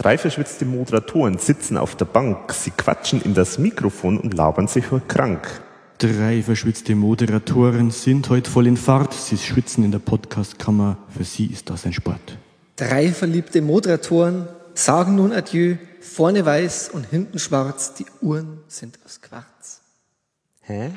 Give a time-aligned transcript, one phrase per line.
[0.00, 2.54] Drei verschwitzte Moderatoren sitzen auf der Bank.
[2.54, 5.46] Sie quatschen in das Mikrofon und labern sich wohl krank.
[5.98, 9.12] Drei verschwitzte Moderatoren sind heute voll in Fahrt.
[9.12, 10.96] Sie schwitzen in der Podcastkammer.
[11.14, 12.38] Für sie ist das ein Sport.
[12.76, 15.76] Drei verliebte Moderatoren sagen nun Adieu.
[16.00, 17.92] Vorne weiß und hinten schwarz.
[17.92, 19.82] Die Uhren sind aus Quarz.
[20.62, 20.92] Hä?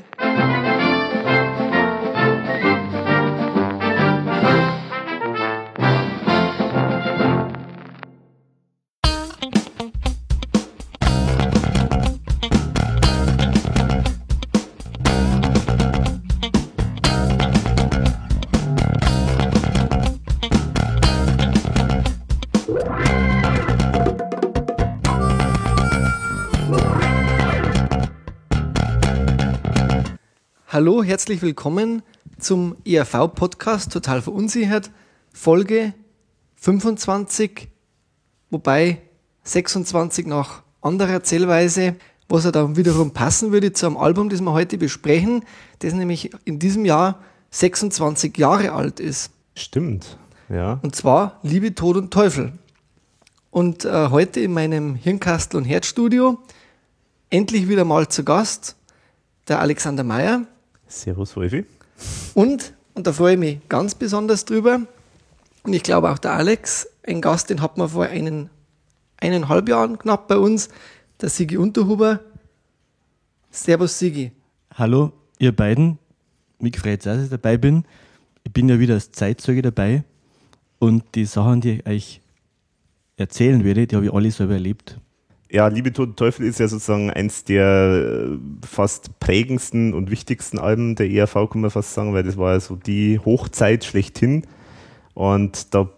[30.73, 32.01] Hallo, herzlich willkommen
[32.39, 34.89] zum ERV-Podcast Total verunsichert,
[35.31, 35.93] Folge
[36.55, 37.67] 25,
[38.49, 39.03] wobei
[39.43, 41.95] 26 nach anderer Zählweise,
[42.27, 45.45] was ja dann wiederum passen würde zu einem Album, das wir heute besprechen,
[45.77, 49.29] das nämlich in diesem Jahr 26 Jahre alt ist.
[49.53, 50.17] Stimmt,
[50.49, 50.79] ja.
[50.81, 52.51] Und zwar Liebe, Tod und Teufel.
[53.51, 56.39] Und äh, heute in meinem Hirnkastel- und Herzstudio
[57.29, 58.75] endlich wieder mal zu Gast
[59.47, 60.47] der Alexander Mayer.
[60.93, 61.65] Servus, Wolfi.
[62.33, 64.81] Und, und da freue ich mich ganz besonders drüber,
[65.63, 68.49] und ich glaube auch der Alex, ein Gast, den hat man vor einen,
[69.17, 70.69] eineinhalb Jahren knapp bei uns,
[71.21, 72.19] der Sigi Unterhuber.
[73.49, 74.33] Servus, Sigi.
[74.73, 75.99] Hallo, ihr beiden.
[76.59, 77.85] Mich freut es, dass ich dabei bin.
[78.43, 80.03] Ich bin ja wieder als Zeitzeuge dabei.
[80.79, 82.21] Und die Sachen, die ich euch
[83.15, 84.99] erzählen werde, die habe ich alle selber erlebt.
[85.53, 88.37] Ja, Liebe, Tod und Teufel ist ja sozusagen eins der äh,
[88.67, 92.59] fast prägendsten und wichtigsten Alben der ERV, kann man fast sagen, weil das war ja
[92.59, 94.47] so die Hochzeit schlechthin.
[95.13, 95.89] Und da,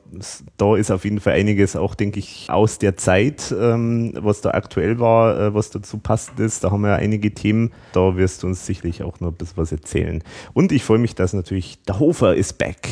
[0.58, 4.52] da ist auf jeden Fall einiges auch, denke ich, aus der Zeit, ähm, was da
[4.52, 6.66] aktuell war, äh, was dazu passend ist.
[6.66, 7.72] Da haben wir ja einige Themen.
[7.94, 10.22] Da wirst du uns sicherlich auch noch ein bisschen was erzählen.
[10.52, 12.90] Und ich freue mich, dass natürlich der Hofer ist back.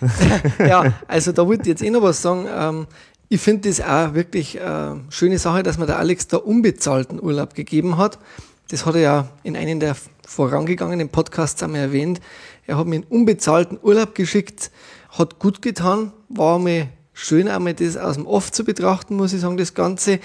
[0.60, 2.46] ja, also da wollte ich jetzt eh noch was sagen.
[2.56, 2.86] Ähm,
[3.34, 7.54] ich finde das auch wirklich äh, schöne Sache, dass man der Alex da unbezahlten Urlaub
[7.54, 8.20] gegeben hat.
[8.68, 12.20] Das hat er ja in einem der vorangegangenen Podcasts einmal erwähnt.
[12.68, 14.70] Er hat mir einen unbezahlten Urlaub geschickt,
[15.10, 19.40] hat gut getan, war mir schön einmal das aus dem Off zu betrachten, muss ich
[19.40, 20.20] sagen, das Ganze.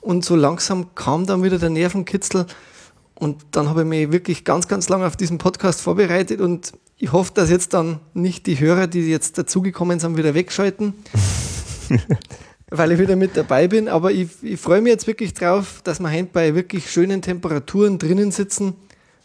[0.00, 2.46] Und so langsam kam dann wieder der Nervenkitzel.
[3.14, 7.12] Und dann habe ich mich wirklich ganz, ganz lange auf diesen Podcast vorbereitet und ich
[7.12, 10.94] hoffe, dass jetzt dann nicht die Hörer, die jetzt dazugekommen sind, wieder wegschalten.
[12.70, 13.88] weil ich wieder mit dabei bin.
[13.88, 17.98] Aber ich, ich freue mich jetzt wirklich drauf, dass wir heute bei wirklich schönen Temperaturen
[17.98, 18.74] drinnen sitzen.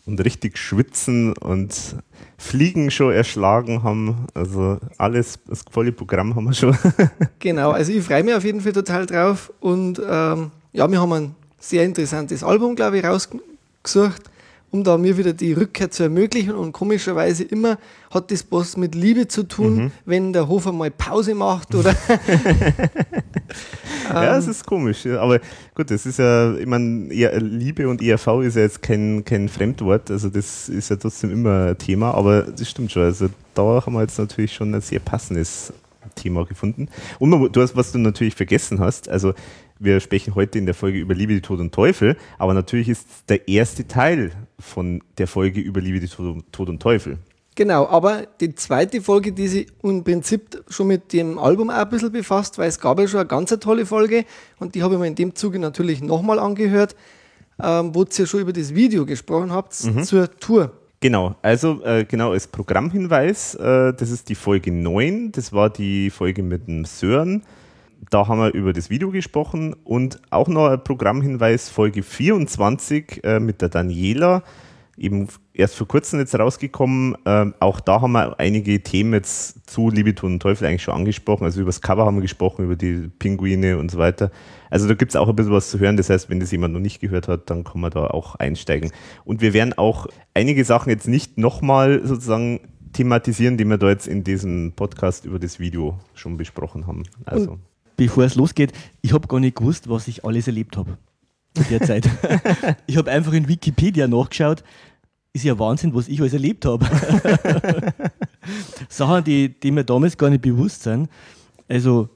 [0.06, 1.96] Und richtig schwitzen und
[2.38, 4.28] Fliegen schon erschlagen haben.
[4.34, 6.76] Also alles, das volle Programm haben wir schon.
[7.40, 9.52] genau, also ich freue mich auf jeden Fall total drauf.
[9.60, 14.24] Und ähm, ja, wir haben ein sehr interessantes Album, glaube ich, rausgesucht
[14.72, 16.56] um da mir wieder die Rückkehr zu ermöglichen.
[16.56, 17.78] Und komischerweise immer
[18.12, 19.92] hat das was mit Liebe zu tun, mhm.
[20.06, 21.96] wenn der Hofer mal Pause macht oder.
[24.10, 25.06] ja, es ist komisch.
[25.06, 25.40] Aber
[25.76, 27.10] gut, das ist ja, ich meine,
[27.40, 30.12] Liebe und ERV ist ja jetzt kein, kein Fremdwort.
[30.12, 32.14] Also das ist ja trotzdem immer ein Thema.
[32.14, 33.04] Aber das stimmt schon.
[33.04, 35.74] Also da haben wir jetzt natürlich schon ein sehr passendes
[36.16, 36.90] Thema gefunden.
[37.18, 39.34] Und man, du hast, was du natürlich vergessen hast, also
[39.80, 43.08] wir sprechen heute in der Folge über Liebe, die Tod und Teufel, aber natürlich ist
[43.30, 47.18] der erste Teil von der Folge über Liebe, die Tod und Teufel.
[47.56, 51.90] Genau, aber die zweite Folge, die sich im Prinzip schon mit dem Album auch ein
[51.90, 54.26] bisschen befasst, weil es gab ja schon eine ganz tolle Folge
[54.60, 56.96] und die habe ich mir in dem Zuge natürlich nochmal angehört,
[57.62, 60.04] ähm, wo ihr ja schon über das Video gesprochen habt mhm.
[60.04, 60.72] zur Tour.
[61.02, 66.10] Genau, also äh, genau als Programmhinweis, äh, das ist die Folge 9, das war die
[66.10, 67.44] Folge mit dem Sören.
[68.10, 73.40] Da haben wir über das Video gesprochen und auch noch ein Programmhinweis, Folge 24 äh,
[73.40, 74.44] mit der Daniela,
[74.98, 77.18] eben erst vor kurzem jetzt rausgekommen.
[77.26, 80.94] Ähm, auch da haben wir einige Themen jetzt zu Liebe, Tod und Teufel eigentlich schon
[80.94, 81.44] angesprochen.
[81.44, 84.32] Also über das Cover haben wir gesprochen, über die Pinguine und so weiter.
[84.70, 85.98] Also da gibt es auch ein bisschen was zu hören.
[85.98, 88.92] Das heißt, wenn das jemand noch nicht gehört hat, dann kann man da auch einsteigen.
[89.26, 92.62] Und wir werden auch einige Sachen jetzt nicht nochmal sozusagen
[92.94, 97.04] thematisieren, die wir da jetzt in diesem Podcast über das Video schon besprochen haben.
[97.26, 97.52] Also.
[97.52, 97.69] Und
[98.00, 100.98] bevor es losgeht, ich habe gar nicht gewusst, was ich alles erlebt habe
[101.56, 102.10] in der Zeit.
[102.88, 104.64] ich habe einfach in Wikipedia nachgeschaut.
[105.34, 106.86] Ist ja Wahnsinn, was ich alles erlebt habe.
[108.90, 111.10] Sachen, die, die mir damals gar nicht bewusst sind.
[111.68, 112.10] Also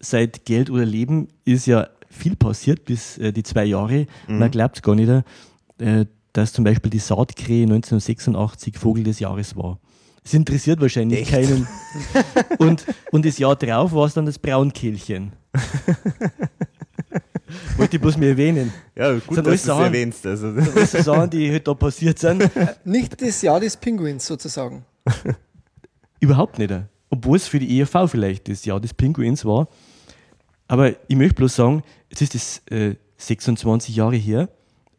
[0.00, 4.06] seit Geld oder Leben ist ja viel passiert bis äh, die zwei Jahre.
[4.26, 4.38] Mhm.
[4.38, 5.08] Man glaubt es gar nicht,
[5.78, 9.78] äh, dass zum Beispiel die Saatkrähe 1986 Vogel des Jahres war.
[10.24, 11.30] Es interessiert wahrscheinlich Echt?
[11.30, 11.66] keinen.
[12.58, 15.32] Und, und das Jahr drauf war es dann das Braunkehlchen.
[17.76, 18.72] Wollte ich bloß mir erwähnen.
[18.96, 20.26] Ja, gut, dass alles du es Sachen- erwähnst.
[20.26, 22.48] Also, Das sind Sachen, die halt da passiert sind.
[22.84, 24.84] Nicht das Jahr des Pinguins sozusagen.
[26.20, 26.72] Überhaupt nicht.
[27.10, 29.68] Obwohl es für die ERV vielleicht das Jahr des Pinguins war.
[30.66, 34.48] Aber ich möchte bloß sagen, jetzt ist es äh, 26 Jahre her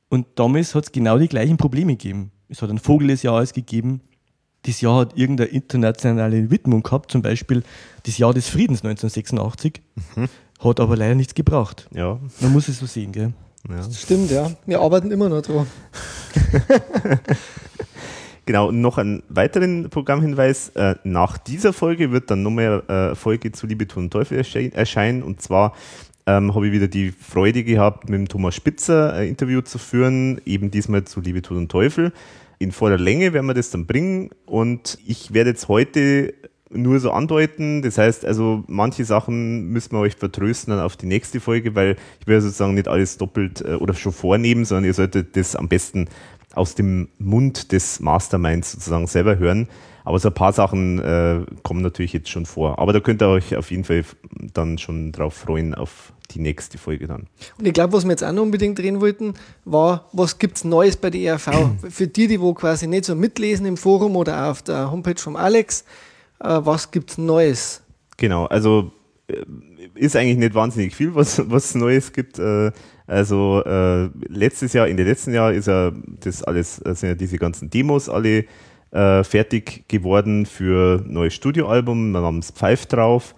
[0.09, 2.31] und damals hat es genau die gleichen Probleme gegeben.
[2.47, 4.01] Es hat ein Vogel des Jahres gegeben.
[4.65, 7.63] Das Jahr hat irgendeine internationale Widmung gehabt, zum Beispiel
[8.03, 9.81] das Jahr des Friedens 1986.
[10.59, 11.87] Hat aber leider nichts gebracht.
[11.93, 13.33] ja, Man muss es so sehen, gell?
[13.69, 13.91] ja.
[13.91, 14.51] Stimmt, ja.
[14.65, 15.67] Wir arbeiten immer noch dran.
[18.47, 20.69] Genau, und noch einen weiteren Programmhinweis.
[20.75, 24.37] Äh, nach dieser Folge wird dann noch mehr äh, Folge zu Liebe, Tod und Teufel
[24.37, 25.23] erschein erscheinen.
[25.23, 25.73] Und zwar
[26.27, 30.39] ähm, habe ich wieder die Freude gehabt, mit dem Thomas Spitzer ein Interview zu führen,
[30.45, 32.13] eben diesmal zu Liebe, Tod und Teufel.
[32.59, 34.29] In voller Länge werden wir das dann bringen.
[34.45, 36.33] Und ich werde jetzt heute
[36.71, 37.81] nur so andeuten.
[37.81, 41.95] Das heißt also, manche Sachen müssen wir euch vertrösten dann auf die nächste Folge, weil
[42.19, 45.67] ich will sozusagen nicht alles doppelt äh, oder schon vornehmen, sondern ihr solltet das am
[45.67, 46.07] besten
[46.53, 49.67] aus dem Mund des Masterminds sozusagen selber hören.
[50.03, 52.79] Aber so ein paar Sachen äh, kommen natürlich jetzt schon vor.
[52.79, 54.05] Aber da könnt ihr euch auf jeden Fall
[54.53, 57.27] dann schon drauf freuen, auf die nächste Folge dann.
[57.57, 59.33] Und ich glaube, was wir jetzt auch noch unbedingt drehen wollten,
[59.63, 61.49] war, was gibt es Neues bei der ERV?
[61.89, 65.35] Für die, die wo quasi nicht so mitlesen im Forum oder auf der Homepage vom
[65.35, 65.83] Alex,
[66.39, 67.81] äh, was gibt es Neues?
[68.17, 68.91] Genau, also
[69.27, 69.43] äh,
[69.93, 72.39] ist eigentlich nicht wahnsinnig viel, was was Neues gibt.
[72.39, 72.71] Äh,
[73.07, 73.61] Also
[74.29, 78.09] letztes Jahr, in den letzten Jahr ist ja das alles, sind ja diese ganzen Demos
[78.09, 78.45] alle
[78.91, 83.35] fertig geworden für neues Studioalbum namens Pfeif drauf.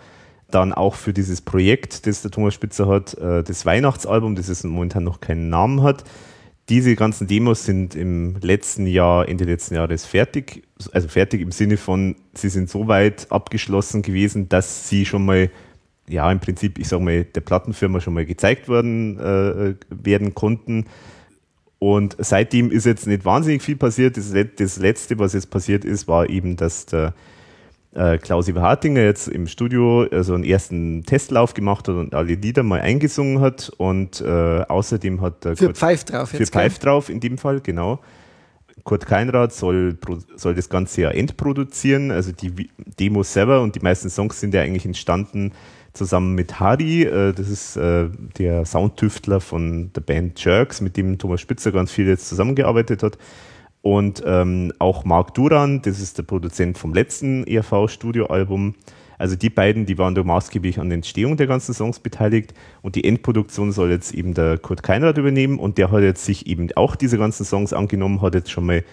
[0.49, 4.63] Dann auch für dieses Projekt, das der Thomas Spitzer hat, äh, das Weihnachtsalbum, das es
[4.63, 6.03] momentan noch keinen Namen hat.
[6.69, 10.63] Diese ganzen Demos sind im letzten Jahr, Ende letzten Jahres fertig.
[10.91, 15.49] Also fertig im Sinne von, sie sind so weit abgeschlossen gewesen, dass sie schon mal,
[16.09, 20.85] ja, im Prinzip, ich sage mal, der Plattenfirma schon mal gezeigt worden äh, werden konnten.
[21.79, 24.17] Und seitdem ist jetzt nicht wahnsinnig viel passiert.
[24.17, 27.13] Das, das Letzte, was jetzt passiert ist, war eben, dass der
[27.97, 32.35] äh, Klaus-Iver Hartinger jetzt im Studio äh, so einen ersten Testlauf gemacht hat und alle
[32.35, 33.71] Lieder mal eingesungen hat.
[33.77, 36.53] Und äh, außerdem hat der Für Kurt- Pfeif drauf für jetzt.
[36.53, 37.99] Pfeif drauf in dem Fall, genau.
[38.83, 39.97] Kurt Keinrad soll,
[40.35, 44.61] soll das Ganze ja endproduzieren, also die Demos selber und die meisten Songs sind ja
[44.61, 45.51] eigentlich entstanden
[45.93, 48.07] zusammen mit Hardy, äh, das ist äh,
[48.37, 53.17] der Soundtüftler von der Band Jerks, mit dem Thomas Spitzer ganz viel jetzt zusammengearbeitet hat.
[53.87, 58.75] Und ähm, auch Marc Duran, das ist der Produzent vom letzten ERV-Studioalbum.
[59.17, 62.53] Also die beiden, die waren da maßgeblich an der Entstehung der ganzen Songs beteiligt.
[62.81, 65.57] Und die Endproduktion soll jetzt eben der Kurt Keinrad übernehmen.
[65.57, 68.83] Und der hat jetzt sich eben auch diese ganzen Songs angenommen, hat jetzt schon mal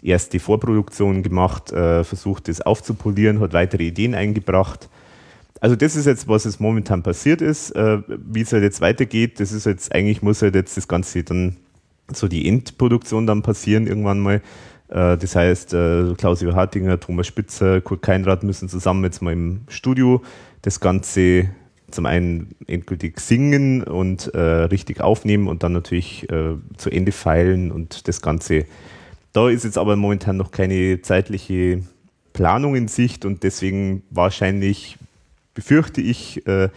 [0.00, 4.88] erste Vorproduktionen gemacht, äh, versucht das aufzupolieren, hat weitere Ideen eingebracht.
[5.60, 7.72] Also das ist jetzt, was jetzt momentan passiert ist.
[7.72, 11.24] Äh, wie es halt jetzt weitergeht, das ist jetzt, eigentlich muss halt jetzt das Ganze
[11.24, 11.56] dann
[12.12, 14.42] so die Endproduktion dann passieren irgendwann mal.
[14.88, 19.62] Äh, das heißt, äh, Klaus-Jürgen Hartinger, Thomas Spitzer, Kurt Keinrad müssen zusammen jetzt mal im
[19.68, 20.22] Studio
[20.62, 21.50] das Ganze
[21.90, 27.70] zum einen endgültig singen und äh, richtig aufnehmen und dann natürlich äh, zu Ende feilen
[27.70, 28.64] und das Ganze.
[29.32, 31.82] Da ist jetzt aber momentan noch keine zeitliche
[32.32, 34.98] Planung in Sicht und deswegen wahrscheinlich
[35.54, 36.68] befürchte ich, äh,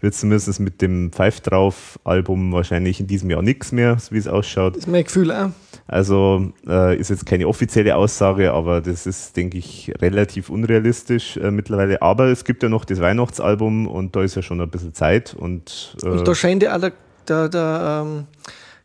[0.00, 4.18] wird zumindest mit dem Pfeif drauf Album wahrscheinlich in diesem Jahr nichts mehr, so wie
[4.18, 4.76] es ausschaut.
[4.76, 5.50] Das ist mein Gefühl auch.
[5.86, 11.50] Also äh, ist jetzt keine offizielle Aussage, aber das ist, denke ich, relativ unrealistisch äh,
[11.50, 12.02] mittlerweile.
[12.02, 15.34] Aber es gibt ja noch das Weihnachtsalbum und da ist ja schon ein bisschen Zeit
[15.34, 16.92] und, äh, Und da scheint ja auch der,
[17.26, 18.24] der, der ähm,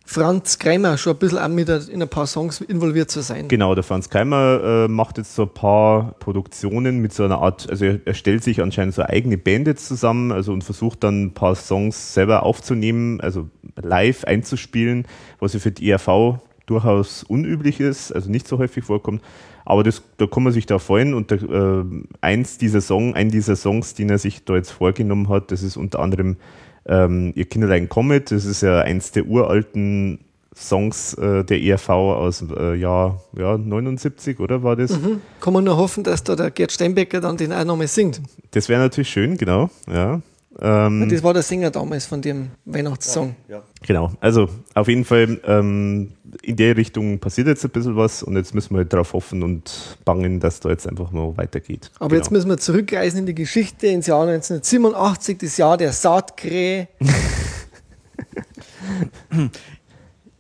[0.06, 3.48] Franz Kreimer schon ein bisschen auch mit in ein paar Songs involviert zu sein.
[3.48, 7.70] Genau, der Franz Keimer äh, macht jetzt so ein paar Produktionen mit so einer Art,
[7.70, 11.34] also er, er stellt sich anscheinend so eigene Band zusammen, also und versucht dann ein
[11.34, 13.50] paar Songs selber aufzunehmen, also
[13.82, 15.08] live einzuspielen,
[15.40, 19.22] was ja für die ERV durchaus unüblich ist, also nicht so häufig vorkommt.
[19.66, 21.86] Aber das, da kann man sich da freuen und der, äh,
[22.20, 25.78] eins dieser Song, ein dieser Songs, den er sich da jetzt vorgenommen hat, das ist
[25.78, 26.36] unter anderem
[26.86, 30.20] ähm, Ihr Kinderlein Comet, das ist ja eins der uralten
[30.56, 34.92] Songs äh, der ERV aus äh, Jahr ja, 79, oder war das?
[34.92, 35.22] Mhm.
[35.40, 38.22] Kann man nur hoffen, dass da der Gerd Steinbecker dann den auch nochmal singt.
[38.52, 39.70] Das wäre natürlich schön, genau.
[39.92, 40.22] Ja.
[40.62, 43.36] Ähm, Das war der Sänger damals von dem Weihnachtssong.
[43.82, 46.12] genau, also auf jeden Fall ähm,
[46.42, 49.44] in der Richtung passiert jetzt ein bisschen was und jetzt müssen wir halt darauf hoffen
[49.44, 51.92] und bangen, dass da jetzt einfach mal weitergeht.
[52.00, 52.22] Aber genau.
[52.22, 56.88] jetzt müssen wir zurückreisen in die Geschichte ins Jahr 1987, das Jahr der Saatkrähe.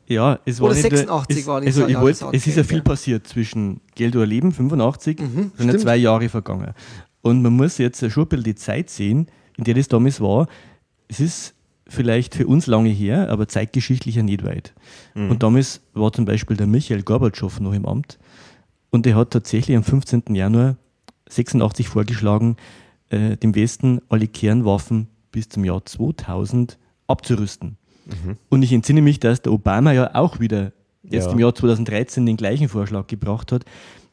[0.05, 2.45] Ja, es war Oder nicht nur- 86 es, war die also ich wollt, Jahresart, Es
[2.45, 6.73] ist ja viel passiert zwischen Geld oder Leben, 85, Mhm, sind ja zwei Jahre vergangen.
[7.21, 10.47] Und man muss jetzt schon ein bisschen die Zeit sehen, in der das damals war.
[11.07, 11.52] es ist
[11.93, 14.73] vielleicht für uns lange her, aber zeitgeschichtlich ja nicht weit.
[15.15, 15.31] Mhm.
[15.31, 18.17] Und damals war zum Beispiel der Michael Gorbatschow noch im Amt
[18.89, 20.35] und er hat tatsächlich am 15.
[20.35, 20.77] Januar
[21.29, 22.57] 86 vorgeschlagen,
[23.09, 27.77] äh, dem Westen alle Kernwaffen bis zum Jahr 2000 abzurüsten.
[28.05, 28.37] Mhm.
[28.49, 30.73] Und ich entsinne mich, dass der Obama ja auch wieder
[31.03, 31.31] jetzt ja.
[31.31, 33.65] im Jahr 2013 den gleichen Vorschlag gebracht hat.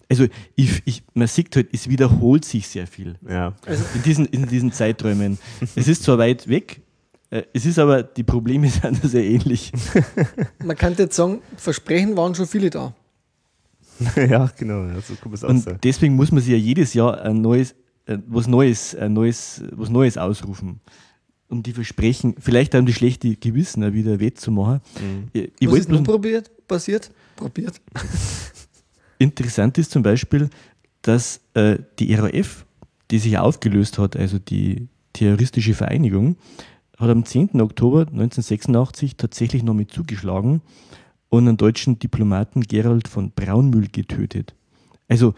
[0.08, 3.54] Also ich, ich, man sieht halt, es wiederholt sich sehr viel ja.
[3.64, 5.38] also in, diesen, in diesen Zeiträumen.
[5.76, 6.79] es ist zwar weit weg,
[7.30, 9.72] es ist aber, die Probleme sind sehr ähnlich.
[10.64, 12.94] Man könnte jetzt sagen, Versprechen waren schon viele da.
[14.16, 14.88] ja, genau.
[15.00, 17.74] So kann es Und deswegen muss man sich ja jedes Jahr ein neues,
[18.06, 20.80] äh, was Neues, ein neues, was Neues ausrufen
[21.50, 24.80] um die Versprechen, vielleicht um die schlechte Gewissen wieder wettzumachen.
[25.00, 25.28] Mhm.
[25.32, 27.10] Ich, ich Was ist nun probiert, passiert?
[27.36, 27.80] Probiert.
[29.18, 30.48] Interessant ist zum Beispiel,
[31.02, 32.64] dass äh, die RAF,
[33.10, 36.36] die sich aufgelöst hat, also die terroristische Vereinigung,
[37.00, 37.60] hat am 10.
[37.60, 40.60] Oktober 1986 tatsächlich noch mit zugeschlagen
[41.30, 44.54] und einen deutschen Diplomaten Gerald von Braunmühl getötet.
[45.08, 45.34] Also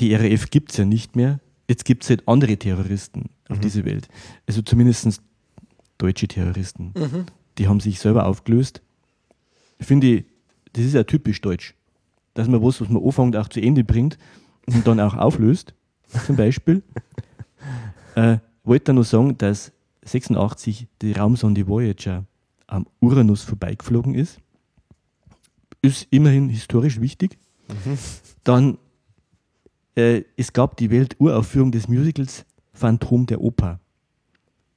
[0.00, 3.62] die RAF gibt es ja nicht mehr, jetzt gibt es halt andere Terroristen auf mhm.
[3.62, 4.08] dieser Welt.
[4.46, 5.20] Also zumindest
[5.98, 6.92] deutsche Terroristen.
[6.96, 7.26] Mhm.
[7.58, 8.80] Die haben sich selber aufgelöst.
[9.78, 10.24] Ich finde,
[10.72, 11.74] das ist ja typisch deutsch.
[12.34, 14.16] Dass man was, was man anfängt, auch zu Ende bringt
[14.66, 15.74] und dann auch auflöst,
[16.26, 16.82] zum Beispiel.
[18.14, 19.72] äh, wollte noch sagen, dass
[20.08, 22.24] 86 die Raumsonde Voyager
[22.66, 24.38] am Uranus vorbeigeflogen ist.
[25.82, 27.38] Ist immerhin historisch wichtig.
[27.68, 27.98] Mhm.
[28.44, 28.78] Dann
[29.94, 33.80] äh, es gab die Welturaufführung des Musicals Phantom der Oper.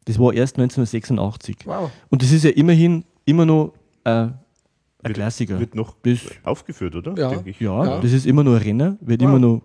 [0.05, 1.57] Das war erst 1986.
[1.65, 1.91] Wow.
[2.09, 3.73] Und das ist ja immerhin immer noch
[4.03, 4.33] äh, ein
[5.03, 5.59] wird, Klassiker.
[5.59, 7.15] Wird noch bis, aufgeführt, oder?
[7.17, 7.43] Ja.
[7.59, 9.29] Ja, ja, das ist immer noch ein Renner, wird wow.
[9.29, 9.61] immer noch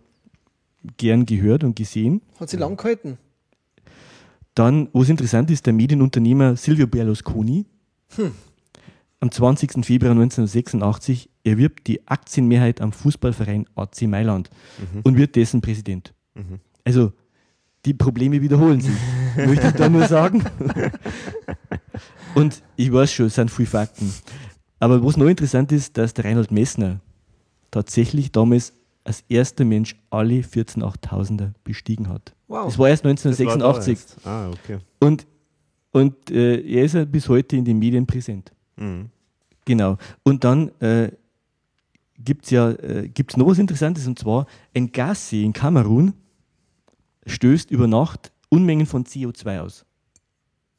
[0.96, 2.22] gern gehört und gesehen.
[2.38, 3.18] Hat sie lang gehalten.
[4.56, 7.66] Dann, was interessant ist, der Medienunternehmer Silvio Berlusconi
[8.16, 8.32] hm
[9.20, 9.84] am 20.
[9.84, 15.00] Februar 1986 erwirbt die Aktienmehrheit am Fußballverein AC Mailand mhm.
[15.02, 16.12] und wird dessen Präsident.
[16.34, 16.60] Mhm.
[16.84, 17.12] Also
[17.84, 18.94] die Probleme wiederholen sich,
[19.36, 20.44] möchte ich da nur sagen.
[22.34, 24.12] und ich weiß schon, es sind viele Fakten.
[24.78, 27.00] Aber was noch interessant ist, dass der Reinhold Messner
[27.70, 28.74] tatsächlich damals
[29.06, 32.34] als erster Mensch alle 14 8000er bestiegen hat.
[32.48, 32.66] Wow.
[32.66, 34.24] Das war erst 1986.
[34.24, 34.78] War ah, okay.
[35.00, 35.26] Und,
[35.92, 38.52] und äh, er ist bis heute in den Medien präsent.
[38.76, 39.10] Mhm.
[39.64, 39.96] Genau.
[40.22, 41.10] Und dann äh,
[42.18, 46.14] gibt es ja äh, gibt's noch was Interessantes und zwar ein Gassee in Kamerun
[47.26, 49.84] stößt über Nacht Unmengen von CO2 aus.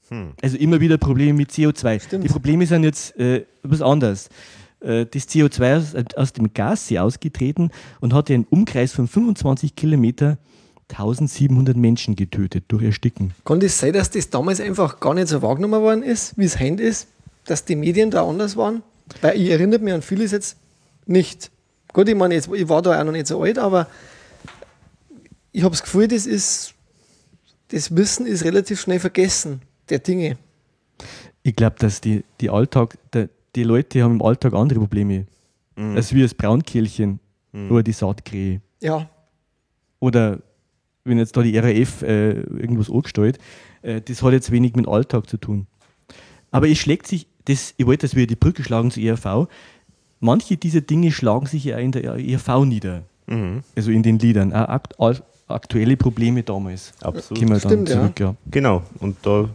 [0.10, 0.34] Hm.
[0.42, 2.00] Also immer wieder Probleme mit CO2.
[2.00, 2.24] Stimmt.
[2.24, 4.30] Die Probleme sind jetzt äh, etwas anders.
[4.80, 10.38] Äh, das CO2 ist aus dem Gassee ausgetreten und hatte einen Umkreis von 25 Kilometer
[10.90, 13.34] 1700 Menschen getötet durch Ersticken.
[13.44, 16.60] Kann das sein, dass das damals einfach gar nicht so wahrgenommen worden ist, wie es
[16.60, 17.08] heute ist?
[17.48, 18.84] dass die Medien da anders waren?
[19.22, 20.58] Weil ich erinnere mich an vieles jetzt
[21.06, 21.50] nicht.
[21.94, 23.88] Gut, ich meine, jetzt, ich war da auch noch nicht so alt, aber
[25.52, 26.74] ich habe das Gefühl, das ist,
[27.70, 30.38] das Wissen ist relativ schnell vergessen, der Dinge.
[31.42, 35.26] Ich glaube, dass die, die Alltag, der, die Leute haben im Alltag andere Probleme.
[35.76, 35.96] Mhm.
[35.96, 37.20] Als wie das Braunkehlchen
[37.52, 37.72] mhm.
[37.72, 38.62] oder die Saatkrähe.
[38.82, 39.10] Ja.
[40.00, 40.40] Oder
[41.04, 43.40] wenn jetzt da die RAF äh, irgendwas angestellt,
[43.82, 45.68] äh, das hat jetzt wenig mit dem Alltag zu tun.
[46.52, 49.48] Aber es schlägt sich das, ich wollte, dass wir die Brücke schlagen zur ERV.
[50.20, 53.04] Manche dieser Dinge schlagen sich ja in der ERV nieder.
[53.28, 53.64] Mhm.
[53.76, 54.54] Also in den Liedern.
[54.54, 55.16] Auch
[55.48, 56.94] aktuelle Probleme damals.
[57.02, 57.38] Absolut.
[57.38, 58.26] Stimmt, dann zurück, ja.
[58.28, 58.36] ja.
[58.52, 58.84] Genau.
[59.00, 59.50] Und da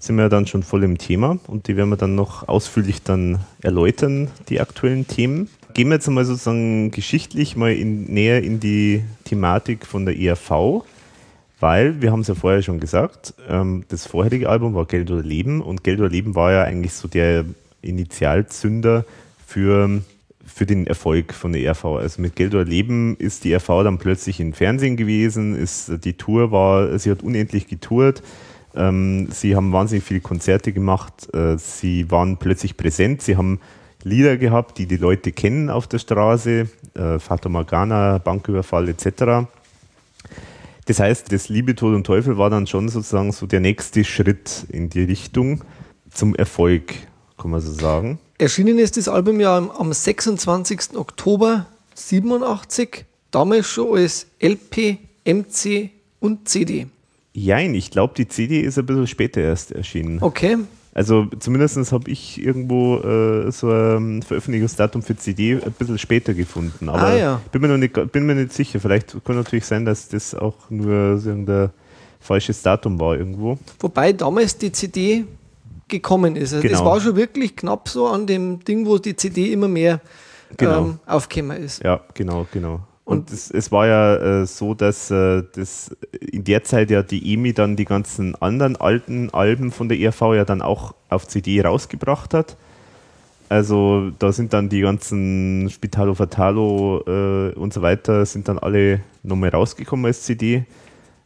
[0.00, 3.38] sind wir dann schon voll im Thema und die werden wir dann noch ausführlich dann
[3.62, 5.48] erläutern, die aktuellen Themen.
[5.74, 10.82] Gehen wir jetzt einmal sozusagen geschichtlich mal in, näher in die Thematik von der ERV.
[11.60, 15.22] Weil, wir haben es ja vorher schon gesagt, ähm, das vorherige Album war Geld oder
[15.22, 17.44] Leben und Geld oder Leben war ja eigentlich so der
[17.82, 19.04] Initialzünder
[19.46, 20.00] für,
[20.46, 21.84] für den Erfolg von der ERV.
[21.84, 26.14] Also mit Geld oder Leben ist die ERV dann plötzlich im Fernsehen gewesen, ist, die
[26.14, 28.22] Tour war, sie hat unendlich getourt,
[28.74, 33.60] ähm, sie haben wahnsinnig viele Konzerte gemacht, äh, sie waren plötzlich präsent, sie haben
[34.02, 39.46] Lieder gehabt, die die Leute kennen auf der Straße, äh, Fata Morgana, Banküberfall etc.
[40.86, 44.64] Das heißt, das Liebe, Tod und Teufel war dann schon sozusagen so der nächste Schritt
[44.70, 45.62] in die Richtung
[46.10, 46.94] zum Erfolg,
[47.36, 48.18] kann man so sagen.
[48.38, 50.96] Erschienen ist das Album ja am 26.
[50.96, 56.86] Oktober 87, damals schon als LP, MC und CD.
[57.32, 60.18] Jein, ich glaube, die CD ist ein bisschen später erst erschienen.
[60.20, 60.58] Okay.
[60.92, 66.88] Also zumindest habe ich irgendwo äh, so ein Veröffentlichungsdatum für CD ein bisschen später gefunden.
[66.88, 67.40] Aber ah, ja.
[67.52, 68.80] bin, mir noch nicht, bin mir nicht sicher.
[68.80, 71.70] Vielleicht kann natürlich sein, dass das auch nur so der
[72.18, 73.56] falsches Datum war irgendwo.
[73.78, 75.24] Wobei damals die CD
[75.86, 76.54] gekommen ist.
[76.54, 76.78] Also Genau.
[76.78, 80.00] Das war schon wirklich knapp so an dem Ding, wo die CD immer mehr
[80.56, 80.78] Genau.
[80.78, 81.82] ähm, aufgekommen ist.
[81.84, 82.80] Ja, genau, genau.
[83.10, 87.34] Und, es, es war ja äh, so, dass äh, das in der Zeit ja die
[87.34, 91.60] EMI dann die ganzen anderen alten Alben von der ERV ja dann auch auf CD
[91.60, 92.56] rausgebracht hat.
[93.48, 99.00] Also da sind dann die ganzen Spitalo Fatalo äh, und so weiter, sind dann alle
[99.24, 100.64] nochmal rausgekommen als CD.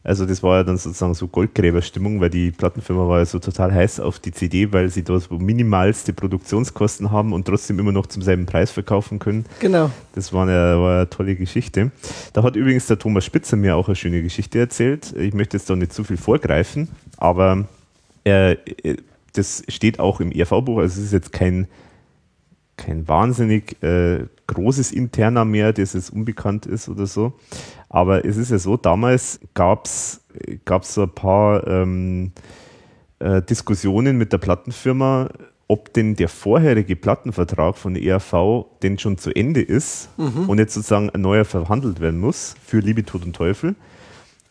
[0.04, 3.72] Also das war ja dann sozusagen so Goldgräberstimmung, weil die Plattenfirma war ja so total
[3.72, 8.20] heiß auf die CD, weil sie so minimalste Produktionskosten haben und trotzdem immer noch zum
[8.20, 9.46] selben Preis verkaufen können.
[9.60, 9.90] Genau.
[10.14, 11.90] Das war eine, war eine tolle Geschichte.
[12.34, 15.14] Da hat übrigens der Thomas Spitzer mir auch eine schöne Geschichte erzählt.
[15.16, 17.66] Ich möchte jetzt da nicht zu viel vorgreifen, aber
[18.26, 18.98] äh, äh,
[19.32, 20.80] das steht auch im ERV-Buch.
[20.80, 21.66] Also es ist jetzt kein,
[22.76, 27.32] kein wahnsinnig äh, großes Interna mehr, das jetzt unbekannt ist oder so.
[27.94, 30.20] Aber es ist ja so, damals gab es
[30.82, 32.32] so ein paar ähm,
[33.20, 35.28] äh, Diskussionen mit der Plattenfirma,
[35.68, 40.08] ob denn der vorherige Plattenvertrag von der ERV denn schon zu Ende ist
[40.48, 43.76] und jetzt sozusagen ein neuer verhandelt werden muss für Liebe, Tod und Teufel.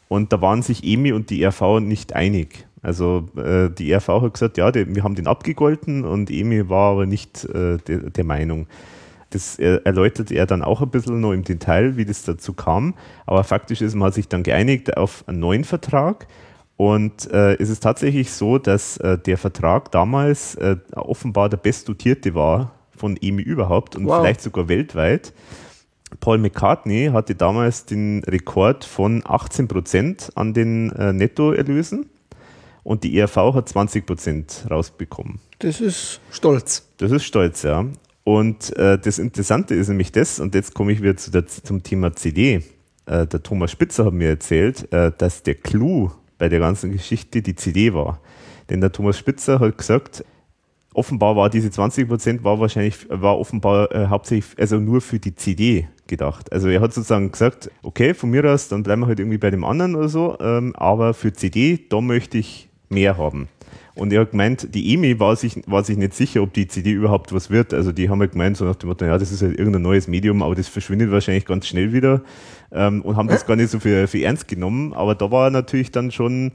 [0.08, 2.66] Und da waren sich EMI und die ERV nicht einig.
[2.82, 6.92] Also äh, die ERV hat gesagt, ja, die, wir haben den abgegolten und EMI war
[6.92, 8.68] aber nicht äh, der, der Meinung.
[9.34, 12.94] Das erläutert er dann auch ein bisschen noch im Detail, wie das dazu kam.
[13.25, 16.28] Aber faktisch ist, man hat sich dann geeinigt auf einen neuen Vertrag.
[16.78, 22.34] Und äh, es ist tatsächlich so, dass äh, der Vertrag damals äh, offenbar der bestdotierte
[22.36, 24.22] war von EMI überhaupt und Wow.
[24.22, 25.34] vielleicht sogar weltweit.
[26.20, 32.08] Paul McCartney hatte damals den Rekord von 18 Prozent an den äh, Nettoerlösen
[32.84, 35.40] und die ERV hat 20 Prozent rausbekommen.
[35.60, 36.88] Das ist stolz.
[36.98, 37.86] Das ist stolz, ja.
[38.24, 41.84] Und äh, das Interessante ist nämlich das, und jetzt komme ich wieder zu der, zum
[41.84, 42.63] Thema CD.
[43.06, 47.42] Äh, der Thomas Spitzer hat mir erzählt, äh, dass der Clou bei der ganzen Geschichte
[47.42, 48.20] die CD war.
[48.70, 50.24] Denn der Thomas Spitzer hat gesagt,
[50.94, 55.36] offenbar war diese 20 Prozent war wahrscheinlich, war offenbar äh, hauptsächlich, also nur für die
[55.36, 56.51] CD gedacht.
[56.51, 59.50] Also er hat sozusagen gesagt, okay, von mir aus, dann bleiben wir halt irgendwie bei
[59.50, 63.48] dem anderen oder so, ähm, aber für CD, da möchte ich mehr haben.
[63.96, 66.92] Und er hat gemeint, die EMI war sich, war sich nicht sicher, ob die CD
[66.92, 67.74] überhaupt was wird.
[67.74, 70.08] Also die haben halt gemeint, so nach dem Motto, ja, das ist halt irgendein neues
[70.08, 72.22] Medium, aber das verschwindet wahrscheinlich ganz schnell wieder
[72.72, 74.94] ähm, und haben das gar nicht so für, für ernst genommen.
[74.94, 76.53] Aber da war er natürlich dann schon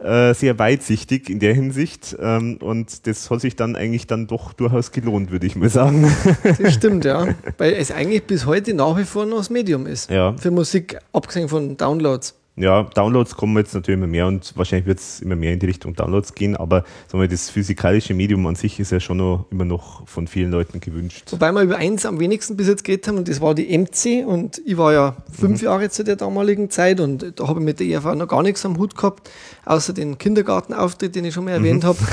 [0.00, 4.52] äh, sehr weitsichtig in der Hinsicht ähm, und das hat sich dann eigentlich dann doch
[4.52, 6.12] durchaus gelohnt, würde ich mal sagen.
[6.60, 7.28] Das stimmt, ja.
[7.56, 10.10] Weil es eigentlich bis heute nach wie vor noch das Medium ist.
[10.10, 10.36] Ja.
[10.36, 12.34] Für Musik, abgesehen von Downloads.
[12.56, 15.66] Ja, Downloads kommen jetzt natürlich immer mehr und wahrscheinlich wird es immer mehr in die
[15.66, 19.46] Richtung Downloads gehen, aber sagen wir, das physikalische Medium an sich ist ja schon noch,
[19.50, 21.32] immer noch von vielen Leuten gewünscht.
[21.32, 24.24] Wobei wir über eins am wenigsten bis jetzt geredet haben und das war die MC
[24.24, 27.80] und ich war ja fünf Jahre zu der damaligen Zeit und da habe ich mit
[27.80, 29.28] der ERV noch gar nichts am Hut gehabt,
[29.64, 31.98] außer den Kindergartenauftritt, den ich schon mal erwähnt habe.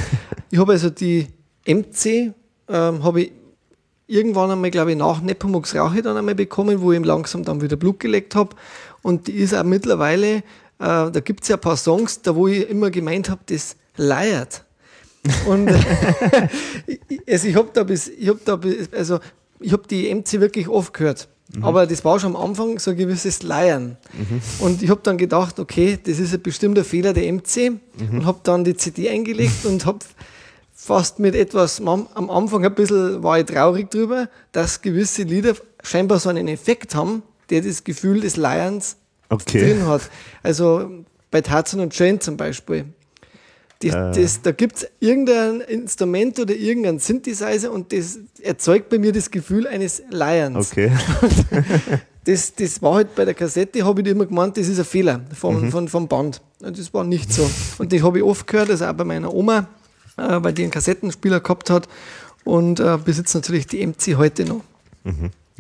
[0.54, 1.28] Ich habe also die
[1.66, 2.34] MC,
[2.68, 3.32] ähm, habe ich
[4.12, 7.62] irgendwann einmal, glaube ich, nach Nepomuk's Rache dann einmal bekommen, wo ich ihm langsam dann
[7.62, 8.56] wieder Blut geleckt habe.
[9.02, 10.42] Und die ist auch mittlerweile, äh,
[10.80, 14.64] da gibt es ja ein paar Songs, da wo ich immer gemeint habe, das leiert.
[15.48, 15.70] Und
[16.88, 19.20] ich- also ich habe da bis, ich habe da bis, also
[19.60, 21.28] ich habe die MC wirklich oft gehört.
[21.62, 23.98] Aber das war schon am Anfang so ein gewisses Leiern.
[24.60, 28.40] Und ich habe dann gedacht, okay, das ist ein bestimmter Fehler der MC und habe
[28.44, 30.00] dann die CD eingelegt und habe
[30.92, 36.20] fast mit etwas, am Anfang ein bisschen war ich traurig drüber, dass gewisse Lieder scheinbar
[36.20, 38.98] so einen Effekt haben, der das Gefühl des Leierns
[39.30, 39.62] Okay.
[39.62, 40.02] drin hat.
[40.44, 40.90] Also
[41.32, 42.84] bei Tarzan und Jane zum Beispiel.
[43.82, 49.14] Die, das, da gibt es irgendein Instrument oder irgendein Synthesizer und das erzeugt bei mir
[49.14, 50.72] das Gefühl eines Leierns.
[50.72, 50.92] Okay.
[52.24, 55.22] Das, das war halt bei der Kassette, habe ich immer gemeint, das ist ein Fehler
[55.36, 55.72] vom, Mhm.
[55.72, 56.40] von, vom Band.
[56.62, 57.50] Und das war nicht so.
[57.80, 59.68] Und das habe ich oft gehört, also auch bei meiner Oma,
[60.18, 61.88] äh, weil die einen Kassettenspieler gehabt hat
[62.44, 64.62] und äh, besitzt natürlich die MC heute noch.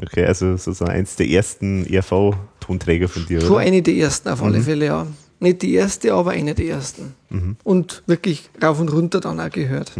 [0.01, 3.59] Okay, also sozusagen eins der ersten ERV-Tonträger von dir, Schon oder?
[3.59, 4.45] eine der ersten auf Mhm.
[4.47, 5.07] alle Fälle, ja.
[5.39, 7.15] Nicht die erste, aber eine der ersten.
[7.63, 9.91] Und wirklich rauf und runter dann auch gehört.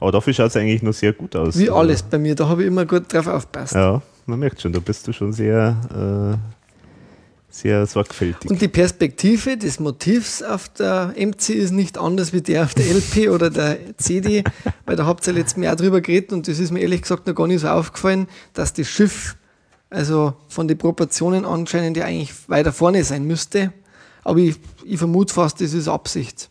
[0.00, 1.56] Aber dafür schaut es eigentlich noch sehr gut aus.
[1.58, 3.74] Wie alles bei mir, da habe ich immer gut drauf aufgepasst.
[3.74, 5.76] Ja, man merkt schon, da bist du schon sehr,
[6.40, 6.57] äh,
[7.50, 8.50] sehr sorgfältig.
[8.50, 12.86] Und die Perspektive des Motivs auf der MC ist nicht anders wie der auf der
[12.86, 14.44] LP oder der CD,
[14.86, 17.26] weil da habt ihr letztes Mal auch drüber geredet und das ist mir ehrlich gesagt
[17.26, 19.36] noch gar nicht so aufgefallen, dass das Schiff,
[19.90, 23.72] also von den Proportionen anscheinend ja eigentlich weiter vorne sein müsste.
[24.24, 26.50] Aber ich, ich vermute fast, das ist Absicht.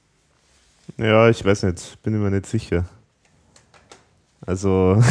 [0.98, 2.86] Ja, ich weiß nicht, bin mir nicht sicher.
[4.46, 5.02] Also,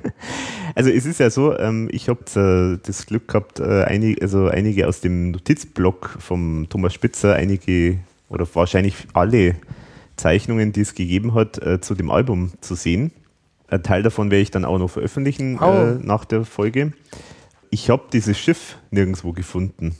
[0.74, 4.46] also es ist ja so, ähm, ich habe äh, das Glück gehabt, äh, einige, also
[4.46, 7.98] einige aus dem Notizblock vom Thomas Spitzer, einige
[8.28, 9.56] oder wahrscheinlich alle
[10.16, 13.12] Zeichnungen, die es gegeben hat, äh, zu dem Album zu sehen.
[13.68, 15.72] Ein Teil davon werde ich dann auch noch veröffentlichen Oh.
[15.72, 16.92] äh, nach der Folge.
[17.70, 19.96] Ich habe dieses Schiff nirgendwo gefunden.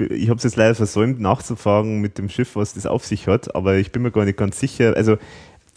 [0.00, 3.54] Ich habe es jetzt leider versäumt nachzufragen mit dem Schiff, was das auf sich hat,
[3.54, 4.94] aber ich bin mir gar nicht ganz sicher.
[4.96, 5.18] Also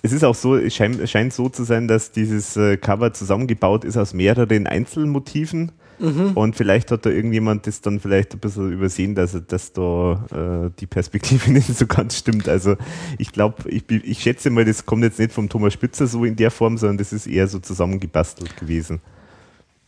[0.01, 3.13] es ist auch so, es scheint, es scheint so zu sein, dass dieses äh, Cover
[3.13, 5.71] zusammengebaut ist aus mehreren Einzelmotiven.
[5.99, 10.69] Und vielleicht hat da irgendjemand das dann vielleicht ein bisschen übersehen, dass, dass da äh,
[10.79, 12.47] die Perspektive nicht so ganz stimmt.
[12.47, 12.75] Also
[13.17, 16.35] ich glaube, ich, ich schätze mal, das kommt jetzt nicht vom Thomas Spitzer so in
[16.35, 19.01] der Form, sondern das ist eher so zusammengebastelt gewesen.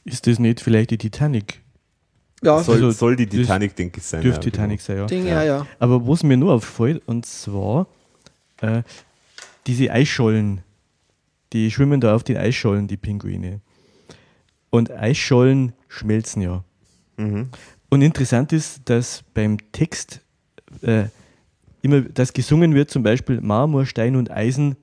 [0.03, 1.61] Ist das nicht vielleicht die Titanic?
[2.41, 4.21] Ja, Soll, Also, soll die Titanic, denke ich, sein.
[4.21, 5.05] Dürfte ja, Titanic sein, ja.
[5.05, 5.67] Ding, ja, ja.
[5.77, 7.85] Aber was mir nur auffällt, und zwar
[8.61, 8.81] äh,
[9.67, 10.61] diese Eisschollen,
[11.53, 13.61] die schwimmen da auf den Eisschollen, die Pinguine.
[14.69, 16.63] Und Eisschollen schmelzen ja.
[17.17, 17.49] Mhm.
[17.89, 20.21] Und interessant ist, dass beim Text
[20.81, 21.05] äh,
[21.81, 24.75] immer das gesungen wird, zum Beispiel Marmor, Stein und Eisen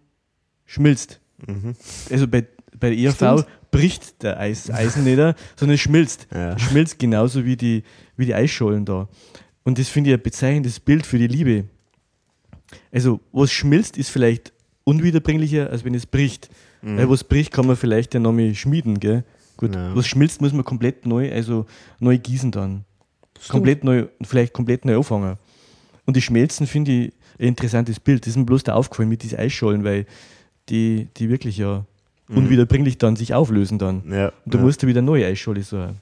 [0.65, 1.21] schmilzt.
[1.47, 1.75] Mhm.
[2.11, 2.47] Also bei,
[2.79, 5.17] bei der ERV bricht der Eis, Eisen nicht,
[5.57, 6.27] sondern es schmilzt.
[6.35, 6.59] Ja.
[6.59, 7.85] Schmilzt genauso wie die,
[8.17, 9.09] wie die Eisschollen da.
[9.65, 11.65] Und das finde ich ein bezeichnendes Bild für die Liebe.
[12.91, 14.53] Also, was schmilzt, ist vielleicht
[14.87, 16.49] unwiederbringlicher, als wenn es bricht.
[16.83, 19.25] Weil was bricht, kann man vielleicht ja nochmal schmieden, gell?
[19.57, 19.95] Gut, Ja.
[19.97, 21.67] was schmilzt, muss man komplett neu, also
[21.99, 22.85] neu gießen dann.
[23.49, 25.37] Komplett neu, vielleicht komplett neu anfangen.
[26.05, 28.23] Und die Schmelzen finde ich ein interessantes Bild.
[28.23, 30.07] Das ist mir bloß da aufgefallen mit diesen Eisschollen, weil
[30.69, 31.85] die, die wirklich ja
[32.29, 34.03] unwiederbringlich dann sich auflösen dann.
[34.11, 34.65] Ja, Und da ja.
[34.65, 35.79] musst du wieder neue Eisscholle so.
[35.79, 35.95] Ja.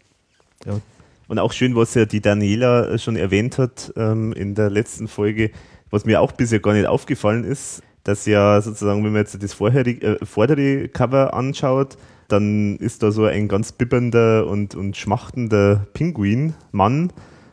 [1.28, 5.50] Und auch schön, was ja die Daniela schon erwähnt hat ähm, in der letzten Folge,
[5.90, 9.52] was mir auch bisher gar nicht aufgefallen ist, dass ja sozusagen, wenn man jetzt das
[9.54, 11.96] vorherige, äh, vordere Cover anschaut,
[12.28, 17.12] dann ist da so ein ganz bibbernder und, und schmachtender Pinguin-Mann,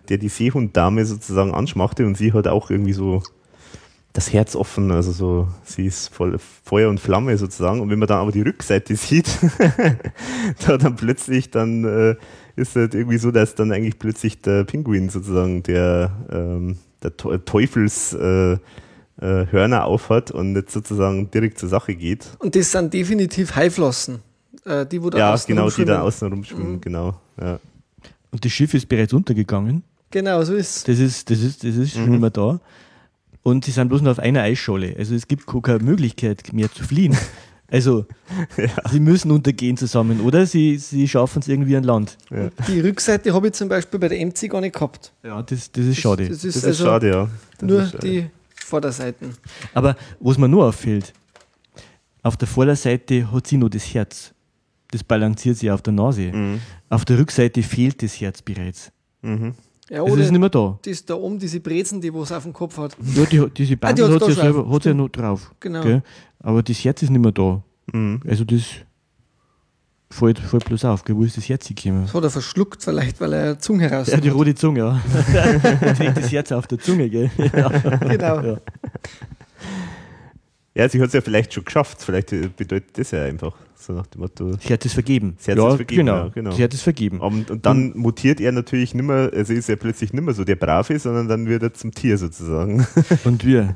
[0.10, 3.24] der die Seehunddame sozusagen anschmachtet und sie hat auch irgendwie so
[4.14, 7.80] das Herz offen, also so, sie ist voll Feuer und Flamme sozusagen.
[7.80, 9.30] Und wenn man dann aber die Rückseite sieht,
[10.66, 12.16] da dann plötzlich dann äh,
[12.58, 17.38] ist halt irgendwie so, dass dann eigentlich plötzlich der Pinguin sozusagen der, ähm, der Teu-
[17.38, 18.58] Teufels äh,
[19.22, 22.28] äh, Hörner aufhat und nicht sozusagen direkt zur Sache geht.
[22.40, 24.20] Und das sind definitiv Haiflossen.
[24.66, 26.08] Äh, die, wo da Ja, außen genau, die da rumschwimmen.
[26.08, 27.16] außen rumschwimmen, genau.
[27.40, 27.60] Ja.
[28.32, 29.84] Und das Schiff ist bereits untergegangen.
[30.12, 32.16] Genau, so ist Das ist, das ist, das ist schon Mhm.
[32.16, 32.60] immer da.
[33.44, 34.96] Und sie sind bloß noch auf einer Eisscholle.
[35.00, 37.16] Also es gibt keine Möglichkeit mehr zu fliehen.
[37.74, 38.06] Also
[38.92, 40.46] sie müssen untergehen zusammen, oder?
[40.46, 42.18] Sie, sie schaffen es irgendwie an Land.
[42.68, 45.14] Die Rückseite habe ich zum Beispiel bei der MC gar nicht gehabt.
[45.24, 46.28] Ja, das, das ist schade.
[46.28, 47.30] Das ist, Das ist also schade, ja.
[47.60, 48.06] Das nur ist schade.
[48.10, 48.26] die
[48.72, 49.36] Vorderseiten.
[49.74, 51.14] Aber was mir nur auffällt,
[52.24, 54.34] auf der Vorderseite hat sie nur das Herz.
[54.92, 56.32] Das balanciert sie auf der Nase.
[56.32, 56.60] Mhm.
[56.90, 58.92] Auf der Rückseite fehlt das Herz bereits.
[59.22, 59.54] Mhm.
[59.90, 60.80] Ja, Es oder ist nicht mehr da.
[60.84, 62.96] das da oben, diese Brezen, die was auf dem Kopf hat.
[63.16, 64.34] Ja, die, diese Ah, die hat sie da ja drauf.
[64.34, 65.52] selber hat sie ja noch drauf.
[65.60, 65.82] Genau.
[65.84, 66.02] Gell?
[66.40, 67.62] Aber das Herz ist nicht mehr da.
[67.92, 68.22] Mhm.
[68.28, 68.64] Also das
[70.12, 71.04] fällt, fällt bloß auf.
[71.04, 71.16] Gell?
[71.16, 72.04] Wo ist das Herz gekommen?
[72.04, 75.02] Das hat er verschluckt vielleicht, weil er Zunge heraus Ja, die rote Zunge, ja.
[75.82, 77.32] Er trägt das Herz auf der Zunge, gell?
[77.38, 77.70] Ja.
[77.70, 78.42] Genau.
[78.42, 78.58] Ja.
[80.74, 82.02] Ja, sie hat es ja vielleicht schon geschafft.
[82.02, 83.56] Vielleicht äh, bedeutet das ja einfach.
[83.76, 84.52] So nach dem Motto.
[84.52, 85.34] Das Herz ist vergeben.
[85.38, 86.16] Das Herz ja, ist vergeben, Genau.
[86.18, 86.50] ja, genau.
[86.52, 87.20] Das Herz ist vergeben.
[87.20, 91.00] Und, und dann mutiert er natürlich nimmer, also ist er plötzlich nimmer so der Brave,
[91.00, 92.86] sondern dann wird er zum Tier sozusagen.
[93.26, 93.76] Und wir.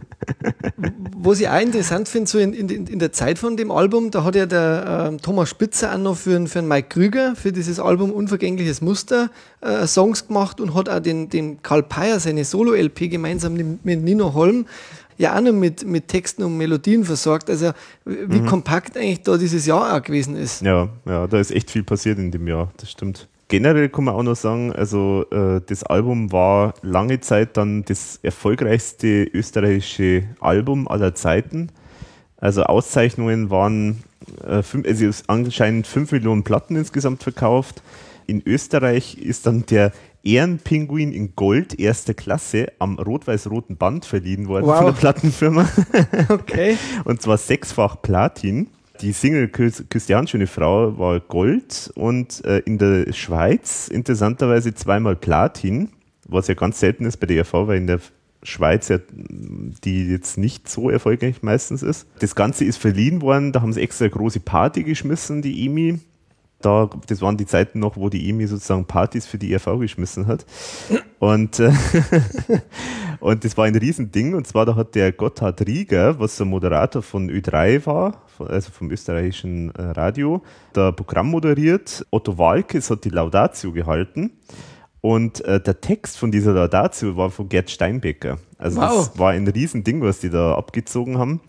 [1.17, 4.23] Was ich auch interessant finde, so in, in, in der Zeit von dem Album, da
[4.23, 7.79] hat ja der ähm, Thomas Spitzer auch noch für, einen- für Mike Krüger, für dieses
[7.79, 9.31] Album Unvergängliches Muster,
[9.61, 14.03] äh, Songs gemacht und hat auch den, den Karl Peyer, seine Solo-LP gemeinsam mit, mit
[14.03, 14.67] Nino Holm,
[15.17, 17.49] ja auch noch mit, mit Texten und Melodien versorgt.
[17.49, 17.71] Also
[18.05, 20.61] wie kompakt eigentlich da dieses Jahr auch gewesen ist.
[20.61, 23.27] Ja, ja, da ist echt viel passiert in dem Jahr, das stimmt.
[23.47, 28.19] Generell kann man auch noch sagen, also äh, das Album war lange Zeit dann das
[28.23, 31.69] erfolgreichste österreichische Album aller Zeiten.
[32.37, 34.03] Also Auszeichnungen waren,
[34.47, 37.83] äh, fünf, also anscheinend 5 Millionen Platten insgesamt verkauft.
[38.25, 39.91] In Österreich ist dann der
[40.25, 44.77] Ehrenpinguin in Gold erster Klasse am rot-weiß-roten Band verliehen worden Wow.
[44.77, 45.69] von der Plattenfirma.
[46.29, 46.77] Okay.
[47.05, 48.67] Und zwar sechsfach Platin.
[49.01, 53.89] Die Single Küss, Küss die Hand, schöne Frau war Gold und äh, in der Schweiz
[53.89, 55.89] interessanterweise zweimal Platin,
[56.27, 57.99] was ja ganz selten ist bei der ERV, weil in der
[58.41, 62.07] Schweiz ja die jetzt nicht so erfolgreich meistens ist.
[62.19, 65.99] Das Ganze ist verliehen worden, da haben sie extra große Party geschmissen, die EMI.
[66.65, 70.25] Da, das waren die Zeiten noch, wo die EMI sozusagen Partys für die ERV geschmissen
[70.25, 70.45] hat.
[71.19, 71.71] Und, äh,
[73.19, 74.33] und das war ein Riesending.
[74.33, 78.89] Und zwar, da hat der Gotthard Rieger, was der Moderator von Ö3 war, also vom
[78.89, 80.41] österreichischen äh, Radio,
[80.73, 82.05] da Programm moderiert.
[82.09, 84.31] Otto Walkes hat die Laudatio gehalten.
[85.01, 88.39] Und äh, der Text von dieser Laudatio war von Gerd Steinbecker.
[88.57, 89.09] Also Wow.
[89.09, 91.41] das war ein Riesending, was die da abgezogen haben.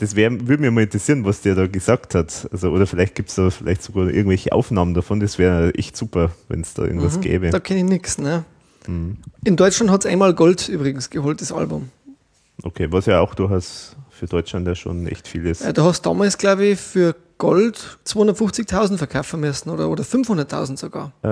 [0.00, 2.48] Das wär, würde mich mal interessieren, was der da gesagt hat.
[2.50, 5.20] Also, oder vielleicht gibt es da vielleicht sogar irgendwelche Aufnahmen davon.
[5.20, 7.48] Das wäre echt super, wenn es da irgendwas gäbe.
[7.48, 7.50] Mhm.
[7.50, 8.16] Da kenne ich nichts.
[8.16, 8.44] Ne?
[8.86, 9.18] Mhm.
[9.44, 11.90] In Deutschland hat es einmal Gold übrigens geholt, das Album.
[12.62, 15.60] Okay, was ja auch durchaus für Deutschland ja schon echt viel ist.
[15.60, 21.12] Äh, Du hast damals, glaube ich, für Gold 250.000 verkaufen müssen oder, oder 500.000 sogar.
[21.22, 21.28] Äh,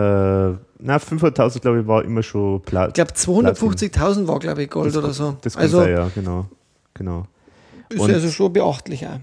[0.79, 4.89] na, 500.000 glaube ich war immer schon Pla Ich glaube, 250.000 war, glaube ich, Gold
[4.89, 5.37] das, oder so.
[5.41, 6.47] Das also sein, ja, genau.
[6.93, 7.27] genau.
[7.91, 9.07] Ist Und- also schon beachtlich.
[9.07, 9.21] Auch.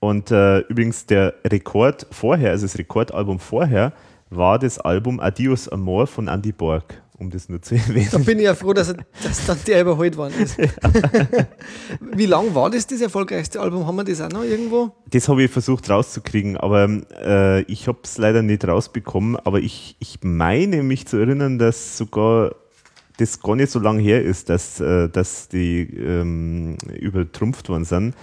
[0.00, 3.92] Und äh, übrigens der Rekord vorher, also das Rekordalbum vorher,
[4.30, 8.24] war das Album Adios Amor von Andy Borg, um das nur zu Da erwähnen.
[8.24, 10.58] bin ich ja froh, dass, er, dass dann der überholt worden ist.
[12.14, 13.86] Wie lang war das, das erfolgreichste Album?
[13.86, 14.90] Haben wir das auch noch irgendwo?
[15.10, 16.88] Das habe ich versucht rauszukriegen, aber
[17.22, 19.36] äh, ich habe es leider nicht rausbekommen.
[19.44, 22.54] Aber ich, ich meine mich zu erinnern, dass sogar
[23.18, 28.14] das gar nicht so lange her ist, dass, äh, dass die ähm, übertrumpft worden sind.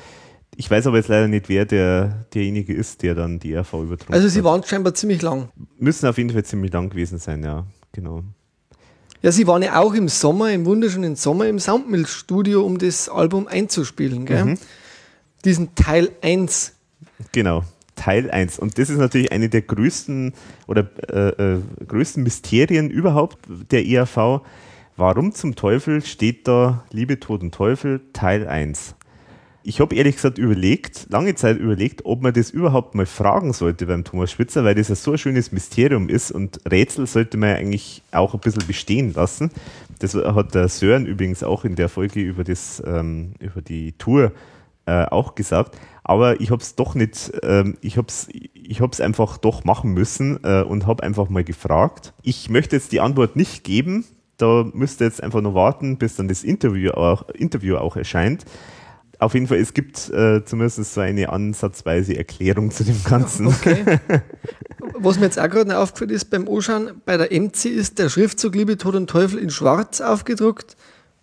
[0.56, 4.14] Ich weiß aber jetzt leider nicht, wer der, derjenige ist, der dann die RV übertrumpft
[4.14, 4.46] Also sie hat.
[4.46, 5.50] waren scheinbar ziemlich lang.
[5.80, 8.24] Müssen auf jeden Fall ziemlich lang gewesen sein, ja, genau.
[9.24, 13.48] Ja, sie waren ja auch im Sommer, im wunderschönen Sommer im Soundmill-Studio, um das Album
[13.48, 14.26] einzuspielen.
[14.26, 14.46] Gell?
[14.46, 14.58] Mhm.
[15.46, 16.74] Diesen Teil 1.
[17.32, 17.64] Genau,
[17.96, 18.60] Teil 1.
[18.60, 20.34] Und das ist natürlich eine der größten
[20.68, 23.38] oder äh, äh, größten Mysterien überhaupt
[23.72, 24.42] der ERV.
[24.96, 28.94] Warum zum Teufel steht da Liebe, Tod und Teufel Teil 1?
[29.64, 33.88] Ich habe ehrlich gesagt überlegt, lange Zeit überlegt, ob man das überhaupt mal fragen sollte
[33.88, 37.50] beim Thomas Spitzer, weil das ja so ein schönes Mysterium ist und Rätsel sollte man
[37.50, 39.50] ja eigentlich auch ein bisschen bestehen lassen.
[39.98, 44.32] Das hat der Sören übrigens auch in der Folge über, das, ähm, über die Tour
[44.86, 45.76] äh, auch gesagt.
[46.04, 49.94] Aber ich habe es doch nicht, ähm, ich habe es ich hab's einfach doch machen
[49.94, 52.14] müssen äh, und habe einfach mal gefragt.
[52.22, 54.06] Ich möchte jetzt die Antwort nicht geben.
[54.38, 58.46] Da müsst ihr jetzt einfach nur warten, bis dann das Interview auch, Interview auch erscheint.
[59.20, 63.48] Auf jeden Fall, es gibt äh, zumindest so eine ansatzweise Erklärung zu dem Ganzen.
[63.48, 64.00] Okay.
[65.00, 68.54] Was mir jetzt auch gerade aufgefallen ist beim Anschauen, bei der MC ist der Schriftzug
[68.56, 70.76] Liebe, Tod und Teufel in schwarz aufgedruckt,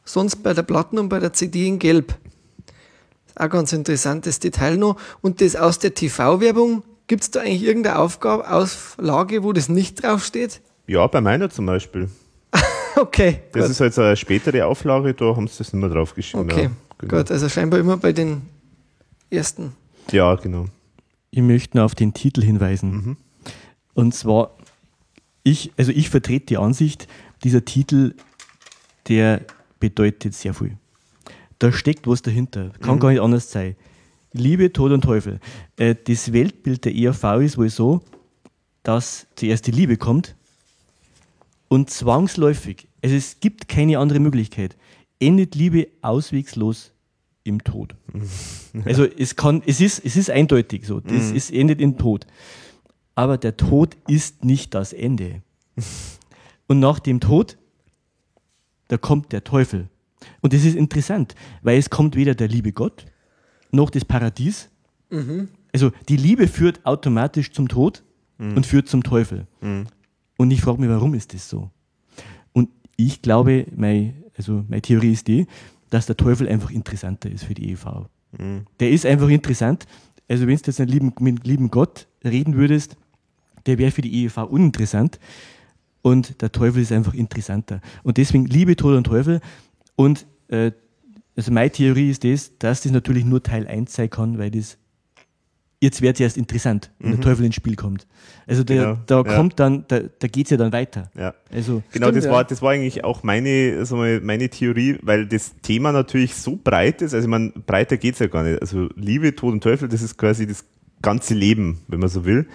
[0.04, 2.14] sonst bei der Platten und bei der CD in gelb.
[3.26, 4.96] Ist auch ein ganz interessantes Detail noch.
[5.20, 10.02] Und das aus der TV-Werbung, gibt es da eigentlich irgendeine Aufgabe, Auflage, wo das nicht
[10.02, 10.62] draufsteht?
[10.86, 12.08] Ja, bei meiner zum Beispiel.
[12.96, 13.70] Okay, Das gut.
[13.70, 16.50] ist halt so eine spätere Auflage, da haben sie das nicht mehr draufgeschrieben.
[16.50, 17.16] Okay, ja, genau.
[17.18, 17.30] gut.
[17.30, 18.42] Also scheinbar immer bei den
[19.30, 19.72] ersten.
[20.10, 20.66] Ja, genau.
[21.30, 23.16] Ich möchte nur auf den Titel hinweisen.
[23.94, 24.56] Und zwar,
[25.42, 27.06] ich, also ich vertrete die Ansicht,
[27.44, 28.14] dieser Titel,
[29.08, 29.42] der
[29.78, 30.76] bedeutet sehr viel.
[31.58, 32.70] Da steckt was dahinter.
[32.80, 33.76] Kann gar nicht anders sein.
[34.32, 35.40] Liebe, Tod und Teufel.
[35.76, 38.00] Äh, das Weltbild der ERV ist wohl so,
[38.82, 40.36] dass zuerst die Liebe kommt
[41.70, 44.76] und zwangsläufig, also es gibt keine andere Möglichkeit,
[45.20, 46.92] endet Liebe auswegslos
[47.44, 47.94] im Tod.
[48.84, 51.00] Also es kann, es ist, es ist eindeutig so.
[51.00, 52.24] Das es endet im Tod.
[53.16, 55.42] Aber der Tod ist nicht das Ende.
[56.68, 57.58] Und nach dem Tod,
[58.86, 59.88] da kommt der Teufel.
[60.40, 63.06] Und das ist interessant, weil es kommt weder der liebe Gott
[63.72, 64.68] noch das Paradies.
[65.72, 68.04] Also die Liebe führt automatisch zum Tod
[68.38, 69.48] und führt zum Teufel.
[70.40, 71.68] Und ich frage mich, warum ist das so?
[72.54, 75.46] Und ich glaube, meine, also meine Theorie ist die,
[75.90, 78.06] dass der Teufel einfach interessanter ist für die EV.
[78.80, 79.86] Der ist einfach interessant.
[80.28, 82.96] Also wenn du jetzt einen lieben, mit lieben Gott reden würdest,
[83.66, 85.20] der wäre für die EV uninteressant.
[86.00, 87.82] Und der Teufel ist einfach interessanter.
[88.02, 89.42] Und deswegen Liebe, Tod und Teufel.
[89.94, 90.72] Und äh,
[91.36, 94.78] also meine Theorie ist das, dass das natürlich nur Teil 1 sein kann, weil das
[95.80, 98.06] jetzt wird es erst interessant, wenn der Teufel ins Spiel kommt.
[98.46, 99.36] Also der, Genau, da ja.
[99.36, 101.10] kommt dann, da, da geht es ja dann weiter.
[101.16, 101.34] Ja.
[101.50, 102.30] Also Genau, Stimmt, das, ja.
[102.32, 107.00] war, das war eigentlich auch meine, also meine- Theorie, weil das Thema natürlich so breit
[107.02, 108.60] ist, also ich meine, breiter geht's ja gar nicht.
[108.60, 110.64] Also Liebe, Tod und Teufel, das ist quasi das
[111.02, 112.46] ganze Leben, wenn man so will.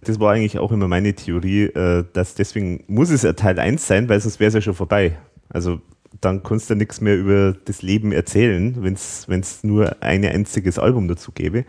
[0.00, 3.86] Das war eigentlich auch immer meine Theorie, äh, dass deswegen muss es ja Teil 1
[3.86, 5.16] sein, weil sonst wäre es ja schon vorbei.
[5.48, 5.80] Also
[6.20, 11.08] dann kannst du nichts mehr über das Leben erzählen, wenn es nur ein einziges Album
[11.08, 11.64] dazu gäbe.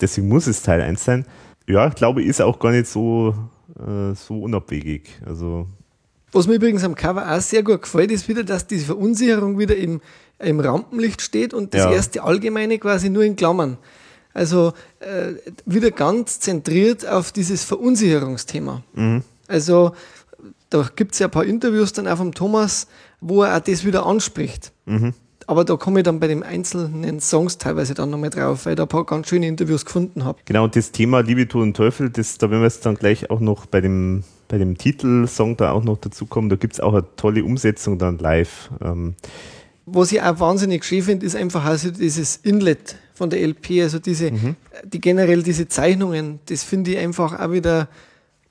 [0.00, 1.26] Deswegen muss es Teil 1 sein.
[1.66, 3.34] Ja, ich glaube, ist auch gar nicht so,
[3.78, 5.10] äh, so unabwegig.
[5.26, 5.66] Also
[6.32, 9.76] Was mir übrigens am Cover auch sehr gut gefällt, ist wieder, dass diese Verunsicherung wieder
[9.76, 10.00] im,
[10.38, 11.92] im Rampenlicht steht und das Ja.
[11.92, 13.76] erste Allgemeine quasi nur in Klammern.
[14.34, 15.32] Also äh,
[15.66, 18.82] wieder ganz zentriert auf dieses Verunsicherungsthema.
[19.48, 19.92] Also
[20.70, 22.86] da gibt es ja ein paar Interviews dann auch vom Thomas,
[23.20, 24.72] wo er auch das wieder anspricht.
[25.48, 28.76] Aber da komme ich dann bei den einzelnen Songs teilweise dann nochmal drauf, weil ich
[28.76, 30.38] da ein paar ganz schöne Interviews gefunden habe.
[30.44, 33.30] Genau, und das Thema Liebe, Tod und Teufel, das, da werden wir jetzt dann gleich
[33.30, 36.50] auch noch bei dem, bei dem Titelsong da auch noch dazu kommen.
[36.50, 38.68] Da gibt es auch eine tolle Umsetzung dann live.
[38.82, 39.14] Ähm,
[39.86, 43.98] was ich auch wahnsinnig schön finde, ist einfach also dieses Inlet von der LP, also
[43.98, 44.54] diese, mhm.
[44.84, 47.88] die generell diese Zeichnungen, das finde ich einfach auch wieder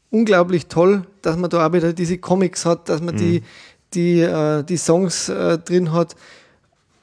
[0.10, 3.20] unglaublich toll, dass man da auch wieder diese Comics hat, dass man mhm.
[3.20, 3.44] die,
[3.94, 6.16] die, äh, die Songs äh, drin hat.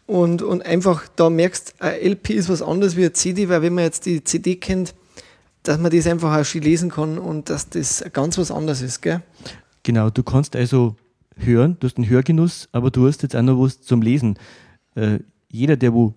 [0.07, 3.75] Und, und einfach da merkst, ein LP ist was anderes wie eine CD, weil wenn
[3.75, 4.95] man jetzt die CD kennt,
[5.63, 9.01] dass man das einfach auch schön lesen kann und dass das ganz was anderes ist,
[9.01, 9.23] gell?
[9.83, 10.97] Genau, du kannst also
[11.37, 14.39] hören, du hast einen Hörgenuss, aber du hast jetzt auch noch was zum Lesen.
[14.95, 16.15] Äh, jeder, der wo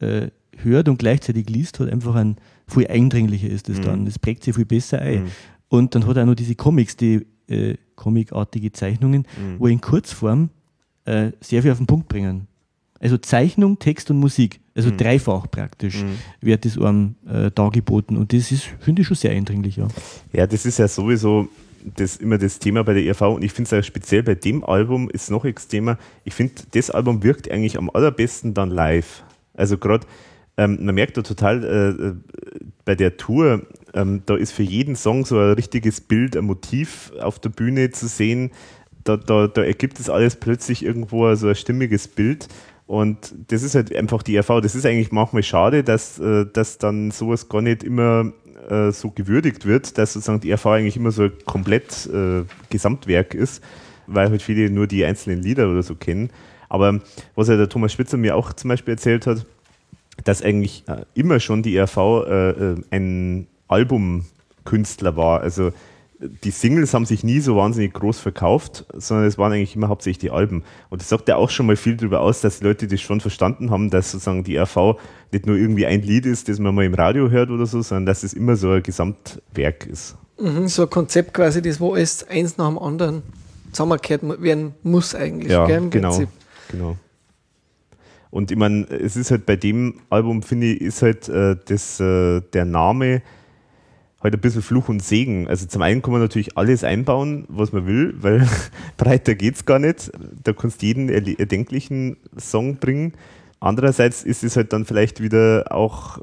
[0.00, 2.36] äh, hört und gleichzeitig liest, hat einfach ein
[2.68, 3.82] viel eindringlicher ist es mhm.
[3.82, 4.04] dann.
[4.04, 5.24] Das prägt sich viel besser ein.
[5.24, 5.30] Mhm.
[5.68, 9.58] Und dann hat er auch noch diese Comics, die äh, comicartige Zeichnungen, mhm.
[9.58, 10.50] wo in Kurzform
[11.04, 12.46] äh, sehr viel auf den Punkt bringen.
[13.02, 14.96] Also Zeichnung, Text und Musik, also mhm.
[14.96, 16.18] dreifach praktisch, mhm.
[16.40, 18.16] wird das einem äh, dargeboten.
[18.16, 19.76] Und das ist, finde ich, schon sehr eindringlich.
[19.76, 19.88] Ja.
[20.32, 21.48] ja, das ist ja sowieso
[21.84, 24.64] das immer das Thema bei der ERV und ich finde es auch speziell bei dem
[24.64, 25.98] Album ist noch extremer.
[26.24, 29.24] Ich finde, das Album wirkt eigentlich am allerbesten dann live.
[29.54, 30.06] Also gerade,
[30.56, 32.14] ähm, man merkt da total äh, äh
[32.84, 33.62] bei der Tour,
[33.94, 37.90] ähm, da ist für jeden Song so ein richtiges Bild, ein Motiv auf der Bühne
[37.90, 38.50] zu sehen.
[39.04, 42.48] Da, da, da ergibt es alles plötzlich irgendwo so ein stimmiges Bild.
[42.86, 44.60] Und das ist halt einfach die ERV.
[44.60, 48.32] Das ist eigentlich manchmal schade, dass, äh, dass dann sowas gar nicht immer
[48.68, 53.34] äh, so gewürdigt wird, dass sozusagen die ERV eigentlich immer so ein komplett äh, Gesamtwerk
[53.34, 53.62] ist,
[54.06, 56.30] weil halt viele nur die einzelnen Lieder oder so kennen.
[56.68, 57.00] Aber
[57.34, 59.46] was ja der Thomas Spitzer mir auch zum Beispiel erzählt hat,
[60.24, 65.40] dass eigentlich äh, immer schon die ERV äh, ein Albumkünstler war.
[65.40, 65.72] Also
[66.44, 70.18] die Singles haben sich nie so wahnsinnig groß verkauft, sondern es waren eigentlich immer hauptsächlich
[70.18, 70.62] die Alben.
[70.88, 73.20] Und das sagt ja auch schon mal viel darüber aus, dass die Leute das schon
[73.20, 74.96] verstanden haben, dass sozusagen die RV
[75.32, 78.06] nicht nur irgendwie ein Lied ist, das man mal im Radio hört oder so, sondern
[78.06, 80.16] dass es immer so ein Gesamtwerk ist.
[80.38, 83.22] Mhm, so ein Konzept quasi, das wo es eins nach dem anderen
[83.72, 85.50] zusammengekehrt werden muss eigentlich.
[85.50, 86.28] Ja, gell, genau, Prinzip.
[86.70, 86.96] genau.
[88.30, 92.00] Und ich meine, es ist halt bei dem Album, finde ich, ist halt äh, das,
[92.00, 93.22] äh, der Name
[94.22, 95.48] halt ein bisschen Fluch und Segen.
[95.48, 98.48] Also zum einen kann man natürlich alles einbauen, was man will, weil
[98.96, 100.10] breiter geht es gar nicht.
[100.44, 103.14] Da kannst du jeden erdenklichen Song bringen.
[103.60, 106.20] Andererseits ist es halt dann vielleicht wieder auch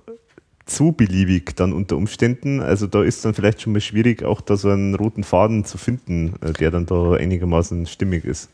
[0.66, 2.62] zu beliebig dann unter Umständen.
[2.62, 5.78] Also da ist dann vielleicht schon mal schwierig, auch da so einen roten Faden zu
[5.78, 8.50] finden, äh, der dann da einigermaßen stimmig ist.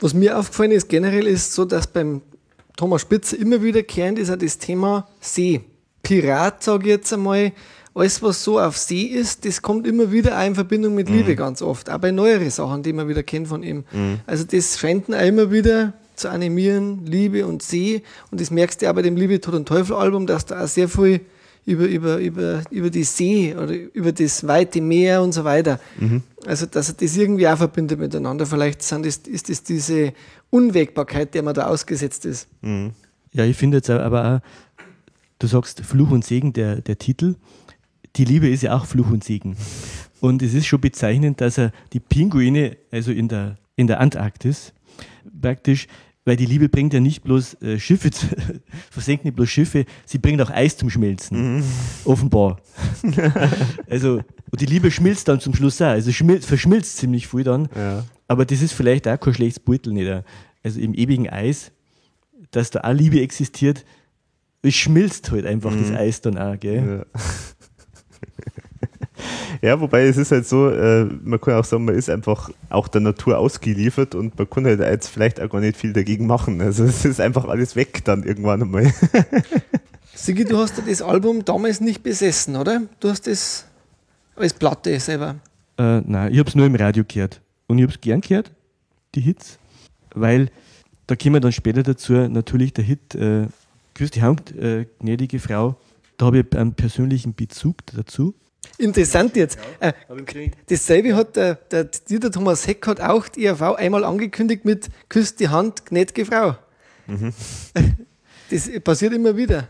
[0.00, 2.22] Was mir aufgefallen ist generell ist so, dass beim
[2.76, 5.60] Thomas Spitzer immer wiederkehrend ist auch das Thema See.
[6.02, 7.52] Pirat, sage ich jetzt einmal,
[7.98, 11.32] alles, was so auf See ist, das kommt immer wieder auch in Verbindung mit Liebe
[11.32, 11.36] mhm.
[11.36, 11.90] ganz oft.
[11.90, 13.84] Auch bei neueren Sachen, die man wieder kennt von ihm.
[13.92, 14.20] Mhm.
[14.26, 18.02] Also das scheint ihn auch immer wieder zu animieren, Liebe und See.
[18.30, 20.68] Und das merkst du auch bei dem Liebe, Tod und Teufel Album, dass da auch
[20.68, 21.20] sehr viel
[21.64, 25.78] über, über, über, über die See oder über das weite Meer und so weiter.
[25.98, 26.22] Mhm.
[26.46, 28.46] Also, dass er das irgendwie auch verbindet miteinander.
[28.46, 30.14] Vielleicht sind das, ist das diese
[30.50, 32.48] Unwägbarkeit, der man da ausgesetzt ist.
[32.62, 32.92] Mhm.
[33.32, 34.84] Ja, ich finde jetzt aber auch,
[35.38, 37.36] du sagst Fluch und Segen, der, der Titel
[38.16, 39.56] die Liebe ist ja auch Fluch und Segen.
[40.20, 44.72] Und es ist schon bezeichnend, dass er die Pinguine, also in der, in der Antarktis,
[45.40, 45.86] praktisch,
[46.24, 48.26] weil die Liebe bringt ja nicht bloß äh, Schiffe, zu,
[48.90, 51.56] versenkt nicht bloß Schiffe, sie bringt auch Eis zum Schmelzen.
[51.56, 51.64] Mhm.
[52.04, 52.60] Offenbar.
[53.88, 55.86] also, und die Liebe schmilzt dann zum Schluss auch.
[55.86, 57.68] Also schmilzt, verschmilzt ziemlich viel dann.
[57.74, 58.04] Ja.
[58.26, 60.22] Aber das ist vielleicht auch kein schlechtes Beutel nicht.
[60.62, 61.72] Also im ewigen Eis,
[62.50, 63.84] dass da auch Liebe existiert,
[64.60, 65.82] es schmilzt halt einfach mhm.
[65.82, 67.06] das Eis dann auch, gell?
[67.14, 67.20] Ja.
[69.62, 72.88] Ja, wobei es ist halt so, äh, man kann auch sagen, man ist einfach auch
[72.88, 76.60] der Natur ausgeliefert und man kann halt jetzt vielleicht auch gar nicht viel dagegen machen.
[76.60, 78.92] Also es ist einfach alles weg dann irgendwann einmal.
[80.14, 82.82] Sigi, du hast ja das Album damals nicht besessen, oder?
[83.00, 83.66] Du hast das
[84.36, 85.36] als Platte selber.
[85.78, 87.40] Äh, nein, ich habe es nur im Radio gehört.
[87.66, 88.50] Und ich habe es gern gehört,
[89.14, 89.58] die Hits,
[90.14, 90.50] weil
[91.06, 93.46] da kommen wir dann später dazu, natürlich der Hit äh,
[93.94, 95.76] Küss die Hand, äh, gnädige Frau,
[96.18, 98.34] da habe ich einen persönlichen Bezug dazu.
[98.76, 99.58] Interessant jetzt.
[99.80, 104.64] Ja, äh, dasselbe hat der, der Dieter Thomas Heck hat auch die ERV einmal angekündigt
[104.64, 106.56] mit Küsst die Hand, gnädige Frau.
[107.06, 107.32] Mhm.
[108.50, 109.68] Das passiert immer wieder.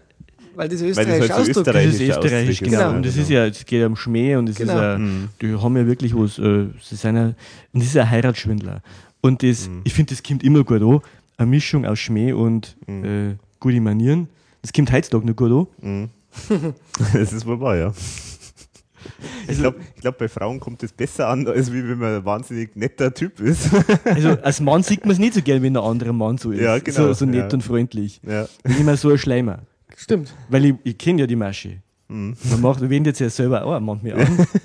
[0.54, 1.74] Weil das österreichische halt so Ausdruck ist.
[1.74, 2.78] Das ist österreichisch, genau.
[2.78, 2.96] genau.
[2.96, 4.74] Und das ist ja, es geht um Schmäh und das genau.
[4.74, 5.28] ist ja, mhm.
[5.40, 7.34] die haben ja wirklich was, äh, sie sind ja, und
[7.74, 8.82] das ist ein Heiratsschwindler.
[9.20, 9.82] Und das, mhm.
[9.84, 11.00] ich finde, das kommt immer gut an.
[11.36, 13.04] Eine Mischung aus Schmäh und mhm.
[13.04, 14.28] äh, gute Manieren.
[14.62, 16.10] Das kommt heutzutage noch gut an.
[16.50, 16.74] Mhm.
[17.12, 17.92] das ist wohl wahr, ja.
[19.44, 22.24] Ich also, glaube, glaub, bei Frauen kommt es besser an, als wie wenn man ein
[22.24, 23.70] wahnsinnig netter Typ ist.
[24.04, 26.60] Also als Mann sieht man es nicht so gern, wenn ein anderer Mann so ist.
[26.60, 27.08] Ja, genau.
[27.08, 27.54] So, so nett ja.
[27.54, 28.20] und freundlich.
[28.26, 28.48] Ja.
[28.62, 29.60] Bin immer so ein Schleimer.
[29.96, 30.34] Stimmt.
[30.48, 31.78] Weil ich, ich kenne ja die Masche.
[32.08, 32.36] Mhm.
[32.50, 34.46] Man macht, wendet sich ja selber auch manchmal an.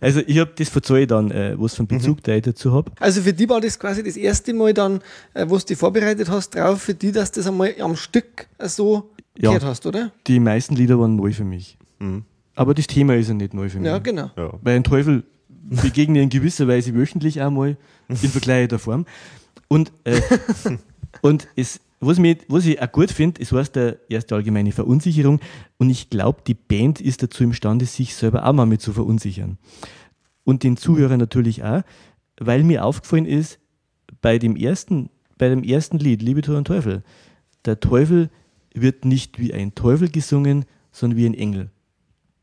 [0.00, 2.92] Also ich habe das verzeihe dann, äh, was für einen Bezug da ich dazu habe.
[3.00, 5.00] Also für die war das quasi das erste Mal dann,
[5.34, 8.46] äh, wo du dich vorbereitet hast drauf, für die, dass du das einmal am Stück
[8.60, 9.50] so Ja.
[9.50, 10.12] gehört hast, oder?
[10.26, 11.76] Die meisten Lieder waren neu für mich.
[11.98, 12.24] Mhm.
[12.58, 13.86] Aber das Thema ist ja nicht neu für mich.
[13.86, 14.30] Ja, genau.
[14.36, 14.52] Ja.
[14.62, 17.76] Weil ein Teufel begegne ich in gewisser Weise wöchentlich einmal
[18.08, 19.06] in verkleideter Form.
[19.68, 20.20] Und, äh,
[21.20, 25.40] und es, was, mich, was ich auch gut finde, es heißt der erste allgemeine Verunsicherung.
[25.78, 29.58] Und ich glaube, die Band ist dazu imstande, sich selber auch mal mit zu verunsichern.
[30.44, 31.82] Und den Zuhörern natürlich auch,
[32.40, 33.58] weil mir aufgefallen ist,
[34.20, 37.02] bei dem ersten, bei dem ersten Lied, Liebe Tor und Teufel,
[37.64, 38.30] der Teufel
[38.74, 41.70] wird nicht wie ein Teufel gesungen, sondern wie ein Engel.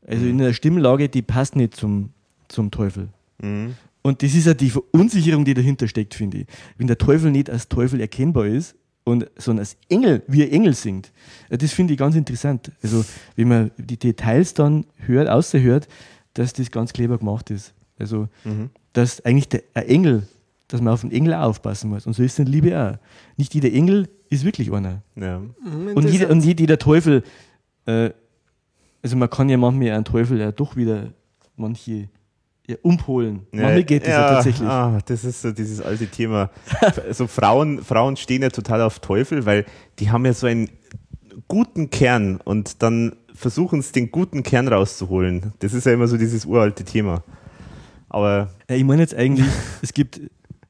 [0.06, 2.10] Also in einer Stimmlage, die passt nicht zum,
[2.48, 3.08] zum Teufel.
[3.42, 3.74] Mhm.
[4.02, 6.46] Und das ist ja die Verunsicherung, die dahinter steckt, finde ich.
[6.78, 8.76] Wenn der Teufel nicht als Teufel erkennbar ist,
[9.06, 11.12] und, sondern als Engel, wie ein Engel singt.
[11.48, 12.72] Das finde ich ganz interessant.
[12.82, 13.04] Also,
[13.36, 15.86] wenn man die Details dann hört, außerhört,
[16.34, 17.72] dass das ganz clever gemacht ist.
[17.98, 18.28] Also,
[18.92, 20.28] dass eigentlich der, ein Engel,
[20.66, 22.04] dass man auf den Engel auch aufpassen muss.
[22.06, 22.98] Und so ist es in Liebe auch.
[23.36, 25.02] Nicht jeder Engel ist wirklich einer.
[25.14, 25.38] Ja.
[25.38, 27.22] Mhm, Und jeder, und jeder jeder Teufel,
[27.86, 28.10] äh,
[29.06, 31.12] also man kann ja manchmal einen Teufel ja doch wieder
[31.54, 32.08] manche
[32.66, 33.46] ja, umpolen.
[33.52, 34.68] manchmal geht das ja, tatsächlich.
[34.68, 36.50] Ah, das ist so dieses alte Thema.
[37.06, 39.64] also Frauen, Frauen stehen ja total auf Teufel, weil
[40.00, 40.68] die haben ja so einen
[41.46, 45.52] guten Kern und dann versuchen es, den guten Kern rauszuholen.
[45.60, 47.22] Das ist ja immer so dieses uralte Thema.
[48.08, 49.46] Aber Ja, ich meine jetzt eigentlich,
[49.82, 50.20] es gibt,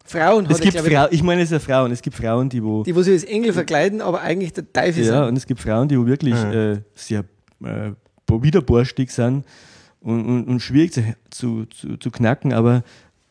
[0.05, 2.83] Frauen es gibt ich, Frauen, ich meine es ja Frauen, es gibt Frauen, die wo,
[2.83, 5.29] die, wo sich als Engel verkleiden, aber eigentlich der Teufel ja, sind.
[5.29, 6.73] und es gibt Frauen, die wo wirklich Ja.
[6.73, 7.25] äh, sehr
[7.65, 7.93] äh,
[8.29, 9.45] widerborstig sind
[10.01, 12.83] und, und, und schwierig zu, zu, zu, zu knacken, aber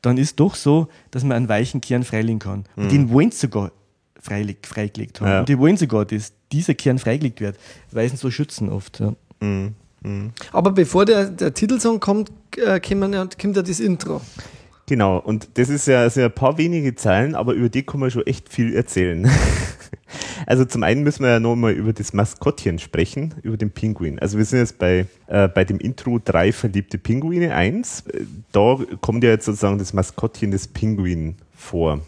[0.02, 2.66] dann ist doch so, dass man einen weichen Kern freilegen kann.
[2.76, 3.72] Und den wollen sie sogar
[4.22, 5.28] freileg, freigelegt haben.
[5.28, 5.40] Ja.
[5.40, 7.58] Und die wollen sogar, dass dieser Kern freigelegt wird,
[7.92, 9.00] weil sie ihn so schützen oft.
[9.00, 9.14] Ja.
[9.40, 10.32] mm, mm.
[10.52, 14.22] Aber bevor der, der Titelsong kommt, äh, kommt, ja, kommt ja das Intro.
[14.88, 18.12] Genau, und das ist ja, also ein paar wenige Zeilen, aber über die kann man
[18.12, 19.28] schon echt viel erzählen.
[20.46, 24.20] also zum einen müssen wir ja nochmal über das Maskottchen sprechen, über den Pinguin.
[24.20, 28.04] Also wir sind jetzt bei, äh, bei dem Intro drei verliebte Pinguine 1.
[28.52, 32.02] Da kommt ja jetzt sozusagen das Maskottchen des Pinguin vor.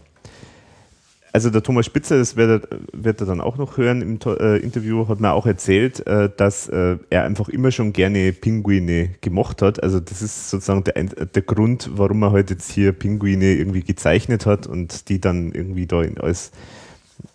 [1.34, 4.58] Also der Thomas Spitzer, das wird er, wird er dann auch noch hören im äh,
[4.58, 9.62] Interview, hat mir auch erzählt, äh, dass äh, er einfach immer schon gerne Pinguine gemocht
[9.62, 9.84] hat.
[9.84, 14.46] Also das ist sozusagen der, der Grund, warum er heute jetzt hier Pinguine irgendwie gezeichnet
[14.46, 16.52] hat und die dann irgendwie da in, als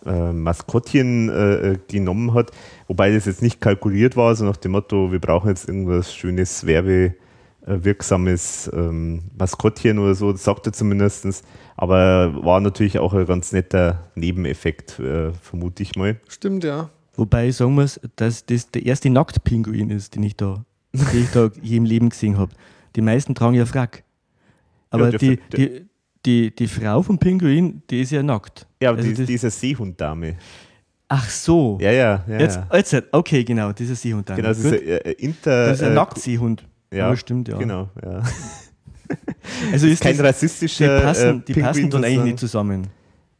[0.05, 2.51] äh, Maskottchen äh, genommen hat.
[2.87, 6.65] Wobei das jetzt nicht kalkuliert war, so nach dem Motto, wir brauchen jetzt irgendwas schönes,
[6.65, 11.43] werbewirksames ähm, Maskottchen oder so, das sagt er zumindest.
[11.83, 16.15] Aber war natürlich auch ein ganz netter Nebeneffekt, äh, vermute ich mal.
[16.29, 16.89] Stimmt, ja.
[17.15, 20.63] Wobei ich sagen muss, dass das der erste Nacktpinguin ist, den ich da,
[20.93, 22.53] den ich da je im Leben gesehen habe.
[22.95, 24.03] Die meisten tragen ja Frack.
[24.91, 25.85] Aber der- die, die,
[26.25, 28.65] die, die Frau vom Pinguin, die ist ja nackt.
[28.81, 30.35] Ja, aber Also die, das- dieser Seehunddame.
[31.09, 31.77] Ach so.
[31.81, 32.39] Ja, ja, ja.
[32.39, 32.77] Jetzt, ja.
[32.77, 34.37] jetzt, okay, genau, dieser Seehund dann.
[34.37, 35.65] Genau, das ist ein äh, Inter.
[35.67, 36.65] das ist ein äh, Nacktseehund.
[36.93, 37.57] Ja, Aber stimmt, ja.
[37.57, 38.23] Genau, ja.
[39.71, 41.01] Also ist Kein das, die rassistischer.
[41.01, 42.87] passen, die äh, passen Pinguin dann eigentlich nicht zusammen.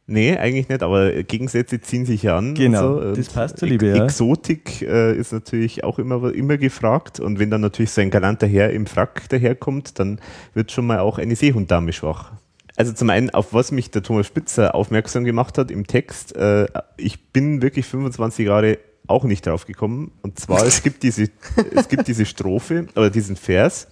[0.06, 2.54] Nee, eigentlich nicht, aber Gegensätze ziehen sich ja an.
[2.54, 3.14] Genau, so.
[3.14, 4.04] das passt zur Liebe, ja.
[4.04, 7.20] Exotik äh, ist natürlich auch immer, immer gefragt.
[7.20, 10.20] Und wenn dann natürlich so ein galanter Herr im Frack daherkommt, dann
[10.52, 12.32] wird schon mal auch eine Seehunddame schwach.
[12.76, 16.66] Also zum einen, auf was mich der Thomas Spitzer aufmerksam gemacht hat im Text, äh,
[16.98, 20.10] ich bin wirklich 25 Jahre auch nicht drauf gekommen.
[20.22, 21.28] Und zwar, es gibt diese,
[21.74, 23.88] es gibt diese Strophe oder diesen Vers.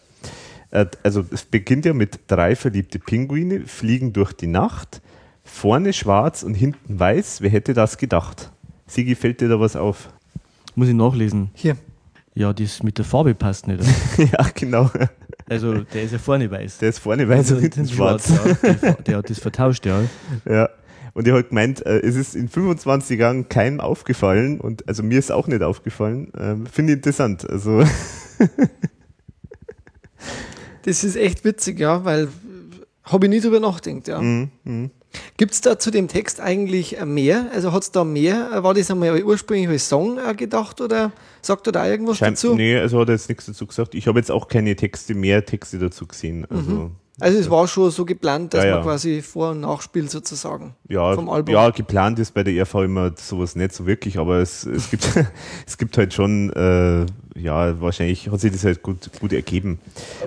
[0.73, 5.01] Äh, Also es beginnt ja mit drei verliebte Pinguine fliegen durch die Nacht,
[5.45, 7.41] vorne schwarz und hinten weiß.
[7.43, 8.51] Wer hätte das gedacht?
[8.87, 10.09] Sigi, fällt dir da was auf?
[10.75, 11.51] Muss ich nachlesen.
[11.55, 11.77] Hier.
[12.35, 13.85] Ja, das mit der Farbe passt nicht.
[14.19, 14.91] ja, genau.
[15.49, 16.79] Also der ist ja vorne weiß.
[16.79, 18.31] Der ist vorne weiß und hinten hinten schwarz.
[18.31, 18.73] ja.
[18.75, 20.01] Der, der hat das vertauscht, ja.
[20.49, 20.71] Ja.
[21.15, 25.19] Und er hat gemeint, äh, es ist in 25 Jahren keinem aufgefallen und also mir
[25.19, 26.33] ist auch nicht aufgefallen.
[26.39, 27.49] Ähm, Finde ich interessant.
[27.51, 27.85] Also
[30.85, 32.29] Das ist echt witzig, ja, weil
[33.05, 34.21] habe ich nie drüber nachgedacht, ja.
[34.21, 34.91] mm, mm.
[35.37, 37.47] Gibt es da zu dem Text eigentlich äh, mehr?
[37.53, 38.51] Also hat es da mehr?
[38.53, 41.13] Äh, War das einmal ursprünglich als Song äh, gedacht oder
[41.43, 42.55] sagt er da irgendwas Schein, dazu?
[42.55, 43.95] nee, also hat er jetzt nichts dazu gesagt.
[43.95, 46.47] Ich habe jetzt auch keine Texte, mehr Texte dazu gesehen.
[46.49, 46.91] Also
[47.23, 48.75] Also es war schon so geplant, dass Ja, ja.
[48.77, 51.55] man quasi Vor- und Nachspielt sozusagen ja, vom Album.
[51.55, 55.09] ja, geplant ist bei der ERV immer sowas nicht so wirklich, aber es, es, gibt,
[55.67, 57.07] es gibt halt schon, äh,
[57.39, 59.79] ja, wahrscheinlich hat sich das halt gut, gut ergeben.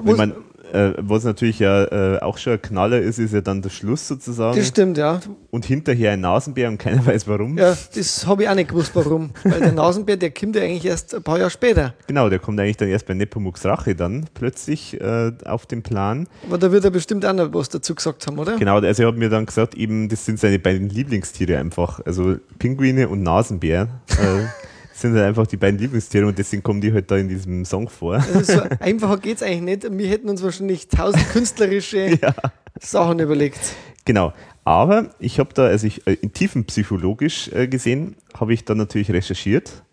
[0.04, 0.34] Was- man,
[0.76, 4.08] äh, was natürlich ja äh, auch schon ein Knaller ist, ist ja dann der Schluss
[4.08, 4.58] sozusagen.
[4.58, 5.20] Das stimmt, ja.
[5.52, 7.58] Und hinterher ein Nasenbär und keiner weiß warum.
[7.58, 9.32] Ja, das habe ich auch nicht gewusst, warum.
[9.44, 11.94] Weil der Nasenbär, der kommt ja eigentlich erst ein paar Jahre später.
[12.08, 16.28] Genau, der kommt eigentlich dann erst bei Nepomuks Rache dann plötzlich äh, auf den Plan.
[16.48, 18.58] Aber da wird er bestimmt auch noch was dazu gesagt haben, oder?
[18.58, 22.00] Genau, also er hat mir dann gesagt, eben, das sind seine beiden Lieblingstiere einfach.
[22.06, 23.88] Also Pinguine und Nasenbär.
[24.96, 27.90] sind halt einfach die beiden Lieblingstiere und deswegen kommen die halt da in diesem Song
[27.90, 28.16] vor.
[28.16, 29.98] Also so einfacher geht es eigentlich nicht.
[29.98, 32.34] Wir hätten uns wahrscheinlich tausend künstlerische ja.
[32.80, 33.60] Sachen überlegt.
[34.06, 34.34] Genau.
[34.64, 39.12] Aber ich habe da, also ich, äh, in tiefenpsychologisch äh, gesehen, habe ich dann natürlich
[39.12, 39.84] recherchiert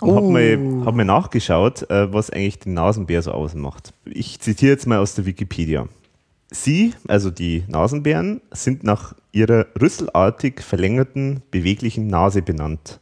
[0.00, 0.16] und oh.
[0.16, 3.94] habe mal, hab nachgeschaut, äh, was eigentlich den Nasenbär so ausmacht.
[4.04, 5.88] Ich zitiere jetzt mal aus der Wikipedia.
[6.50, 13.00] Sie, also die Nasenbären, sind nach ihrer rüsselartig verlängerten, beweglichen Nase benannt.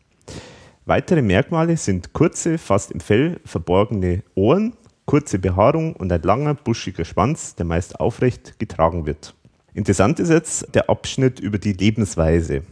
[0.89, 4.75] Weitere Merkmale sind kurze, fast im Fell verborgene Ohren,
[5.05, 9.35] kurze Behaarung und ein langer, buschiger Schwanz, der meist aufrecht getragen wird.
[9.75, 12.63] Interessant ist jetzt der Abschnitt über die Lebensweise.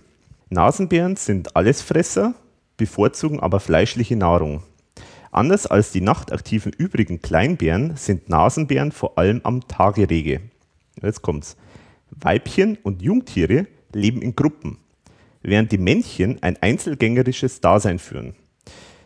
[0.48, 2.34] Nasenbären sind Allesfresser,
[2.76, 4.62] bevorzugen aber fleischliche Nahrung.
[5.32, 10.40] Anders als die nachtaktiven übrigen Kleinbären sind Nasenbären vor allem am Tage rege.
[11.02, 11.56] Jetzt kommt's.
[12.12, 14.78] Weibchen und Jungtiere leben in Gruppen
[15.44, 18.34] während die Männchen ein einzelgängerisches Dasein führen.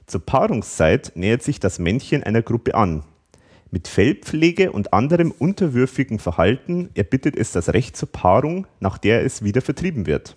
[0.06, 3.04] Zur Paarungszeit nähert sich das Männchen einer Gruppe an.
[3.70, 9.44] Mit Fellpflege und anderem unterwürfigen Verhalten erbittet es das Recht zur Paarung, nach der es
[9.44, 10.36] wieder vertrieben wird.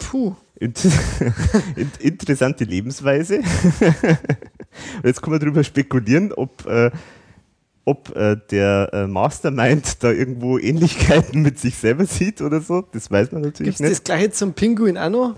[0.00, 0.34] Puh.
[2.00, 3.40] Interessante Lebensweise.
[5.04, 6.90] Jetzt kann man darüber spekulieren, ob äh,
[7.86, 12.82] ob äh, der äh, Mastermind da irgendwo Ähnlichkeiten mit sich selber sieht oder so.
[12.92, 13.88] Das weiß man natürlich Gibt's nicht.
[13.88, 15.36] Gibt es das gleiche zum Pinguin auch noch?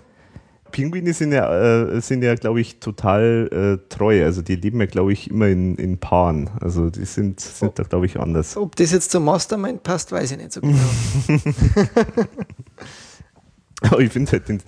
[0.70, 4.24] Pinguine sind ja, äh, sind ja glaube ich, total äh, treu.
[4.24, 6.48] Also die leben ja, glaube ich, immer in, in Paaren.
[6.60, 7.72] Also die sind, sind oh.
[7.74, 8.56] da, glaube ich, anders.
[8.56, 10.78] Ob das jetzt zum Mastermind passt, weiß ich nicht so genau.
[13.82, 14.62] Aber ich finde halt den,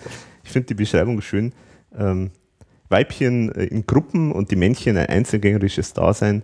[0.44, 1.52] ich find die Beschreibung schön.
[1.98, 2.30] Ähm,
[2.90, 6.42] Weibchen äh, in Gruppen und die Männchen ein einzelgängerisches Dasein.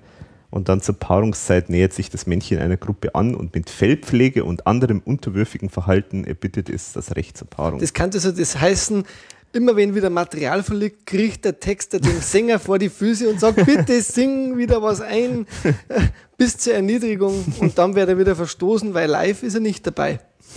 [0.56, 4.66] Und dann zur Paarungszeit nähert sich das Männchen einer Gruppe an und mit Fellpflege und
[4.66, 7.78] anderem unterwürfigen Verhalten erbittet es das Recht zur Paarung.
[7.78, 9.04] Das kann also das heißen,
[9.52, 13.66] immer wenn wieder Material verliegt, kriegt der Texter den Sänger vor die Füße und sagt,
[13.66, 15.46] bitte sing wieder was ein,
[16.38, 17.44] bis zur Erniedrigung.
[17.60, 20.20] Und dann wird er wieder verstoßen, weil live ist er nicht dabei.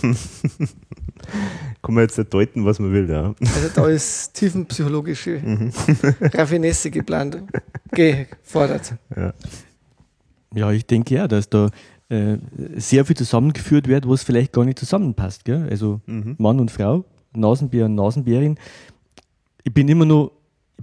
[1.82, 3.34] Kann man jetzt deuten, was man will, ja.
[3.38, 5.72] Also da ist tiefenpsychologische mhm.
[6.22, 7.42] Raffinesse geplant,
[7.92, 8.94] gefordert.
[9.14, 9.34] Ja.
[10.54, 11.70] Ja, ich denke ja, dass da
[12.08, 12.38] äh,
[12.76, 15.44] sehr viel zusammengeführt wird, was vielleicht gar nicht zusammenpasst.
[15.44, 15.68] Gell?
[15.70, 16.34] Also mhm.
[16.38, 18.58] Mann und Frau, Nasenbär und Nasenbärin.
[19.62, 20.32] Ich bin immer noch,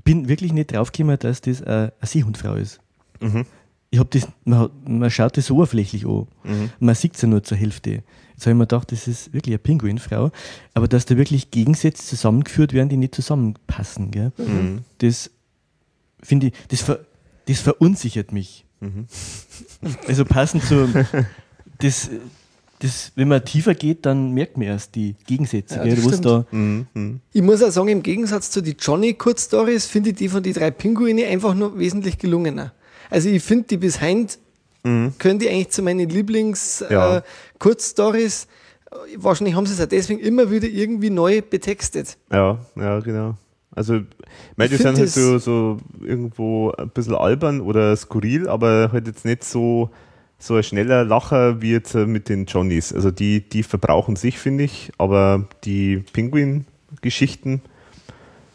[0.03, 2.79] bin wirklich nicht draufgekommen, dass das eine, Seehundfrau ist.
[3.19, 3.45] Mhm.
[3.89, 6.27] Ich habe das, man, man, schaut das so oberflächlich an.
[6.43, 6.69] Mhm.
[6.79, 8.03] Man sieht es ja nur zur Hälfte.
[8.33, 10.31] Jetzt habe ich mir gedacht, das ist wirklich eine Pinguinfrau.
[10.73, 14.11] Aber dass da wirklich Gegensätze zusammengeführt werden, die nicht zusammenpassen.
[14.11, 14.31] Gell?
[14.37, 14.83] Mhm.
[14.99, 15.31] Das
[16.21, 16.99] finde ich, das, ver,
[17.47, 18.66] das verunsichert mich.
[18.79, 19.07] Mhm.
[20.07, 20.87] Also passend zu
[21.79, 22.09] das,
[22.79, 25.75] das, wenn man tiefer geht, dann merkt man erst die Gegensätze.
[25.75, 27.19] Ja, gell, da mhm, mhm.
[27.33, 30.71] Ich muss auch sagen, im Gegensatz zu den Johnny-Kurzstories finde ich die von den drei
[30.71, 32.71] Pinguine einfach nur wesentlich gelungener.
[33.09, 34.37] Also ich finde die bis heint
[34.83, 35.13] mhm.
[35.17, 38.43] können die eigentlich zu meinen Lieblings-Kurzstories.
[38.43, 38.47] Ja.
[38.47, 38.51] Äh,
[39.17, 42.15] Wahrscheinlich haben sie es auch deswegen immer wieder irgendwie neu betextet.
[42.31, 43.35] Ja, ja, genau.
[43.77, 44.01] Also,
[44.55, 49.23] meine, die sind halt so, so irgendwo ein bisschen albern oder skurril, aber halt jetzt
[49.23, 49.91] nicht so,
[50.39, 52.91] so ein schneller Lacher wie jetzt mit den Johnnies.
[52.91, 57.61] Also, die, die verbrauchen sich, finde ich, aber die Pinguin-Geschichten,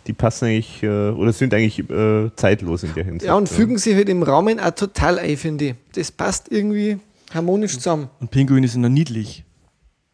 [0.08, 3.26] die passen eigentlich äh, oder sind eigentlich äh, zeitlos in der Hinsicht.
[3.26, 5.74] Ja, und fügen sich halt im Rahmen auch total ein, finde ich.
[5.94, 6.98] Das passt irgendwie
[7.32, 8.08] harmonisch zusammen.
[8.18, 9.44] Und Pinguine sind noch niedlich.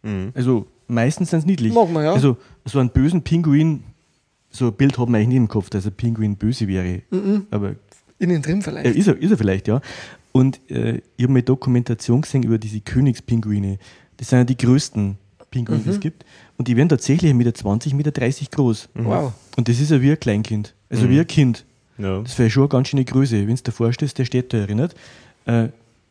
[0.02, 0.32] Mhm.
[0.34, 1.72] Also, meistens sind sie niedlich.
[1.72, 2.12] Mag man, ja.
[2.12, 2.36] Also,
[2.66, 3.84] so einen bösen Pinguin
[4.50, 7.02] so ein Bild hat man eigentlich nicht im Kopf, dass ein Pinguin böse wäre.
[7.10, 7.46] Mhm.
[7.50, 7.74] Aber
[8.18, 8.86] Innen drin vielleicht.
[8.86, 9.80] Äh, ist, er, ist er vielleicht, ja.
[10.32, 13.78] Und äh, ich habe eine Dokumentation gesehen über diese Königspinguine.
[14.16, 15.16] Das sind ja die größten
[15.50, 15.84] Pinguine, mhm.
[15.84, 16.24] die es gibt.
[16.56, 18.88] Und die werden tatsächlich 1,20 Meter, 1,30 Meter groß.
[18.94, 19.04] Mhm.
[19.04, 19.32] Wow.
[19.56, 20.74] Und das ist ja wie ein Kleinkind.
[20.90, 21.10] Also mhm.
[21.10, 21.64] wie ein Kind.
[21.98, 22.20] Ja.
[22.20, 23.46] Das wäre schon eine ganz schöne Größe.
[23.46, 24.94] Wenn du dir vorstellst, der steht da erinnert.
[25.46, 25.68] Äh,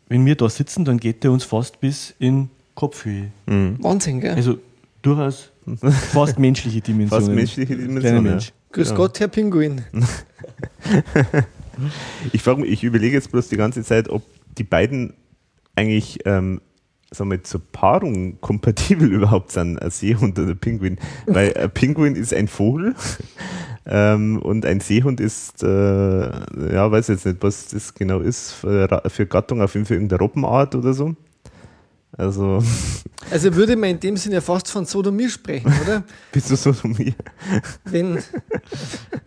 [0.09, 3.31] wenn wir da sitzen, dann geht der uns fast bis in Kopfhöhe.
[3.45, 3.77] Mhm.
[3.79, 4.35] Wahnsinn, gell?
[4.35, 4.57] Also
[5.01, 5.51] durchaus
[6.13, 7.25] Fast menschliche Dimensionen.
[7.25, 8.23] Fast menschliche Dimensionen.
[8.23, 8.53] Mensch.
[8.71, 8.95] Grüß ja.
[8.95, 9.83] Gott, Herr Pinguin.
[12.31, 14.23] ich, frage mich, ich überlege jetzt bloß die ganze Zeit, ob
[14.57, 15.13] die beiden
[15.75, 16.61] eigentlich ähm,
[17.11, 20.97] sagen wir, zur Paarung kompatibel überhaupt sind, ein Seehund oder ein Pinguin.
[21.25, 22.95] Weil ein Pinguin ist ein Vogel
[23.85, 29.01] ähm, und ein Seehund ist, äh, ja, weiß jetzt nicht, was das genau ist, für,
[29.07, 31.15] für Gattung, auf jeden Fall irgendeine Robbenart oder so.
[32.17, 32.63] Also,
[33.31, 36.03] Also würde man in dem Sinne ja fast von Sodomie sprechen, oder?
[36.31, 37.13] bist du Sodomie?
[37.85, 38.17] Wenn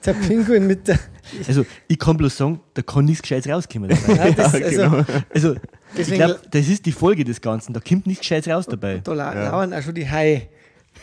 [0.05, 0.99] der Pinguin mit der.
[1.47, 3.91] Also, ich kann bloß sagen, da kann nichts Gescheites rauskommen.
[4.09, 5.05] Nein, das, Ja, also, genau.
[5.33, 5.61] Also, ich
[5.97, 7.73] Deswegen- glaube, das ist die Folge des Ganzen.
[7.73, 8.99] Da kommt nichts Gescheites raus dabei.
[9.05, 10.49] Da lau- lauern auch schon die Haie.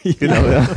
[0.03, 0.67] Genau, ja.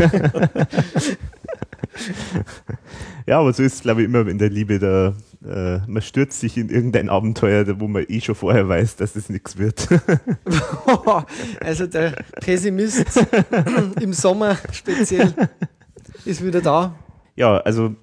[3.26, 4.78] ja, aber so ist es, glaube ich, immer in der Liebe.
[4.78, 5.14] Da,
[5.46, 9.28] äh, man stürzt sich in irgendein Abenteuer, wo man eh schon vorher weiß, dass es
[9.30, 9.88] nichts wird.
[11.60, 13.04] Also der Pessimist
[14.00, 15.32] im Sommer speziell
[16.24, 16.94] ist wieder da.
[17.36, 17.94] ja, also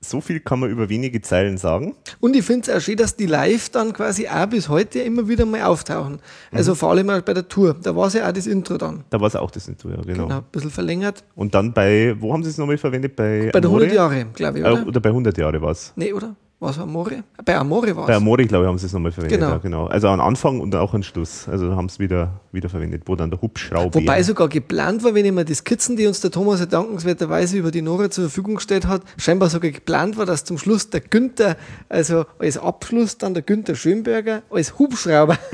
[0.00, 1.94] so viel kann man über wenige Zeilen sagen.
[2.20, 5.26] Und ich finde es auch schön, dass die live dann quasi auch bis heute immer
[5.28, 6.20] wieder mal auftauchen.
[6.52, 6.76] Also Mhm.
[6.76, 7.74] vor allem auch bei der Tour.
[7.82, 9.02] Da war es ja auch das Intro dann.
[9.10, 10.26] Da war es auch das Intro, ja, genau.
[10.28, 11.24] Genau, ein bisschen verlängert.
[11.34, 13.16] Und dann bei, wo haben sie es nochmal verwendet?
[13.16, 13.84] Bei, Bei der Amore?
[13.86, 14.86] 100 Jahre, glaube ich, Äh, oder?
[14.86, 15.92] oder bei 100 Jahre war es.
[15.96, 16.36] Nee, oder?
[16.60, 17.22] Was war Amore?
[17.44, 18.16] Bei Amore war Bei es.
[18.16, 19.38] Amore, glaube ich, haben sie es nochmal verwendet.
[19.38, 19.52] Genau.
[19.52, 19.86] Ja, genau.
[19.86, 21.48] Also an Anfang und auch an Schluss.
[21.48, 23.94] Also haben es wieder, wieder verwendet, wo dann der Hubschrauber.
[23.94, 27.56] Wobei sogar geplant war, wenn ich mir die Skizzen, die uns der Thomas ja dankenswerterweise
[27.58, 31.00] über die Nora zur Verfügung gestellt hat, scheinbar sogar geplant war, dass zum Schluss der
[31.00, 31.56] Günther,
[31.88, 35.38] also als Abschluss dann der Günther Schönberger als Hubschrauber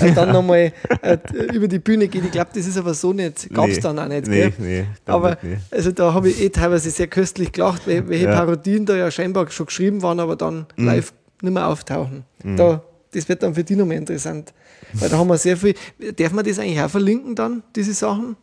[0.00, 1.18] äh, dann nochmal äh,
[1.52, 2.24] über die Bühne geht.
[2.26, 4.28] Ich glaube, das ist aber so nicht, gab es Nee, dann auch nicht.
[4.28, 4.52] nee, gell?
[4.58, 5.36] nee, aber
[5.72, 8.36] also da habe ich eh teilweise sehr köstlich gelacht, wel- welche Ja.
[8.36, 10.84] Parodien da ja scheinbar schon geschrieben waren, aber dann Mhm.
[10.86, 12.24] live nicht mehr auftauchen.
[12.56, 12.82] Da,
[13.12, 14.52] das wird dann für die nochmal interessant.
[14.94, 15.74] Weil da haben wir sehr viel.
[16.16, 18.36] Darf man das eigentlich auch verlinken dann, diese Sachen?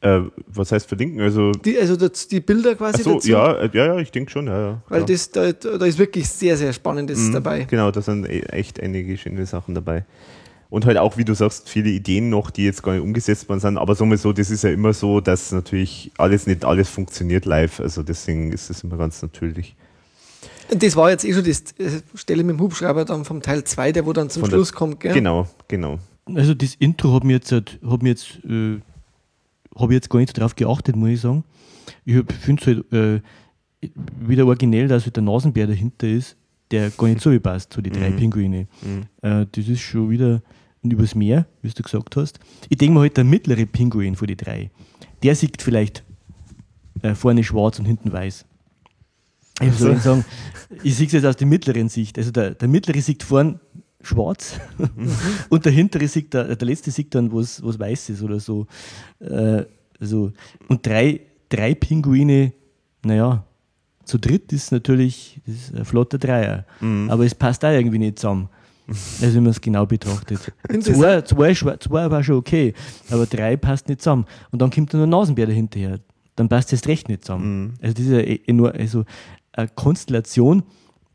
[0.00, 1.20] Äh, was heißt verlinken?
[1.20, 3.28] Also, Die, also das, die Bilder quasi ach so, dazu?
[3.28, 4.60] ja, äh, ja, ja, ich denke schon, ja.
[4.70, 7.64] ja Weil das, da, da ist wirklich sehr, sehr Spannendes Mhm, dabei.
[7.64, 10.04] Genau, da sind e- echt einige schöne Sachen dabei.
[10.70, 13.58] Und halt auch, wie du sagst, viele Ideen noch, die jetzt gar nicht umgesetzt worden
[13.60, 13.78] sind.
[13.78, 17.80] Aber sowieso, das ist ja immer so, dass natürlich alles nicht alles funktioniert live.
[17.80, 19.74] Also deswegen ist es immer ganz natürlich.
[20.70, 21.54] Das war jetzt eh schon die
[22.14, 24.72] Stelle mit dem Hubschrauber dann vom Teil 2, der wo dann zum Von der- Schluss
[24.72, 25.00] kommt.
[25.00, 25.14] Gell?
[25.14, 25.98] Genau, genau.
[26.34, 28.80] Also, das Intro hat mir jetzt, hat mir jetzt, äh,
[29.76, 31.44] habe ich jetzt gar nicht so drauf geachtet, muss ich sagen.
[32.04, 33.20] Ich finde es halt äh,
[34.20, 36.36] wieder originell, dass halt der Nasenbär dahinter ist,
[36.70, 38.16] der gar nicht so wie passt zu den drei Mhm.
[38.16, 38.66] Pinguine.
[38.82, 39.02] Mhm.
[39.22, 40.42] Äh, das ist schon wieder
[40.82, 42.40] übers Meer, wie du gesagt hast.
[42.68, 44.70] Ich denke mal halt, der mittlere Pinguin von den drei,
[45.22, 46.04] der sieht vielleicht
[47.02, 48.44] äh, vorne schwarz und hinten weiß.
[49.60, 50.24] Ich soll ich sagen,
[50.82, 52.18] ich sehe es jetzt aus der mittleren Sicht.
[52.18, 53.60] Also der, der mittlere sieht vorn
[54.00, 54.60] schwarz
[55.48, 58.66] und der hintere sieht, der, der letzte sieht dann was, weiß ist oder so.
[59.18, 59.64] Äh,
[60.00, 60.32] so.
[60.68, 62.52] Und drei, drei Pinguine,
[63.04, 63.44] naja,
[64.04, 66.64] zu dritt ist natürlich das ist ein flotter Dreier.
[67.08, 68.48] Aber es passt auch irgendwie nicht zusammen.
[69.20, 70.50] Also wenn man es genau betrachtet.
[70.80, 72.72] Zwei, zwei, zwei war schon okay,
[73.10, 74.24] aber drei passt nicht zusammen.
[74.50, 76.00] Und dann kommt dann ein Nasenbär dahinterher.
[76.36, 77.74] Dann passt es recht nicht zusammen.
[77.82, 79.04] Also das ist ja eh- nur also
[79.52, 80.62] eine Konstellation,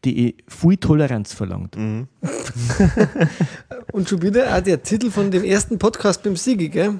[0.05, 1.77] die viel Toleranz verlangt.
[1.77, 2.07] Mhm.
[3.91, 6.95] Und schon wieder auch der Titel von dem ersten Podcast beim Sigi, gell?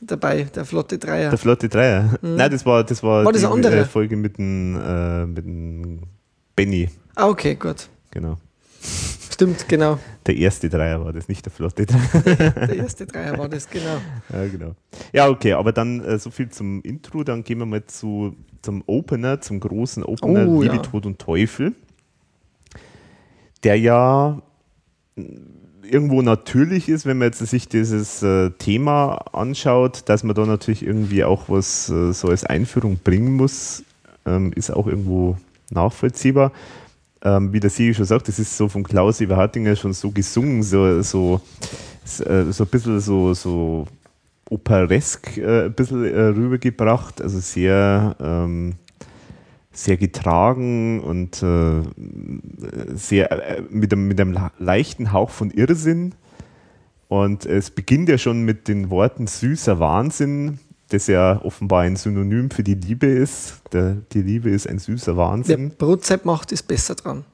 [0.00, 1.30] Dabei, der Flotte Dreier.
[1.30, 2.18] Der flotte Dreier.
[2.20, 3.76] Nein, das war, das war, War das die eine andere?
[3.78, 6.00] äh, Folge mit dem, äh, mit dem
[6.56, 6.90] Benny.
[7.14, 7.88] ah, okay, gut.
[8.10, 8.36] Genau.
[9.30, 9.98] Stimmt, genau.
[10.26, 12.50] Der erste Dreier war das, nicht der flotte Dreier.
[12.50, 13.98] Der erste Dreier war das, genau.
[14.32, 14.74] Ja, genau.
[15.12, 17.24] Ja, okay, aber dann äh, so viel zum Intro.
[17.24, 20.82] Dann gehen wir mal zu, zum Opener, zum großen Opener Oh, Liebe, ja.
[20.82, 21.74] Tod und Teufel.
[23.62, 24.42] Der ja
[25.82, 30.84] irgendwo natürlich ist, wenn man jetzt sich dieses äh, Thema anschaut, dass man da natürlich
[30.84, 33.84] irgendwie auch was äh, so als Einführung bringen muss,
[34.26, 35.36] ähm, ist auch irgendwo
[35.70, 36.52] nachvollziehbar.
[37.22, 40.62] Ähm, wie der Sigi schon sagt, das ist so von Klaus Eberhardinger schon so gesungen,
[40.62, 41.40] so, so,
[42.04, 43.86] so, äh, so ein bisschen so, so
[44.50, 48.74] operesk äh, ein bisschen äh, rübergebracht, also sehr, ähm,
[49.72, 51.82] sehr getragen und äh,
[52.94, 56.14] sehr äh, mit, einem, mit einem leichten Hauch von Irrsinn.
[57.08, 62.50] Und es beginnt ja schon mit den Worten süßer Wahnsinn, das ja offenbar ein Synonym
[62.50, 63.62] für die Liebe ist.
[63.72, 65.70] Der, die Liebe ist ein süßer Wer Wahnsinn.
[65.76, 67.24] Brotzeit macht, ist besser dran.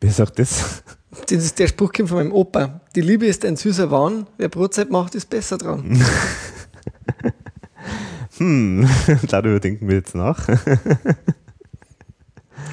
[0.00, 0.82] Wer sagt das?
[1.10, 2.80] Das ist der Spruch kommt von meinem Opa.
[2.94, 6.02] Die Liebe ist ein süßer Wahn, wer Brotzeit macht, ist besser dran.
[8.38, 8.88] Hm,
[9.28, 10.46] darüber denken wir jetzt nach.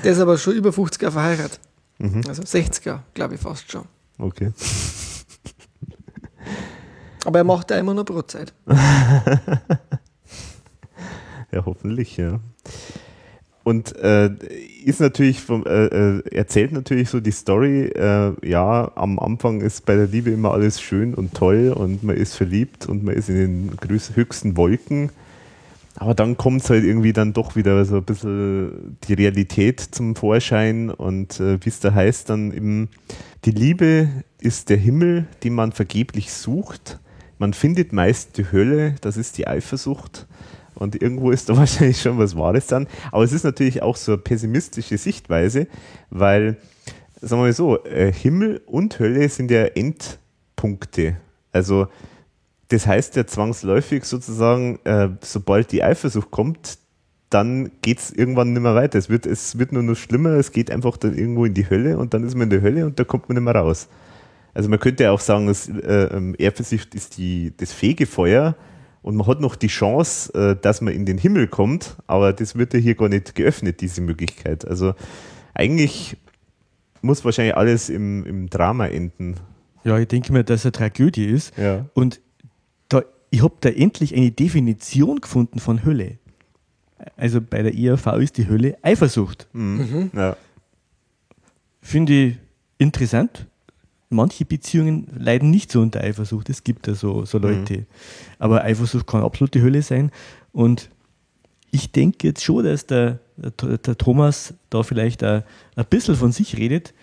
[0.04, 1.62] Der ist aber schon über 50 Jahre verheiratet.
[2.00, 2.22] Mhm.
[2.28, 3.86] Also 60er, glaube ich fast schon.
[4.18, 4.52] Okay.
[7.24, 8.54] Aber er macht da immer nur Brotzeit.
[11.52, 12.42] Ja, hoffentlich, ja.
[13.64, 14.30] Und äh,
[14.84, 19.86] ist natürlich vom, äh, äh, erzählt natürlich so die Story, äh, ja, am Anfang ist
[19.86, 23.30] bei der Liebe immer alles schön und toll und man ist verliebt und man ist
[23.30, 23.78] in den
[24.16, 25.11] höchsten Wolken.
[25.95, 30.89] Aber dann kommt halt irgendwie dann doch wieder so ein bisschen die Realität zum Vorschein
[30.89, 32.89] und äh, wie es da heißt, dann eben,
[33.45, 34.09] die Liebe
[34.39, 36.99] ist der Himmel, den man vergeblich sucht.
[37.38, 40.28] man findet meist die Hölle, das ist die Eifersucht.
[40.84, 42.88] Und irgendwo ist da wahrscheinlich schon was Wahres dran.
[43.12, 45.68] Aber es ist natürlich auch so eine pessimistische Sichtweise,
[46.10, 46.58] weil,
[47.22, 51.18] sagen wir mal so, äh, Himmel und Hölle sind ja Endpunkte.
[51.52, 51.88] Also
[52.70, 56.80] das heißt ja zwangsläufig sozusagen, äh, sobald die Eifersucht kommt,
[57.30, 58.98] dann geht es irgendwann nicht mehr weiter.
[59.00, 61.98] Es wird, es wird nur noch schlimmer, es geht einfach dann irgendwo in die Hölle
[61.98, 63.88] und dann ist man in der Hölle und da kommt man nicht mehr raus.
[64.54, 68.56] Also man könnte ja auch sagen, dass, äh, ähm, Eifersucht ist die, das Fegefeuer
[69.04, 72.56] und man hat noch die Chance, äh, dass man in den Himmel kommt, aber das
[72.56, 74.66] wird ja hier gar nicht geöffnet, diese Möglichkeit.
[74.66, 74.95] Also
[75.54, 76.18] eigentlich
[77.01, 79.36] muss wahrscheinlich alles im, im Drama enden.
[79.84, 81.56] Ja, ich denke mir, dass es eine Tragödie ist.
[81.58, 81.86] Ja.
[81.93, 82.22] Und
[82.88, 86.18] da, ich habe da endlich eine Definition gefunden von Hölle.
[87.18, 89.49] Also bei der IAV ist die Hölle Eifersucht.
[89.51, 90.12] Mhm.
[90.16, 90.38] Ja.
[91.82, 92.38] Finde ich
[92.78, 93.47] interessant.
[94.14, 96.49] Manche Beziehungen leiden nicht so unter Eifersucht.
[96.49, 97.86] Es gibt ja so, so Leute.
[98.39, 100.11] Aber Eifersucht kann absolut die Hölle sein.
[100.51, 100.89] Und
[101.72, 105.43] ich denke jetzt schon, dass der, der, der Thomas da vielleicht ein,
[105.76, 106.93] ein bisschen von sich redet,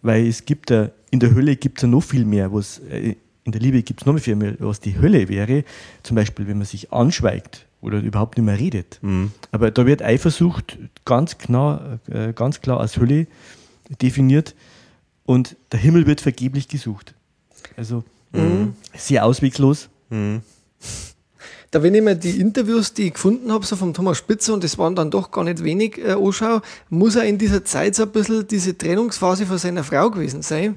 [0.00, 3.16] weil es gibt ja, in der Hölle gibt es ja noch viel mehr, was äh,
[3.44, 5.64] in der Liebe gibt es noch viel mehr, was die Hölle wäre.
[6.02, 8.98] Zum Beispiel, wenn man sich anschweigt oder überhaupt nicht mehr redet.
[9.02, 9.32] Mhm.
[9.50, 13.26] Aber da wird Eifersucht ganz klar, äh, ganz klar als Hölle
[14.00, 14.54] definiert
[15.26, 17.14] und der Himmel wird vergeblich gesucht.
[17.76, 18.04] Also
[18.96, 19.88] sehr ausweglos.
[20.10, 20.42] Mhm.
[21.70, 24.62] Da, wenn ich mir die Interviews, die ich gefunden habe, so vom Thomas Spitzer, und
[24.62, 28.04] das waren dann doch gar nicht wenig, äh, anschaue, muss er in dieser Zeit so
[28.04, 30.76] ein bisschen diese Trennungsphase von seiner Frau gewesen sein.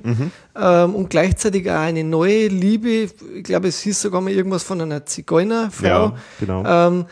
[0.56, 4.82] Ähm, und gleichzeitig auch eine neue Liebe, ich glaube, es hieß sogar mal irgendwas von
[4.82, 5.88] einer Zigeunerfrau.
[5.88, 6.66] Ja, genau.
[6.66, 7.06] Ähm,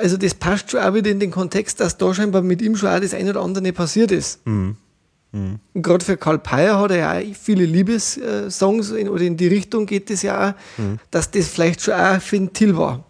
[0.00, 2.88] also das passt schon auch wieder in den Kontext, dass da scheinbar mit ihm schon
[2.88, 4.40] auch das eine oder andere passiert ist.
[5.74, 9.48] Und gerade für Karl Peyer hat er ja auch viele Liebessongs in, oder in die
[9.48, 10.54] Richtung geht es ja auch,
[11.10, 13.04] dass das vielleicht schon auch für den Till war.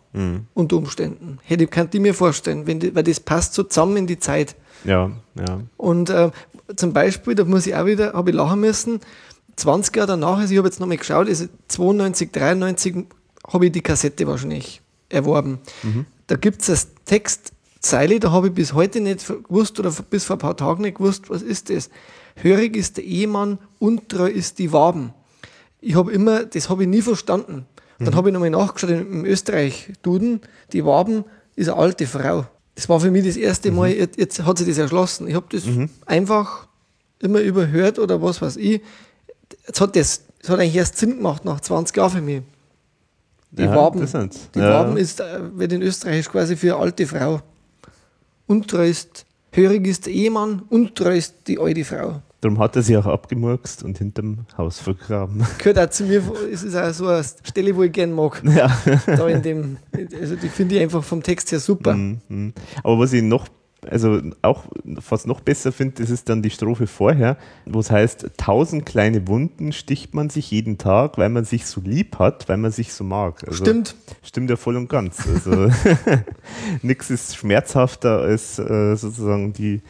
[0.55, 1.39] Unter Umständen.
[1.43, 4.57] Hätte, könnte ich mir vorstellen, wenn die, weil das passt so zusammen in die Zeit.
[4.85, 5.61] Ja, ja.
[5.77, 6.31] Und äh,
[6.75, 9.01] zum Beispiel, da muss ich auch wieder, habe ich lachen müssen,
[9.57, 13.05] 20 Jahre danach, also ich habe jetzt nochmal geschaut, also 92, 93
[13.47, 15.59] habe ich die Kassette wahrscheinlich erworben.
[16.27, 16.79] Da gibt es eine
[17.87, 20.97] Textzeile, da habe ich bis heute nicht gewusst oder bis vor ein paar Tagen nicht
[20.97, 21.89] gewusst, was ist das?
[22.35, 25.15] Hörig ist der Ehemann, untreu ist die Waben.
[25.81, 27.67] Ich habe immer, das habe ich nie verstanden.
[27.99, 30.41] Dann habe ich nochmal nachgeschaut im, Österreich-Duden,
[30.73, 31.25] die Waben
[31.55, 32.47] ist eine alte Frau.
[32.75, 35.29] Das war für mich das erste Mal, jetzt, jetzt hat sich das erschlossen.
[35.29, 35.63] Ich habe das
[36.05, 36.67] einfach
[37.21, 38.83] immer überhört oder was weiß ich.
[39.67, 42.43] Jetzt hat das, das hat eigentlich erst Sinn gemacht nach 20 Jahren für mich.
[43.53, 44.05] Die Ja, Waben,
[44.55, 44.71] die Ja.
[44.71, 47.41] Waben ist, äh, wird in Österreich quasi für eine alte Frau.
[48.47, 52.23] Untreu ist, hörig ist der Ehemann, untreu ist die alte Frau.
[52.41, 55.45] Darum hat er sie auch abgemurkst und hinterm Haus vergraben.
[55.59, 56.23] Gehört auch zu mir,
[56.53, 58.43] es ist auch so eine Stelle, wo ich gern mag.
[58.57, 58.71] ja.
[59.07, 59.77] Da in dem,
[60.21, 61.95] also die finde ich einfach vom Text her super.
[61.95, 62.53] Mhm, mhm.
[62.85, 63.47] Aber was ich noch,
[63.91, 64.65] also auch
[65.01, 69.27] fast noch besser finde, das ist dann die Strophe vorher, wo es heißt, tausend kleine
[69.29, 72.93] Wunden sticht man sich jeden Tag, weil man sich so lieb hat, weil man sich
[72.93, 73.43] so mag.
[73.47, 73.97] Also, Stimmt.
[74.23, 75.27] Stimmt ja voll und ganz.
[75.27, 75.71] Also
[76.83, 79.83] nichts ist schmerzhafter als äh, sozusagen die,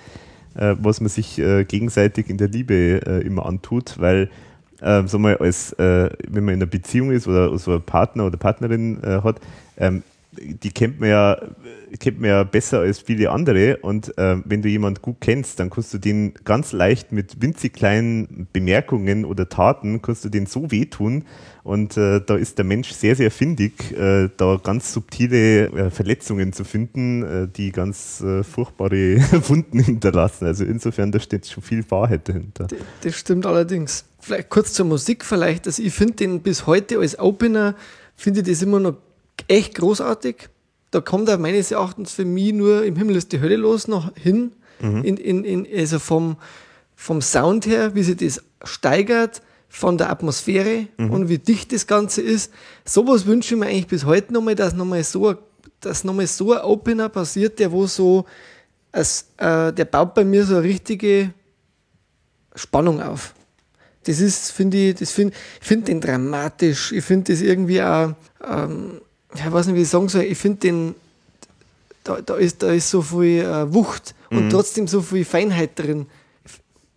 [0.55, 2.75] äh, was man sich äh, gegenseitig in der Liebe
[3.07, 4.31] äh, immer antut, weil
[4.81, 8.27] äh, so mal als, äh, wenn man in einer Beziehung ist oder so einen Partner
[8.27, 9.41] oder Partnerin äh, hat,
[9.79, 10.03] ähm,
[10.41, 11.41] die kennt man ja
[11.99, 15.71] kennt man ja besser als viele andere und ähm, wenn du jemanden gut kennst, dann
[15.71, 20.71] kannst du den ganz leicht mit winzig kleinen Bemerkungen oder Taten kannst du den so
[20.71, 21.25] wehtun
[21.63, 26.53] und äh, da ist der Mensch sehr, sehr findig, äh, da ganz subtile äh, Verletzungen
[26.53, 29.17] zu finden, äh, die ganz äh, furchtbare
[29.49, 30.47] Wunden hinterlassen.
[30.47, 32.67] Also insofern, da steht schon viel Wahrheit dahinter.
[32.69, 34.05] D- Das stimmt allerdings.
[34.21, 35.67] Vielleicht kurz zur Musik vielleicht.
[35.67, 37.75] Also ich finde den bis heute als Opener,
[38.15, 38.95] finde ich das immer noch
[39.49, 40.49] echt großartig.
[40.91, 44.13] Da kommt er meines Erachtens für mich nur im Himmel ist die Hölle los noch
[44.17, 44.53] hin.
[45.05, 46.37] In, in, in, also vom,
[46.95, 52.23] vom Sound her, wie sich das steigert, von der Atmosphäre und wie dicht das Ganze
[52.23, 52.53] ist.
[52.85, 55.39] Sowas wünsche ich mir eigentlich bis heute nochmal, dass nochmal so, ein-
[55.81, 58.25] dass nochmal so ein Opener passiert, der wo so,
[58.93, 61.33] als, äh, der baut bei mir so eine richtige
[62.55, 63.35] Spannung auf.
[64.05, 66.93] Das ist, finde ich, das finde ich finde den dramatisch.
[66.93, 68.15] Ich finde das irgendwie auch,
[68.47, 69.01] ähm,
[69.45, 70.95] ich weiß nicht, wie ich sagen soll, ich finde den,
[72.05, 76.07] da, da, ist, da ist so viel äh, Wucht und trotzdem so viel Feinheit drin.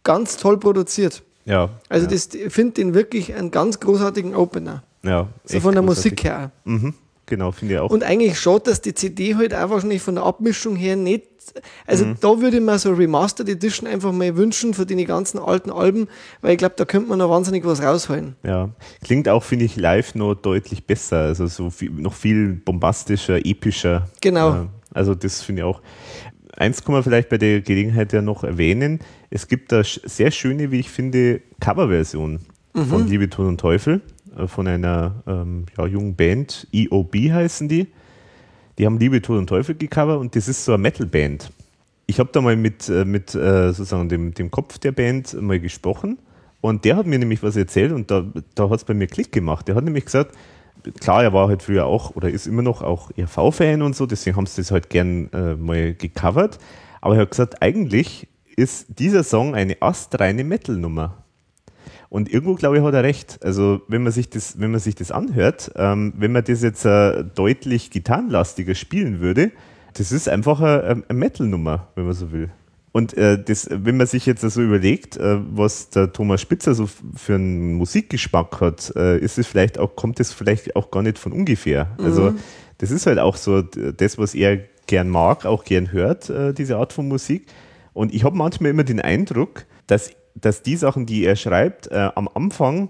[0.04, 1.24] Ganz toll produziert.
[1.46, 1.70] Ja.
[1.90, 4.84] Also ja, das, ich finde den wirklich einen ganz großartigen Opener.
[5.04, 6.12] ja, So von der großartig.
[6.12, 6.52] Musik her.
[6.64, 6.94] Mhm,
[7.26, 7.90] genau, finde ich auch.
[7.90, 11.26] Und eigentlich schaut, dass die CD halt auch wahrscheinlich von der Abmischung her nicht
[11.86, 12.16] also mhm.
[12.20, 16.08] da würde ich mir so Remastered Edition einfach mal wünschen für die ganzen alten Alben,
[16.42, 18.36] weil ich glaube, da könnte man noch wahnsinnig was rausholen.
[18.44, 18.70] Ja,
[19.04, 24.08] klingt auch, finde ich, live noch deutlich besser, also so viel, noch viel bombastischer, epischer.
[24.22, 24.68] Genau.
[24.94, 25.82] Also das finde ich auch.
[26.56, 29.00] Eins kann man vielleicht bei der Gelegenheit ja noch erwähnen.
[29.30, 32.40] Es gibt da sehr schöne, wie ich finde, Coverversion
[32.74, 32.86] mhm.
[32.86, 34.02] von Liebe, Tod und Teufel
[34.38, 37.88] äh, von einer ähm, ja, jungen Band, EOB heißen die.
[38.80, 41.52] Die haben Liebe, Tod und Teufel gecovert und das ist so eine Metal-Band.
[42.08, 45.60] Ich habe da mal mit, äh, mit äh, sozusagen dem, dem Kopf der Band mal
[45.60, 46.18] gesprochen
[46.62, 48.26] und der hat mir nämlich was erzählt und da,
[48.56, 49.68] da hat es bei mir Klick gemacht.
[49.68, 50.34] Der hat nämlich gesagt,
[51.02, 54.38] klar, er war halt früher auch oder ist immer noch auch ERV-Fan und so, deswegen
[54.38, 56.58] haben sie das halt gern äh, mal gecovert.
[57.02, 61.26] Aber er hat gesagt, eigentlich ist dieser Song eine astreine Metal-Nummer.
[62.10, 63.40] Und irgendwo, glaube ich, hat er recht.
[63.44, 66.86] Also, wenn man sich das, wenn man sich das anhört, ähm, wenn man das jetzt
[66.86, 69.52] äh, deutlich gitarrenlastiger spielen würde,
[69.94, 72.50] das ist einfach eine, eine Metal-Nummer, wenn man so will.
[72.92, 76.74] Und äh, das, wenn man sich jetzt so also überlegt, äh, was der Thomas Spitzer
[76.74, 81.04] so für einen Musikgeschmack hat, äh, ist es vielleicht auch, kommt es vielleicht auch gar
[81.04, 81.92] nicht von ungefähr.
[82.00, 82.28] Also, mhm.
[82.30, 82.40] Also
[82.80, 86.78] das ist halt auch so das, was er gern mag, auch gern hört, äh, diese
[86.78, 87.46] Art von Musik.
[87.94, 92.10] Und ich habe manchmal immer den Eindruck, dass, dass die Sachen, die er schreibt, äh,
[92.16, 92.90] am Anfang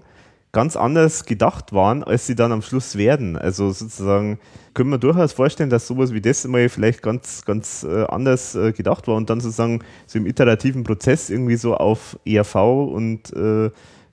[0.52, 3.36] ganz anders gedacht waren, als sie dann am Schluss werden.
[3.36, 4.40] Also sozusagen
[4.74, 8.72] können wir durchaus vorstellen, dass sowas wie das mal vielleicht ganz, ganz äh, anders äh,
[8.72, 13.70] gedacht war und dann sozusagen so im iterativen Prozess irgendwie so auf ERV und äh,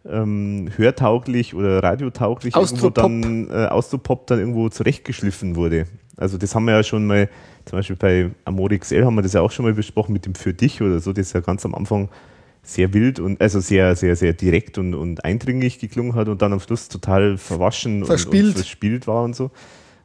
[0.07, 5.86] ähm, hörtauglich oder radiotauglich irgendwo dann äh, Austropop dann irgendwo zurechtgeschliffen wurde.
[6.17, 7.30] Also das haben wir ja schon mal,
[7.65, 10.36] zum Beispiel bei Amore XL haben wir das ja auch schon mal besprochen mit dem
[10.36, 12.09] Für dich oder so, das ja ganz am Anfang
[12.68, 16.51] sehr wild und also sehr, sehr, sehr direkt und, und eindringlich geklungen hat und dann
[16.51, 18.43] am Schluss total verwaschen verspielt.
[18.43, 19.51] Und, und verspielt war und so.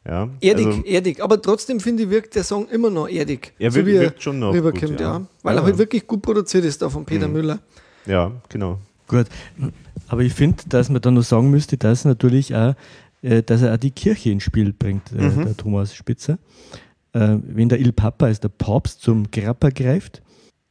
[0.06, 1.22] Ja, erdig, also, erdig.
[1.22, 3.52] Aber trotzdem finde ich, wirkt der Song immer noch erdig.
[3.58, 5.18] Er wirkt, so wirkt schon noch rüberkommt, gut, ja.
[5.18, 5.26] ja.
[5.42, 5.60] Weil ja.
[5.60, 7.34] er halt wirklich gut produziert ist da von Peter mhm.
[7.34, 7.58] Müller.
[8.06, 8.78] Ja, genau.
[9.06, 9.26] Gut.
[10.08, 12.74] Aber ich finde, dass man da noch sagen müsste, dass natürlich auch,
[13.22, 15.44] äh, dass er auch die Kirche ins Spiel bringt, äh, mhm.
[15.44, 16.38] der Thomas Spitzer.
[17.12, 20.22] Äh, wenn der Il Papa als der Papst zum Grapper greift,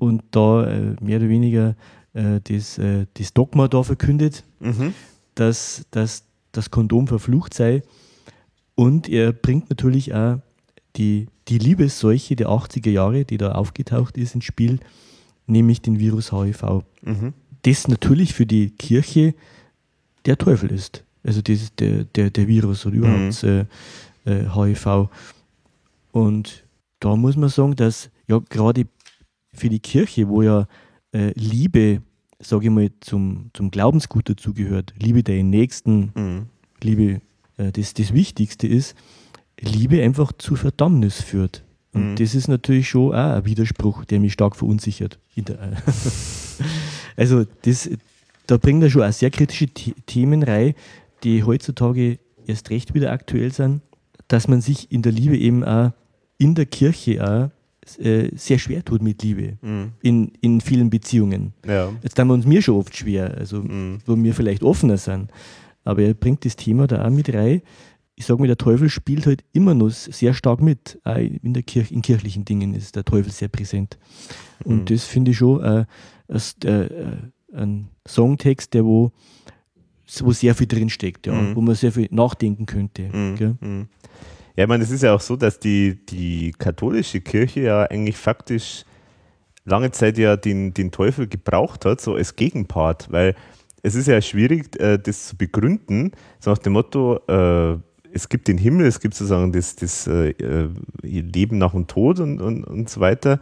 [0.02, 1.76] und da äh, mehr oder weniger
[2.14, 4.96] äh, das, äh, das Dogma da verkündet, mhm.
[5.36, 7.84] dass, dass das Kondom verflucht sei.
[8.74, 10.40] Und er bringt natürlich auch
[10.96, 14.80] die, die Liebesseuche der 80er Jahre, die da aufgetaucht ist, ins Spiel,
[15.46, 16.82] nämlich den Virus HIV.
[17.04, 17.34] Mhm.
[17.62, 19.36] Das natürlich für die Kirche
[20.26, 21.04] der Teufel ist.
[21.24, 23.68] Also das, der, der, der Virus oder überhaupt mhm.
[24.26, 24.86] äh, HIV.
[24.88, 25.06] Äh,
[26.12, 26.64] und
[27.00, 28.88] da muss man sagen, dass ja gerade
[29.54, 30.68] für die Kirche, wo ja
[31.14, 32.02] äh, Liebe,
[32.40, 36.46] sage ich mal, zum, zum Glaubensgut dazugehört, Liebe der Nächsten, mhm.
[36.82, 37.22] Liebe,
[37.58, 38.96] äh, das das Wichtigste ist,
[39.60, 41.64] Liebe einfach zu Verdammnis führt.
[41.94, 42.16] Und mhm.
[42.16, 45.20] das ist natürlich schon auch ein Widerspruch, der mich stark verunsichert.
[47.18, 47.90] also das,
[48.48, 50.74] da bringt er schon auch sehr kritische Themen rein,
[51.24, 53.82] die heutzutage erst recht wieder aktuell sind,
[54.28, 55.92] dass man sich in der Liebe eben auch
[56.38, 57.61] in der Kirche auch
[57.98, 59.92] äh, sehr schwer tut mit Liebe mhm.
[60.02, 61.54] in, in vielen Beziehungen.
[61.66, 61.92] Ja.
[62.04, 64.00] Jetzt tun wir uns mir schon oft schwer, also mhm.
[64.06, 65.32] wo wir vielleicht offener sind.
[65.84, 67.62] Aber er bringt das Thema da auch mit rein.
[68.16, 71.00] Ich sage mal, der Teufel spielt halt immer noch sehr stark mit.
[71.04, 73.98] Auch in, der Kirche, in kirchlichen Dingen ist der Teufel sehr präsent.
[74.64, 74.86] Und mhm.
[74.86, 75.86] das finde ich schon äh,
[76.30, 77.18] äh, äh,
[77.54, 79.12] ein Songtext, der wo,
[80.20, 81.56] wo sehr viel drinsteckt, ja, mhm.
[81.56, 83.10] wo man sehr viel nachdenken könnte.
[84.56, 88.18] Ja, ich meine, es ist ja auch so, dass die, die katholische Kirche ja eigentlich
[88.18, 88.86] faktisch
[89.66, 93.36] lange Zeit ja den, den Teufel gebraucht hat, so als Gegenpart, weil
[93.84, 97.78] es ist ja schwierig, äh, das zu begründen, so nach dem Motto, äh,
[98.14, 100.34] es gibt den Himmel, es gibt sozusagen das, das äh,
[101.02, 103.40] Leben nach dem Tod und, und, und so weiter.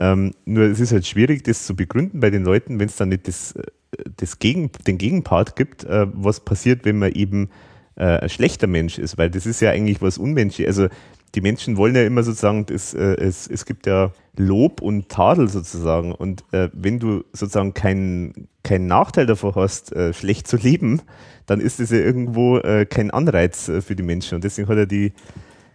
[0.00, 3.10] Ähm, nur es ist halt schwierig, das zu begründen bei den Leuten, wenn es dann
[3.10, 3.54] nicht das,
[4.16, 7.48] das Gegen, den Gegenpart gibt, was passiert, wenn man eben
[7.98, 10.78] äh, ein schlechter Mensch ist, weil das ist ja eigentlich was Unmenschliches.
[10.78, 10.94] Also
[11.34, 15.48] die Menschen wollen ja immer sozusagen, das, äh, es, es gibt ja Lob und Tadel
[15.48, 16.12] sozusagen.
[16.12, 21.00] Und äh, wenn du sozusagen keinen keinen Nachteil davor hast, äh, schlecht zu leben,
[21.46, 24.36] dann ist das ja irgendwo äh, kein Anreiz äh, für die Menschen.
[24.36, 25.12] Und deswegen hat ja die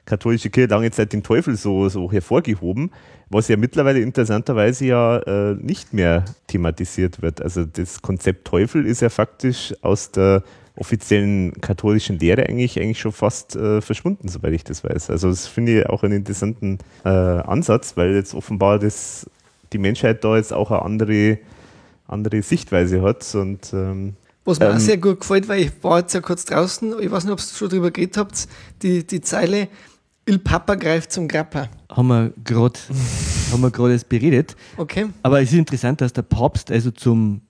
[0.05, 2.91] katholische Kirche lange Zeit den Teufel so, so hervorgehoben,
[3.30, 7.41] was ja mittlerweile interessanterweise ja äh, nicht mehr thematisiert wird.
[7.41, 10.43] Also das Konzept Teufel ist ja faktisch aus der
[10.76, 15.09] offiziellen katholischen Lehre eigentlich, eigentlich schon fast äh, verschwunden, soweit ich das weiß.
[15.09, 19.30] Also das finde ich auch einen interessanten äh, Ansatz, weil jetzt offenbar das,
[19.71, 21.38] die Menschheit da jetzt auch eine andere,
[22.07, 23.36] andere Sichtweise hat.
[23.36, 24.15] Und, ähm,
[24.45, 27.11] Was mir ähm, auch sehr gut gefällt, weil ich war jetzt ja kurz draußen, ich
[27.11, 28.47] weiß nicht, ob ihr schon drüber geredet habt,
[28.82, 29.67] die, die Zeile,
[30.26, 31.67] Il Papa greift zum Grappa.
[31.89, 32.80] Haben wir gerade
[33.51, 34.55] haben wir gerade erst beredet.
[34.78, 35.07] Okay.
[35.21, 37.41] Aber es ist interessant, dass der Papst also zum,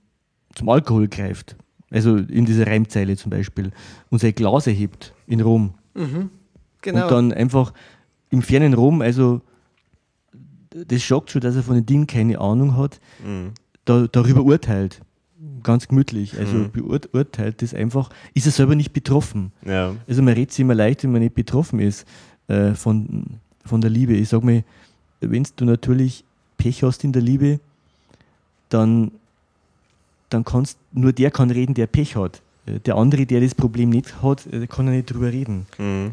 [0.56, 1.56] zum Alkohol greift.
[1.94, 3.72] Also in dieser Reimzeile zum Beispiel.
[4.10, 5.76] Und sein Glas erhebt in Rom.
[6.82, 7.04] Genau.
[7.04, 7.72] Und dann einfach
[8.30, 9.42] im fernen Rom, also
[10.72, 13.00] das schockt schon, dass er von den Dingen keine Ahnung hat,
[13.86, 15.02] da, darüber urteilt.
[15.62, 16.38] Ganz gemütlich.
[16.38, 19.52] Also beurteilt das einfach, ist er selber nicht betroffen.
[19.66, 19.96] Ja.
[20.08, 22.06] Also man redet sich immer leicht, wenn man nicht betroffen ist
[22.48, 24.14] äh, von, von der Liebe.
[24.14, 24.64] Ich sag mal,
[25.22, 26.26] wenn du natürlich
[26.58, 27.60] Pech hast in der Liebe,
[28.70, 29.12] dann,
[30.34, 32.42] dann kannst nur der kann reden, der Pech hat.
[32.66, 35.66] Äh, Der andere, der das Problem nicht hat, äh, kann ja nicht drüber reden.
[35.78, 36.12] Mhm.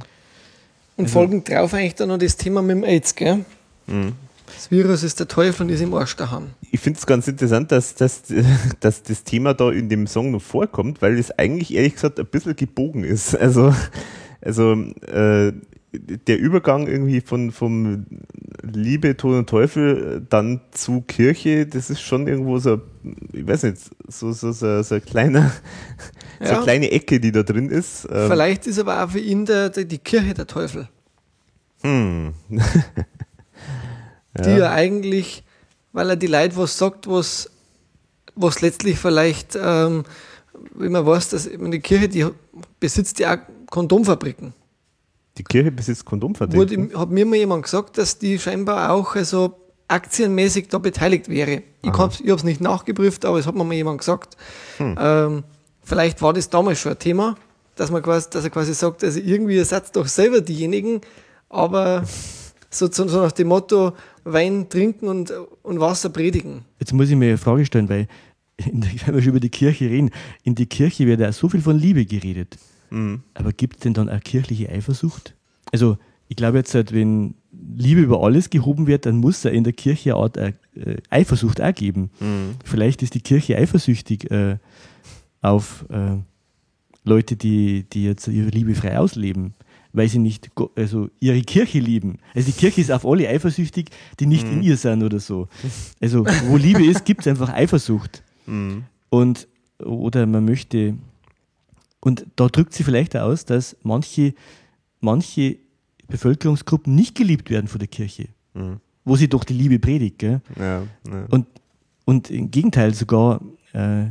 [0.96, 3.44] Und folgend drauf eigentlich dann noch das Thema mit dem AIDS, gell?
[3.86, 4.12] Mhm.
[4.54, 6.48] Das Virus ist der Teufel und ist im Arsch daheim.
[6.72, 8.22] Ich finde es ganz interessant, dass, dass,
[8.80, 12.26] dass das Thema da in dem Song noch vorkommt, weil es eigentlich ehrlich gesagt ein
[12.26, 13.34] bisschen gebogen ist.
[13.36, 13.74] Also,
[14.42, 15.52] also äh,
[15.92, 18.06] der Übergang irgendwie von vom
[18.62, 22.80] Liebe, Tod und Teufel dann zu Kirche, das ist schon irgendwo so,
[23.32, 23.78] ich weiß nicht,
[24.08, 25.50] so, so, so, so ein kleiner,
[26.40, 26.50] so Ja.
[26.56, 28.06] eine kleine Ecke, die da drin ist.
[28.10, 30.88] Ähm, Vielleicht ist aber auch für ihn der, der, die Kirche der Teufel.
[31.82, 32.34] hm.
[34.44, 35.42] Die ja eigentlich,
[35.92, 37.50] weil er die Leute was sagt, was,
[38.36, 40.04] was letztlich vielleicht, ähm,
[40.74, 42.26] wie man weiß, dass die Kirche, die
[42.78, 43.38] besitzt ja auch
[43.70, 44.54] Kondomfabriken.
[45.40, 46.04] Die Kirche besitzt
[46.70, 49.54] ihm- hat mir mal jemand gesagt, dass die scheinbar auch also
[49.88, 51.62] aktienmäßig da beteiligt wäre.
[51.82, 54.36] Ich habe es nicht nachgeprüft, aber es hat mir mal jemand gesagt.
[54.78, 55.44] Ähm,
[55.82, 57.36] vielleicht war das damals schon ein Thema,
[57.74, 61.00] dass, man quasi, dass er quasi sagt, also irgendwie ersetzt doch selber diejenigen,
[61.48, 62.04] aber
[62.70, 63.92] so, so nach dem Motto
[64.24, 65.32] Wein trinken und,
[65.62, 66.66] und Wasser predigen.
[66.78, 68.06] Jetzt muss ich mir eine Frage stellen, weil,
[68.58, 70.10] wenn wir schon über die Kirche reden,
[70.42, 72.58] in die Kirche wird ja so viel von Liebe geredet.
[73.34, 75.34] Aber gibt es denn dann auch kirchliche Eifersucht?
[75.72, 77.34] Also, ich glaube jetzt, halt, wenn
[77.76, 80.52] Liebe über alles gehoben wird, dann muss es in der Kirche eine Art äh,
[81.10, 82.10] Eifersucht auch geben.
[82.64, 84.58] Vielleicht ist die Kirche eifersüchtig äh,
[85.42, 86.16] auf äh,
[87.04, 89.54] Leute, die, die jetzt ihre Liebe frei ausleben,
[89.92, 92.18] weil sie nicht also ihre Kirche lieben.
[92.34, 95.48] Also die Kirche ist auf alle eifersüchtig, die nicht in ihr sind oder so.
[96.00, 98.22] Also wo Liebe ist, gibt es einfach Eifersucht.
[99.08, 99.48] Und
[99.84, 100.94] oder man möchte
[102.00, 104.34] und da drückt sie vielleicht auch aus, dass manche,
[105.00, 105.58] manche
[106.08, 108.28] Bevölkerungsgruppen nicht geliebt werden von der Kirche,
[109.04, 110.18] wo sie doch die Liebe predigt.
[110.18, 110.40] Gell?
[110.58, 111.26] Ja, ja.
[111.30, 111.46] Und,
[112.04, 113.40] und im Gegenteil sogar
[113.72, 114.06] äh,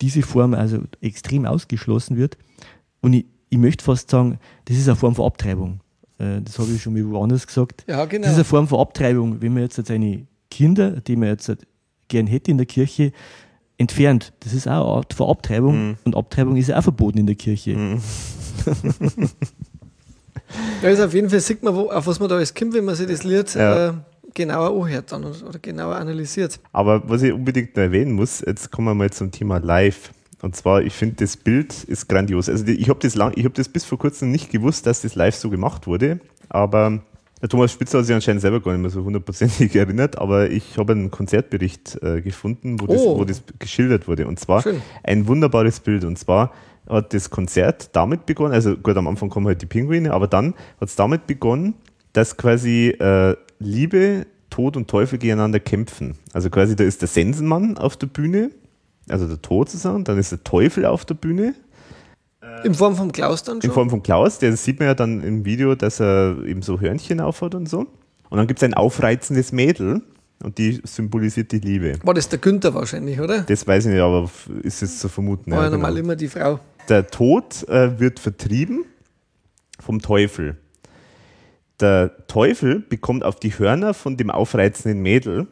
[0.00, 2.38] diese Form also extrem ausgeschlossen wird.
[3.00, 5.80] Und ich, ich möchte fast sagen, das ist eine Form von Abtreibung.
[6.18, 7.84] Äh, das habe ich schon mal woanders gesagt.
[7.88, 8.22] Ja, genau.
[8.22, 11.52] Das ist eine Form von Abtreibung, wenn man jetzt seine Kinder, die man jetzt
[12.08, 13.12] gern hätte in der Kirche,
[13.80, 14.32] entfernt.
[14.40, 15.96] Das ist auch eine Art von Abtreibung.
[16.04, 17.76] Und Abtreibung ist ja auch verboten in der Kirche.
[20.82, 22.94] Also auf jeden Fall sieht man, wo, auf was man da alles kommt, wenn man
[22.96, 23.88] sich das Lied Ja.
[23.90, 23.92] äh,
[24.34, 26.58] genauer anhört dann oder, oder genauer analysiert.
[26.72, 30.10] Aber was ich unbedingt noch erwähnen muss, jetzt kommen wir mal zum Thema Live.
[30.42, 32.48] Und zwar, ich finde, das Bild ist grandios.
[32.48, 35.14] Also ich habe das, lang- ich hab das bis vor kurzem nicht gewusst, dass das
[35.14, 36.18] live so gemacht wurde.
[36.48, 37.00] Aber
[37.40, 40.18] der Thomas Spitzer hat sich anscheinend selber gar nicht mehr so hundertprozentig erinnert.
[40.18, 43.18] Aber ich habe einen Konzertbericht äh, gefunden, wo, das, Oh.
[43.18, 44.26] wo das geschildert wurde.
[44.26, 44.82] Und zwar Schön.
[45.02, 46.04] ein wunderbares Bild.
[46.04, 46.52] Und zwar
[46.88, 50.54] hat das Konzert damit begonnen, also gut, am Anfang kommen halt die Pinguine, aber dann
[50.80, 51.74] hat es damit begonnen,
[52.12, 56.16] dass quasi äh, Liebe, Tod und Teufel gegeneinander kämpfen.
[56.32, 58.50] Also quasi da ist der Sensenmann auf der Bühne,
[59.08, 61.54] also der Tod sozusagen, dann ist der Teufel auf der Bühne,
[62.64, 63.72] In Form vom Klaus dann in schon?
[63.72, 67.20] Form von Klaus, der sieht man ja dann im Video, dass er eben so Hörnchen
[67.20, 67.86] aufhat und so.
[68.28, 70.02] Und dann gibt es ein aufreizendes Mädel
[70.42, 71.98] und die symbolisiert die Liebe.
[72.02, 73.42] War das der Günther wahrscheinlich, oder?
[73.42, 74.30] Das weiß ich nicht, aber
[74.62, 75.50] ist es zu vermuten.
[75.50, 76.04] War ja ja, normal genau.
[76.04, 76.60] immer die Frau.
[76.88, 78.84] Der Tod äh, wird vertrieben
[79.78, 80.56] vom Teufel.
[81.80, 85.46] Der Teufel bekommt auf die Hörner von dem aufreizenden Mädel.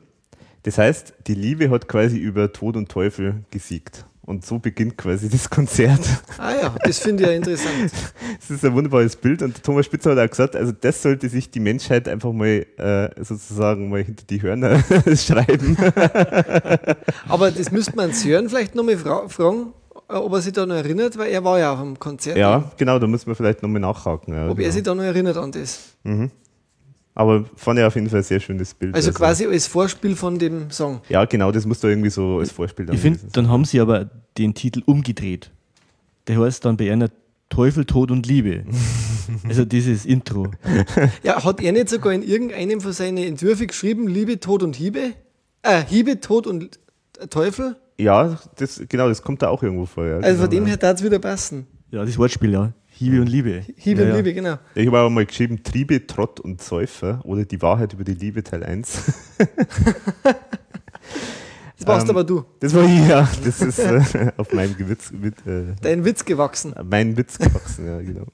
[0.64, 4.04] Das heißt, die Liebe hat quasi über Tod und Teufel gesiegt.
[4.28, 6.00] Und so beginnt quasi das Konzert.
[6.36, 7.90] Ah ja, das finde ich ja interessant.
[8.38, 11.50] Das ist ein wunderbares Bild und Thomas Spitzer hat auch gesagt, also das sollte sich
[11.50, 14.80] die Menschheit einfach mal äh, sozusagen mal hinter die Hörner
[15.16, 15.78] schreiben.
[17.28, 19.72] Aber das müsste man Sören vielleicht nochmal fra fragen,
[20.10, 22.36] äh, ob er sich da noch erinnert, weil er war ja auch am Konzert.
[22.36, 24.34] Ja, genau, da muss man vielleicht nochmal nachhaken.
[24.34, 24.70] Ja, Ob er genau.
[24.72, 25.96] sich da noch erinnert an das.
[27.18, 28.94] Aber fand ich auf jeden Fall ein sehr schönes Bild.
[28.94, 31.00] Also quasi als Vorspiel von dem Song.
[31.08, 33.80] Ja, genau, das muss da irgendwie so als Vorspiel dann Ich finde, dann haben sie
[33.80, 34.08] aber
[34.38, 35.50] den Titel umgedreht.
[36.28, 37.08] Der heißt dann bei einer
[37.48, 38.64] Teufel, Tod und Liebe.
[39.46, 40.52] Also dieses Intro.
[41.22, 45.12] Ja, hat er nicht sogar in irgendeinem von seinen Entwürfen geschrieben, Liebe, Tod und Hiebe?
[45.62, 46.78] Äh, Hiebe, Tod und
[47.28, 47.76] Teufel?
[47.98, 50.06] Ja, das, genau, das kommt da auch irgendwo vor.
[50.06, 50.68] Ja, Also von genau, dem ja.
[50.68, 51.66] her darf es wieder passen.
[51.90, 52.72] Ja, das Wortspiel, ja.
[52.98, 53.62] Hiebe und Liebe.
[53.76, 54.16] Hiebe Ja, und.
[54.16, 54.58] Liebe, genau.
[54.74, 58.42] Ich habe auch mal geschrieben, Triebe, Trott und Säufer oder die Wahrheit über die Liebe
[58.42, 59.02] Teil 1.
[61.78, 62.44] Das warst Ähm, aber du.
[62.60, 63.28] Das war ich, ja.
[63.44, 66.74] Das ist äh, auf meinem Gewitz, mit, äh, Dein Witz gewachsen.
[66.84, 68.26] mein Witz gewachsen, ja, genau.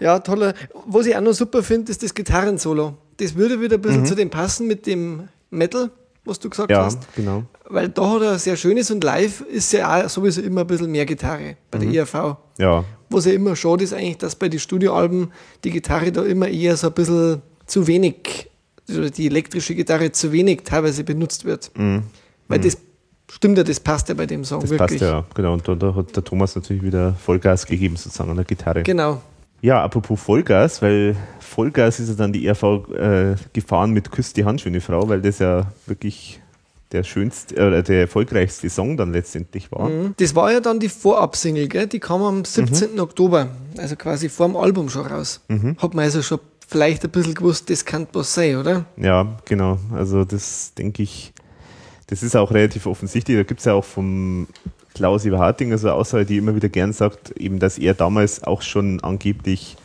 [0.00, 0.54] Ja, toller.
[0.86, 2.96] Was ich auch noch super finde, ist das Gitarrensolo.
[3.18, 4.06] Das würde wieder ein bisschen Mhm.
[4.06, 5.90] zu dem passen mit dem Metal,
[6.24, 6.98] was du gesagt Ja, hast.
[7.16, 7.44] genau.
[7.68, 10.90] Weil da hat er sehr schönes und live ist ja auch sowieso immer ein bisschen
[10.90, 11.82] mehr Gitarre bei Mhm.
[11.82, 12.36] der IAV.
[12.58, 15.32] Ja, Was ja immer schade ist eigentlich, dass bei den Studioalben
[15.64, 18.48] die Gitarre da immer eher so ein bisschen zu wenig,
[18.88, 21.70] oder die elektrische Gitarre zu wenig teilweise benutzt wird.
[22.48, 22.76] Weil das
[23.30, 24.62] stimmt ja, das passt ja bei dem Song Mhm.
[24.62, 25.00] das wirklich.
[25.00, 25.24] passt ja.
[25.34, 25.52] Genau.
[25.54, 28.82] Und da, da hat der Thomas natürlich wieder Vollgas gegeben, sozusagen an der Gitarre.
[28.82, 29.20] Genau.
[29.62, 34.44] Ja, apropos Vollgas, weil Vollgas ist ja dann die ERV äh, gefahren mit Küss die
[34.44, 36.40] Hand, schöne Frau, weil das ja wirklich
[36.90, 39.88] der schönste, äh, der erfolgreichste Song dann letztendlich war.
[39.88, 40.14] Mhm.
[40.18, 41.86] Das war ja dann die Vorabsingle, gell?
[41.86, 42.98] die kam am 17.
[42.98, 45.40] Oktober, also quasi vor dem Album schon raus.
[45.78, 48.84] Hat man also schon vielleicht ein bisschen gewusst, das kann was sein, oder?
[48.96, 49.78] Ja, genau.
[49.94, 51.32] Also das denke ich,
[52.08, 53.36] das ist auch relativ offensichtlich.
[53.36, 54.48] Da gibt es ja auch vom
[54.94, 58.62] Klaus Eberhardinger so eine Aussage, die immer wieder gern sagt, eben, dass er damals auch
[58.62, 59.76] schon angeblich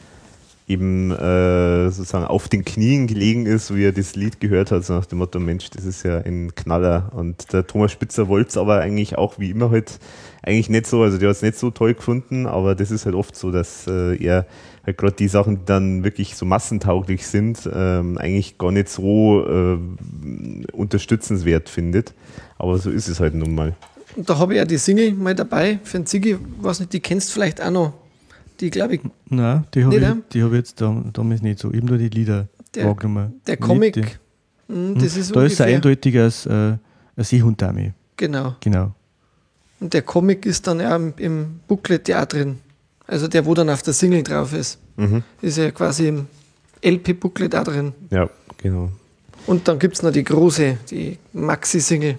[0.68, 4.94] eben äh, sozusagen auf den Knien gelegen ist, wie er das Lied gehört hat, so
[4.94, 7.10] nach dem Motto, Mensch, das ist ja ein Knaller.
[7.16, 9.98] Und der Thomas Spitzer wollte es aber eigentlich auch wie immer halt
[10.44, 13.16] eigentlich nicht so, also der hat es nicht so toll gefunden, aber das ist halt
[13.16, 14.46] oft so, dass äh, er
[14.86, 19.46] halt gerade die Sachen, die dann wirklich so massentauglich sind, ähm, eigentlich gar nicht so
[19.48, 19.78] äh,
[20.74, 22.14] unterstützenswert findet.
[22.58, 23.76] Aber so ist es halt nun mal.
[24.18, 27.00] Und da habe ich ja die Single mal dabei für den Ziggy, weiß nicht, die
[27.00, 27.94] kennst du vielleicht auch noch.
[28.60, 30.18] Die, glaube ich, Nein, die habe ich, ja?
[30.34, 31.68] die hab ich jetzt da, damals nicht so.
[31.68, 33.40] Habe nur die Lieder Der- wahrgenommen.
[33.46, 36.78] der Nicht Comic, die- mh, das ist da ist er eindeutig als äh,
[37.18, 37.94] Seehunddame.
[38.18, 38.56] Genau.
[38.62, 38.96] Genau.
[39.80, 42.58] Und der Comic ist dann ja im, im Booklet ja drin.
[43.06, 44.80] Also der, wo dann auf der Single drauf ist.
[44.98, 45.22] Mhm.
[45.44, 46.26] Ist ja quasi im
[46.84, 47.94] LP-Booklet auch drin.
[48.10, 48.90] Ja, genau.
[49.46, 52.18] Und dann gibt es noch die große, die Maxi-Single.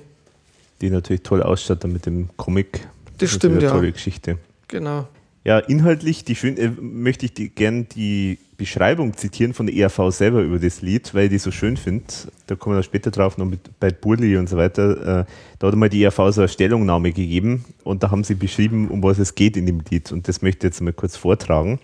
[0.81, 2.89] Die natürlich toll ausschaut dann mit dem Comic.
[3.19, 3.71] Das ist stimmt, ja.
[3.71, 4.39] Eine tolle Geschichte.
[4.69, 5.09] Genau.
[5.45, 10.11] Ja, inhaltlich die schön, äh, möchte ich die, gern die Beschreibung zitieren von der ERV
[10.11, 12.05] selber über das Lied, weil ich die so schön finde.
[12.49, 15.21] Da kommen wir später drauf, noch mit bei Burli und so weiter.
[15.21, 15.25] Äh,
[15.59, 19.03] da hat einmal die ERV so eine Stellungnahme gegeben und da haben sie beschrieben, um
[19.03, 20.13] was es geht in dem Lied.
[20.13, 21.79] Und das möchte ich jetzt mal kurz vortragen.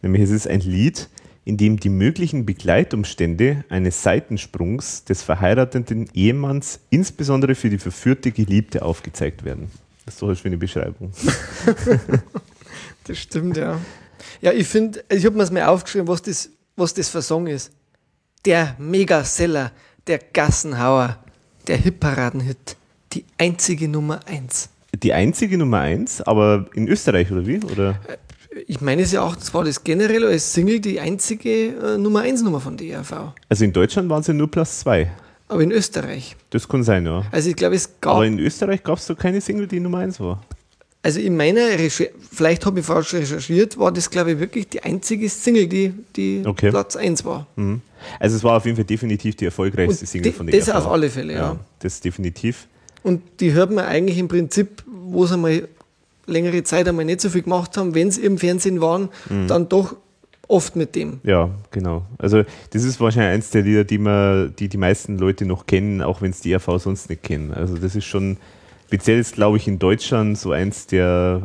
[0.00, 1.08] Nämlich es ist ein Lied,
[1.48, 8.82] in dem die möglichen Begleitumstände eines Seitensprungs des verheirateten Ehemanns insbesondere für die verführte Geliebte
[8.82, 9.70] aufgezeigt werden.
[10.04, 11.10] Das ist doch eine schöne Beschreibung.
[13.04, 13.80] Das stimmt, ja.
[14.42, 17.46] Ja, ich finde, ich habe mir das mal aufgeschrieben, was das, was das für Song
[17.46, 17.72] ist.
[18.44, 19.72] Der Megaseller,
[20.06, 21.18] der Gassenhauer,
[21.66, 22.76] der Hitparadenhit,
[23.14, 24.68] die einzige Nummer eins.
[24.94, 27.60] Die einzige Nummer eins, aber in Österreich oder wie?
[27.64, 27.98] Oder?
[28.66, 32.20] Ich meine es ja auch, das war das generell als Single die einzige äh, Nummer
[32.20, 33.32] eins Nummer von der ERV.
[33.48, 35.10] Also in Deutschland waren sie nur Platz zwei.
[35.48, 36.36] Aber in Österreich.
[36.50, 37.22] Das kann sein, ja.
[37.30, 39.98] Also ich glaube, es gab, Aber in Österreich gab es so keine Single, die Nummer
[39.98, 40.42] eins war.
[41.02, 44.82] also in meiner Recherche, vielleicht habe ich falsch recherchiert, war das glaube ich wirklich die
[44.82, 46.70] einzige Single, die, die Okay.
[46.70, 47.46] Platz eins war.
[47.56, 47.80] Mhm.
[48.20, 50.86] Also es war auf jeden Fall definitiv die erfolgreichste Und Single von der das auf
[50.86, 51.56] alle Fälle, ja.
[51.78, 52.66] Das definitiv.
[53.02, 55.66] Und die hört man eigentlich im Prinzip, wo sie mal
[56.28, 59.48] längere Zeit einmal nicht so viel gemacht haben, wenn sie im Fernsehen waren, Mhm.
[59.48, 59.96] dann doch
[60.46, 61.20] oft mit dem.
[61.24, 62.06] Ja, genau.
[62.18, 66.00] Also das ist wahrscheinlich eins der Lieder, die man, die die meisten Leute noch kennen,
[66.02, 67.52] auch wenn es die ERV sonst nicht kennen.
[67.52, 68.38] Also das ist schon,
[68.86, 71.42] speziell ist glaube ich in Deutschland so eins der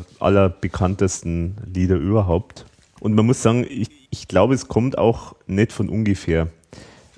[0.67, 2.65] allerbekanntesten Lieder überhaupt.
[3.01, 6.47] Und man muss sagen, ich, ich glaube, es kommt auch nicht von ungefähr,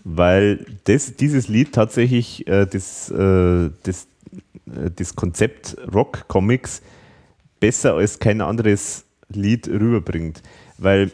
[0.03, 4.08] weil das, dieses Lied tatsächlich äh, das, äh, das,
[4.67, 6.82] äh, das Konzept Rock-Comics
[7.59, 10.41] besser als kein anderes Lied rüberbringt.
[10.77, 11.11] Weil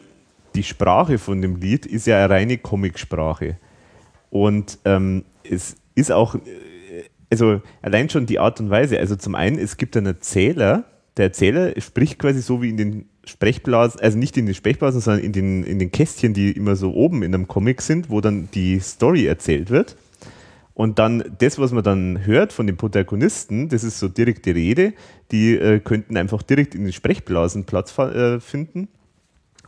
[0.54, 3.56] die Sprache von dem Lied ist ja eine reine Comicsprache.
[4.30, 6.40] Und ähm, es ist auch, äh,
[7.30, 10.84] also allein schon die Art und Weise, also zum einen, es gibt einen Erzähler,
[11.16, 15.22] der Erzähler spricht quasi so wie in den Sprechblasen, also nicht in den Sprechblasen, sondern
[15.22, 18.48] in den, in den Kästchen, die immer so oben in einem Comic sind, wo dann
[18.54, 19.96] die Story erzählt wird.
[20.74, 24.94] Und dann das, was man dann hört von den Protagonisten, das ist so direkte Rede,
[25.30, 28.88] die äh, könnten einfach direkt in den Sprechblasen Platz äh, finden.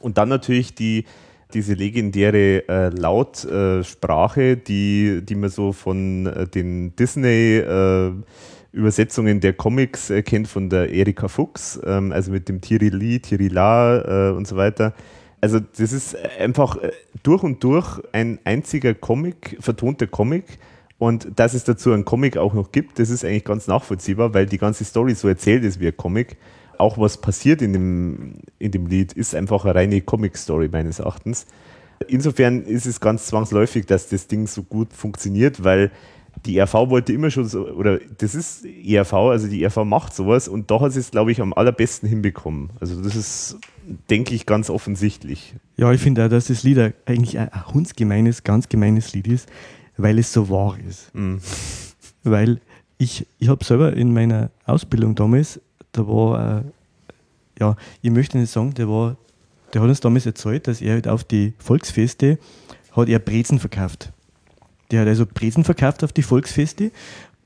[0.01, 1.05] Und dann natürlich die,
[1.53, 10.23] diese legendäre äh, Lautsprache, die, die man so von äh, den Disney-Übersetzungen der Comics äh,
[10.23, 14.95] kennt, von der Erika Fuchs, ähm, also mit dem Tirili, Tirila äh, und so weiter.
[15.41, 20.59] Also das ist einfach äh, durch und durch ein einziger Comic, vertonter Comic.
[20.99, 24.47] Und dass es dazu einen Comic auch noch gibt, das ist eigentlich ganz nachvollziehbar, weil
[24.47, 26.37] die ganze Story so erzählt ist wie ein Comic.
[26.79, 31.47] auch was passiert in dem, in dem Lied, ist einfach eine reine Comic-Story meines Erachtens.
[32.09, 35.91] Insofern ist es ganz zwangsläufig, dass das Ding so gut funktioniert, weil
[36.45, 40.49] die RV wollte immer schon so, oder das ist ERV, also die ERV macht sowas
[40.49, 42.71] und da hat sie es, glaube ich, am allerbesten hinbekommen.
[42.81, 43.59] Also das ist,
[44.11, 45.55] denke ich, ganz offensichtlich.
[45.77, 49.49] Ja, ich finde auch, dass das Lied eigentlich ein hundsgemeines, ganz gemeines Lied ist,
[49.97, 51.15] weil es so wahr ist.
[51.15, 51.41] Mhm.
[52.23, 52.61] Weil
[52.99, 55.61] ich, ich habe selber in meiner Ausbildung damals,
[55.93, 56.63] da war, äh,
[57.61, 59.17] ja, ich möchte nicht sagen, der war,
[59.73, 62.39] der hat uns damals erzählt, dass er halt auf die Volksfeste
[62.93, 64.13] hat er Brezen verkauft.
[64.91, 66.93] Der hat also Brezen verkauft auf die Volksfeste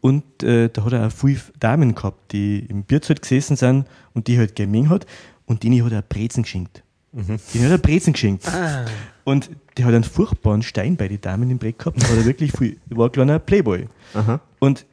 [0.01, 4.29] und äh, da hat er auch viele Damen gehabt, die im Bierzelt gesessen sind und
[4.29, 5.07] die halt gemengt hat
[5.47, 6.83] und denen hat er Brezen geschenkt.
[7.12, 7.39] Mhm.
[7.55, 8.47] Den hat er Brezen geschenkt.
[8.48, 8.85] Ah.
[9.24, 12.02] Und der hat einen furchtbaren Stein bei den Damen im Brett gehabt.
[12.02, 13.86] Da hat er wirklich viel, war ein kleiner Playboy.
[14.14, 14.40] Aha.
[14.59, 14.86] Und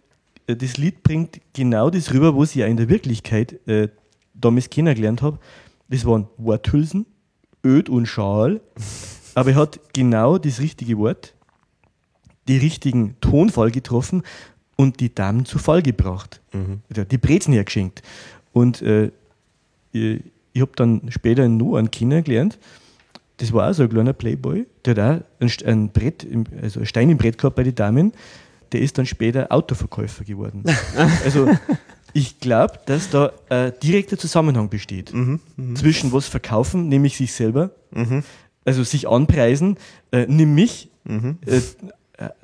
[0.47, 3.89] äh, das Lied bringt genau das rüber, was ich ja in der Wirklichkeit äh,
[4.33, 5.39] damals kennengelernt habe.
[5.89, 7.05] Das waren Worthülsen,
[7.65, 8.61] Öd und Schal.
[9.35, 11.33] Aber er hat genau das richtige Wort,
[12.47, 14.23] die richtigen Tonfall getroffen
[14.75, 16.41] und die Damen zu Fall gebracht.
[16.53, 16.81] Mhm.
[16.89, 18.01] Die Brezen hergeschenkt.
[18.53, 19.11] Und äh,
[20.56, 22.57] ich, habe dann später nur einen kennengelernt,
[23.38, 26.26] das war auch so ein kleiner Playboy, der hat auch ein, ein Brett,
[26.61, 28.14] also ein Stein im Brett gehabt bei den Damen,
[28.72, 30.64] der ist dann später Autoverkäufer geworden.
[31.26, 31.49] also
[32.14, 35.76] ich glaube, dass da ein direkter Zusammenhang besteht mhm, mh.
[35.76, 38.23] zwischen was verkaufen, nämlich sich selber, mhm.
[38.64, 39.77] also sich anpreisen,
[40.11, 41.38] äh, nimm mich, mhm.
[41.45, 41.60] äh,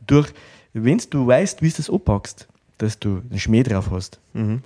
[0.05, 0.33] durch,
[0.73, 4.61] wenn du weißt, wie du das anpackst, dass du einen Schmäh drauf hast mhm.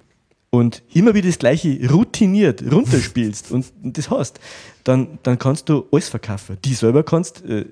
[0.55, 4.39] Und immer wieder das Gleiche routiniert runterspielst und, und, das hast,
[4.83, 6.57] dann, dann kannst du alles verkaufen.
[6.63, 7.65] Die selber kannst, äh,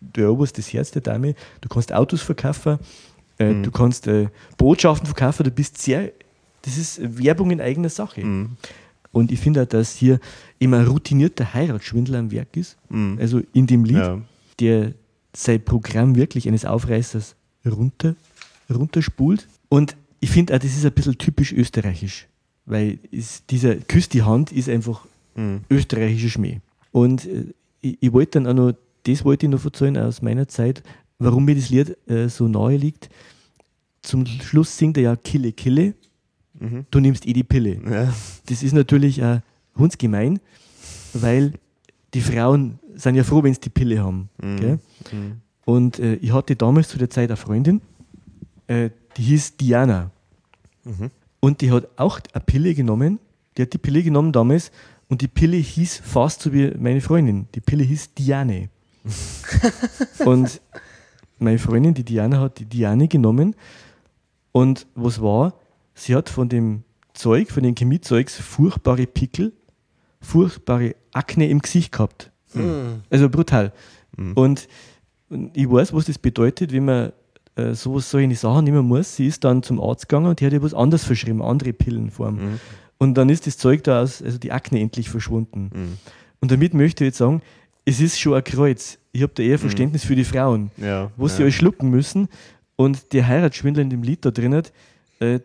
[0.00, 2.78] du eroberst das Herz der Dame, du kannst Autos verkaufen,
[3.38, 3.62] äh, mhm.
[3.64, 6.12] du kannst äh, Botschaften verkaufen, du bist sehr,
[6.62, 8.24] das ist Werbung in eigener Sache.
[8.24, 8.56] Mhm.
[9.10, 10.20] Und ich finde auch, dass hier
[10.58, 12.76] immer ein routinierter Heiratsschwindel am Werk ist.
[12.88, 13.18] Mhm.
[13.20, 14.20] Also in dem Lied, ja.
[14.60, 14.92] der
[15.34, 17.34] sein Programm wirklich eines Aufreißers
[17.66, 18.14] runter,
[18.70, 19.48] runterspult.
[19.68, 22.27] Und ich finde auch, das ist ein bisschen typisch österreichisch,
[22.68, 22.98] weil
[23.50, 25.60] dieser Küss die Hand ist einfach mhm.
[25.70, 26.60] österreichischer Schmäh.
[26.92, 27.46] Und äh,
[27.80, 28.72] ich, ich wollte dann auch noch,
[29.04, 30.82] das wollte ich noch erzählen aus meiner Zeit,
[31.18, 33.08] warum mir das Lied äh, so nahe liegt.
[34.02, 35.94] Zum Schluss singt er ja Kille, Kille,
[36.58, 36.84] mhm.
[36.90, 37.80] du nimmst eh die Pille.
[37.90, 38.12] Ja.
[38.46, 39.40] Das ist natürlich auch
[39.76, 40.38] hundsgemein,
[41.14, 41.54] weil
[42.14, 44.28] die Frauen sind ja froh, wenn sie die Pille haben.
[44.42, 44.78] Mhm.
[45.10, 45.40] Mhm.
[45.64, 47.80] Und äh, ich hatte damals zu der Zeit eine Freundin,
[48.66, 50.10] äh, die hieß Diana.
[50.84, 51.10] Mhm.
[51.40, 53.18] Und die hat auch eine Pille genommen.
[53.56, 54.70] Die hat die Pille genommen damals
[55.08, 57.48] und die Pille hieß fast so wie meine Freundin.
[57.54, 58.68] Die Pille hieß Diane.
[60.24, 60.60] und
[61.38, 63.54] meine Freundin, die Diana, hat die Diane genommen.
[64.52, 65.54] Und was war?
[65.94, 66.84] Sie hat von dem
[67.14, 69.52] Zeug, von den Chemiezeugs, furchtbare Pickel,
[70.20, 72.30] furchtbare Akne im Gesicht gehabt.
[72.54, 73.02] Mhm.
[73.10, 73.72] Also brutal.
[74.16, 74.32] Mhm.
[74.34, 74.68] Und,
[75.28, 77.12] und, ich weiß, was das bedeutet, wenn man
[77.58, 79.16] äh, sowas, solche Sachen nehmen muss.
[79.16, 82.34] Sie ist dann zum Arzt gegangen und die hat ihr was anderes verschrieben, andere Pillenform.
[82.34, 82.60] Mhm.
[82.98, 85.70] Und dann ist das Zeug da aus, also die Akne endlich verschwunden.
[85.74, 85.98] Mhm.
[86.40, 87.42] Und damit möchte ich jetzt sagen,
[87.84, 88.98] es ist schon ein Kreuz.
[89.12, 89.62] Ich habe da eher mhm.
[89.62, 91.32] Verständnis für die Frauen, ja, wo ja.
[91.32, 92.28] sie alles schlucken müssen.
[92.76, 94.72] Und der Heiratsschwindler in dem Lied da drin hat,
[95.18, 95.40] äh,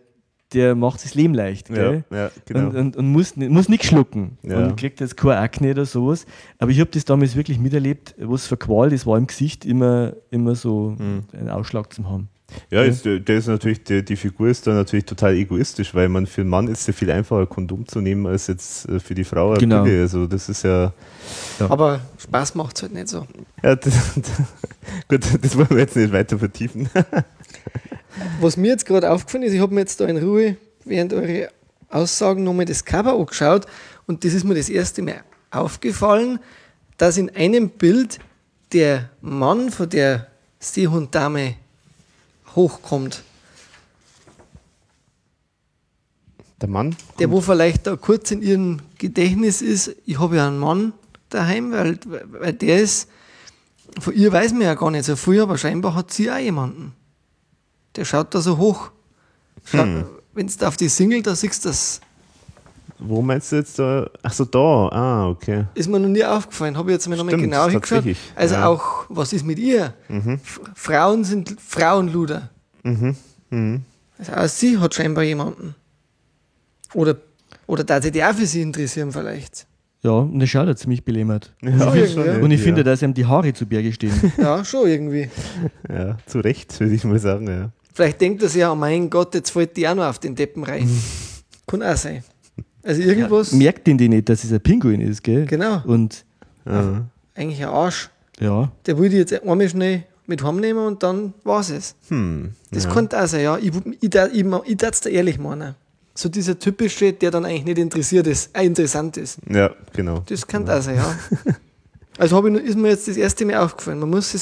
[0.54, 1.68] der macht sich das Leben leicht.
[1.68, 2.04] Gell?
[2.10, 2.70] Ja, ja, genau.
[2.70, 4.58] Und, und, und muss, muss nichts schlucken ja.
[4.58, 6.26] und kriegt jetzt keine Akne oder sowas.
[6.60, 10.14] Aber ich habe das damals wirklich miterlebt, was für Qual das war im Gesicht, immer,
[10.32, 11.24] immer so mhm.
[11.34, 12.30] einen Ausschlag zu haben.
[12.70, 16.28] Ja, ist, der ist natürlich, die, die, Figur ist da natürlich total egoistisch, weil man
[16.28, 19.16] für einen Mann ist es ja viel einfacher, Kondom zu nehmen, als jetzt äh, für
[19.16, 19.54] die Frau.
[19.54, 19.84] Genau.
[19.84, 20.94] Also das ist ja,
[21.60, 21.70] ja.
[21.70, 23.28] Aber Spaß macht es halt nicht so.
[23.64, 24.14] Ja, das,
[25.08, 26.90] gut, das wollen wir jetzt nicht weiter vertiefen.
[28.40, 31.50] Was mir jetzt gerade aufgefallen ist, ich habe mir jetzt da in Ruhe während eure
[31.90, 33.66] Aussagen nochmal das Cover angeschaut
[34.08, 36.40] und das ist mir das erste Mal aufgefallen,
[36.98, 38.20] dass in einem Bild
[38.72, 40.28] der Mann von der
[40.60, 41.56] Seehunddame
[42.56, 43.24] hochkommt.
[46.62, 46.96] Der Mann?
[47.20, 50.94] Der, wo vielleicht da kurz in ihrem Gedächtnis ist, ich habe ja einen Mann
[51.30, 53.10] daheim, weil, weil der ist,
[54.00, 56.94] von ihr weiß man ja gar nicht so viel, aber scheinbar hat sie auch jemanden.
[57.96, 58.92] Der schaut da so hoch.
[59.72, 60.06] Hm.
[60.34, 62.02] Wenn du auf die Single da siehst, das.
[63.00, 64.10] Wo meinst du jetzt da?
[64.22, 64.90] Achso, da.
[64.90, 65.66] Ah, okay.
[65.76, 66.78] Ist mir noch nie aufgefallen.
[66.78, 68.04] Habe ich jetzt mal nochmal genau hingeschaut.
[68.36, 68.68] Also ja.
[68.68, 69.94] auch, was ist mit ihr?
[70.08, 70.40] Mhm.
[70.74, 72.50] Frauen sind Frauenluder.
[72.84, 73.16] Mhm.
[73.50, 73.82] Mhm.
[74.18, 75.76] Also auch sie hat scheinbar jemanden.
[76.94, 77.18] Oder,
[77.68, 79.68] oder da sie die auch für sie interessieren vielleicht.
[80.04, 81.54] Ja, und er schaut ja ziemlich belämmert.
[81.62, 84.34] Ja, und ich, und ich finde, dass ihm die Haare zu Berge stehen.
[84.38, 85.30] Ja, schon irgendwie.
[85.90, 87.72] Ja, zu Recht, würde ich mal sagen, ja.
[87.94, 90.36] Vielleicht denkt er sich ja, oh mein Gott, jetzt fällt die auch noch auf den
[90.36, 90.90] Deppen rein.
[91.68, 92.24] Kann auch sein.
[92.84, 93.52] Also irgendwas.
[93.52, 95.46] Ja, merkt den die nicht, dass es ein Pinguin ist, gell?
[95.46, 95.82] Genau.
[95.86, 96.26] Und
[96.66, 97.06] Ja.
[97.36, 98.10] Eigentlich ein Arsch.
[98.40, 101.96] ja, Der würde jetzt einmal schnell mit heimnehmen und dann war's es.
[102.10, 102.52] Hm.
[102.72, 102.92] Das ja.
[102.92, 103.58] könnte auch sein, ja.
[103.58, 103.72] Ich,
[104.02, 105.76] ich, ich, ich, darf es dir ehrlich meinen.
[106.16, 109.40] So dieser typische, der dann eigentlich nicht interessiert ist, äh, interessant ist.
[109.50, 110.24] ja, genau.
[110.28, 111.16] Das könnte auch sein, ja.
[112.18, 114.00] Also ich, ist mir jetzt das erste Mal aufgefallen.
[114.00, 114.42] Man muss sich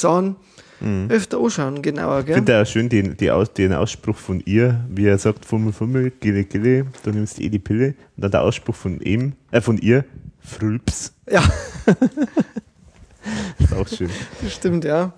[0.81, 2.35] Sachen öfter anschauen, genauer, Ich gell?
[2.35, 6.11] finde auch schön den, die Aus, den Ausspruch von ihr, wie er sagt, Fummel, Fummel,
[6.19, 7.95] Gille, Gille, du nimmst eh die Pille.
[8.15, 10.05] Und dann der Ausspruch von ihm, äh, von ihr,
[10.39, 11.13] Frülps.
[11.29, 11.43] Ja,
[13.59, 14.09] Ist auch schön.
[14.41, 15.13] das stimmt, ja.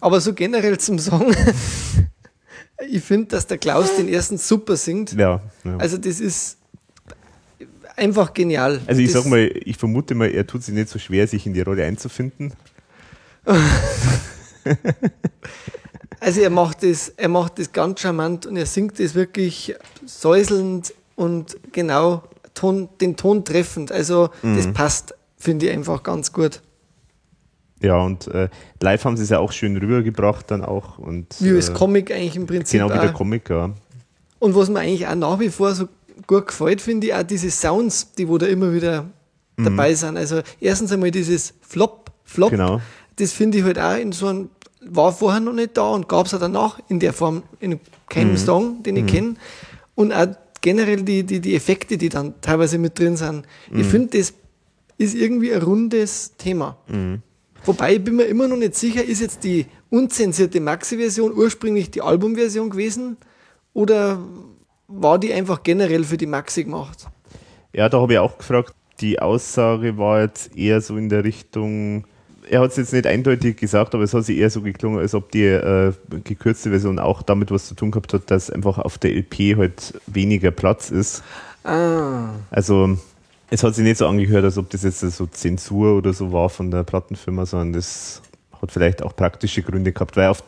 [0.00, 1.34] Aber so generell zum Song.
[2.88, 5.12] ich finde, dass der Klaus den ersten super singt.
[5.14, 5.42] Ja.
[5.64, 5.76] ja.
[5.78, 6.58] Also das ist
[7.96, 8.80] einfach genial.
[8.86, 11.44] Also ich das, sag mal, ich vermute mal, er tut sich nicht so schwer, sich
[11.46, 12.52] in die Rolle einzufinden.
[16.20, 19.74] Also er macht das, er macht das ganz charmant und er singt das wirklich
[20.04, 22.24] säuselnd und genau
[22.54, 23.92] Ton, den Ton treffend.
[23.92, 24.74] Also das Mhm.
[24.74, 26.60] passt, finde ich einfach ganz gut.
[27.80, 28.48] Ja, und äh,
[28.80, 30.98] live haben sie es ja auch schön rübergebracht dann auch.
[30.98, 32.80] Und, Wie als äh, Comic eigentlich im Prinzip.
[32.80, 33.14] Genau wie der auch.
[33.14, 33.70] Comic, ja.
[34.40, 35.86] Und was mir eigentlich auch nach wie vor so
[36.26, 39.02] gut gefällt, finde ich auch diese Sounds, die wo da immer wieder
[39.56, 39.64] Mhm.
[39.64, 40.16] dabei sind.
[40.16, 42.80] Also erstens einmal dieses Flop, Flop, Genau.
[43.14, 44.50] das finde ich halt auch in so einem,
[44.80, 48.32] war vorher noch nicht da und gab es auch danach in der Form in keinem
[48.32, 48.36] Mhm.
[48.36, 49.34] Song, den ich kenne.
[49.94, 50.28] Und auch
[50.60, 53.44] generell die, die, die Effekte, die dann teilweise mit drin sind.
[53.70, 53.84] Ich Mhm.
[53.84, 54.34] finde, das
[54.96, 56.76] ist irgendwie ein rundes Thema.
[57.64, 62.02] Wobei ich bin mir immer noch nicht sicher, ist jetzt die unzensierte Maxi-Version ursprünglich die
[62.02, 63.16] Albumversion gewesen
[63.74, 64.18] oder
[64.86, 67.06] war die einfach generell für die Maxi gemacht?
[67.72, 72.04] Ja, da habe ich auch gefragt, die Aussage war jetzt eher so in der Richtung,
[72.50, 75.14] er hat es jetzt nicht eindeutig gesagt, aber es hat sich eher so geklungen, als
[75.14, 75.92] ob die äh,
[76.24, 79.94] gekürzte Version auch damit was zu tun gehabt hat, dass einfach auf der LP halt
[80.06, 81.22] weniger Platz ist.
[81.64, 82.96] Ah, Also
[83.50, 86.48] es hat sich nicht so angehört, als ob das jetzt so Zensur oder so war
[86.48, 88.22] von der Plattenfirma, sondern das
[88.60, 90.42] hat vielleicht auch praktische Gründe gehabt, weil auf,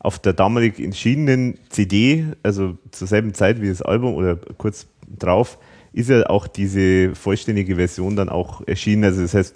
[0.00, 4.86] auf der damalig entschiedenen CD, also zur selben Zeit wie das Album oder kurz
[5.18, 5.58] drauf,
[5.92, 9.04] ist ja auch diese vollständige Version dann auch erschienen.
[9.04, 9.54] Also das heißt,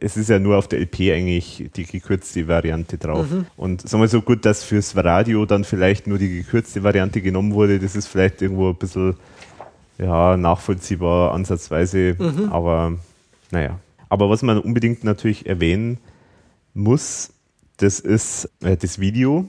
[0.00, 3.26] es ist ja nur auf der LP eigentlich die gekürzte Variante drauf.
[3.56, 7.52] Und sagen wir so gut, dass fürs Radio dann vielleicht nur die gekürzte Variante genommen
[7.54, 9.16] wurde, das ist vielleicht irgendwo ein bisschen
[9.98, 12.16] ja, nachvollziehbar ansatzweise,
[12.50, 12.94] aber
[13.50, 13.78] naja.
[14.08, 15.98] Aber was man unbedingt natürlich erwähnen
[16.74, 17.30] muss,
[17.78, 19.46] das ist äh, das Video.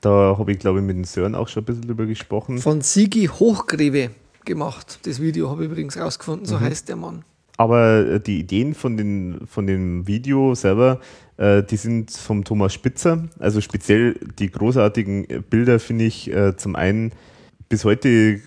[0.00, 2.58] Da habe ich, glaube ich, mit dem Sören auch schon ein bisschen drüber gesprochen.
[2.58, 4.10] von Sigi Hochgreve
[4.44, 4.98] gemacht.
[5.04, 6.50] Das Video habe ich übrigens rausgefunden, Mhm.
[6.50, 7.24] so heißt der Mann.
[7.56, 11.00] Aber äh, die Ideen von, den, von dem Video selber,
[11.36, 13.24] äh, die sind vom Thomas Spitzer.
[13.38, 17.12] Also speziell die großartigen äh, Bilder finde ich äh, zum einen,
[17.68, 18.40] bis heute äh,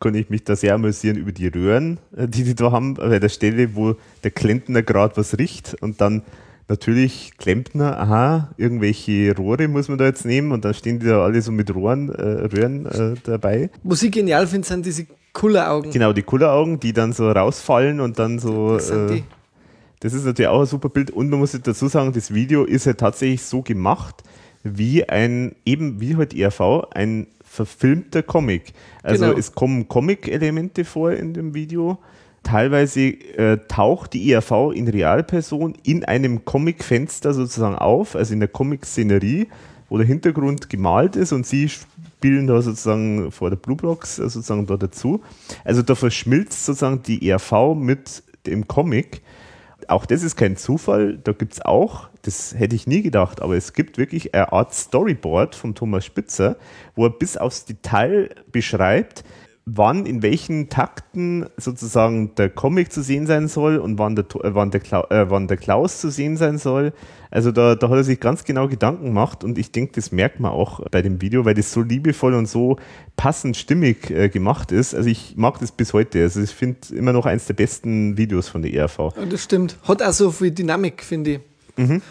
[0.00, 3.28] kann ich mich da sehr amüsieren über die Röhren, die die da haben, bei der
[3.28, 6.22] Stelle, wo der Klempner gerade was riecht und dann
[6.68, 11.22] natürlich Klempner, aha, irgendwelche Rohre muss man da jetzt nehmen und dann stehen die da
[11.22, 13.70] alle so mit Rohren, äh, Röhren äh, dabei.
[13.84, 15.06] Was ich genial finde, sind diese
[15.36, 15.90] Kulleraugen.
[15.90, 18.74] Genau, die Kulleraugen, die dann so rausfallen und dann so.
[18.74, 19.24] Das sind äh, die.
[20.00, 22.86] das ist natürlich auch ein super Bild und man muss dazu sagen, das Video ist
[22.86, 24.22] ja tatsächlich so gemacht,
[24.62, 28.72] wie ein, eben wie halt ERV, ein verfilmter Comic.
[29.02, 29.38] Also Genau.
[29.38, 31.98] es kommen Comic-Elemente vor in dem Video.
[32.42, 38.48] Teilweise äh, taucht die ERV in Realperson in einem Comic-Fenster sozusagen auf, also in der
[38.48, 39.48] Comic-Szenerie,
[39.88, 44.28] wo der Hintergrund gemalt ist und sie spielen da sozusagen vor der Blue Box äh,
[44.28, 45.22] sozusagen da dazu.
[45.64, 49.22] Also da verschmilzt sozusagen die ERV mit dem Comic.
[49.88, 53.56] Auch das ist kein Zufall, da gibt es auch, das hätte ich nie gedacht, aber
[53.56, 56.56] es gibt wirklich eine Art Storyboard von Thomas Spitzer,
[56.96, 59.22] wo er bis aufs Detail beschreibt,
[59.68, 64.54] wann in welchen Takten sozusagen der Comic zu sehen sein soll und wann der, äh,
[64.54, 66.92] wann der, Kla äh, wann der Klaus zu sehen sein soll.
[67.32, 70.38] Also da, da hat er sich ganz genau Gedanken gemacht und ich denke, das merkt
[70.38, 72.76] man auch bei dem Video, weil das so liebevoll und so
[73.16, 74.94] passend stimmig äh, gemacht ist.
[74.94, 76.22] Also ich mag das bis heute.
[76.22, 78.98] Also ich finde immer noch eins der besten Videos von der ERV.
[78.98, 79.76] Ja, das stimmt.
[79.82, 81.40] Hat auch so viel Dynamik, finde ich.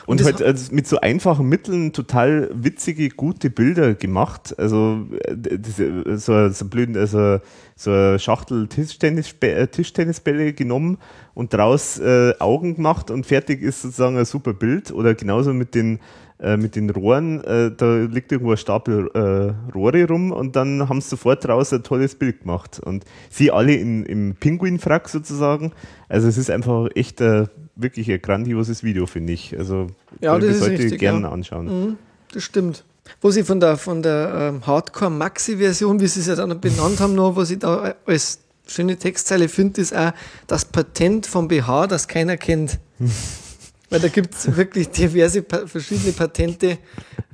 [0.05, 4.53] Und, das halt also mit so einfachen Mitteln total witzige, gute Bilder gemacht.
[4.59, 7.39] Also äh, das, so, so blöden, also
[7.75, 10.97] so eine Schachtel Tischtennisbä- äh, Tischtennisbälle genommen
[11.33, 14.91] und draus äh, Augen gemacht und fertig ist sozusagen ein super Bild.
[14.91, 15.99] Oder genauso mit den
[16.39, 20.89] äh, mit den Rohren, äh, da liegt irgendwo ein Stapel äh, Rohre rum und dann
[20.89, 22.79] haben sie sofort draus ein tolles Bild gemacht.
[22.79, 25.71] Und sie alle in, im Pinguinfrack sozusagen.
[26.09, 27.45] Also es ist einfach echt äh,
[27.77, 29.57] wirklich ein grandioses Video, finde ich.
[29.57, 29.87] Also
[30.19, 31.31] Ja, ich das heute richtig, gerne ja.
[31.31, 31.65] anschauen.
[31.67, 31.97] Mhm,
[32.33, 32.83] das stimmt.
[33.21, 37.15] Was ich von der, von der ähm, Hardcore-Maxi-Version, wie sie es ja dann benannt haben,
[37.15, 40.11] noch, was ich da als schöne Textzeile finde, ist auch
[40.47, 42.79] das Patent vom BH, das keiner kennt.
[43.89, 46.77] Weil da gibt es wirklich diverse pa verschiedene Patente,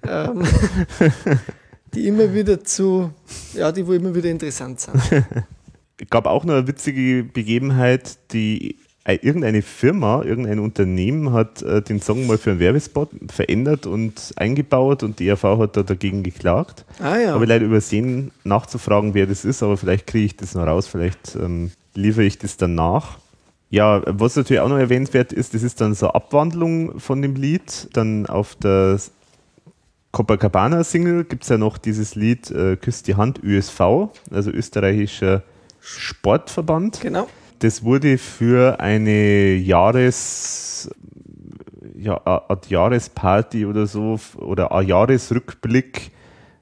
[0.07, 0.43] ähm,
[1.93, 3.11] die immer wieder zu,
[3.53, 5.01] ja, die wo immer wieder interessant sind.
[5.97, 11.81] Es gab auch noch eine witzige Begebenheit, die äh, irgendeine Firma, irgendein Unternehmen hat äh,
[11.81, 16.21] den Song mal für einen Werbespot verändert und eingebaut und die ERV hat da dagegen
[16.21, 16.85] geklagt.
[16.99, 17.33] Ah ja.
[17.33, 20.87] Habe ich leider übersehen, nachzufragen, wer das ist, aber vielleicht kriege ich das noch raus,
[20.87, 23.17] vielleicht ähm, liefere ich das dann nach.
[23.71, 27.35] Ja, was natürlich auch noch erwähnenswert ist, das ist dann so eine Abwandlung von dem
[27.35, 27.87] Lied.
[27.93, 28.99] Dann auf der
[30.11, 33.79] Copacabana-Single gibt es ja noch dieses Lied äh, Küsst die Hand ÖSV,
[34.29, 35.43] also österreichischer
[35.79, 36.99] Sportverband.
[36.99, 37.29] Genau.
[37.59, 40.91] Das wurde für eine Jahres,
[41.95, 46.11] ja, Art Jahresparty oder so oder ein Jahresrückblick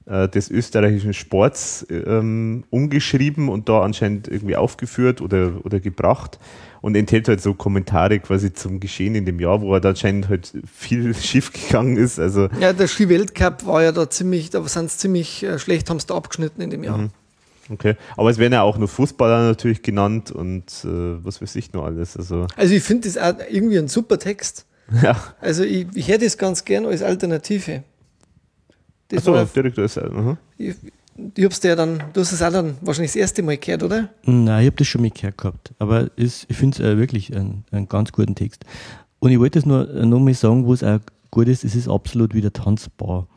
[0.09, 6.39] des österreichischen Sports ähm, umgeschrieben und da anscheinend irgendwie aufgeführt oder, oder gebracht
[6.81, 10.29] und enthält halt so Kommentare quasi zum Geschehen in dem Jahr, wo er da anscheinend
[10.29, 12.19] halt viel schief gegangen ist.
[12.19, 15.97] Also Ja, der Ski-Weltcup war ja da ziemlich, da sind sie ziemlich äh, schlecht, haben
[15.97, 16.97] es da abgeschnitten in dem Jahr.
[16.97, 17.09] Mhm.
[17.71, 21.71] Okay, aber es werden ja auch nur Fußballer natürlich genannt und äh, was weiß ich
[21.71, 22.17] nur alles.
[22.17, 24.65] Also, Also ich finde das auch irgendwie ein super Text.
[25.03, 25.15] ja.
[25.39, 27.83] Also ich, ich hätte das ganz gern als Alternative.
[29.09, 29.97] Das Achso, war, direkt das.
[29.97, 30.37] aha.
[30.57, 30.75] ich,
[31.35, 34.09] ich hab's dir dann, du hast es auch dann wahrscheinlich das erste Mal gehört, oder?
[34.23, 35.73] Nein, ich habe das schon mal gehört gehabt.
[35.79, 38.65] Aber es, ich finde es äh, wirklich einen, einen ganz guten Text.
[39.19, 40.99] Und ich wollte es nur äh, noch mal sagen, wo es auch
[41.31, 43.27] gut ist, es ist absolut wieder tanzbar,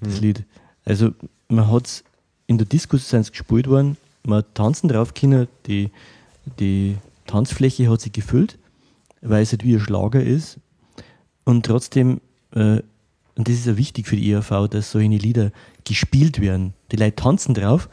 [0.00, 0.44] das Lied.
[0.84, 1.12] Also
[1.48, 2.04] man hat es
[2.46, 5.90] in der Disco sind's gespielt worden, man hat tanzen drauf können, die,
[6.58, 6.96] die
[7.26, 8.58] Tanzfläche hat sich gefüllt,
[9.22, 10.58] weil es halt wie ein Schlager ist.
[11.44, 12.20] Und trotzdem,
[12.54, 12.82] äh,
[13.38, 15.52] und das ist ja wichtig für die ERV, dass solche Lieder
[15.84, 16.74] gespielt werden.
[16.90, 17.88] Die Leute tanzen drauf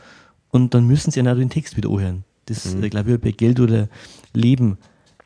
[0.49, 2.23] und dann müssen sie ja auch den Text wieder anhören.
[2.47, 3.87] Das äh, glaube ich, bei Geld oder
[4.33, 4.79] Leben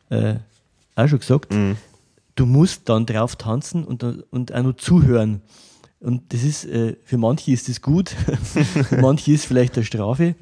[0.09, 0.35] äh,
[0.95, 1.53] auch schon gesagt.
[1.53, 1.77] Mhm.
[2.35, 5.41] Du musst dann drauf tanzen und, und auch noch zuhören.
[6.01, 8.13] Und das ist, äh, für manche ist das gut,
[8.99, 10.35] manche ist vielleicht eine Strafe.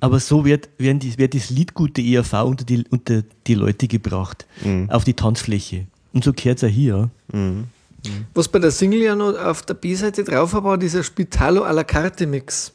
[0.00, 3.86] Aber so wird, werden die, wird das Liedgut der ERV unter die, unter die Leute
[3.86, 4.44] gebracht,
[4.88, 5.86] auf die Tanzfläche.
[6.12, 7.10] Und so gehört es auch hier.
[8.34, 11.72] Was bei der Single ja noch auf der B-Seite drauf war, war dieser Spitalo à
[11.72, 12.72] la carte Mix.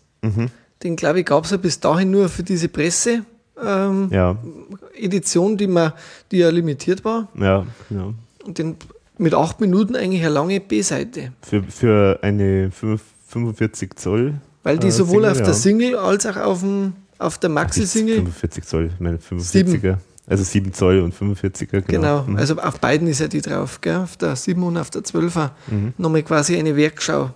[0.84, 5.94] Den, glaube ich, gab es ja bis dahin nur für diese Presse-Edition, Ja, die, man,
[6.32, 7.28] die ja limitiert war.
[7.36, 8.14] ja, genau.
[8.44, 8.76] Und den
[9.18, 11.32] mit acht Minuten eigentlich eine lange B-Seite.
[11.42, 14.36] Für, für eine 5 45 Zoll.
[14.64, 15.54] Weil die äh, sowohl Single, auf der ja.
[15.54, 19.98] Single als auch auf, dem, auf der Maxi-Single 45 Zoll, meine 45er.
[20.28, 21.84] Also 7 Zoll und 45er, genau.
[21.88, 22.38] Genau, Mhm.
[22.38, 23.98] also auf beiden ist ja die drauf, gell?
[23.98, 25.52] auf der 7 und auf der 12er.
[25.68, 25.94] Mhm.
[25.98, 27.30] Nochmal quasi eine Werkschau.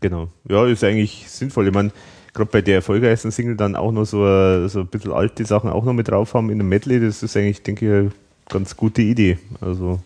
[0.00, 0.28] Genau.
[0.48, 1.68] Ja, ist eigentlich sinnvoll.
[1.68, 1.90] Ich meine,
[2.34, 5.70] gerade bei der erfolgreichsten Single dann auch noch so, ein- so ein bisschen alte Sachen
[5.70, 8.10] auch noch mit drauf haben in einem Medley, das ist eigentlich, denke ich, eine
[8.48, 9.38] ganz gute Idee.
[9.60, 10.00] Also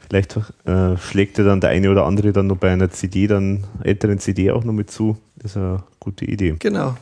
[0.00, 3.64] vielleicht äh, schlägt ja dann der eine oder andere dann noch bei einer CD, dann
[3.82, 5.16] älteren CD auch noch mit zu.
[5.36, 6.56] Das ist eine gute Idee.
[6.58, 6.96] Genau.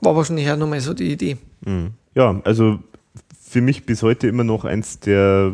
[0.00, 1.36] War wahrscheinlich auch nochmal so die Idee.
[1.64, 1.90] Mhm.
[2.14, 2.78] Ja, also
[3.48, 5.52] für mich bis heute immer noch eins der,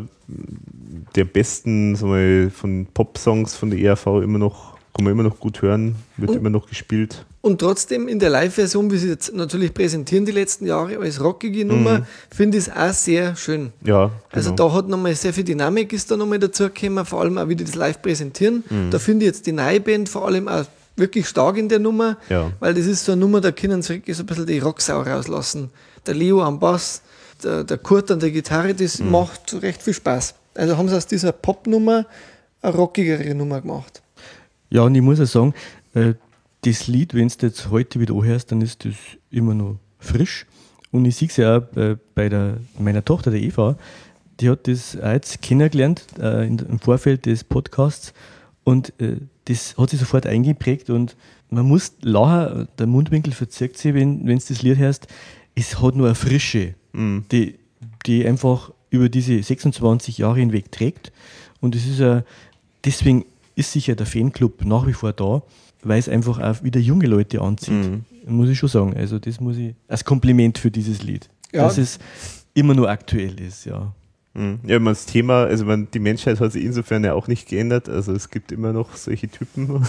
[1.14, 5.38] der besten sagen wir, von Pop-Songs von der ERV immer noch, kann man immer noch
[5.38, 7.24] gut hören, wird Und- immer noch gespielt.
[7.40, 11.66] Und trotzdem in der Live-Version, wie sie jetzt natürlich präsentieren die letzten Jahre als rockige
[11.66, 13.70] Nummer, finde ich es auch sehr schön.
[13.84, 14.68] Ja, Also genau.
[14.70, 17.64] da hat nochmal sehr viel Dynamik ist da nochmal dazugekommen, vor allem auch wie die
[17.64, 18.64] das live präsentieren.
[18.70, 18.90] Mhm.
[18.90, 20.64] Da finde ich jetzt die neue Band vor allem auch
[20.96, 22.50] wirklich stark in der Nummer, Ja.
[22.60, 25.02] weil das ist so eine Nummer, da können sie wirklich so ein bisschen die Rocksau
[25.02, 25.68] rauslassen.
[26.06, 27.02] Der Leo am Bass,
[27.44, 29.10] der, der Kurt an der Gitarre, das Mhm.
[29.10, 30.34] macht recht viel Spaß.
[30.54, 32.06] Also haben sie aus dieser Pop-Nummer
[32.62, 34.02] eine rockigere Nummer gemacht.
[34.70, 35.54] Ja, und ich muss auch sagen,
[35.94, 36.14] äh,
[36.62, 38.94] das Lied, wenn du jetzt heute wieder anhörst, dann ist das
[39.30, 40.46] immer noch frisch.
[40.90, 43.76] Und ich sehe es ja auch äh, bei der, meiner Tochter, der Eva,
[44.40, 48.12] die hat das auch jetzt kennengelernt äh, im Vorfeld des Podcasts
[48.64, 51.16] und äh, das hat sich sofort eingeprägt und
[51.50, 55.06] man muss lachen, der Mundwinkel verzirkt sich, wenn du das Lied hörst.
[55.54, 56.74] Es hat nur eine Frische,
[57.30, 57.56] die,
[58.06, 61.12] die einfach über diese 26 Jahre hinweg trägt.
[61.60, 62.22] Und es ist ja,
[62.84, 63.24] deswegen
[63.56, 65.42] ist sicher der Fanclub nach wie vor da,
[65.82, 67.74] weil es einfach auch wieder junge Leute anzieht.
[68.26, 68.96] Muss ich schon sagen.
[68.96, 71.28] Also, das muss ich als Kompliment für dieses Lied.
[71.52, 71.64] Ja.
[71.64, 71.98] Dass es
[72.54, 73.92] immer nur aktuell ist, ja.
[74.34, 74.60] Mhm.
[74.64, 77.88] Ja, meine, das Thema, also man, die Menschheit hat sich insofern ja auch nicht geändert.
[77.88, 79.86] Also es gibt immer noch solche Typen.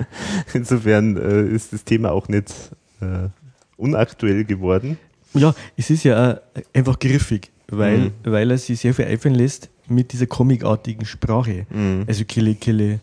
[0.54, 2.52] insofern äh, ist das Thema auch nicht
[3.00, 3.28] äh,
[3.76, 4.98] unaktuell geworden.
[5.34, 6.40] Ja, es ist ja
[6.72, 8.10] einfach griffig, weil, Mhm.
[8.24, 11.66] weil er sich sehr viel einfallen lässt mit dieser comicartigen Sprache.
[11.70, 12.04] Mhm.
[12.06, 13.00] Also Kille, Kille,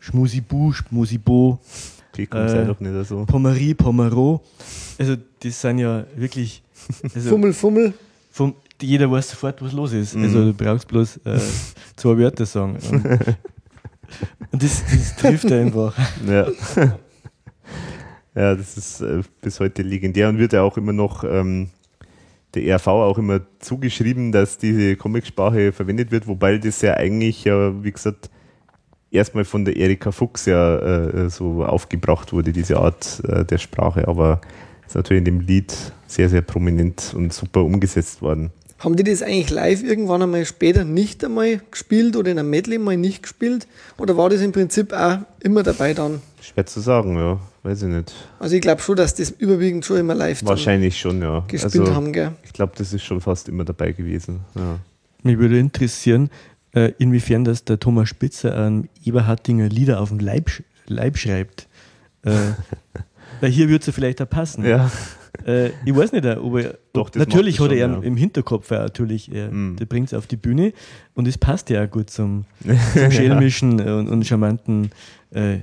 [0.00, 1.58] Schmusibu, Schmusibo,
[2.16, 3.24] Äh, sei doch nicht so.
[3.26, 4.42] Pommerie, Pommero.
[4.98, 6.62] Also, das sind ja wirklich.
[7.14, 7.94] Also Fummel, Fummel.
[8.32, 10.16] vom, jeder weiß sofort, was los ist.
[10.16, 10.24] Mhm.
[10.24, 11.38] Also, du brauchst bloß äh,
[11.94, 12.76] zwei Wörter sagen.
[12.90, 13.04] Und,
[14.50, 15.94] und das, das trifft einfach.
[16.26, 16.48] Ja.
[18.38, 21.70] ja, das ist äh, bis heute legendär und wird ja auch immer noch ähm,
[22.54, 27.82] der ERV auch immer zugeschrieben, dass diese Comicsprache verwendet wird, wobei das ja eigentlich, ja,
[27.82, 28.30] wie gesagt,
[29.10, 34.06] erstmal von der Erika Fuchs ja äh, so aufgebracht wurde, diese Art äh, der Sprache,
[34.06, 34.40] aber
[34.86, 35.74] ist natürlich in dem Lied
[36.06, 38.52] sehr, sehr prominent und super umgesetzt worden.
[38.78, 42.78] Haben die das eigentlich live irgendwann einmal später nicht einmal gespielt oder in einem Medley
[42.78, 43.66] mal nicht gespielt?
[43.98, 46.22] Oder war das im Prinzip auch immer dabei dann?
[46.40, 48.14] Schwer zu sagen, ja, weiß ich nicht.
[48.38, 51.40] Also ich glaube schon, dass das überwiegend schon immer live Wahrscheinlich schon, ja.
[51.46, 52.32] gespielt Also, haben, gell?
[52.44, 54.40] Ich glaube, das ist schon fast immer dabei gewesen.
[54.54, 54.78] Ja.
[55.22, 56.30] Mich würde interessieren,
[56.74, 61.66] äh, inwiefern das der Thomas Spitzer an Eberhardinger Lieder auf dem Leib, sch- Leib schreibt.
[62.22, 62.30] Äh,
[63.40, 64.64] weil hier würde es ja vielleicht auch passen.
[64.64, 64.90] ja.
[65.46, 66.78] Äh, ich weiß nicht, ob er.
[66.92, 67.98] Doch, das natürlich hat er ja.
[67.98, 69.76] im Hinterkopf auch natürlich, er, Mm.
[69.76, 70.72] der bringt es auf die Bühne
[71.14, 72.44] und es passt ja auch gut zum,
[72.94, 74.90] zum schelmischen äh, und, und charmanten
[75.32, 75.58] äh,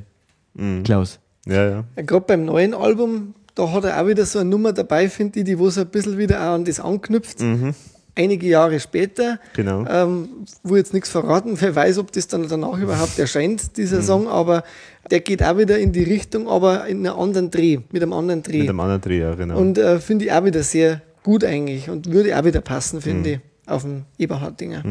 [0.58, 0.84] Mhm.
[0.84, 1.20] Klaus.
[1.46, 1.84] Ja, ja.
[1.96, 5.40] Ja, Gerade beim neuen Album, da hat er auch wieder so eine Nummer dabei, finde
[5.40, 7.42] ich, die wo so ein bisschen wieder auch an das anknüpft.
[7.42, 7.74] Mhm.
[8.18, 9.86] Einige Jahre später, Genau.
[9.90, 10.30] ähm,
[10.64, 14.04] wo jetzt nichts verraten, wer weiß, ob das dann danach überhaupt erscheint, dieser Mhm.
[14.04, 14.64] Song, aber
[15.12, 18.42] der geht auch wieder in die Richtung, aber in einem anderen Dreh, mit einem anderen
[18.42, 18.60] Dreh.
[18.60, 19.58] Mit einem anderen Dreher, genau.
[19.60, 23.30] Und äh, finde ich auch wieder sehr gut eigentlich und würde auch wieder passen, finde
[23.30, 23.36] Mhm.
[23.36, 24.84] ich, auf dem Eberhardinger.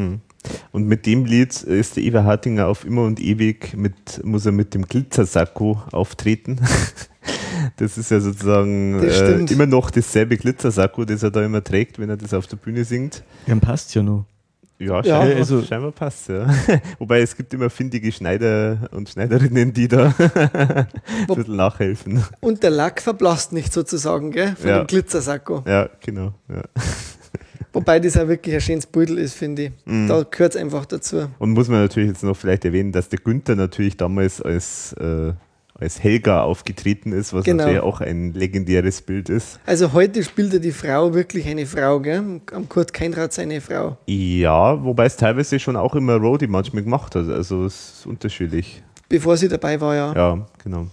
[0.71, 4.51] Und mit dem Lied ist der Ewer Hartinger auf immer und ewig mit, muss er
[4.51, 6.59] mit dem Glitzersacko auftreten.
[7.77, 12.09] Das ist ja sozusagen äh, immer noch dasselbe Glitzersacko, das er da immer trägt, wenn
[12.09, 13.23] er das auf der Bühne singt.
[13.47, 14.25] Dann passt ja noch.
[14.77, 16.47] Ja, Ja, scheinbar, also- scheinbar passt ja.
[16.99, 20.87] Wobei es gibt immer findige Schneider und Schneiderinnen, die da ein
[21.35, 22.23] bisschen nachhelfen.
[22.41, 24.83] Und der Lack verblasst nicht sozusagen, gell, von Ja.
[24.83, 25.63] dem Glitzersacko.
[25.65, 26.33] Ja, genau.
[26.47, 26.61] Ja.
[27.75, 29.71] Wobei das auch wirklich ein schönes Beutel ist, finde ich.
[29.85, 30.07] Mhm.
[30.07, 31.27] Da gehört es einfach dazu.
[31.39, 35.33] Und muss man natürlich jetzt noch vielleicht erwähnen, dass der Günther natürlich damals als, äh,
[35.77, 37.63] als Helga aufgetreten ist, was Genau.
[37.63, 39.59] natürlich auch ein legendäres Bild ist.
[39.65, 42.39] Also heute spielt ja die Frau wirklich eine Frau, gell?
[42.53, 43.97] Am Kurt Keinrad seine Frau.
[44.05, 47.27] Ja, wobei es teilweise schon auch immer Roadie manchmal gemacht hat.
[47.27, 48.81] Also es ist unterschiedlich.
[49.09, 50.13] Bevor sie dabei war, ja.
[50.15, 50.87] Ja, genau.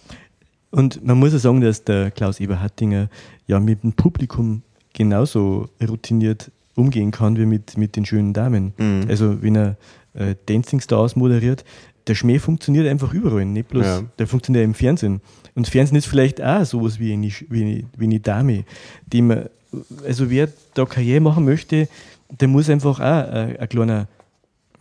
[0.73, 3.09] Und man muss ja sagen, dass der Klaus Eberhardinger
[3.47, 4.63] ja mit dem Publikum
[4.95, 8.73] genauso routiniert umgehen kann wie mit, mit den schönen Damen.
[8.79, 9.07] Mhm.
[9.09, 9.77] Also wenn er
[10.15, 11.65] äh, Dancing Stars moderiert,
[12.07, 14.03] der Schmäh funktioniert einfach überall, nicht bloß, Ja.
[14.19, 15.21] der funktioniert im Fernsehen.
[15.55, 18.65] Und Fernsehen ist vielleicht auch sowas wie eine, wie eine, wie eine Dame,
[19.07, 19.49] die man,
[20.07, 21.89] also wer da Karriere machen möchte,
[22.41, 24.09] der muss einfach auch äh, ein kleiner,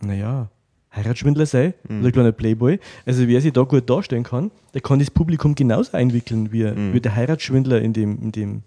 [0.00, 0.48] naja,
[0.94, 2.78] Heiratsschwindler sein oder ein kleiner Playboy.
[3.06, 7.00] Also wer sich da gut darstellen kann, der kann das Publikum genauso einwickeln wie, wie
[7.00, 8.62] der Heiratsschwindler in dem, in dem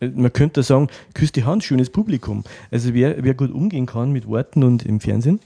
[0.00, 2.44] man könnte sagen, küsst die Hand, schönes Publikum.
[2.70, 5.40] Also wer, wer gut umgehen kann mit Worten und im Fernsehen,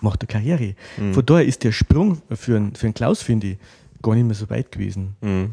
[0.00, 0.74] macht eine Karriere.
[1.12, 3.56] Von daher ist der Sprung für einen, für einen Klaus, finde ich,
[4.02, 5.16] gar nicht mehr so weit gewesen.
[5.20, 5.52] Mhm.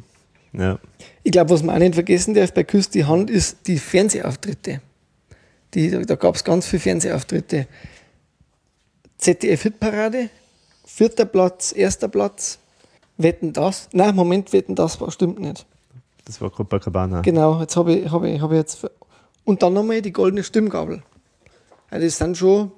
[0.54, 0.80] Ja.
[1.24, 4.82] Ich glaube, was man auch nicht vergessen darf bei Küss die Hand, ist die Fernsehauftritte.
[5.74, 7.68] Die, da gab es ganz viele Fernsehauftritte.
[9.20, 10.30] ZDF-Hitparade,
[10.86, 12.58] vierter Platz, erster Platz.
[13.18, 13.90] Wetten das?
[13.92, 15.66] Nein, Moment, wetten das war stimmt nicht.
[16.30, 17.22] Das war Copacabana.
[17.22, 18.88] Genau, jetzt habe ich, hab ich, hab ich jetzt.
[19.46, 21.02] Und dann nochmal die goldene Stimmgabel.
[21.90, 22.72] Also das sind schon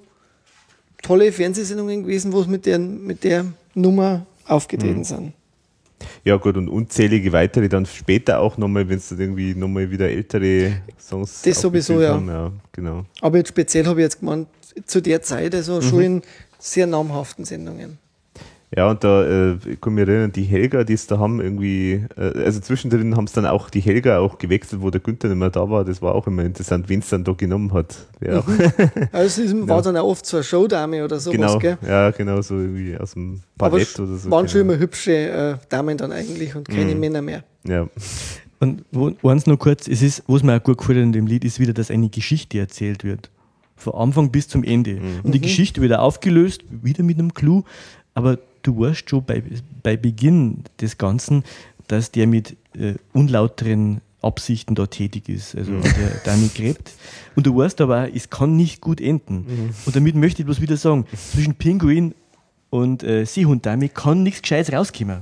[1.03, 5.03] tolle Fernsehsendungen gewesen, wo es mit der, mit der Nummer aufgetreten Mhm.
[5.03, 5.34] sind.
[6.23, 10.07] Ja gut, und unzählige weitere dann später auch nochmal, wenn es dann irgendwie nochmal wieder
[10.10, 12.14] ältere Songs Das sowieso, ja.
[12.14, 12.30] haben.
[12.30, 12.53] ja.
[12.72, 13.03] Genau.
[13.19, 14.48] Aber jetzt speziell habe ich jetzt gemeint,
[14.86, 15.82] zu der Zeit, also Mhm.
[15.82, 16.22] schon in
[16.57, 17.98] sehr namhaften Sendungen.
[18.73, 22.06] Ja, und da äh, ich kann mich erinnern, die Helga, die es da haben, irgendwie,
[22.15, 25.38] äh, also zwischendrin haben es dann auch die Helga auch gewechselt, wo der Günther nicht
[25.38, 25.84] mehr da war.
[25.84, 27.98] Das war auch immer interessant, wen es dann da genommen hat.
[28.22, 28.41] Ja,
[29.11, 31.57] Also es war dann auch oft so eine Showdame oder sowas, genau.
[31.60, 31.77] gell?
[31.85, 34.31] Ja, genau, so irgendwie aus dem sch- oder so.
[34.31, 34.48] waren genau.
[34.48, 36.99] schon immer hübsche äh, Damen dann eigentlich und keine Mhm.
[37.02, 37.43] Männer mehr.
[37.68, 37.89] Ja.
[38.60, 41.43] Und wo, eins noch kurz, es ist, was mir auch gut gefällt in dem Lied,
[41.43, 43.31] ist wieder, dass eine Geschichte erzählt wird.
[43.76, 45.02] Von Anfang bis zum Ende.
[45.23, 47.64] Und die Geschichte wird aufgelöst, wieder mit einem Clou,
[48.14, 49.44] aber du weißt schon bei,
[49.84, 51.44] bei Beginn des Ganzen,
[51.88, 56.92] dass der mit äh, unlauteren Absichten da tätig ist, also der damit gräbt.
[57.36, 59.74] Und du weißt aber, auch, es kann nicht gut enden.
[59.86, 62.14] Und damit möchte ich bloß wieder sagen, zwischen Pinguin
[62.70, 65.22] und äh, Seehunddame kann nichts Gescheites rauskommen.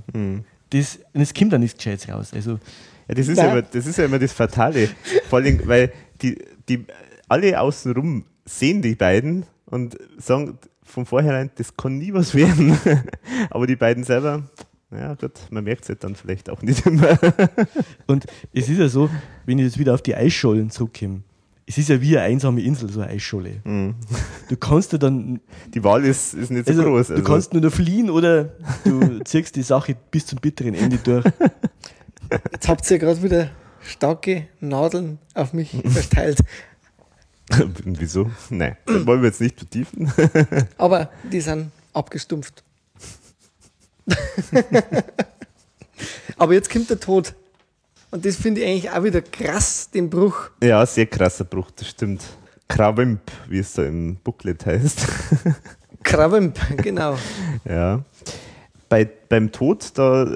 [0.72, 2.32] Das, und es kommt dann nichts Gescheites raus.
[2.34, 2.60] Also,
[3.08, 4.90] Ja, das ist ja, immer, das ist ja immer das Fatale.
[5.30, 5.92] Vor allem, weil
[6.22, 6.38] die,
[6.68, 6.86] die
[7.28, 10.60] alle außenrum sehen die beiden und sagen
[10.90, 12.78] von vornherein, das kann nie was werden.
[13.50, 14.44] Aber die beiden selber,
[14.92, 17.18] Ja, gut, man merkt es halt dann vielleicht auch nicht immer.
[18.08, 19.10] Und es ist ja so,
[19.46, 21.22] wenn ich jetzt wieder auf die Eisschollen zurückkomme,
[21.68, 23.62] es ist ja wie eine einsame Insel, so eine Eisscholle.
[23.64, 23.94] Mhm.
[24.50, 27.08] Du kannst ja dann, Die Wahl ist, ist nicht so also, groß.
[27.10, 28.46] du Also, kannst nur noch fliehen oder
[28.84, 31.24] du ziehst die Sache bis zum bitteren Ende durch.
[32.52, 33.52] Jetzt habt ihr gerade wieder
[33.82, 36.40] starke Nadeln auf mich verteilt.
[37.86, 38.30] Wieso?
[38.50, 40.12] Nein, das wollen wir jetzt nicht vertiefen.
[40.78, 42.64] Aber die sind abgestumpft.
[46.38, 47.34] Aber jetzt kommt der Tod.
[48.12, 50.50] Und das finde ich eigentlich auch wieder krass, den Bruch.
[50.64, 52.24] Ja, sehr krasser Bruch, das stimmt.
[52.68, 55.06] Krawimp, wie es da im Booklet heißt.
[56.04, 57.18] Krawimp, genau.
[57.66, 58.04] ja.
[58.88, 60.28] Bei, beim Tod, da,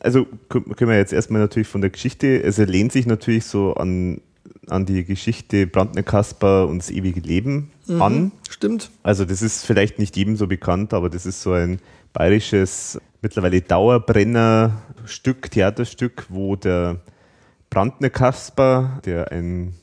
[0.00, 3.74] also kö- können wir jetzt erstmal natürlich von der Geschichte, also lehnt sich natürlich so
[3.74, 4.20] an,
[4.68, 8.32] an die Geschichte Brandner Kasper und das ewige Leben an.
[8.48, 8.90] Stimmt.
[9.02, 11.80] Also das ist vielleicht nicht jedem so bekannt, aber das ist so ein
[12.12, 17.00] bayerisches, mittlerweile Dauerbrenner-Stück, Theaterstück, wo der
[17.70, 19.74] Brandner Kasper, der ein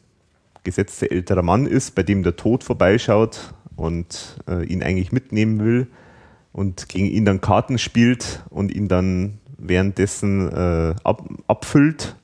[0.64, 5.88] gesetzter älterer Mann ist, bei dem der Tod vorbeischaut und äh, ihn eigentlich mitnehmen will
[6.52, 12.16] und gegen ihn dann Karten spielt und ihn dann währenddessen äh, ab, abfüllt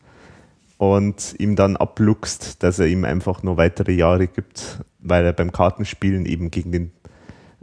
[0.92, 5.52] und ihm dann abluchst, dass er ihm einfach nur weitere Jahre gibt, weil er beim
[5.52, 6.92] Kartenspielen eben gegen den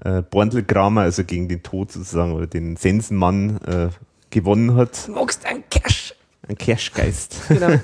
[0.04, 3.88] äh, Borndelgramer, also gegen den Tod sozusagen oder den Sensenmann äh,
[4.30, 5.08] gewonnen hat.
[5.12, 6.14] Magst ein Cash?
[6.48, 7.36] Ein Cashgeist.
[7.48, 7.78] Genau.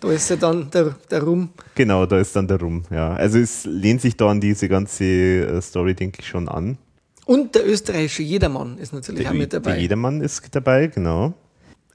[0.00, 1.50] da ist ja dann der, der Rum.
[1.74, 2.84] Genau, da ist dann der Rum.
[2.90, 3.14] Ja.
[3.14, 6.78] Also es lehnt sich da an diese ganze äh, Story, denke ich, schon an.
[7.26, 9.78] Und der österreichische Jedermann ist natürlich auch mit Der dabei.
[9.78, 11.34] Jedermann ist dabei, genau.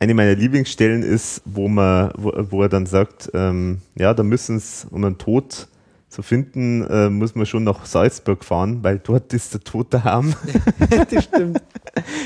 [0.04, 4.58] Eine meiner Lieblingsstellen ist, wo, man, wo, wo er dann sagt, ähm, ja, da müssen
[4.58, 5.70] es, um einen Tod
[6.10, 10.36] zu finden, äh, muss man schon nach Salzburg fahren, weil dort ist der Tod daheim.
[11.10, 11.62] das stimmt.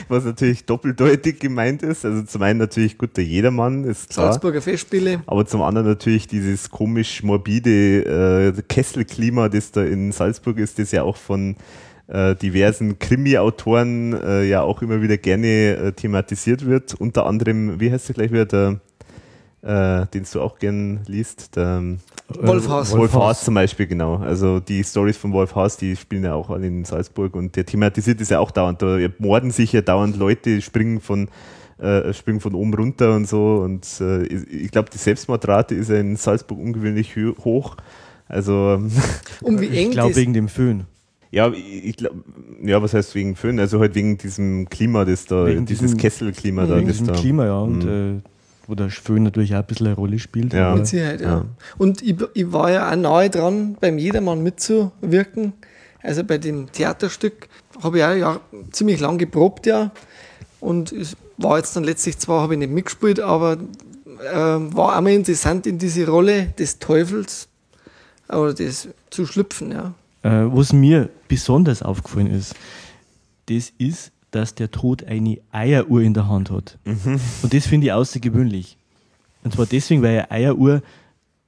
[0.07, 2.03] Was natürlich doppeldeutig gemeint ist.
[2.03, 4.31] Also zum einen natürlich gut der Jedermann, ist klar.
[4.31, 5.21] Salzburger Festspiele.
[5.27, 10.89] Aber zum anderen natürlich dieses komisch morbide äh, Kesselklima, das da in Salzburg ist, das
[10.89, 11.55] ja auch von
[12.07, 16.93] äh, diversen Krimi-Autoren äh, ja auch immer wieder gerne äh, thematisiert wird.
[16.95, 18.79] Unter anderem, wie heißt der gleich wieder, der,
[19.61, 21.97] äh, den du auch gern liest, der
[22.29, 22.91] Wolf Haas.
[22.95, 24.17] Wolf Haas zum Beispiel, genau.
[24.17, 27.65] Also die Stories von Wolf Haas, die spielen ja auch alle in Salzburg und der
[27.65, 28.81] thematisiert das ja auch dauernd.
[28.81, 31.29] Da morden sich ja dauernd Leute, springen von
[31.79, 33.57] äh, springen von oben runter und so.
[33.57, 37.77] Und äh, ich, ich glaube, die Selbstmordrate ist ja in Salzburg ungewöhnlich hoch.
[38.27, 38.81] Also
[39.41, 40.85] Und wie eng Ich glaube wegen dem Föhn.
[41.31, 42.15] Ja, ich, glaube,
[42.63, 43.59] ja, was heißt wegen Föhn?
[43.59, 47.13] Also halt wegen diesem Klima, das da, Wegen dieses diesem- Kesselklima da, Wegen diesem da.
[47.13, 47.59] Klima, ja.
[47.59, 48.21] Und äh,
[48.67, 50.53] wo der Föhn natürlich auch ein bisschen eine Rolle spielt.
[50.53, 50.75] Ja.
[50.75, 51.27] Mit Sicherheit, ja.
[51.29, 51.45] Ja.
[51.77, 55.53] Und ich, ich war ja auch nahe dran, beim Jedermann mitzuwirken.
[56.01, 57.47] Also bei dem Theaterstück
[57.81, 58.41] habe ich auch ja,
[58.71, 59.91] ziemlich lang geprobt, ja.
[60.59, 65.01] Und es war jetzt dann letztlich zwar, habe ich nicht mitgespielt, aber äh, war auch
[65.01, 67.47] mal interessant in diese Rolle des Teufels
[68.29, 69.93] oder des zu schlüpfen, ja.
[70.27, 72.53] Äh, was mir besonders aufgefallen ist,
[73.45, 76.77] das ist, dass der Tod eine Eieruhr in der Hand hat.
[76.83, 78.77] Und das finde ich außergewöhnlich.
[79.43, 80.81] Und zwar deswegen, weil eine Eieruhr,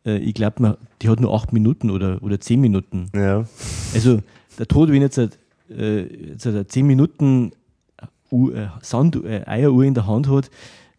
[0.06, 3.10] äh, ich glaube, die hat nur acht Minuten oder, oder zehn Minuten.
[3.14, 3.46] Ja.
[3.94, 4.22] Also
[4.58, 7.52] der Tod, wenn jetzt, äh, jetzt eine zehn Minuten
[8.32, 10.50] Uhr, äh, Sand, äh, Eieruhr in der Hand hat,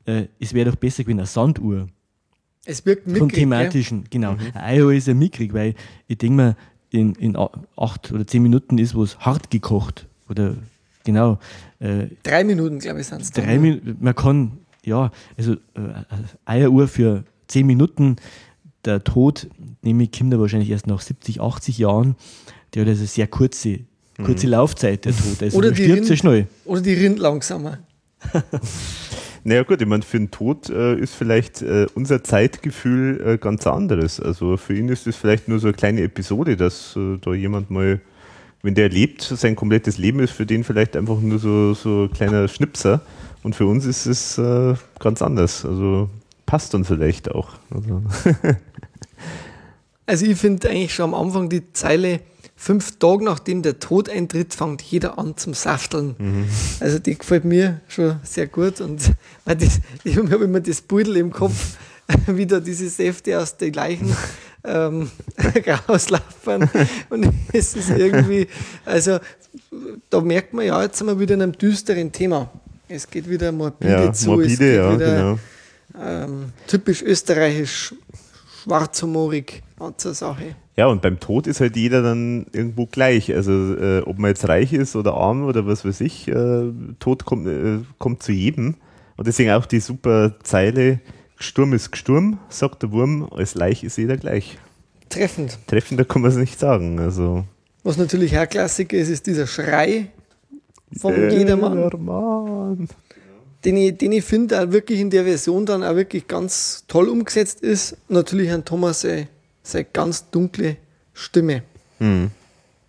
[0.05, 1.87] äh, es wäre doch besser gewesen eine Sanduhr.
[2.67, 3.41] Es wirkt Vom mickrig, gell?
[3.41, 4.33] thematischen, genau.
[4.33, 5.75] Eine Eieruhr ist ja mickrig, weil
[6.09, 6.57] ich denke mal,
[6.91, 7.37] in, in
[7.77, 10.07] acht oder zehn Minuten ist was hart gekocht.
[10.29, 10.55] Oder
[11.05, 11.39] genau.
[11.79, 13.31] Äh, Drei Minuten, glaube ich, sind es.
[13.33, 14.53] drei Minuten, man kann,
[14.85, 15.59] ja, also äh,
[16.45, 18.17] Eieruhr für zehn Minuten,
[18.85, 19.49] der Tod,
[19.83, 22.17] nämlich kommt er wahrscheinlich erst nach 70, 80 Jahren,
[22.75, 23.81] der hat also sehr kurze,
[24.25, 25.43] kurze Laufzeit, der Tod.
[25.43, 26.47] Also Oder der die stirbt sehr Rind- schnell.
[26.65, 27.79] Oder die Rind langsamer.
[29.45, 33.67] Naja gut, ich meine, für den Tod äh, ist vielleicht äh, unser Zeitgefühl äh, ganz
[33.67, 34.21] anderes.
[34.21, 37.71] Also für ihn ist es vielleicht nur so eine kleine Episode, dass äh, da jemand
[37.71, 38.01] mal,
[38.63, 42.13] wenn der lebt, sein komplettes Leben ist für den vielleicht einfach nur so, so ein
[42.13, 43.01] kleiner Schnipser.
[43.43, 45.65] Und für uns ist es äh, ganz anders.
[45.65, 46.11] Also
[46.45, 47.53] passt dann vielleicht auch.
[47.71, 48.03] Also,
[50.11, 52.19] Also ich finde eigentlich schon am Anfang die Zeile,
[52.61, 56.15] fünf Tage nachdem der Tod eintritt, fängt jeder an zum Safteln.
[56.79, 59.13] Also die gefällt mir schon sehr gut und
[59.47, 61.79] das, ich habe immer das Pudel im Kopf,
[62.27, 64.15] wie da diese Säfte aus den Leichen
[64.65, 65.11] ähm,
[65.89, 66.69] rauslaufen
[67.09, 68.47] und es ist irgendwie,
[68.85, 69.19] also
[70.11, 72.51] da merkt man ja, jetzt sind wir wieder in einem düsteren Thema.
[72.89, 75.39] Es geht wieder morbide ja, zu, es morbide, geht ja, wieder genau.
[75.99, 77.95] ähm, typisch österreichisch,
[78.65, 80.57] schwarzhumorig, ganze Sache.
[80.81, 83.35] Ja, und beim Tod ist halt jeder dann irgendwo gleich.
[83.35, 87.27] Also äh, ob man jetzt reich ist oder arm oder was weiß ich, äh, Tod
[87.27, 88.77] kommt, äh, kommt zu jedem.
[89.19, 91.01] Und deswegen auch die super Zeile,
[91.37, 94.57] Sturm ist Sturm, sagt der Wurm, als Leich ist jeder gleich.
[95.11, 95.59] Treffend.
[95.67, 96.99] Treffender kann man es nicht sagen.
[96.99, 97.45] Also,
[97.83, 100.07] Was natürlich auch Klassiker ist, ist dieser Schrei
[100.99, 102.89] von Jedermann, Jedermann.
[103.67, 107.61] den ich, den ich finde, wirklich in der Version dann auch wirklich ganz toll umgesetzt
[107.61, 107.99] ist.
[108.09, 109.29] Natürlich an Thomas seine,
[109.63, 110.77] seine ganz dunkle
[111.13, 111.63] Stimme.
[111.99, 112.31] Hm.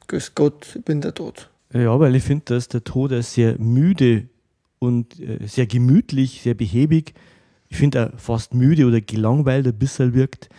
[0.07, 1.49] Grüß Gott, ich bin der Tod.
[1.73, 4.27] Ja, weil ich finde, dass der Tod sehr müde
[4.79, 7.13] und äh, sehr gemütlich, sehr behäbig,
[7.71, 10.49] ich finde auch fast müde oder gelangweilt ein bisschen wirkt.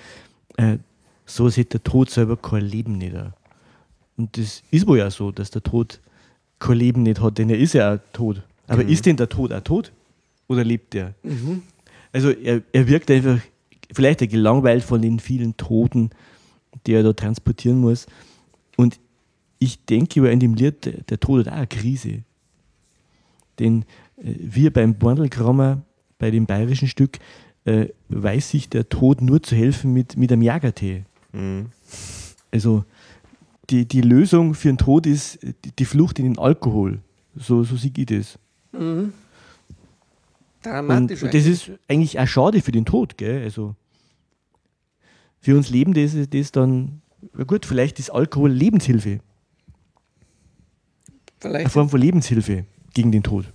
[0.56, 0.78] Äh,
[1.26, 3.14] so sieht der Tod selber kein Leben nicht.
[3.14, 3.32] auch.
[4.16, 6.00] Und das ist wohl ja so, dass der Tod
[6.58, 8.42] kein Leben nicht hat, denn er ist ja auch tot.
[8.66, 9.92] Aber ist denn der Tod auch tot?
[10.48, 11.14] Oder lebt er?
[12.12, 13.38] Also er, er wirkt einfach
[13.92, 16.10] vielleicht gelangweilt von den vielen Toten,
[16.86, 18.06] die er da transportieren muss.
[18.76, 18.98] Und
[19.58, 22.22] ich denke über in dem Lied, der, Tod hat auch eine Krise.
[23.58, 23.84] Denn
[24.16, 25.82] äh, wir beim Borndelkrammer,
[26.18, 27.18] bei dem bayerischen Stück,
[27.64, 31.04] äh, weiß sich der Tod nur zu helfen mit, mit einem Jagertee.
[31.32, 31.66] Hm.
[32.50, 32.84] Also
[33.70, 37.00] die, die Lösung für den Tod ist die, die Flucht in den Alkohol.
[37.36, 38.38] So, so sehe ich das.
[38.72, 39.12] Und,
[40.62, 41.22] Dramatisch.
[41.22, 43.16] und das ist eigentlich auch schade für den Tod.
[43.16, 43.42] Gell?
[43.44, 43.74] Also
[45.42, 47.02] für uns Lebende ist das dann,
[47.36, 49.20] ja gut, vielleicht ist Alkohol Lebenshilfe, eine
[51.40, 52.64] Vielleicht Form von Lebenshilfe
[52.94, 53.52] gegen den Tod.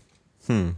[0.47, 0.75] Hm.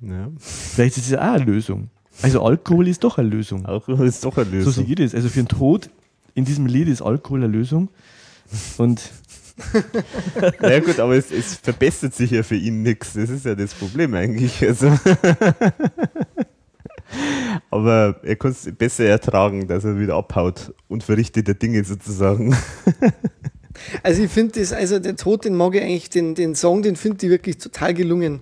[0.00, 0.30] Ja.
[0.38, 1.88] Vielleicht ist es auch eine Lösung.
[2.22, 3.64] Also Alkohol ist doch eine Lösung.
[3.66, 4.84] Auch ist doch eine So sehe Lösung.
[4.88, 5.14] ich das.
[5.14, 5.90] Also für den Tod
[6.34, 7.88] in diesem Lied ist Alkohol eine Lösung.
[8.78, 9.00] Und
[10.62, 13.12] Ja gut, aber es, es verbessert sich ja für ihn nichts.
[13.14, 14.62] Das ist ja das Problem eigentlich.
[14.66, 14.88] Also.
[17.70, 22.56] aber er kann es besser ertragen, dass er wieder abhaut und verrichtet der Dinge sozusagen.
[24.02, 26.96] Also ich finde das, also der Tod, den mag ich eigentlich, den, den Song, den
[26.96, 28.40] finde ich wirklich total gelungen.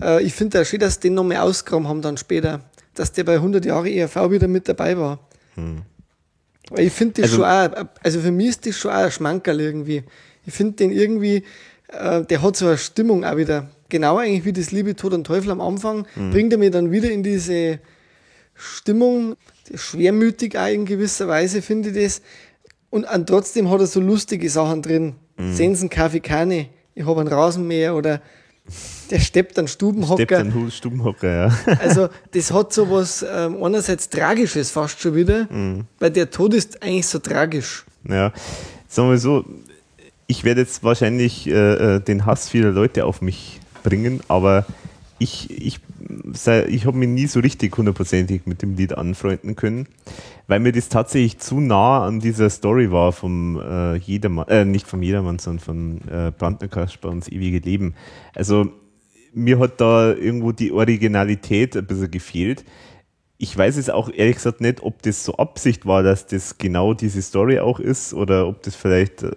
[0.00, 2.60] Äh, ich finde auch schön, dass den nochmal ausgegraben haben dann später,
[2.94, 5.18] dass der bei 100 Jahre ERV wieder mit dabei war.
[5.56, 9.10] Weil ich finde das Also- schon auch, also für mich ist das schon auch ein
[9.10, 10.04] Schmankerl irgendwie.
[10.46, 11.42] Ich finde den irgendwie,
[11.88, 13.70] äh, der hat so eine Stimmung auch wieder.
[13.88, 17.10] Genau eigentlich wie das Liebe, Tod und Teufel am Anfang, bringt er mir dann wieder
[17.10, 17.80] in diese
[18.58, 19.36] Stimmung,
[19.74, 22.22] schwermütig auch in gewisser Weise, finde ich das.
[22.90, 25.14] Und an, trotzdem hat er so lustige Sachen drin.
[25.52, 26.66] Sensen, Kaffee, Kanne,
[26.96, 28.20] ich habe einen Rasenmäher oder
[29.10, 30.38] der steppt einen Steppt Stubenhocker.
[30.38, 31.28] ein Hu- Stubenhocker,
[31.66, 31.76] ja.
[31.80, 35.46] Also das hat so was ähm, einerseits Tragisches fast schon wieder,
[36.00, 37.84] weil der Tod ist eigentlich so tragisch.
[38.08, 38.32] Ja,
[38.88, 39.44] sagen wir so,
[40.26, 44.66] ich werde jetzt wahrscheinlich äh, äh, den Hass vieler Leute auf mich bringen, aber
[45.18, 45.80] ich, ich,
[46.68, 49.88] ich habe mich nie so richtig hundertprozentig mit dem Lied anfreunden können,
[50.46, 54.86] weil mir das tatsächlich zu nah an dieser Story war vom äh, Jedermann, äh, nicht
[54.86, 57.94] vom Jedermann, sondern von äh, Brandner Kasper und das ewige Leben.
[58.34, 58.70] Also
[59.34, 62.64] mir hat da irgendwo die Originalität ein bisschen gefehlt.
[63.36, 66.94] Ich weiß es auch ehrlich gesagt nicht, ob das so Absicht war, dass das genau
[66.94, 69.28] diese Story auch ist oder ob das vielleicht äh,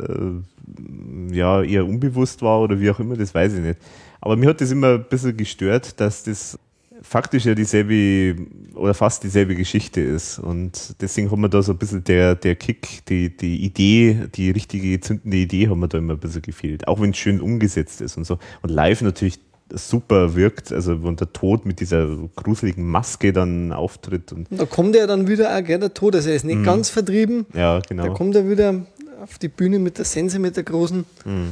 [1.32, 3.80] ja eher unbewusst war oder wie auch immer, das weiß ich nicht.
[4.22, 6.58] Aber mir hat das immer ein bisschen gestört, dass das
[7.02, 8.36] faktisch ja dieselbe
[8.76, 10.38] oder fast dieselbe Geschichte ist.
[10.40, 14.52] Und deswegen haben wir da so ein bisschen der, der Kick, die, die Idee, die
[14.52, 16.88] richtige zündende Idee haben wir da immer ein bisschen gefehlt.
[16.88, 18.38] Auch wenn es schön umgesetzt ist und so.
[18.62, 19.40] Und live natürlich
[19.74, 24.66] super wirkt, also wenn der Tod mit dieser gruseligen Maske dann auftritt und Und da
[24.66, 27.46] kommt er dann wieder auch, gell, der Tod, also er ist nicht ganz vertrieben.
[27.54, 28.14] ja, Da genau.
[28.14, 28.86] kommt er wieder
[29.24, 31.06] auf die Bühne mit der Sense, mit der großen.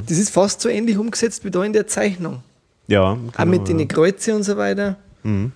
[0.06, 2.42] Das ist fast so ähnlich umgesetzt wie da in der Zeichnung.
[2.90, 3.76] Ja, auch genau, mit ja.
[3.76, 4.96] den Kreuze und so weiter.
[5.22, 5.52] Mhm,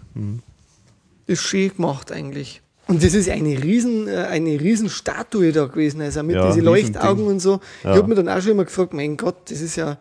[1.26, 2.60] Ist schön gemacht eigentlich.
[2.86, 6.64] Und das ist eine riesen, äh, eine riesen Statue da gewesen, also mit Ja, diesen.
[6.64, 7.60] Leuchtaugen und so.
[7.82, 7.92] Ja.
[7.92, 9.96] Ich habe mir dann auch schon immer gefragt, mein Gott, das ist ja,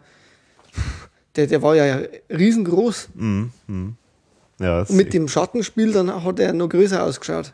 [1.36, 2.00] der, der war ja
[2.30, 3.10] riesengroß.
[4.60, 7.54] Ja, das Und mit dem Schattenspiel, dann hat er noch größer ausgeschaut.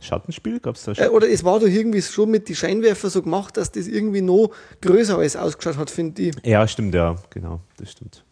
[0.00, 1.08] Schattenspiel gab es da Äh, schon.
[1.08, 4.50] oder es war doch irgendwie schon mit den Scheinwerfer so gemacht, dass das irgendwie noch
[4.80, 6.34] größer alles ausgeschaut hat, finde ich.
[6.44, 8.24] Ja, stimmt, ja, genau, das stimmt.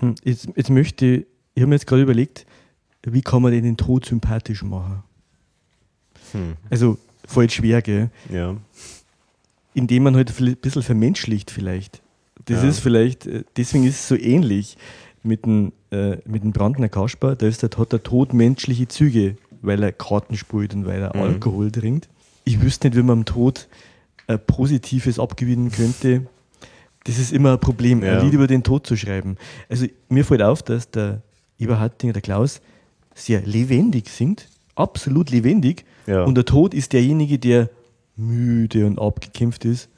[0.00, 2.46] Hm, jetzt, jetzt möchte ich, ich habe mir jetzt gerade überlegt,
[3.04, 5.02] wie kann man denn den Tod sympathisch machen?
[6.70, 8.10] Also voll schwer, gell?
[8.30, 8.56] Ja,
[9.74, 12.02] indem man halt ein bisschen vermenschlicht vielleicht.
[12.44, 12.68] Das Ja.
[12.68, 14.76] ist vielleicht, äh, deswegen ist es so ähnlich
[15.22, 19.36] mit dem, äh, mit dem Brandner Kasper, da ist der, hat der Tod menschliche Züge,
[19.62, 21.22] weil er Karten spielt und weil er Mhm.
[21.22, 22.08] Alkohol trinkt.
[22.44, 23.68] Ich wüsste nicht, wie man am Tod
[24.26, 26.26] äh, Positives abgewinnen könnte.
[27.04, 28.18] Das ist immer ein Problem, Ja.
[28.18, 29.36] ein Lied über den Tod zu schreiben.
[29.68, 31.22] Also mir fällt auf, dass der
[31.58, 32.60] Eberhardinger, der Klaus,
[33.14, 35.84] sehr lebendig singt, absolut lebendig.
[36.06, 36.24] Ja.
[36.24, 37.70] Und der Tod ist derjenige, der
[38.16, 39.88] müde und abgekämpft ist,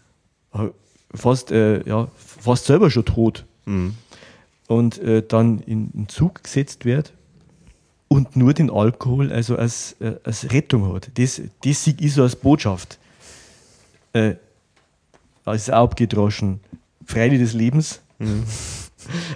[1.15, 3.45] fast, äh, ja, fast selber schon tot.
[3.67, 3.95] Mhm.
[4.67, 7.13] Und äh, dann in, in Zug gesetzt wird
[8.09, 11.11] und nur den Alkohol also als, äh, als Rettung hat.
[11.15, 12.99] Das, das sehe ich so als Botschaft.
[14.13, 14.35] Äh,
[15.45, 16.61] als abgedroschen,
[17.07, 18.01] Freude des Lebens.
[18.19, 18.45] Mhm.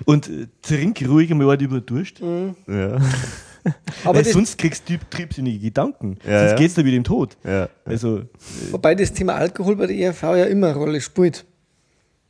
[0.05, 2.21] Und äh, trink ruhig einmal einen über Durst.
[2.21, 2.99] Ja.
[4.05, 6.17] Aber sonst kriegst du trübsinnige Gedanken.
[6.27, 6.57] Ja, sonst ja.
[6.57, 7.37] geht's dir wie dem Tod.
[7.45, 7.69] ja.
[7.85, 8.23] Also,
[8.71, 11.45] wobei das Thema Alkohol bei der ERV ja immer eine Rolle spielt.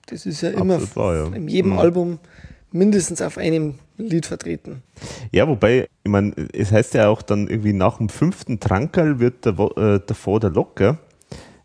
[0.06, 1.36] Das ist ja immer wahr, ja.
[1.36, 1.78] in jedem Mhm.
[1.78, 2.18] Album
[2.72, 4.82] mindestens auf einem Lied vertreten.
[5.32, 9.44] Ja, wobei, ich meine, es heißt ja auch dann irgendwie nach dem fünften Trankerl wird
[9.44, 10.98] der, äh, davor der Locker.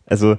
[0.06, 0.36] Also,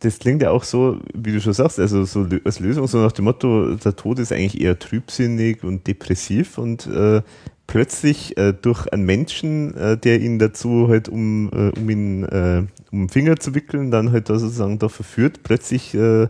[0.00, 3.12] das klingt ja auch so, wie du schon sagst, also so als Lösung, so nach
[3.12, 7.22] dem Motto, der Tod ist eigentlich eher trübsinnig und depressiv und äh,
[7.66, 12.64] plötzlich äh, durch einen Menschen, äh, der ihn dazu halt um, äh, um ihn äh,
[12.92, 16.28] um den Finger zu wickeln, dann halt da sozusagen da verführt, plötzlich äh,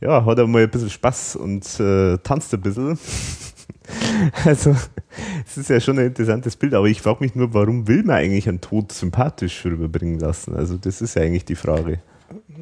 [0.00, 1.64] ja, hat er mal ein bisschen Spaß und
[2.22, 2.98] tanzt ein bisschen.
[4.44, 4.74] Also,
[5.46, 8.16] es ist ja schon ein interessantes Bild, aber ich frage mich nur, warum will man
[8.16, 10.56] eigentlich einen Tod sympathisch rüberbringen lassen?
[10.56, 12.00] Also, das ist ja eigentlich die Frage.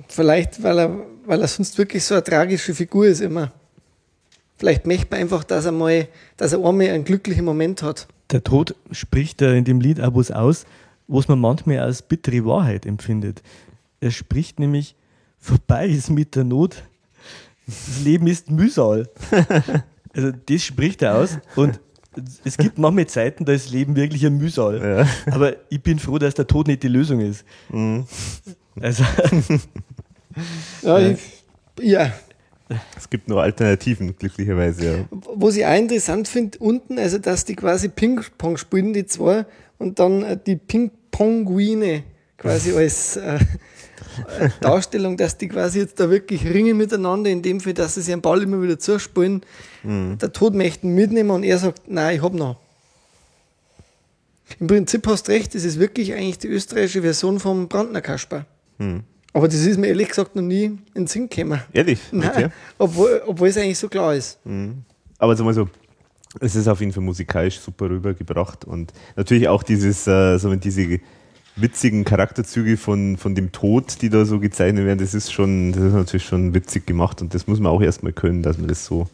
[0.08, 0.96] Vielleicht, weil er,
[1.26, 3.52] weil er sonst wirklich so eine tragische Figur ist immer.
[4.56, 8.06] Vielleicht möchte man einfach, dass er mal, dass er einmal einen glücklichen Moment hat.
[8.30, 10.64] der Tod spricht da in dem Lied was aus,
[11.08, 13.42] was man manchmal als bittere Wahrheit empfindet.
[14.00, 14.94] Er spricht nämlich,
[15.38, 16.82] vorbei ist mit der Not,
[17.66, 19.08] das Leben ist Mühsal.
[20.14, 21.80] Also das spricht er aus und
[22.44, 25.06] es gibt manchmal Zeiten, da ist das Leben wirklich ein Mühsal.
[25.26, 25.32] Ja.
[25.32, 27.46] Aber ich bin froh, dass der Tod nicht die Lösung ist.
[27.70, 28.04] Mhm.
[28.80, 29.04] Also,
[30.82, 31.18] Ja, ich,
[31.80, 32.12] ja.
[32.96, 34.86] Es gibt nur Alternativen, glücklicherweise.
[34.86, 35.04] Ja.
[35.34, 39.44] Was ich auch interessant finde, unten, also dass die quasi Ping-Pong spielen, die zwei,
[39.78, 42.04] und dann äh, die Ping-Ponguine
[42.38, 47.60] quasi als äh, äh, Darstellung, dass die quasi jetzt da wirklich ringen miteinander, in dem
[47.60, 49.42] Fall, dass sie sich einen Ball immer wieder zuspielen.
[49.84, 52.56] Der Tod möchte ihn mitnehmen und er sagt, nein, ich hab noch.
[54.60, 58.46] Im Prinzip hast du recht, das ist wirklich eigentlich die österreichische Version vom Brandner Kasper.
[58.82, 59.02] Hm.
[59.32, 61.60] Aber das ist mir ehrlich gesagt noch nie in den Sinn gekommen.
[61.72, 62.00] Ehrlich?
[62.12, 62.48] Nein, Okay.
[62.78, 64.38] obwohl, obwohl es eigentlich so klar ist.
[65.18, 65.68] Aber sag mal so,
[66.40, 71.00] es ist auf jeden Fall musikalisch super rübergebracht und natürlich auch dieses, äh, so diese
[71.56, 75.82] witzigen Charakterzüge von, von dem Tod, die da so gezeichnet werden, das ist schon, das
[75.82, 78.84] ist natürlich schon witzig gemacht und das muss man auch erstmal können, dass man das
[78.86, 79.08] so,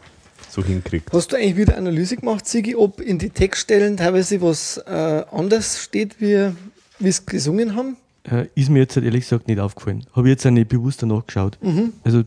[0.49, 1.13] so hinkriegt.
[1.13, 5.83] Hast du eigentlich wieder Analyse gemacht, Sigi, ob in die Textstellen teilweise was äh, anders
[5.83, 6.51] steht, wie
[7.01, 7.97] wir es gesungen haben?
[8.31, 10.05] Äh, ist mir jetzt halt ehrlich gesagt nicht aufgefallen.
[10.13, 11.59] Habe ich jetzt auch nicht bewusst danach geschaut.
[12.05, 12.25] Also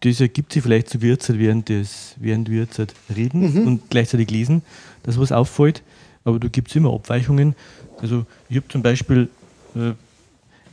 [0.00, 3.66] das ergibt sich vielleicht so, wie jetzt halt während, des, während wir jetzt halt reden
[3.66, 4.62] und gleichzeitig lesen,
[5.02, 5.82] dass was auffällt.
[6.24, 7.54] Aber da gibt es immer Abweichungen.
[7.98, 9.28] Also ich habe zum Beispiel,
[9.74, 9.92] äh,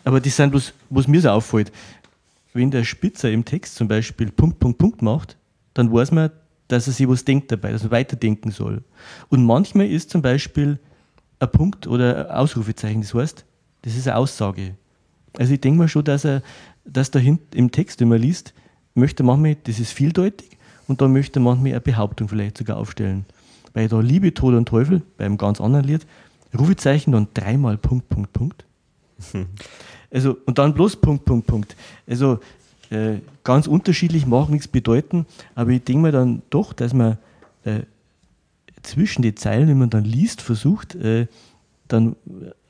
[0.04, 1.72] aber das sind bloß, was mir so auffällt,
[2.54, 5.38] wenn der Spitzer im Text zum Beispiel Punkt, Punkt, Punkt macht,
[5.74, 6.32] dann weiß man,
[6.68, 8.84] dass er sich was denkt dabei, dass er weiterdenken soll.
[9.30, 10.80] Und manchmal ist zum Beispiel
[11.40, 13.46] ein Punkt oder ein Ausrufezeichen, das heißt,
[13.84, 14.76] das ist eine Aussage.
[15.38, 16.42] Also ich denke mal schon, dass er,
[16.86, 18.54] dass da hinten im Text, wenn man liest,
[18.96, 20.58] möchte manchmal, das ist vieldeutig,
[20.88, 23.26] und da möchte manchmal eine Behauptung vielleicht sogar aufstellen.
[23.74, 26.06] Weil da Liebe, Tod und Teufel, bei einem ganz anderen Lied,
[26.58, 28.66] Rufezeichen dann dreimal Punkt, Punkt, Punkt.
[30.16, 31.76] Also, und dann bloß Punkt, Punkt, Punkt.
[32.06, 32.40] Also
[32.92, 37.18] äh, ganz unterschiedlich, mag nichts bedeuten, aber ich denke mir dann doch, dass man
[37.64, 37.80] äh,
[38.84, 41.26] zwischen die Zeilen, wenn man dann liest, versucht, äh,
[41.88, 42.16] dann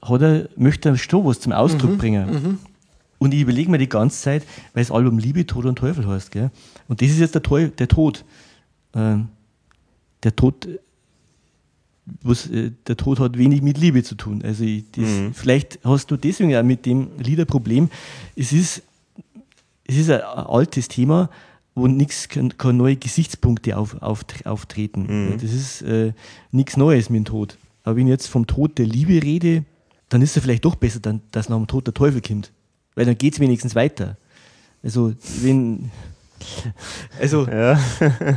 [0.01, 2.59] hat er, möchte er schon was zum Ausdruck bringen.
[3.19, 6.31] Und ich überlege mir die ganze Zeit, weil das Album Liebe, Tod und Teufel heißt.
[6.31, 6.51] Gell?
[6.89, 8.25] Und das ist jetzt der, Teu der Tod.
[8.93, 9.29] Ähm,
[10.23, 10.67] der Tod,
[12.21, 14.41] was, äh, der Tod hat wenig mit Liebe zu tun.
[14.43, 17.89] Also ich, das, vielleicht hast du deswegen auch mit dem Lied ein Problem.
[18.35, 18.83] Es ist,
[19.85, 21.29] es ist ein altes Thema,
[21.75, 25.37] wo nichts, keine keine neue Gesichtspunkte auf, auf, auftreten.
[25.41, 26.13] Das ist äh,
[26.51, 27.57] nichts Neues mit dem Tod.
[27.83, 29.65] Aber wenn ich jetzt vom Tod der Liebe rede,
[30.09, 32.51] dann ist es vielleicht doch besser, dann, dass nach dem Tod der Teufel kommt.
[32.95, 34.17] Weil dann geht es wenigstens weiter.
[34.81, 35.91] Also, wenn.
[37.19, 37.79] Also, Ja.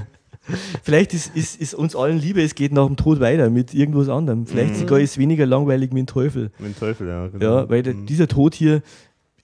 [0.85, 4.09] vielleicht ist, ist, ist uns allen Liebe, es geht nach dem Tod weiter mit irgendwas
[4.09, 4.47] anderem.
[4.47, 6.53] Vielleicht sogar ist es weniger langweilig mit dem Teufel.
[6.59, 7.27] Mit dem Teufel, ja.
[7.27, 7.45] Genau.
[7.45, 8.83] Ja, weil der, dieser Tod hier,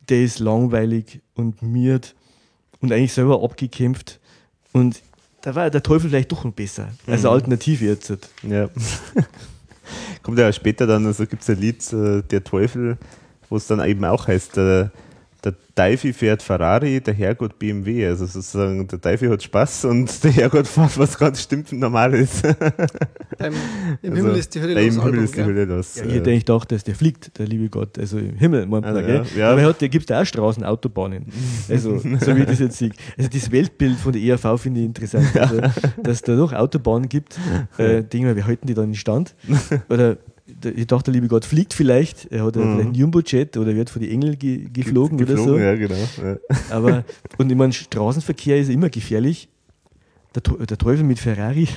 [0.08, 2.14] der ist langweilig und miert
[2.80, 4.20] und eigentlich selber abgekämpft.
[4.72, 5.02] Und
[5.42, 6.88] da war der Teufel vielleicht doch noch besser.
[7.06, 8.12] Also Alternative jetzt.
[8.48, 8.68] Ja.
[10.22, 12.98] Kommt ja später dann, also gibt es ein Lied, äh, Der Teufel,
[13.48, 14.90] wo es dann eben auch heißt, der,
[15.44, 18.06] der Teufel fährt Ferrari, der Herrgott BMW.
[18.06, 22.14] Also sozusagen, der Teufel hat Spaß und der Herrgott fährt was ganz stimmt und normal
[22.14, 22.42] ist.
[23.38, 23.52] Beim,
[24.02, 24.94] Im Also, Himmel ist die Hölle Im los.
[24.94, 25.42] Himmel Album, ist die?
[25.44, 25.96] Hölle los.
[25.96, 27.98] Ja, ich hätte eigentlich gedacht, dass der fliegt, der liebe Gott.
[27.98, 29.22] Also im Himmel, meint man, Also, gell?
[29.34, 29.50] ja, ja.
[29.50, 31.26] Aber er hat, der gibt auch Straßen, Autobahnen.
[31.68, 32.90] Also, so wie ich das jetzt sehe.
[33.18, 35.36] Also das Weltbild von der ERV finde ich interessant.
[35.36, 35.60] Also,
[36.02, 37.38] dass da doch Autobahnen gibt,
[37.78, 39.34] äh, denke ich mir, wie halten die dann in Stand?
[39.88, 42.74] Oder ich dachte, der liebe Gott fliegt vielleicht, er hat mhm.
[42.74, 45.58] vielleicht ein Jumbo-Jet oder wird vor die Engel ge geflogen, ge geflogen, oder so.
[45.58, 45.94] Ja, genau.
[46.22, 46.56] Ja.
[46.76, 47.04] Aber,
[47.38, 49.48] und ich meine, Straßenverkehr ist immer gefährlich.
[50.34, 51.68] Der, der Teufel mit Ferrari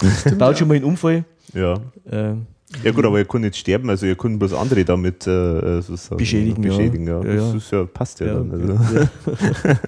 [0.38, 0.56] baut ja.
[0.56, 1.24] schon mal einen Unfall.
[1.54, 1.80] Ja.
[2.10, 2.46] Ähm,
[2.84, 6.16] ja gut, aber er kann nicht sterben, also er kann bloß andere damit äh, sozusagen
[6.18, 6.62] beschädigen.
[6.62, 7.22] beschädigen ja.
[7.22, 7.34] ja.
[7.34, 8.50] Das ist ja, passt ja, dann.
[8.52, 9.08] Also.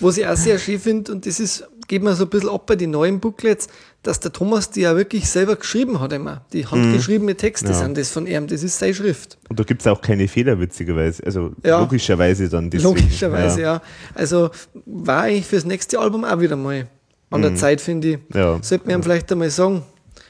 [0.00, 2.66] Was ich auch sehr schön finde, und das ist, geht mir so ein bisschen ab
[2.66, 3.68] bei den neuen Booklets,
[4.02, 6.44] dass der Thomas die ja wirklich selber geschrieben hat immer.
[6.52, 7.74] Die handgeschriebene Texte ja.
[7.74, 9.38] sind das von ihm, das ist seine Schrift.
[9.48, 11.22] Und da gibt es auch keine Fehler, witzigerweise.
[11.24, 11.80] Also ja.
[11.80, 12.94] logischerweise dann deswegen.
[12.94, 13.74] Logischerweise, ja.
[13.74, 13.82] ja.
[14.14, 14.50] Also
[14.86, 16.88] war eigentlich fürs nächste Album auch wieder mal
[17.30, 17.56] an der mhm.
[17.56, 18.18] Zeit, finde ich.
[18.34, 18.58] Ja.
[18.62, 19.82] Sollte man ihm vielleicht einmal sagen,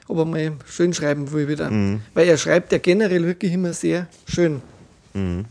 [0.09, 1.70] ob er mal schön schreiben will wieder.
[1.70, 2.01] Mhm.
[2.15, 4.62] Weil er schreibt ja generell wirklich immer sehr schön.
[5.15, 5.45] Mhm.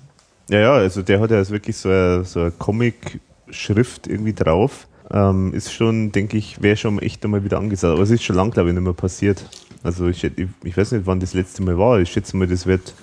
[0.50, 4.88] Ja, ja, also der hat ja wirklich so eine, so eine Comic-Schrift irgendwie drauf.
[5.12, 7.94] Ähm, ist schon, denke ich, wäre schon echt einmal wieder angesagt.
[7.94, 9.46] Aber es ist schon lange, glaube ich, nicht mehr passiert.
[9.84, 12.00] Also ich, ich, ich, weiß nicht, wann das letzte Mal war.
[12.00, 12.94] Ich schätze mal, das wird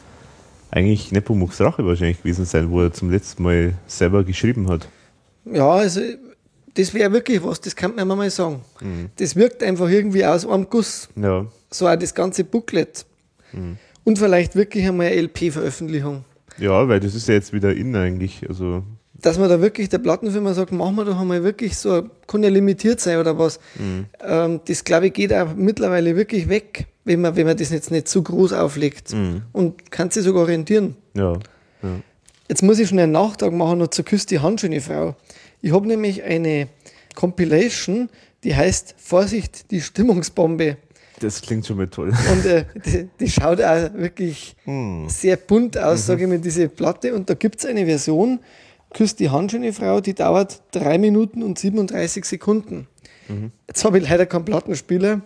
[0.71, 4.89] eigentlich Nepomuks Rache wahrscheinlich gewesen sein, wo er zum letzten Mal selber geschrieben hat.
[5.45, 6.01] Ja, also
[6.75, 8.63] das wäre wirklich was, das kann man mal sagen.
[8.81, 9.11] Mhm.
[9.17, 11.09] Das wirkt einfach irgendwie aus einem Guss.
[11.17, 11.47] Ja.
[11.71, 13.05] So auch das ganze Booklet.
[13.53, 13.79] Mhm.
[14.05, 16.25] Und vielleicht wirklich einmal eine LP-Veröffentlichung.
[16.59, 18.47] Ja, weil das ist ja jetzt wieder in eigentlich.
[18.49, 18.83] Also
[19.23, 22.51] dass man da wirklich der Plattenfirma sagt, machen wir doch einmal wirklich so, kann ja
[22.51, 23.61] limitiert sein oder was.
[23.79, 24.07] Mhm.
[24.21, 27.91] Ähm, das glaube ich geht auch mittlerweile wirklich weg, wenn man, wenn man das jetzt
[27.93, 29.15] nicht zu groß auflegt.
[29.15, 29.43] Mhm.
[29.53, 30.97] Und kann sich sogar orientieren.
[31.15, 31.35] Ja.
[31.83, 32.01] ja.
[32.49, 35.15] Jetzt muss ich schon einen Nachtrag machen noch zur Küste die Handschöne Frau.
[35.63, 36.69] Ich habe nämlich eine
[37.15, 38.11] Compilation,
[38.45, 40.77] die heißt Vorsicht, die Stimmungsbombe.
[41.21, 42.13] Das klingt schon mal toll.
[42.33, 45.09] Und äh, die, die, schaut auch wirklich hm.
[45.09, 46.05] sehr bunt aus, mhm.
[46.05, 47.15] sage ich mir, diese Platte.
[47.15, 48.41] Und da gibt es eine Version,
[48.93, 52.89] Küsst die Hand schöne Frau, die dauert 3 Minuten und 37 Sekunden.
[53.29, 53.53] Mhm.
[53.67, 55.23] Jetzt habe ich leider keinen Plattenspieler.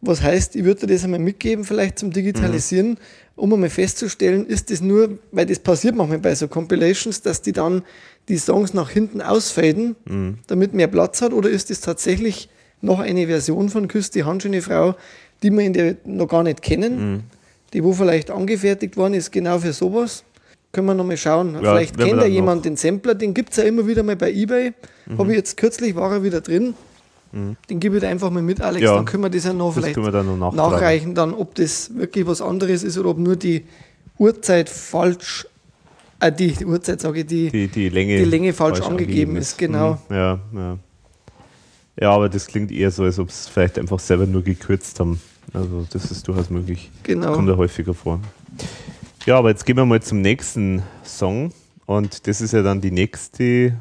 [0.00, 2.96] Was heißt, ich würde dir das einmal mitgeben, vielleicht zum Digitalisieren, mhm.
[3.34, 7.52] um einmal festzustellen, ist das nur, weil das passiert manchmal bei so Compilations, dass die
[7.52, 7.82] dann
[8.28, 10.38] die Songs nach hinten ausfaden, mhm.
[10.46, 12.48] damit mehr Platz hat, oder ist das tatsächlich
[12.80, 14.94] noch eine Version von Küsst die handschöne Frau,
[15.42, 17.20] die wir in der noch gar nicht kennen, mhm.
[17.72, 20.24] die wo vielleicht angefertigt worden ist, genau für sowas?
[20.70, 21.54] Können wir nochmal schauen.
[21.54, 24.30] Ja, Vielleicht kennt ja jemand den Sampler, den gibt es ja immer wieder mal bei
[24.30, 24.74] Ebay.
[25.06, 25.18] Mhm.
[25.18, 26.74] Habe ich jetzt kürzlich, war er wieder drin.
[27.32, 27.56] Mhm.
[27.68, 28.82] Den gebe ich einfach mal mit, Alex.
[28.82, 31.94] Ja, dann können wir das ja noch das vielleicht dann noch nachreichen, dann, ob das
[31.94, 33.64] wirklich was anderes ist oder ob nur die
[34.18, 35.46] Uhrzeit falsch,
[36.20, 39.36] äh, die, die Uhrzeit sage ich, die, die, die, Länge, die Länge falsch, falsch angegeben
[39.36, 39.50] ist.
[39.50, 39.58] ist.
[39.58, 39.98] Genau.
[40.08, 40.14] Mhm.
[40.14, 40.78] Ja, ja.
[42.00, 45.20] ja, aber das klingt eher so, als ob es vielleicht einfach selber nur gekürzt haben.
[45.52, 46.90] Also das ist durchaus möglich.
[47.02, 47.32] Genau.
[47.32, 48.20] Kommt ja häufiger vor.
[49.26, 51.52] Ja, aber jetzt gehen wir mal zum nächsten Song.
[51.86, 53.74] Und das ist ja dann die nächste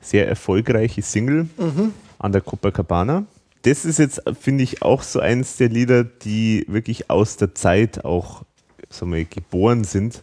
[0.00, 1.92] sehr erfolgreiche Single mhm.
[2.20, 3.24] An der Copacabana.
[3.62, 8.04] Das ist jetzt, finde ich, auch so eins der Lieder, die wirklich aus der Zeit
[8.04, 8.42] auch
[8.88, 10.22] sagen geboren sind,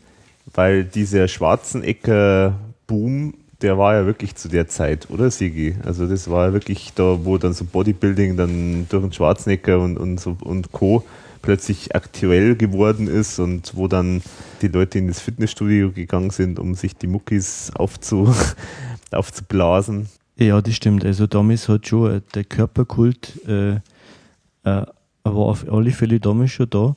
[0.53, 5.75] weil dieser Schwarzenegger-Boom, der war ja wirklich zu der Zeit, oder Sigi?
[5.83, 9.97] Also das war ja wirklich da, wo dann so Bodybuilding dann durch den Schwarzenegger und,
[9.97, 11.03] und, so, und Co
[11.41, 14.21] plötzlich aktuell geworden ist und wo dann
[14.61, 18.33] die Leute in das Fitnessstudio gegangen sind, um sich die Muckis aufzu,
[19.11, 20.07] aufzublasen.
[20.37, 21.03] Ja, das stimmt.
[21.03, 24.85] Also damals hat schon äh, der Körperkult äh, äh,
[25.23, 26.95] war auf alle Fälle damals schon da.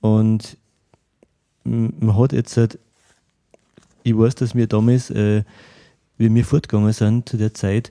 [0.00, 0.58] Und
[1.64, 2.78] man hat jetzt halt,
[4.02, 5.44] ich weiß, dass wir damals, äh,
[6.18, 7.90] wie wir fortgegangen sind zu der Zeit,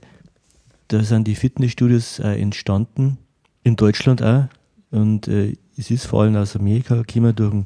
[0.88, 3.18] da sind die Fitnessstudios auch entstanden,
[3.64, 4.44] in Deutschland auch.
[4.90, 7.64] Und äh, es ist vor allem aus Amerika gekommen durch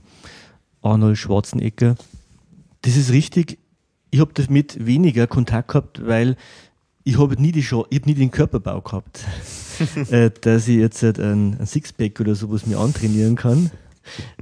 [0.83, 1.97] Arnold Schwarzenegger.
[2.83, 3.59] Das ist richtig.
[4.11, 6.37] Ich habe damit weniger Kontakt gehabt, weil
[7.07, 9.25] ich habe nie, ich hab nie den Körperbau gehabt,
[10.11, 13.71] äh, dass ich jetzt halt ein, ein Sixpack oder sowas mir antrainieren kann.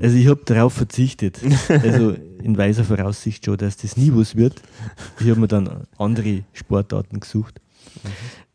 [0.01, 1.41] Also ich habe darauf verzichtet.
[1.69, 4.63] Also in weiser Voraussicht schon, dass das nie was wird.
[5.21, 7.61] Ich habe mir dann andere Sportarten gesucht.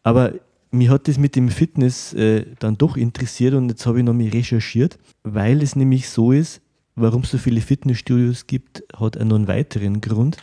[0.02, 0.34] Aber
[0.72, 4.14] mich hat das mit dem Fitness äh, dann doch interessiert und jetzt habe ich noch
[4.14, 6.61] mal recherchiert, weil es nämlich so ist,
[6.95, 10.38] warum es so viele Fitnessstudios gibt, hat einen noch einen weiteren Grund.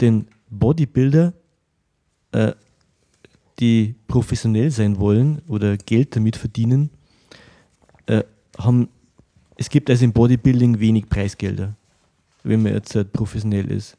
[0.00, 1.32] Denn Bodybuilder,
[2.32, 2.52] äh,
[3.62, 6.90] die professionell sein wollen oder Geld damit verdienen,
[8.06, 8.24] äh,
[8.58, 8.88] haben,
[9.56, 11.74] es gibt also im Bodybuilding wenig Preisgelder,
[12.42, 13.96] wenn man jetzt halt professionell ist.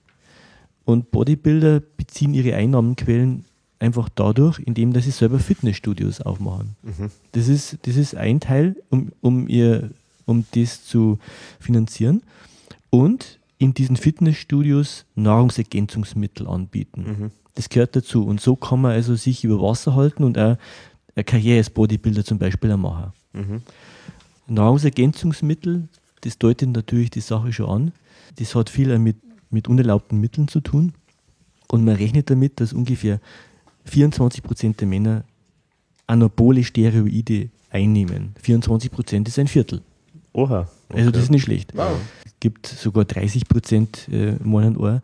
[0.84, 3.46] Und Bodybuilder beziehen ihre Einnahmenquellen
[3.80, 6.76] einfach dadurch, indem dass sie selber Fitnessstudios aufmachen.
[6.84, 7.10] Mhm.
[7.32, 9.92] Das, ist, das ist ein Teil, um, um, ihr,
[10.26, 11.20] um das zu
[11.60, 12.22] finanzieren.
[12.90, 17.04] Und in diesen Fitnessstudios Nahrungsergänzungsmittel anbieten.
[17.04, 17.32] Mhm.
[17.56, 18.26] Das gehört dazu.
[18.26, 20.58] Und so kann man also sich über Wasser halten und auch
[21.16, 23.14] eine Karriere als Bodybuilder zum Beispiel machen.
[23.34, 23.62] Mhm.
[24.48, 25.88] Nahrungsergänzungsmittel
[26.24, 27.92] das deutet natürlich die Sache schon an.
[28.38, 29.18] Das hat viel mit,
[29.50, 30.94] mit unerlaubten Mitteln zu tun.
[31.68, 33.20] Und man rechnet damit, dass ungefähr
[33.86, 35.26] 24 Prozent der Männer
[36.08, 38.36] anabole Steroide einnehmen.
[38.42, 39.82] 24 Prozent ist ein Viertel.
[40.32, 40.70] Oha.
[40.88, 41.00] Okay.
[41.00, 41.76] Also das ist nicht schlecht.
[41.76, 41.98] Wow.
[42.26, 45.02] Es gibt sogar 30 Prozent äh, meinen Ohr.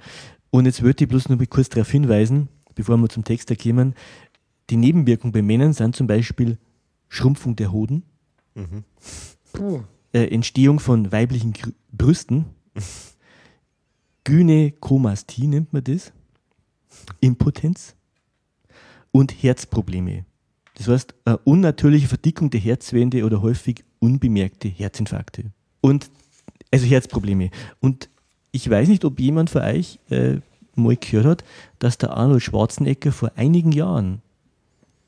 [0.52, 3.94] Und jetzt würde ich bloß noch mal kurz darauf hinweisen, bevor wir zum Text kommen,
[4.70, 6.58] die Nebenwirkungen bei Männern sind zum Beispiel
[7.08, 8.04] Schrumpfung der Hoden,
[9.54, 9.82] Puh.
[10.14, 12.46] äh, Entstehung von weiblichen Gr Brüsten,
[14.24, 16.14] Gynäkomastie nennt man das,
[17.20, 17.96] Impotenz
[19.12, 20.26] und Herzprobleme.
[20.76, 25.52] Das heißt, eine unnatürliche Verdickung der Herzwände oder häufig unbemerkte Herzinfarkte.
[25.82, 26.10] Und
[26.72, 27.50] also Herzprobleme.
[27.80, 28.10] Und
[28.52, 30.38] ich weiß nicht, ob jemand von euch äh,
[30.76, 31.44] mal gehört hat,
[31.80, 34.22] dass der Arnold Schwarzenegger vor einigen Jahren,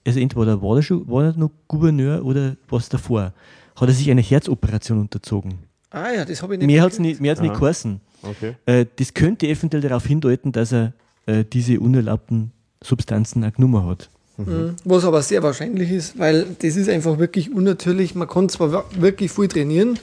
[0.05, 3.33] also entweder war er, schon, war er noch Gouverneur oder was davor,
[3.75, 5.59] hat er sich eine Herzoperation unterzogen.
[5.89, 7.99] Ah ja, das habe ich nicht Mehr hat es nicht, mehr hat's nicht geheißen.
[8.23, 8.55] Okay.
[8.65, 10.93] Äh, das könnte eventuell darauf hindeuten, dass er
[11.25, 12.51] äh, diese unerlaubten
[12.81, 14.09] Substanzen auch genommen hat.
[14.45, 14.75] Mhm.
[14.85, 18.15] Was aber sehr wahrscheinlich ist, weil das ist einfach wirklich unnatürlich.
[18.15, 19.99] Man kann zwar wir- wirklich viel trainieren,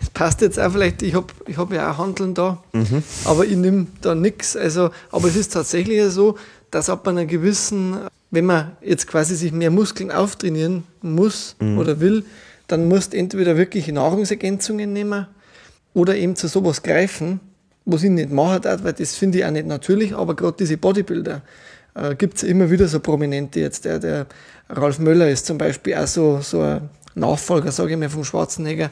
[0.00, 2.62] es passt jetzt auch vielleicht, ich habe ich hab ja auch Handeln da,
[3.24, 4.56] aber ich nehme da nichts.
[4.56, 6.36] Also, aber es ist tatsächlich so,
[6.70, 7.96] dass ab einer gewissen,
[8.30, 12.24] wenn man jetzt quasi sich mehr Muskeln auftrainieren muss oder will,
[12.68, 15.26] dann musst du entweder wirklich Nahrungsergänzungen nehmen
[15.94, 17.40] oder eben zu sowas greifen,
[17.84, 20.76] was ich nicht machen darf, weil das finde ich auch nicht natürlich, aber gerade diese
[20.76, 21.42] Bodybuilder
[22.00, 23.84] äh, gibt es immer wieder so Prominente jetzt.
[23.84, 24.26] Der, der
[24.68, 28.90] Ralf Möller ist zum Beispiel auch so, so ein Nachfolger, sage ich mal, vom Schwarzenegger.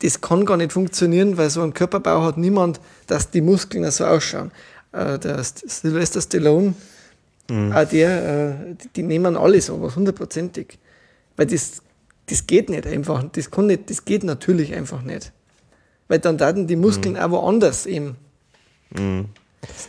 [0.00, 4.04] Das kann gar nicht funktionieren, weil so einen Körperbau hat niemand, dass die Muskeln so
[4.04, 4.50] ausschauen.
[4.92, 6.74] Äh, der St- Sylvester Stallone,
[7.48, 10.78] auch der, äh, die, die nehmen alle sowas, hundertprozentig.
[11.36, 11.80] Weil das,
[12.26, 13.24] das geht nicht einfach.
[13.32, 15.32] Das, kann nicht, das geht natürlich einfach nicht.
[16.08, 18.16] Weil dann daten die Muskeln auch woanders eben.
[18.94, 19.26] Geht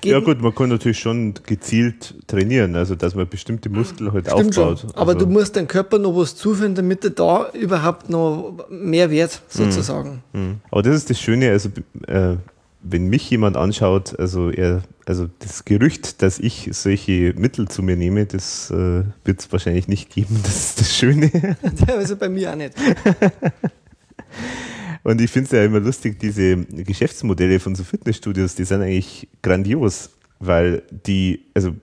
[0.04, 4.58] Ja gut, man kann natürlich schon gezielt trainieren, also dass man bestimmte Muskeln halt Stimmt
[4.58, 4.80] aufbaut.
[4.80, 4.92] schon.
[4.96, 9.10] Aber also, du musst deinem Körper noch was zuführen, damit er da überhaupt noch mehr
[9.12, 10.24] wird, sozusagen.
[10.34, 10.56] Mhm.
[10.72, 11.70] Aber das ist das Schöne, also
[12.08, 12.38] äh,
[12.82, 17.98] wenn mich jemand anschaut, also er, also das Gerücht, dass ich solche Mittel zu mir
[17.98, 20.40] nehme, das äh, wird es wahrscheinlich nicht geben.
[20.44, 21.32] Das ist das Schöne.
[21.88, 22.74] Also bei mir auch nicht.
[25.08, 29.30] Und ich finde es ja immer lustig, diese Geschäftsmodelle von so Fitnessstudios, die sind eigentlich
[29.42, 30.10] grandios,
[30.40, 31.74] weil die, also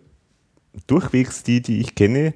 [0.87, 2.35] durchwegs die, die ich kenne,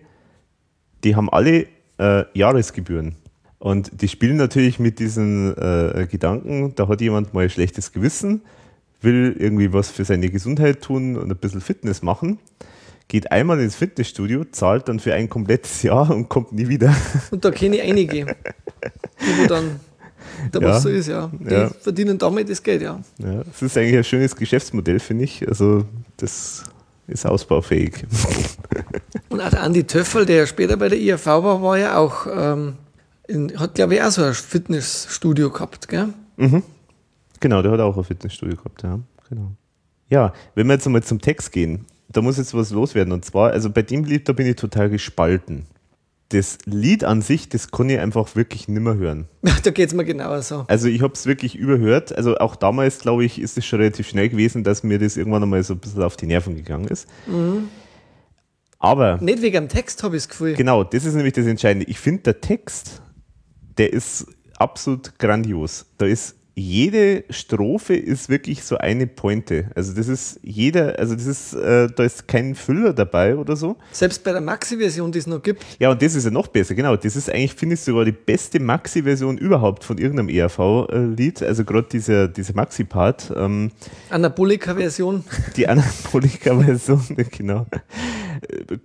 [1.04, 1.66] die haben alle
[1.98, 3.16] äh, Jahresgebühren.
[3.58, 8.40] Und die spielen natürlich mit diesen äh, Gedanken, da hat jemand mal ein schlechtes Gewissen,
[9.02, 12.38] will irgendwie was für seine Gesundheit tun und ein bisschen Fitness machen,
[13.08, 16.96] geht einmal ins Fitnessstudio, zahlt dann für ein komplettes Jahr und kommt nie wieder.
[17.30, 18.24] Und da kenne ich einige,
[19.20, 19.80] die dann,
[20.52, 20.68] da Ja.
[20.68, 21.30] was so ist, ja.
[21.38, 21.68] Die Ja.
[21.68, 23.00] verdienen damit das Geld, ja.
[23.18, 25.46] Ja, das ist eigentlich ein schönes Geschäftsmodell, finde ich.
[25.48, 25.84] Also
[26.16, 26.64] das
[27.06, 28.04] ist ausbaufähig.
[29.28, 32.74] Und auch der Andi Töffel, der später bei der IAV war, war ja auch, ähm,
[33.26, 36.08] in, hat glaube ich auch so ein Fitnessstudio gehabt, gell?
[37.40, 38.98] Genau, der hat auch ein Fitnessstudio gehabt, ja.
[39.28, 39.52] Genau.
[40.10, 43.12] Ja, wenn wir jetzt einmal zum Text gehen, da muss jetzt was loswerden.
[43.12, 45.66] Und zwar, also bei dem Lied, da bin ich total gespalten.
[46.30, 49.28] Das Lied an sich, das kann ich einfach wirklich nimmer hören.
[49.62, 50.64] da geht es mir genauer so.
[50.68, 52.14] Also ich habe es wirklich überhört.
[52.14, 55.42] Also auch damals, glaube ich, ist es schon relativ schnell gewesen, dass mir das irgendwann
[55.42, 57.08] einmal so ein bisschen auf die Nerven gegangen ist.
[58.78, 60.54] Aber Nicht wegen dem Text habe ich das Gefühl.
[60.54, 61.86] Genau, das ist nämlich das Entscheidende.
[61.88, 63.02] Ich finde, der Text,
[63.78, 64.26] der ist
[64.56, 65.86] absolut grandios.
[65.98, 69.70] Da ist jede Strophe ist wirklich so eine Pointe.
[69.74, 73.76] Also das ist jeder, also das ist, äh, da ist kein Füller dabei oder so.
[73.92, 76.74] Selbst bei der Maxi-Version, die es noch gibt, Ja, und das ist ja noch besser,
[76.74, 76.96] genau.
[76.96, 81.42] Das ist eigentlich, finde ich, sogar die beste Maxi-Version überhaupt von irgendeinem ERV-Lied.
[81.44, 83.32] Also gerade dieser, dieser Maxi-Part.
[83.36, 83.70] Ähm,
[84.10, 85.24] Anabolika-Version,
[85.56, 87.66] die Anabolika-Version, genau.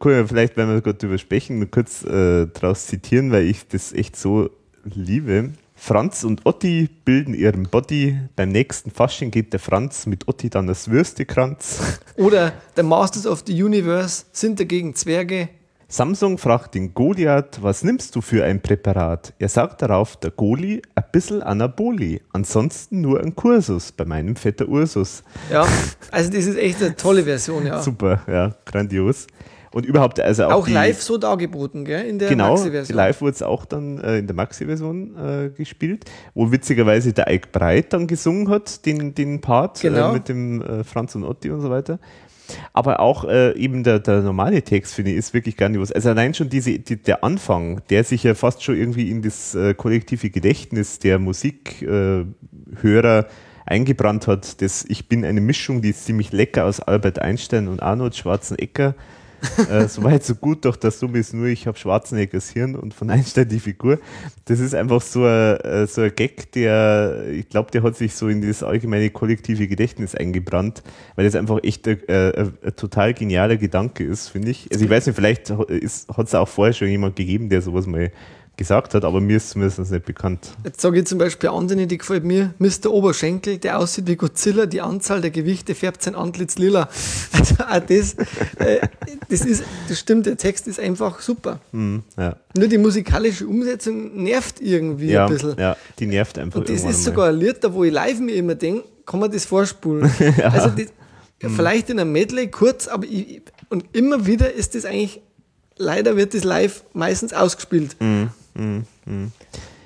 [0.03, 4.15] Cool, vielleicht, wenn wir gerade drüber sprechen, kurz äh, draus zitieren, weil ich das echt
[4.15, 4.49] so
[4.83, 5.53] liebe.
[5.85, 8.17] Franz und Otti bilden ihren Body.
[8.37, 11.99] Beim nächsten Fasching geht der Franz mit Otti dann das Würstekranz.
[12.15, 15.49] Oder The Masters of the Universe sind dagegen Zwerge.
[15.89, 19.33] Samsung fragt den Goliath, was nimmst du für ein Präparat?
[19.39, 22.21] Er sagt darauf, der Goli, ein bisschen Anaboli.
[22.31, 25.21] Ansonsten nur ein Kursus bei meinem Vetter Ursus.
[25.51, 25.67] Ja,
[26.11, 27.81] also das ist echt eine tolle Version, ja.
[27.81, 29.27] Super, ja, grandios.
[29.73, 32.95] Und überhaupt, also auch, Auch die, live so dargeboten, gell, in der Genau, Maxi-Version.
[32.95, 36.05] live wurde es auch dann äh, in der Maxi-Version äh, gespielt,
[36.35, 40.11] wo witzigerweise der Ike Breit dann gesungen hat, den, den Part Genau.
[40.11, 41.99] äh, mit dem äh, Franz und Otti und so weiter.
[42.73, 45.91] Aber auch äh, eben der, der normale Text, finde ich, ist wirklich grandios.
[45.91, 49.55] Also allein schon diese, die, der Anfang, der sich ja fast schon irgendwie in das
[49.55, 52.25] äh, kollektive Gedächtnis der Musikhörer
[53.19, 53.23] äh,
[53.65, 57.81] eingebrannt hat, das Ich bin eine Mischung, die ist ziemlich lecker aus Albert Einstein und
[57.81, 58.93] Arnold Schwarzenegger
[59.69, 62.93] äh, so weit, so gut, doch das Dumme ist nur, ich habe Schwarzeneggers Hirn und
[62.93, 63.99] von Einstein die Figur.
[64.45, 68.15] Das ist einfach so ein, äh, so ein Gag, der, ich glaube, der hat sich
[68.15, 70.83] so in das allgemeine kollektive Gedächtnis eingebrannt,
[71.15, 74.69] weil das einfach echt ein, ein, ein total genialer Gedanke ist, finde ich.
[74.71, 75.69] Also ich weiß nicht, vielleicht hat
[76.27, 78.11] es auch vorher schon jemand gegeben, der sowas mal
[78.55, 80.51] gesagt hat, aber mir ist zumindest nicht bekannt.
[80.63, 82.91] Jetzt sage ich zum Beispiel eine, die gefällt mir, Mr.
[82.91, 86.89] Oberschenkel, der aussieht wie Godzilla, die Anzahl der Gewichte färbt sein Antlitz lila.
[87.33, 88.13] Also auch das,
[88.59, 88.87] äh,
[89.27, 91.59] das, ist, das stimmt, der Text ist einfach super.
[91.71, 92.37] Mm, ja.
[92.55, 95.57] Nur die musikalische Umsetzung nervt irgendwie ja, ein bisschen.
[95.57, 98.35] Ja, die nervt einfach Und das ist sogar ein Lied, da wo ich live mir
[98.35, 100.09] immer denke, kann man das vorspulen.
[100.37, 100.49] ja.
[100.49, 100.87] Also das,
[101.41, 101.55] mm.
[101.55, 105.21] vielleicht in einem Medley kurz, aber ich, und immer wieder ist das eigentlich
[105.77, 107.95] leider wird das live meistens ausgespielt.
[107.99, 108.25] Mm.
[108.55, 109.31] Mhm.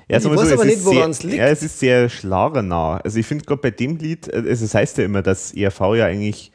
[0.08, 1.36] Ja, ich weiß aber nicht, woran es liegt.
[1.36, 2.96] Ja, es ist sehr schlagernah.
[2.98, 6.06] Also ich finde gerade bei dem Lied, also es heißt ja immer, dass ERV ja
[6.06, 6.50] eigentlich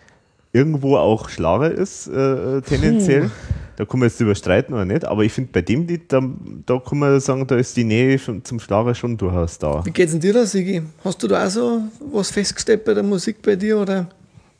[0.51, 3.23] irgendwo auch Schlager ist, äh, tendenziell.
[3.23, 3.31] Puh.
[3.75, 6.21] Da kann man jetzt überstreiten oder nicht, aber ich finde bei dem Lied, da,
[6.65, 9.83] da kann man sagen, da ist die Nähe schon, zum Schlager schon durchaus da.
[9.83, 10.83] Wie geht's denn dir da, Sigi?
[11.03, 11.81] Hast du da auch so
[12.11, 14.09] was festgestellt bei der Musik bei dir oder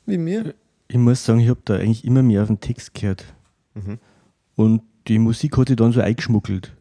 [0.07, 0.55] wie mir?
[0.87, 3.23] Ich muss sagen, ich habe da eigentlich immer mehr auf den Text gehört.
[3.75, 3.99] Mhm.
[4.55, 6.73] Und die Musik hat sich dann so eingeschmuggelt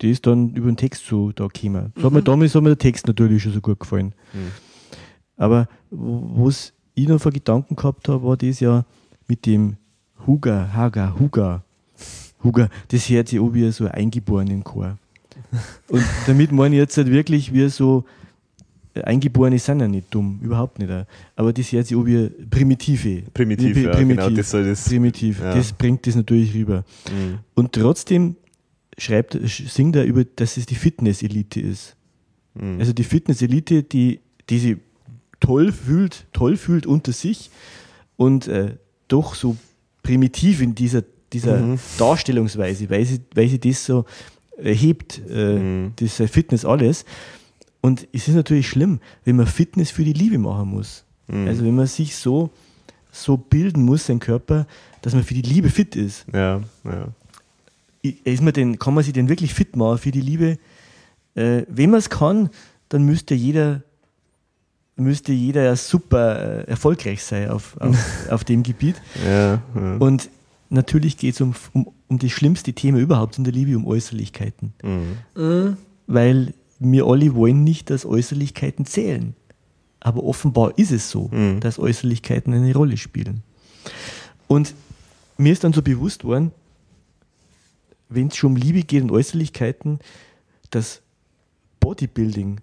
[0.00, 1.92] die ist dann über den Text so da gekommen.
[1.94, 2.02] Mhm.
[2.02, 4.14] Hat mir, damals hat mir der Text natürlich schon so gut gefallen.
[4.32, 4.50] Mhm.
[5.36, 8.84] Aber was ich noch für Gedanken gehabt habe, war das ja
[9.28, 9.76] mit dem
[10.26, 11.64] Huga, Haga, Huga.
[12.42, 14.98] Huga, das hört sich auch wie so eingeboren im Chor.
[15.88, 18.04] Und damit meine ich jetzt halt wirklich, wie so
[18.94, 20.90] äh, Eingeborene sind ja nicht dumm, überhaupt nicht.
[21.36, 23.22] Aber das hört sich auch wie Primitive.
[23.32, 24.88] Primitiv, wie, ja, primitiv, genau, das das.
[24.88, 25.54] Primitiv, ja.
[25.54, 26.84] das bringt das natürlich rüber.
[27.10, 27.38] Mhm.
[27.54, 28.36] Und trotzdem
[29.00, 31.96] schreibt, singt er über, dass es die Fitness-Elite ist.
[32.54, 32.78] Mhm.
[32.78, 34.76] Also die Fitness-Elite, die, die sich
[35.40, 37.50] toll fühlt, toll fühlt unter sich
[38.16, 38.76] und äh,
[39.08, 39.56] doch so
[40.02, 41.02] primitiv in dieser,
[41.32, 41.78] dieser mhm.
[41.98, 44.04] Darstellungsweise, weil sie, weil sie das so
[44.56, 45.92] erhebt, äh, mhm.
[45.98, 47.04] diese Fitness alles.
[47.80, 51.04] Und es ist natürlich schlimm, wenn man Fitness für die Liebe machen muss.
[51.28, 51.48] Mhm.
[51.48, 52.50] Also wenn man sich so,
[53.10, 54.66] so bilden muss, sein Körper,
[55.00, 56.26] dass man für die Liebe fit ist.
[56.32, 57.08] Ja, ja
[58.02, 60.58] ist man denn, kann man sich denn wirklich fit machen für die Liebe?
[61.34, 62.50] Äh, wenn man es kann,
[62.88, 63.82] dann müsste jeder,
[64.96, 67.96] müsste jeder ja super äh, erfolgreich sein auf, auf,
[68.30, 68.96] auf dem Gebiet.
[69.24, 69.96] Ja, ja.
[69.98, 70.30] Und
[70.70, 74.72] natürlich geht es um, um, um das schlimmste Thema überhaupt in der Liebe, um Äußerlichkeiten.
[74.82, 75.16] Mhm.
[75.34, 75.76] Mhm.
[76.06, 79.34] Weil wir alle wollen nicht, dass Äußerlichkeiten zählen.
[80.00, 81.60] Aber offenbar ist es so, mhm.
[81.60, 83.42] dass Äußerlichkeiten eine Rolle spielen.
[84.46, 84.74] Und
[85.36, 86.52] mir ist dann so bewusst worden,
[88.10, 90.00] wenn es schon um Liebe geht und Äußerlichkeiten,
[90.70, 91.00] das
[91.78, 92.60] Bodybuilding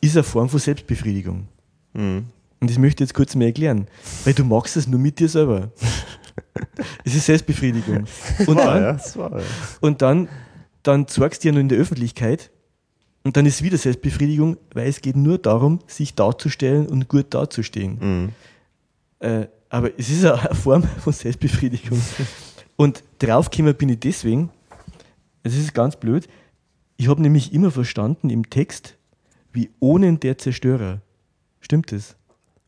[0.00, 1.48] ist eine Form von Selbstbefriedigung.
[1.94, 2.26] Mhm.
[2.60, 3.86] Und das möchte ich jetzt kurz mal erklären,
[4.24, 5.72] weil du magst es nur mit dir selber.
[7.04, 8.04] es ist Selbstbefriedigung.
[8.46, 9.42] Und dann, ja, ja.
[9.80, 10.28] und dann,
[10.82, 12.50] dann zeigst du ja nur in der Öffentlichkeit
[13.22, 17.98] und dann ist wieder Selbstbefriedigung, weil es geht nur darum, sich darzustellen und gut dazustehen.
[18.00, 18.28] Mhm.
[19.20, 22.00] Äh, aber es ist eine Form von Selbstbefriedigung.
[22.80, 24.48] Und draufgekommen bin ich deswegen,
[25.42, 26.26] es ist ganz blöd,
[26.96, 28.96] ich habe nämlich immer verstanden im Text,
[29.52, 31.02] wie Onen der Zerstörer.
[31.60, 32.16] Stimmt das?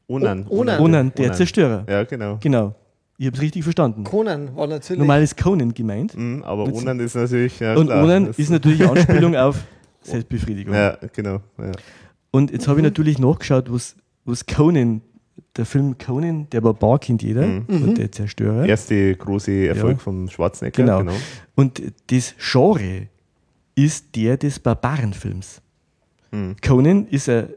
[0.09, 0.47] Onan.
[0.51, 1.37] Onan, Onan der Onan.
[1.39, 1.87] Zerstörer.
[1.89, 2.37] Ja, genau.
[2.43, 2.75] Genau.
[3.17, 4.05] Ich habe es richtig verstanden.
[4.05, 4.99] Conan war natürlich.
[4.99, 6.15] Normal ist Conan gemeint.
[6.15, 7.59] Mhm, aber Onan ist natürlich.
[7.59, 9.65] Ja, und klar, Onan ist natürlich Anspielung auf
[10.03, 10.75] Selbstbefriedigung.
[10.75, 11.41] Ja, genau.
[11.57, 11.73] Ja.
[12.33, 15.01] Und jetzt habe ich natürlich nachgeschaut, was, was Conan
[15.57, 17.65] der Film Conan, der war kennt jeder mhm.
[17.69, 17.95] und mhm.
[17.95, 18.67] der Zerstörer.
[18.67, 19.99] Erste große Erfolg ja.
[19.99, 20.83] von Schwarzenegger.
[20.83, 20.99] Genau.
[21.01, 21.13] genau.
[21.55, 23.09] Und das Genre
[23.75, 25.61] ist der des Barbarenfilms.
[26.31, 26.57] Mhm.
[26.63, 27.49] Conan ist ein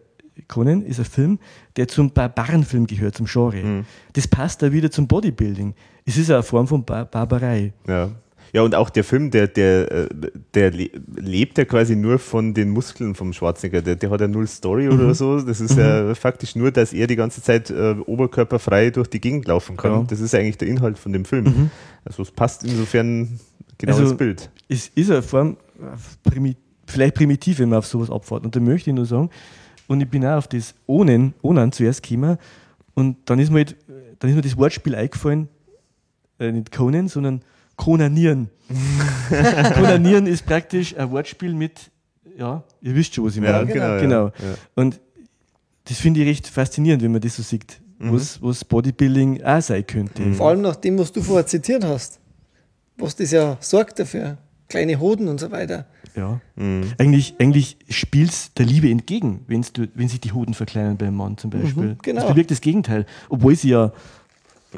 [0.50, 1.40] Conan ist ein Film,
[1.78, 3.64] der zum Barbarenfilm gehört, zum Genre.
[3.64, 3.86] Mhm.
[4.14, 5.74] Das passt da wieder zum Bodybuilding.
[6.06, 7.74] Es ist eine Form von Bar Barbarei.
[7.88, 8.12] Ja.
[8.56, 10.08] Ja, und auch der Film, der, der, äh,
[10.54, 13.82] der lebt ja quasi nur von den Muskeln vom Schwarzenegger.
[13.82, 14.94] Der, der hat ja null Story mhm.
[14.94, 15.42] oder so.
[15.42, 15.82] Das ist mhm.
[15.82, 19.92] ja faktisch nur, dass er die ganze Zeit äh, oberkörperfrei durch die Gegend laufen kann.
[19.92, 20.04] Ja.
[20.08, 21.44] Das ist eigentlich der Inhalt von dem Film.
[21.44, 21.70] Mhm.
[22.06, 23.38] Also es passt insofern
[23.78, 24.50] genau also, ins Bild.
[24.70, 25.58] Es ist eine Form,
[26.24, 26.56] primi
[26.88, 28.46] vielleicht primitiv, wenn man auf sowas abfährt.
[28.46, 29.32] Und da möchte ich nur sagen,
[29.88, 32.38] und ich bin auch auf das Ohnen, Ohnen zuerst gekommen.
[32.94, 33.76] Und dann ist mir, halt,
[34.20, 35.50] dann ist mir das Wortspiel eingefallen,
[36.40, 37.42] äh, nicht Conan, sondern
[37.76, 38.50] Konanieren.
[39.76, 41.92] Konanieren ist praktisch ein Wortspiel mit,
[42.38, 43.58] ja, ihr wisst schon, was ich meine.
[43.58, 44.00] Ja, genau.
[44.00, 44.26] genau.
[44.26, 44.56] Ja.
[44.76, 45.00] Und
[45.86, 47.80] das finde ich recht faszinierend, wenn man das so sieht.
[48.00, 50.34] was, was Bodybuilding auch sein könnte.
[50.34, 52.20] Vor allem nach dem, was du vorher zitiert hast.
[52.98, 54.38] Was das ja sorgt dafür.
[54.68, 55.86] Kleine Hoden und so weiter.
[56.16, 56.40] Ja.
[56.98, 61.16] Eigentlich, eigentlich spielt es der Liebe entgegen, wenn's du, wenn sich die Hoden verkleinern beim
[61.16, 61.98] Mann zum Beispiel.
[62.02, 62.22] genau.
[62.22, 63.92] Das bewirkt das Gegenteil, obwohl sie ja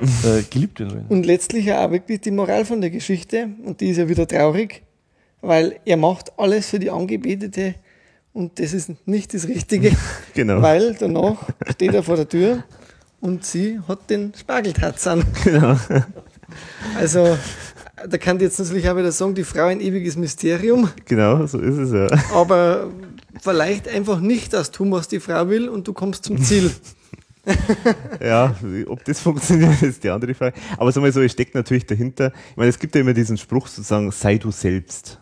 [0.02, 1.06] äh, geliebt werden wollen.
[1.10, 3.50] Und letztlich ja auch wirklich die Moral von der Geschichte.
[3.66, 4.84] Und die ist ja wieder traurig,
[5.42, 7.76] weil er macht alles für die Angebetete
[8.34, 9.92] und das ist nicht das Richtige.
[10.34, 10.62] Genau.
[10.62, 11.38] Weil danach
[11.72, 12.64] steht er vor der Tür
[13.20, 15.24] und sie hat den Spargeltatz an.
[15.44, 15.76] Genau.
[16.98, 17.38] Also,
[18.08, 21.60] da kann ich jetzt natürlich auch wieder sagen, die Frau ein ewiges Mysterium, Genau, so
[21.60, 22.08] ist es ja.
[22.34, 22.90] aber
[23.42, 26.72] vielleicht einfach nicht das tun, was die Frau will und du kommst zum Ziel.
[28.22, 28.56] Ja,
[28.88, 30.58] ob das funktioniert, ist die andere Frage.
[30.78, 32.32] Aber sagen wir so, es steckt natürlich dahinter.
[32.52, 35.20] Ich meine, es gibt ja immer diesen Spruch sozusagen, sei du selbst.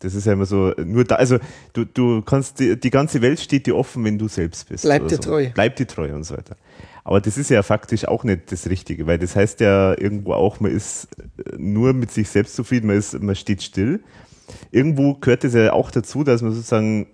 [0.00, 1.38] Das ist ja immer so, nur da, also
[1.72, 4.84] du, du kannst, die, die ganze Welt steht dir offen, wenn du selbst bist.
[4.84, 5.22] Bleib dir so.
[5.22, 5.50] treu.
[5.54, 6.56] Bleib dir treu und so weiter.
[7.04, 10.60] Aber das ist ja faktisch auch nicht das Richtige, weil das heißt ja irgendwo auch,
[10.60, 11.08] man ist
[11.56, 14.02] nur mit sich selbst zufrieden, man, ist, man steht still.
[14.70, 17.06] Irgendwo gehört es ja auch dazu, dass man sozusagen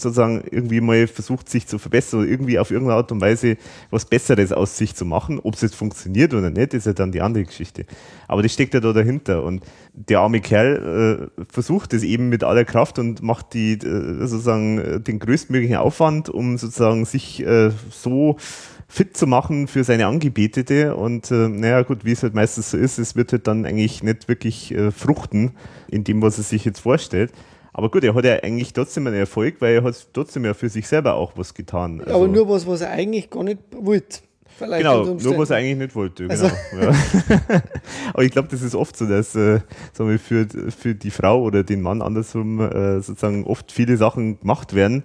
[0.00, 3.56] sozusagen irgendwie mal versucht, sich zu verbessern oder irgendwie auf irgendeine Art und Weise
[3.90, 5.40] was Besseres aus sich zu machen.
[5.42, 7.84] Ob es jetzt funktioniert oder nicht, ist ja dann die andere Geschichte.
[8.26, 9.44] Aber das steckt ja da dahinter.
[9.44, 9.62] Und
[9.92, 14.78] der arme Kerl äh, versucht es eben mit aller Kraft und macht die äh, sozusagen
[14.78, 18.36] äh, den größtmöglichen Aufwand, um sozusagen sich äh, so
[18.88, 20.96] fit zu machen für seine Angebetete.
[20.96, 24.02] Und äh, naja, gut, wie es halt meistens so ist, es wird halt dann eigentlich
[24.02, 25.52] nicht wirklich äh, fruchten
[25.88, 27.32] in dem, was er sich jetzt vorstellt.
[27.78, 30.68] Aber gut, er hat ja eigentlich trotzdem einen Erfolg, weil er hat trotzdem ja für
[30.68, 32.00] sich selber auch was getan.
[32.00, 34.18] Also, aber nur was, was er eigentlich gar nicht wollte.
[34.58, 36.26] Vielleicht Genau, nur was er eigentlich nicht wollte.
[36.26, 36.32] Genau.
[36.32, 36.50] Also-
[36.80, 36.90] Ja.
[38.12, 39.60] Aber ich glaube, das ist oft so, dass äh,
[39.92, 44.40] sagen wir, für, für die Frau oder den Mann andersrum äh, sozusagen oft viele Sachen
[44.40, 45.04] gemacht werden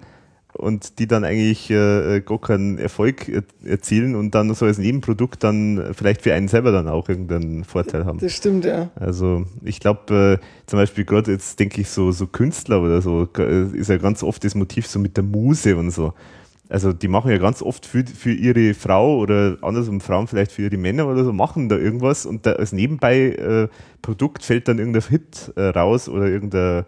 [0.54, 5.44] und die dann eigentlich äh, gar keinen Erfolg er erzielen und dann so als Nebenprodukt
[5.44, 8.20] dann vielleicht für einen selber dann auch irgendeinen Vorteil haben.
[8.20, 8.90] Das stimmt, ja.
[8.96, 13.28] Also ich glaube, äh, zum Beispiel gerade jetzt denke ich so, so Künstler oder so,
[13.38, 16.14] äh, ist ja ganz oft das Motiv so mit der Muse und so.
[16.70, 20.64] Also die machen ja ganz oft für, für ihre Frau oder andersrum Frauen vielleicht für
[20.64, 23.68] ihre Männer oder so, machen da irgendwas und da als nebenbei äh,
[24.02, 26.86] Produkt fällt dann irgendein Hit äh, raus oder irgendein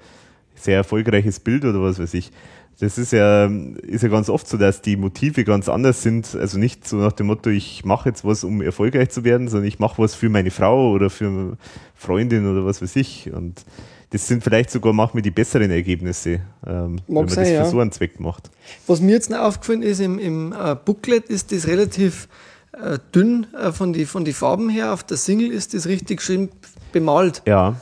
[0.55, 2.31] sehr erfolgreiches Bild oder was weiß ich.
[2.79, 6.35] Das ist ja, ist ja ganz oft so, dass die Motive ganz anders sind.
[6.35, 9.67] Also nicht so nach dem Motto, ich mache jetzt was, um erfolgreich zu werden, sondern
[9.67, 11.57] ich mache was für meine Frau oder für
[11.95, 13.31] Freundin oder was weiß ich.
[13.31, 13.63] Und
[14.09, 17.65] das sind vielleicht sogar manchmal die besseren Ergebnisse, ähm, wenn man sein, das für ja.
[17.65, 18.49] so einen Zweck macht.
[18.87, 22.27] Was mir jetzt noch aufgefallen ist, im, im äh, Booklet ist das relativ
[22.73, 24.93] äh, dünn äh, von den von die Farben her.
[24.93, 26.49] Auf der Single ist das richtig schön
[26.91, 27.75] bemalt, Ja,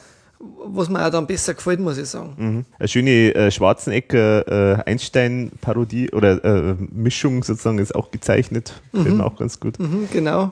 [0.65, 2.33] was mir auch dann besser gefällt, muss ich sagen.
[2.37, 2.65] mhm.
[2.79, 8.81] eine schöne äh, Schwarzenegger äh, Einstein-Parodie oder äh, Mischung sozusagen ist auch gezeichnet.
[8.91, 9.79] Gefällt mir auch ganz gut.
[9.79, 10.51] Mhm, genau.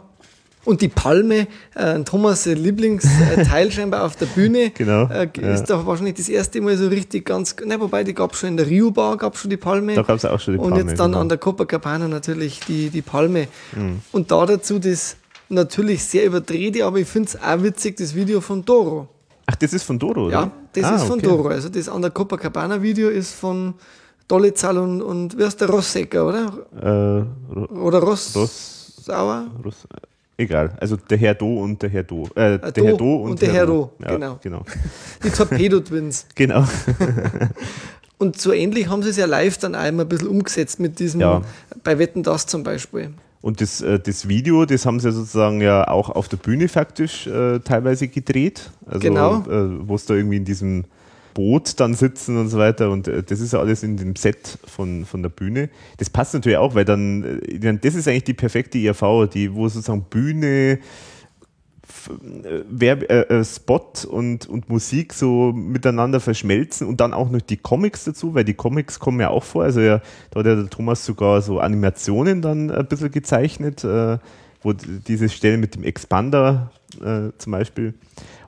[0.63, 5.53] Und die Palme, äh, Thomas' Lieblingsteil scheinbar auf der Bühne, Genau, äh, ja.
[5.53, 8.57] ist doch wahrscheinlich das erste Mal so richtig ganz, ne, wobei die gab schon in
[8.57, 9.95] der Rio Bar, gab schon die Palme.
[9.95, 11.21] Da gab es auch schon die Und Palme, jetzt dann genau.
[11.21, 13.47] an der Copacabana natürlich die, die Palme.
[13.75, 14.01] Mhm.
[14.11, 15.17] Und da dazu das
[15.49, 19.09] natürlich sehr überdrehte, aber ich finde es auch witzig, das Video von Doro.
[19.45, 20.31] Ach, das ist von Doro, oder?
[20.33, 21.27] Ja, das Ah, ist von okay.
[21.27, 21.47] Doro.
[21.49, 23.73] Also das an der Copacabana-Video ist von
[24.27, 26.53] Dolezal und, und wer ist der Rossecker, oder?
[26.79, 29.47] Äh, Ro- Oder Ross, Ross- Sauer?
[29.63, 29.87] Russ-
[30.37, 32.23] Egal, also der Herr Do und der Herr Do.
[32.33, 34.39] Äh, der Do Herr Do und, und der Herr Do, Ja, genau.
[34.41, 34.63] genau.
[35.23, 36.25] Die Torpedo-Twins.
[36.35, 36.63] Genau.
[38.17, 41.21] Und so ähnlich haben sie es ja live dann einmal ein bisschen umgesetzt mit diesem,
[41.21, 41.41] Ja.
[41.83, 43.11] bei Wetten das zum Beispiel.
[43.41, 47.27] Und das, äh, das Video, das haben sie sozusagen ja auch auf der Bühne faktisch
[47.27, 48.69] äh, teilweise gedreht.
[48.85, 49.39] Also, Genau.
[49.49, 50.85] Äh, wo es da irgendwie in diesem
[51.33, 52.91] Boot dann sitzen und so weiter.
[52.91, 55.69] Und äh, das ist ja alles in dem Set von, von der Bühne.
[55.97, 59.67] Das passt natürlich auch, weil dann, äh, das ist eigentlich die perfekte IRV, die, wo
[59.67, 60.79] sozusagen Bühne,
[62.03, 67.41] f- äh, äh, äh, Spot und, und Musik so miteinander verschmelzen und dann auch noch
[67.41, 69.63] die Comics dazu, weil die Comics kommen ja auch vor.
[69.63, 70.01] Also ja,
[70.31, 74.17] da hat ja der Thomas sogar so Animationen dann ein bisschen gezeichnet, äh,
[74.63, 76.71] wo diese Stelle mit dem Expander
[77.03, 77.93] äh, zum Beispiel.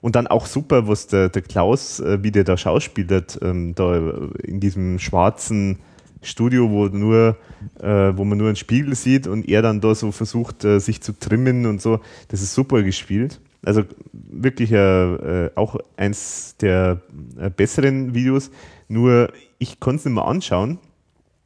[0.02, 3.96] Und dann auch super, was der, der Klaus, äh, wie der da schauspielert, ähm, da
[4.44, 5.80] in diesem schwarzen
[6.24, 7.38] Studio, wo nur,
[7.80, 11.02] äh, wo man nur einen Spiegel sieht und er dann da so versucht, äh, sich
[11.02, 12.00] zu trimmen und so.
[12.30, 13.40] Das ist super gespielt.
[13.66, 17.02] Also wirklich äh, äh, auch eins der
[17.40, 18.52] äh, besseren Videos.
[18.88, 20.80] Nur ich konnte es nicht mehr anschauen.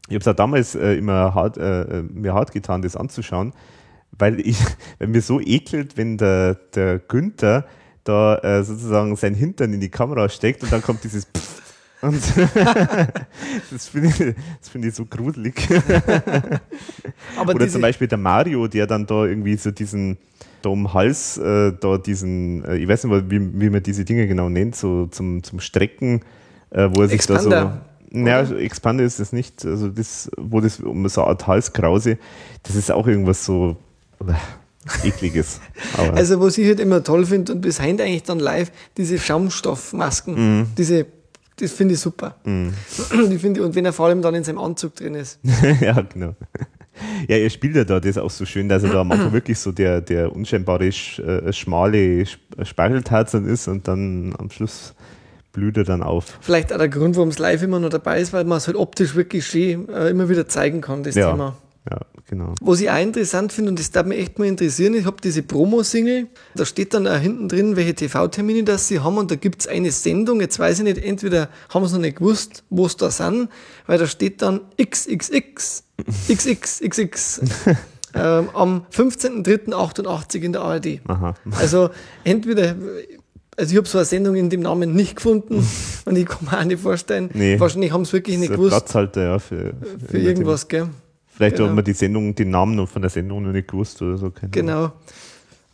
[0.08, 3.54] Ich habe es auch damals äh, immer hart, mir hart getan, das anzuschauen,
[4.18, 4.58] weil ich,
[5.00, 7.66] weil mir so ekelt, wenn der, der Günther
[8.04, 11.67] da sozusagen sein Hintern in die Kamera steckt und dann kommt dieses Pfff
[12.02, 12.22] Und
[13.72, 15.56] das finde ich, das find ich so gruselig.
[17.38, 20.18] Aber Oder zum Beispiel der Mario, der dann da irgendwie so diesen,
[20.62, 24.28] da um Hals, äh, da diesen, äh, ich weiß nicht, wie, wie man diese Dinge
[24.28, 26.22] genau nennt, so zum, zum Strecken,
[26.70, 28.20] äh, wo er sich Expander, da so.
[28.20, 32.18] Naja, Expander ist das nicht, also das, wo das um so eine Art Halskrause,
[32.64, 33.76] das ist auch irgendwas so
[34.26, 35.60] äh, ekliges.
[36.14, 40.36] Also, was ich halt immer toll finde und bis heute eigentlich dann live, diese Schaumstoffmasken,
[40.60, 40.68] Mhm.
[40.78, 41.06] diese,
[41.60, 42.36] das finde ich super.
[42.44, 45.40] Finde ich, und wenn er vor allem dann in seinem Anzug drin ist.
[45.82, 46.36] ja, genau.
[47.28, 49.60] Ja, er spielt ja da das auch so schön, dass er da am Anfang wirklich
[49.60, 54.94] so der, der unscheinbare, sch, äh, schmale Sp- Spargeltarzan ist und dann am Schluss
[55.54, 56.38] blüht er dann auf.
[56.42, 58.78] Vielleicht auch der Grund, warum es live immer noch dabei ist, weil man es halt
[58.78, 61.32] optisch wirklich schön äh, immer wieder zeigen kann, das Ja.
[61.32, 61.56] Thema.
[61.90, 62.54] Ja, genau.
[62.62, 65.42] Was ich auch interessant finde, und das darf mich echt mal interessieren, ich habe diese
[65.44, 69.62] Promo-Single, da steht dann auch hinten drin, welche TV-Termine das sie haben und da gibt
[69.62, 72.98] es eine Sendung, jetzt weiß ich nicht, entweder haben sie noch nicht gewusst, wo es
[72.98, 73.50] da sind,
[73.86, 75.84] weil da steht dann XXX,
[76.30, 77.42] XXXX
[78.14, 81.00] ähm, am 15.03.88 in der ARD.
[81.08, 81.36] Aha.
[81.52, 81.90] Also
[82.24, 82.76] entweder,
[83.56, 85.66] also ich habe so eine Sendung in dem Namen nicht gefunden
[86.06, 87.60] und ich kann mir auch nicht vorstellen, Nee.
[87.60, 89.74] wahrscheinlich haben sie wirklich nicht gewusst Platzhalter, ja, für,
[90.10, 90.90] für irgendwas, gell?
[91.38, 91.70] Vielleicht genau.
[91.70, 94.32] hat man die Sendung, den Namen noch von der Sendung noch nicht gewusst oder so.
[94.32, 94.92] keine Ahnung.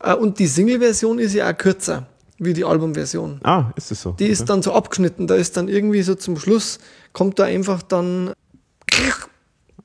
[0.01, 0.13] Genau.
[0.13, 2.05] Äh, Und die Single-Version ist ja auch kürzer
[2.37, 3.39] wie die Album-Version.
[3.43, 4.11] Ah, ist das so?
[4.11, 5.27] Die ist dann so abgeschnitten.
[5.27, 6.79] Da ist dann irgendwie so zum Schluss,
[7.13, 8.33] kommt da einfach dann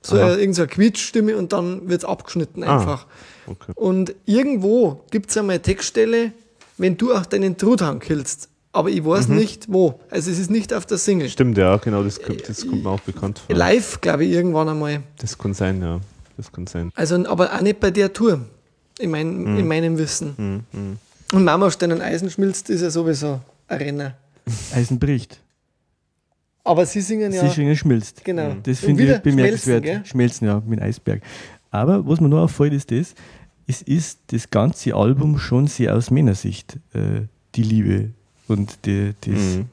[0.02, 0.26] so Aha.
[0.26, 2.78] eine, irgend so Quietschstimme und dann wird es abgeschnitten Ah.
[2.78, 3.06] einfach.
[3.46, 3.72] Okay.
[3.76, 6.32] Und irgendwo gibt es einmal eine Textstelle,
[6.76, 8.48] wenn du auch deinen Truthahn killst.
[8.78, 9.06] Aber ich Mhm.
[9.06, 9.98] weiß nicht wo.
[10.08, 11.28] Also es ist nicht auf der Single.
[11.28, 13.56] Stimmt, ja, genau, das, kommt- das kommt mir auch bekannt vor.
[13.56, 15.02] Live, glaube ich, irgendwann einmal.
[15.18, 16.00] Das kann sein, ja.
[16.36, 16.92] Das kann sein.
[16.94, 18.40] Also, aber auch nicht bei der Tour,
[19.00, 19.58] in, mein, Mhm.
[19.58, 20.62] in meinem Wissen.
[21.32, 24.14] Und Mama Stein und Eisen schmilzt ist ja sowieso ein Renner.
[24.72, 25.40] Eisen bricht.
[26.62, 27.40] Aber sie singen ja.
[27.40, 28.24] Sie schwingen schmilzt.
[28.24, 28.54] Genau.
[28.62, 29.82] Das Und finde ich bemerkenswert.
[29.84, 31.20] schmelzen, Schmelzen, ja, mit Eisberg.
[31.72, 33.14] Aber was mir noch auffällt, ist das,
[33.66, 37.22] es ist das ganze Album schon sehr aus Männersicht, äh,
[37.56, 38.10] die Liebe
[38.48, 39.66] und die, das, Mhm.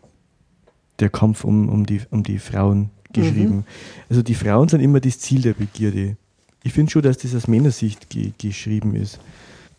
[0.99, 3.65] der Kampf um, um, die, um die Frauen geschrieben.
[4.10, 6.18] Also die Frauen sind immer das Ziel der Begierde.
[6.64, 9.19] Ich finde schon, dass das aus Männersicht ge geschrieben ist.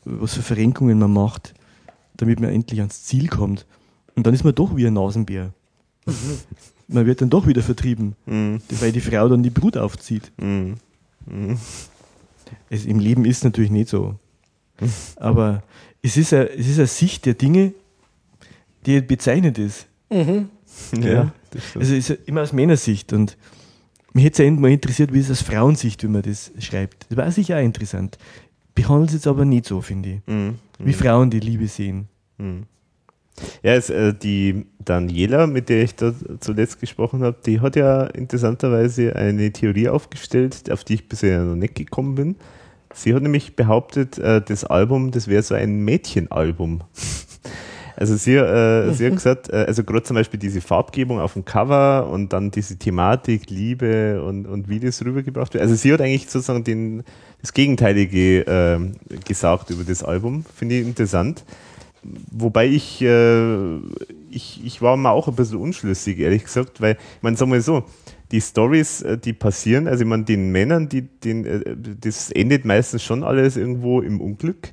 [0.05, 1.53] Was für Verrenkungen man macht,
[2.17, 3.67] damit man endlich ans Ziel kommt.
[4.15, 5.53] Und dann ist man doch wie ein Nasenbär.
[6.89, 8.61] Man wird dann doch wieder vertrieben, Mhm.
[8.79, 10.31] weil die Frau dann die Brut aufzieht.
[10.39, 10.77] Mhm.
[12.71, 14.15] Es, Im Leben ist es natürlich nicht so.
[15.17, 15.65] Aber
[16.03, 17.73] es ist, eine, es ist eine Sicht der Dinge,
[18.87, 19.87] die bezeichnet ist.
[20.11, 20.51] Mhm.
[21.01, 21.33] Ja, Ja.
[21.75, 23.13] Also es ist immer aus Männersicht.
[23.15, 23.39] Und
[24.13, 27.07] mich hätte es ja mal interessiert, wie es aus Frauensicht, wie man das schreibt.
[27.09, 28.19] Das war sicher auch interessant.
[28.75, 30.21] Behandelt es jetzt aber nicht so, finde ich.
[30.27, 30.57] Mhm.
[30.79, 32.09] Wie Frauen die Liebe sehen.
[33.63, 38.05] Ja, es, äh, die Daniela, mit der ich da zuletzt gesprochen habe, die hat ja
[38.05, 42.37] interessanterweise eine Theorie aufgestellt, auf die ich bisher noch nicht gekommen bin.
[42.95, 46.83] Sie hat nämlich behauptet, äh, das Album, das wäre so ein Mädchenalbum.
[47.97, 51.45] Also sie, äh, sie hat gesagt, äh, also gerade zum Beispiel diese Farbgebung auf dem
[51.45, 55.63] Cover und dann diese Thematik, Liebe und, und wie das rübergebracht wird.
[55.63, 57.03] Also sie hat eigentlich sozusagen den,
[57.41, 58.93] das Gegenteilige ähm,
[59.27, 60.45] gesagt über das Album.
[60.55, 61.45] Finde ich interessant.
[62.31, 63.77] Wobei ich, äh,
[64.31, 67.61] ich, ich war mir auch ein bisschen unschlüssig, ehrlich gesagt, weil, ich meine, sagen wir
[67.63, 67.85] so,
[68.31, 72.65] die Stories, äh, die passieren, also ich meine, den Männern, die, den, äh, das endet
[72.65, 74.73] meistens schon alles irgendwo im Unglück.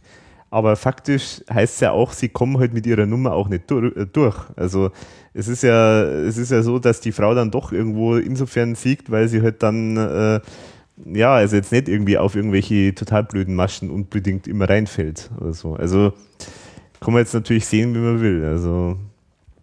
[0.53, 4.05] Aber faktisch heißt es ja auch, sie kommen halt mit ihrer Nummer auch nicht äh,
[4.05, 4.38] durch.
[4.55, 4.91] Also
[5.34, 9.09] es ist ja, es ist ja so, dass die Frau dann doch irgendwo insofern siegt,
[9.09, 10.41] weil sie halt dann äh,
[11.11, 15.73] ja, also jetzt nicht irgendwie auf irgendwelche total blöden Maschen unbedingt immer reinfällt oder so.
[15.73, 16.13] Also
[16.99, 18.45] kann man jetzt natürlich sehen, wie man will.
[18.45, 18.99] Also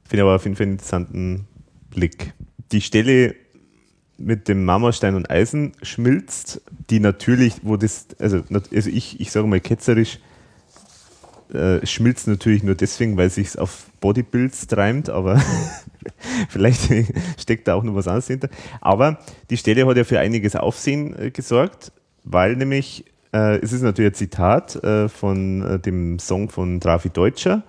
[0.09, 1.47] finde aber auf jeden Fall einen interessanten
[1.91, 2.35] Blick.
[2.73, 3.37] Die Stelle
[4.19, 9.47] mit dem Marmorstein und Eisen schmilzt, die natürlich, wo das, also, also ich, ich sage
[9.47, 10.19] mal ketzerisch,
[11.53, 15.41] äh, schmilzt natürlich nur deswegen, weil sich auf Bodybuilds treibt, aber
[16.49, 16.91] vielleicht
[17.39, 18.49] steckt da auch noch was anderes hinter.
[18.81, 19.19] Aber
[19.51, 21.93] die Stelle hat ja für einiges Aufsehen äh, gesorgt,
[22.25, 27.11] weil nämlich, äh, es ist natürlich ein Zitat äh, von äh, dem Song von Trafi
[27.11, 27.63] Deutscher,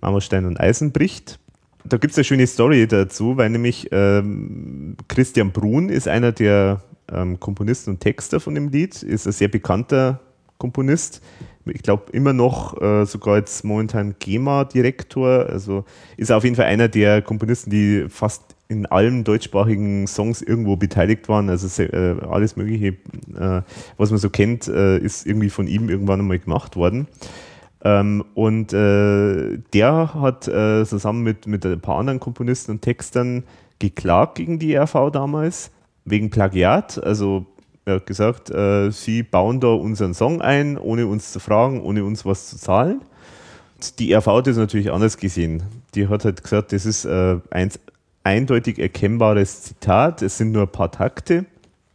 [0.00, 1.38] Marmorstein und Eisen bricht.
[1.84, 6.80] Da gibt es eine schöne Story dazu, weil nämlich ähm, Christian Brun ist einer der
[7.12, 10.20] ähm, Komponisten und Texter von dem Lied, ist ein sehr bekannter
[10.58, 11.22] Komponist.
[11.66, 15.46] Ich glaube immer noch äh, sogar jetzt momentan GEMA-Direktor.
[15.48, 15.84] Also
[16.16, 21.28] ist auf jeden Fall einer der Komponisten, die fast in allen deutschsprachigen Songs irgendwo beteiligt
[21.28, 21.48] waren.
[21.48, 22.96] Also äh, alles Mögliche,
[23.38, 23.62] äh,
[23.96, 27.06] was man so kennt, äh, ist irgendwie von ihm irgendwann einmal gemacht worden.
[27.84, 33.44] Ähm, und äh, der hat äh, zusammen mit, mit ein paar anderen Komponisten und Textern
[33.78, 35.70] geklagt gegen die ERV damals,
[36.04, 37.02] wegen Plagiat.
[37.02, 37.46] Also
[37.86, 42.04] er hat gesagt, äh, sie bauen da unseren Song ein, ohne uns zu fragen, ohne
[42.04, 43.00] uns was zu zahlen.
[44.00, 45.62] Die ERV hat das natürlich anders gesehen.
[45.94, 47.70] Die hat halt gesagt, das ist äh, ein
[48.24, 51.46] eindeutig erkennbares Zitat, es sind nur ein paar Takte.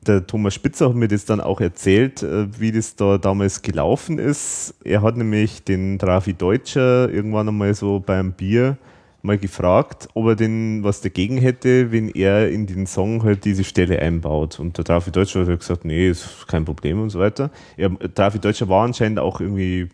[0.07, 4.17] Der Thomas Spitzer hat mir das dann auch erzählt, äh, wie das da damals gelaufen
[4.17, 4.75] ist.
[4.85, 8.77] Er hat nämlich den Trafi Deutscher irgendwann einmal so beim Bier
[9.23, 13.63] mal gefragt, ob er denn was dagegen hätte, wenn er in den Song halt diese
[13.63, 14.59] Stelle einbaut.
[14.59, 17.51] Und der Trafi Deutscher hat gesagt, nee, ist kein Problem und so weiter.
[17.77, 19.89] Er, Trafi Deutscher war anscheinend auch irgendwie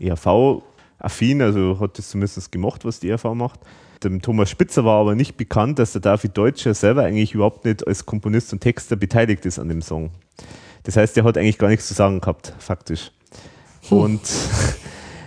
[0.00, 3.60] ERV-affin, also hat das zumindest gemacht, was die ERV macht.
[4.02, 7.86] Dem Thomas Spitzer war aber nicht bekannt, dass der David Deutscher selber eigentlich überhaupt nicht
[7.86, 10.10] als Komponist und Texter beteiligt ist an dem Song.
[10.84, 13.10] Das heißt, er hat eigentlich gar nichts zu sagen gehabt, faktisch.
[13.90, 14.20] Und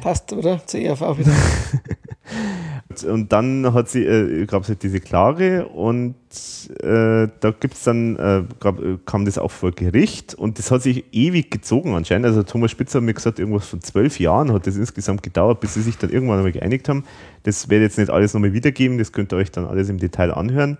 [0.02, 0.66] Passt, oder?
[0.66, 1.32] Zur ERV wieder.
[3.08, 6.16] und dann hat sie, äh, gab es halt diese Klage und
[6.82, 10.82] äh, da gibt es dann, äh, gab, kam das auch vor Gericht und das hat
[10.82, 12.26] sich ewig gezogen anscheinend.
[12.26, 15.74] Also Thomas Spitzer hat mir gesagt, irgendwas von zwölf Jahren hat das insgesamt gedauert, bis
[15.74, 17.06] sie sich dann irgendwann einmal geeinigt haben.
[17.44, 19.98] Das werde ich jetzt nicht alles nochmal wiedergeben, das könnt ihr euch dann alles im
[19.98, 20.78] Detail anhören.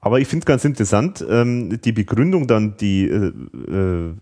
[0.00, 3.32] Aber ich finde es ganz interessant, ähm, die Begründung dann, die äh,
[3.68, 4.12] äh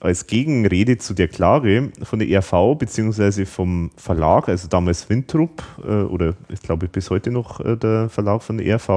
[0.00, 6.02] als Gegenrede zu der Klage von der ERV beziehungsweise vom Verlag, also damals Wintrup äh,
[6.02, 8.88] oder ich glaube bis heute noch äh, der Verlag von der ERV.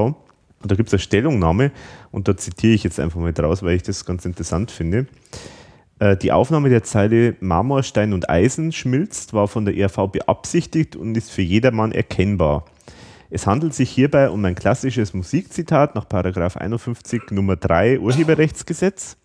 [0.61, 1.71] Und da gibt es eine Stellungnahme
[2.11, 5.07] und da zitiere ich jetzt einfach mal draus, weil ich das ganz interessant finde.
[5.99, 10.95] Äh, die Aufnahme der Zeile Marmor, Stein und Eisen schmilzt war von der ERV beabsichtigt
[10.95, 12.65] und ist für jedermann erkennbar.
[13.29, 19.17] Es handelt sich hierbei um ein klassisches Musikzitat nach 51 Nummer 3 Urheberrechtsgesetz.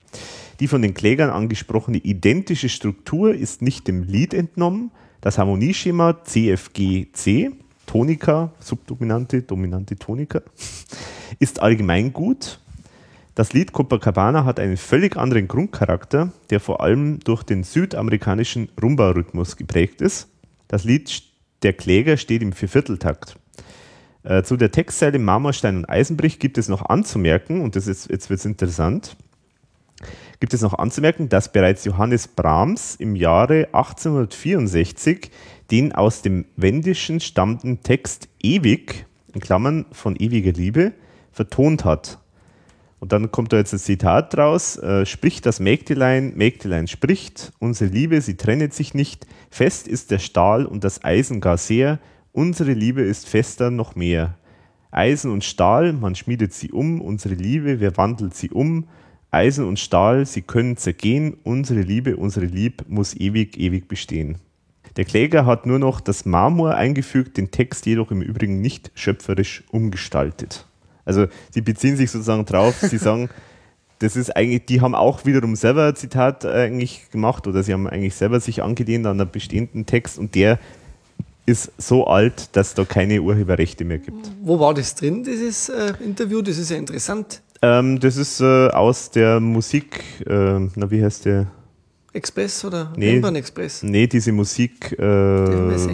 [0.60, 4.90] Die von den Klägern angesprochene identische Struktur ist nicht dem Lied entnommen.
[5.20, 7.52] Das Harmonieschema CFGC,
[7.86, 10.42] Tonika, Subdominante, Dominante Tonika,
[11.38, 12.60] ist allgemein gut.
[13.34, 19.56] Das Lied Copacabana hat einen völlig anderen Grundcharakter, der vor allem durch den südamerikanischen Rumba-Rhythmus
[19.56, 20.28] geprägt ist.
[20.68, 21.22] Das Lied
[21.64, 23.36] Der Kläger steht im Viervierteltakt.
[24.22, 28.30] Äh, zu der Textzeile Marmorstein und Eisenbrich gibt es noch anzumerken, und das ist, jetzt
[28.30, 29.16] wird es interessant,
[30.40, 35.30] gibt es noch anzumerken, dass bereits Johannes Brahms im Jahre 1864
[35.70, 40.92] den aus dem Wendischen stammenden Text Ewig, in Klammern von ewiger Liebe,
[41.32, 42.18] vertont hat.
[43.00, 47.90] Und dann kommt da jetzt ein Zitat draus, äh, spricht das Mägdelein, Mägdelein spricht, unsere
[47.90, 51.98] Liebe, sie trennet sich nicht, fest ist der Stahl und das Eisen gar sehr,
[52.32, 54.38] unsere Liebe ist fester noch mehr.
[54.90, 58.86] Eisen und Stahl, man schmiedet sie um, unsere Liebe, wer wandelt sie um,
[59.34, 64.36] Eisen und Stahl, sie können zergehen, unsere Liebe, unsere Lieb muss ewig, ewig bestehen.
[64.96, 69.64] Der Kläger hat nur noch das Marmor eingefügt, den Text jedoch im Übrigen nicht schöpferisch
[69.70, 70.66] umgestaltet.
[71.04, 73.28] Also sie beziehen sich sozusagen drauf, sie sagen,
[73.98, 77.88] das ist eigentlich, die haben auch wiederum selber ein Zitat eigentlich gemacht oder sie haben
[77.88, 80.58] eigentlich selber sich angelehnt an einen bestehenden Text und der
[81.46, 84.30] ist so alt, dass da keine Urheberrechte mehr gibt.
[84.42, 86.40] Wo war das drin, dieses äh, Interview?
[86.40, 87.42] Das ist ja interessant.
[87.64, 91.46] Ähm, das ist äh, aus der Musik, äh, na wie heißt der?
[92.12, 93.82] Express oder nee, Express?
[93.82, 95.86] Nee, diese Musik äh,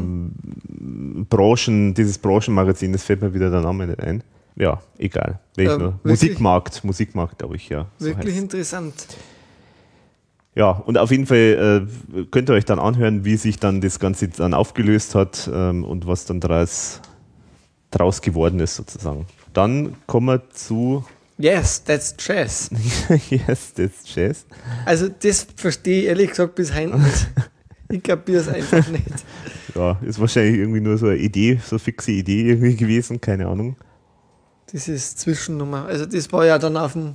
[1.30, 4.22] Branchen, dieses Branchenmagazin, das fällt mir wieder der Name nicht ein.
[4.56, 5.38] Ja, egal.
[5.56, 7.86] Ähm, Musikmarkt, Musikmarkt, glaube ich, ja.
[7.98, 8.94] So wirklich interessant.
[10.54, 14.00] Ja, und auf jeden Fall äh, könnt ihr euch dann anhören, wie sich dann das
[14.00, 17.00] Ganze dann aufgelöst hat ähm, und was dann daraus,
[17.90, 19.26] daraus geworden ist, sozusagen.
[19.52, 21.04] Dann kommen wir zu
[21.40, 22.70] Yes, that's Jazz.
[23.30, 24.44] yes, that's Jazz.
[24.84, 27.28] Also das verstehe ich ehrlich gesagt bis heute nicht.
[27.92, 29.02] Ich kapiere es einfach nicht.
[29.74, 33.48] Ja, ist wahrscheinlich irgendwie nur so eine Idee, so eine fixe Idee irgendwie gewesen, keine
[33.48, 33.74] Ahnung.
[34.72, 35.86] Das ist Zwischennummer.
[35.86, 37.14] Also das war ja dann auf dem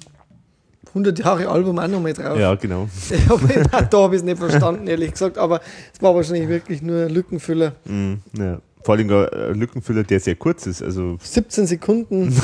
[0.89, 2.37] 100 Jahre Album auch nochmal drauf.
[2.37, 2.89] Ja, genau.
[3.89, 5.61] da habe ich es nicht verstanden, ehrlich gesagt, aber
[5.93, 7.75] es war wahrscheinlich wirklich nur ein Lückenfüller.
[7.85, 8.59] Mm, ja.
[8.83, 10.83] Vor allem ein Lückenfüller, der sehr kurz ist.
[10.83, 12.35] Also 17 Sekunden.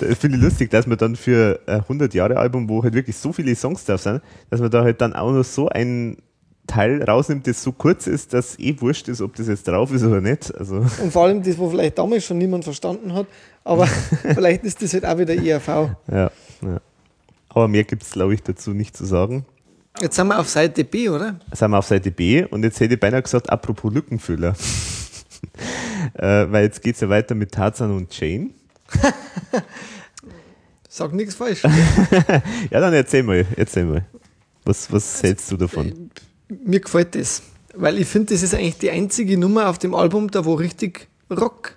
[0.00, 3.54] Das finde ich lustig, dass man dann für ein 100-Jahre-Album, wo halt wirklich so viele
[3.54, 6.18] Songs drauf sind, dass man da halt dann auch noch so ein
[6.66, 10.02] Teil rausnimmt, das so kurz ist, dass eh wurscht ist, ob das jetzt drauf ist
[10.02, 10.54] oder nicht.
[10.54, 10.76] Also.
[10.76, 13.26] Und vor allem das, wo vielleicht damals schon niemand verstanden hat,
[13.64, 13.86] aber
[14.34, 15.68] vielleicht ist das halt auch wieder ERV.
[16.10, 16.30] Ja,
[16.62, 16.80] ja.
[17.50, 19.44] Aber mehr gibt es, glaube ich, dazu nicht zu sagen.
[20.00, 21.38] Jetzt sind wir auf Seite B, oder?
[21.48, 24.54] Jetzt sind wir auf Seite B und jetzt hätte ich beinahe gesagt, apropos Lückenfüller.
[26.14, 28.50] äh, weil jetzt geht es ja weiter mit Tarzan und Jane.
[30.88, 31.62] Sag nichts falsch.
[32.70, 34.06] ja, dann erzähl mal, erzähl mal.
[34.64, 36.10] Was, was hältst du davon?
[36.48, 37.42] Mir gefällt das,
[37.74, 41.08] weil ich finde, das ist eigentlich die einzige Nummer auf dem Album, da wo richtig
[41.30, 41.76] Rock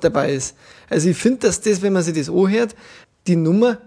[0.00, 0.56] dabei ist.
[0.88, 2.74] Also ich finde, dass das, wenn man sich das anhört,
[3.26, 3.78] die Nummer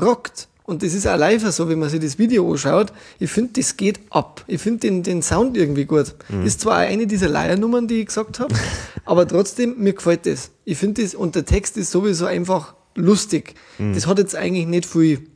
[0.00, 0.48] rockt.
[0.70, 2.92] Und das ist auch live so, wenn man sich das Video anschaut.
[3.18, 4.44] Ich finde, das geht ab.
[4.46, 6.14] Ich finde den, den Sound irgendwie gut.
[6.44, 8.54] Ist zwar eine dieser Leiernummern, die ich gesagt habe,
[9.04, 10.52] aber trotzdem, mir gefällt das.
[10.64, 13.54] Ich finde das, und der Text ist sowieso einfach lustig.
[13.94, 15.26] Das hat jetzt eigentlich nicht viel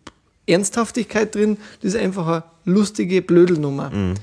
[0.47, 1.57] Ernsthaftigkeit drin.
[1.83, 3.91] Das ist einfach eine lustige Blödelnummer.
[3.93, 4.15] Und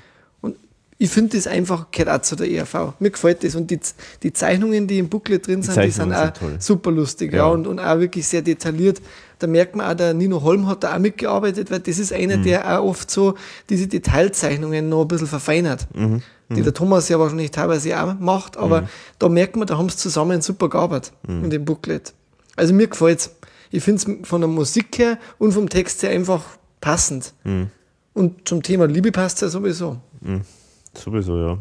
[1.04, 2.94] ich finde das einfach gehört auch zu der ERV.
[3.00, 3.56] Mir gefällt das.
[3.56, 3.80] Und die,
[4.22, 6.56] die Zeichnungen, die im Booklet drin sind, die sind Zeichnungen auch sind toll.
[6.60, 7.32] super lustig.
[7.34, 7.38] Ja.
[7.40, 7.46] Ja.
[7.48, 9.02] und, und auch wirklich sehr detailliert.
[9.40, 12.38] Da merkt man auch, der Nino Holm hat da auch mitgearbeitet, weil das ist einer,
[12.38, 12.44] Mhm.
[12.44, 13.34] der auch oft so
[13.70, 15.88] diese Detailzeichnungen noch ein bisschen verfeinert.
[15.96, 16.22] Mhm.
[16.50, 18.88] Die der Thomas ja wahrscheinlich teilweise auch macht, aber
[19.20, 21.46] da merkt man, da haben sie zusammen super gearbeitet Mhm.
[21.46, 22.14] in dem Booklet.
[22.58, 23.32] Also mir gefällt's.
[23.72, 26.44] Ich finde es von der Musik her und vom Text her einfach
[26.80, 27.34] passend.
[27.46, 27.68] Mhm.
[28.14, 29.98] Und zum Thema Liebe passt ja sowieso.
[30.94, 31.58] Sowieso, ja.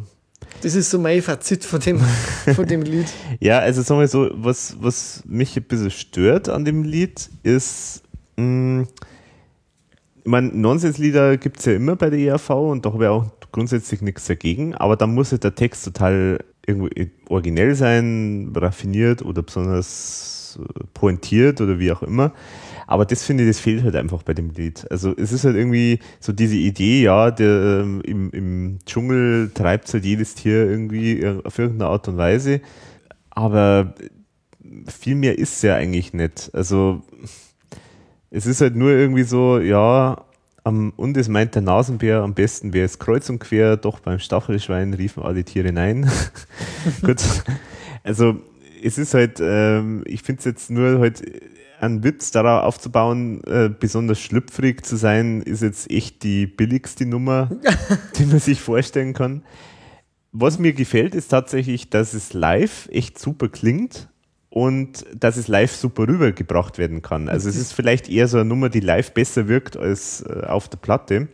[0.62, 2.00] Das ist so mein Fazit von dem,
[2.54, 3.06] von dem Lied.
[3.40, 8.02] Ja, also sagen wir so, was, was mich ein bisschen stört an dem Lied ist,
[8.36, 8.86] mh,
[10.22, 13.26] ich meine, Nonsenslieder gibt es ja immer bei der ERV und da habe ich auch
[13.52, 16.88] grundsätzlich nichts dagegen, aber dann muss halt der Text total irgendwo
[17.28, 22.32] originell sein, raffiniert oder besonders äh, pointiert oder wie auch immer.
[22.90, 24.84] Aber das finde ich, das fehlt halt einfach bei dem Lied.
[24.90, 29.92] Also es ist halt irgendwie so diese Idee, ja, der, ähm, im, im Dschungel treibt
[29.94, 32.60] halt jedes Tier irgendwie auf irgendeine Art und Weise.
[33.30, 33.94] Aber
[34.88, 36.50] viel mehr ist es ja eigentlich nicht.
[36.52, 37.02] Also
[38.28, 40.24] es ist halt nur irgendwie so, ja,
[40.64, 44.18] am, und es meint der Nasenbär, am besten wäre es kreuz und quer, doch beim
[44.18, 46.10] Stachelschwein riefen alle Tiere nein.
[47.02, 47.22] Gut,
[48.02, 48.34] also
[48.82, 51.22] es ist halt, ähm, ich finde es jetzt nur halt
[51.80, 57.50] ein Witz darauf aufzubauen, äh, besonders schlüpfrig zu sein, ist jetzt echt die billigste Nummer,
[58.18, 59.42] die man sich vorstellen kann.
[60.32, 64.08] Was mir gefällt, ist tatsächlich, dass es live echt super klingt
[64.50, 67.28] und dass es live super rübergebracht werden kann.
[67.28, 70.68] Also es ist vielleicht eher so eine Nummer, die live besser wirkt als äh, auf
[70.68, 71.28] der Platte.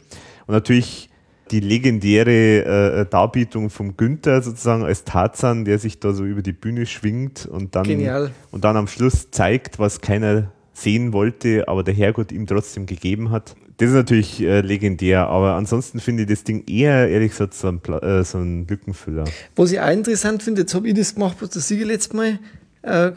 [0.47, 1.11] Und natürlich
[1.51, 6.53] die legendäre äh, Darbietung vom Günther sozusagen als Tarzan, der sich da so über die
[6.53, 8.31] Bühne schwingt und dann, Genial.
[8.51, 13.31] und dann am Schluss zeigt, was keiner sehen wollte, aber der Herrgott ihm trotzdem gegeben
[13.31, 13.55] hat.
[13.79, 17.69] Das ist natürlich äh, legendär, aber ansonsten finde ich das Ding eher, ehrlich gesagt, so
[17.69, 19.25] ein, äh, so ein Lückenfüller.
[19.55, 22.39] Was ich auch interessant finde, jetzt habe ich das gemacht, was der Sieger letztes Mal
[22.83, 23.11] äh,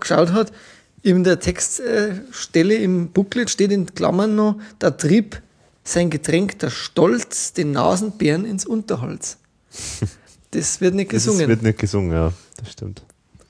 [0.00, 0.52] geschaut hat.
[1.02, 5.40] In der Textstelle im Booklet steht in Klammern noch, der Trieb,
[5.86, 9.38] sein Getränk, der Stolz, den Nasenbären ins Unterholz.
[10.52, 11.48] Das wird nicht Das gesungen.
[11.48, 13.02] wird nicht gesungen, ja, das stimmt.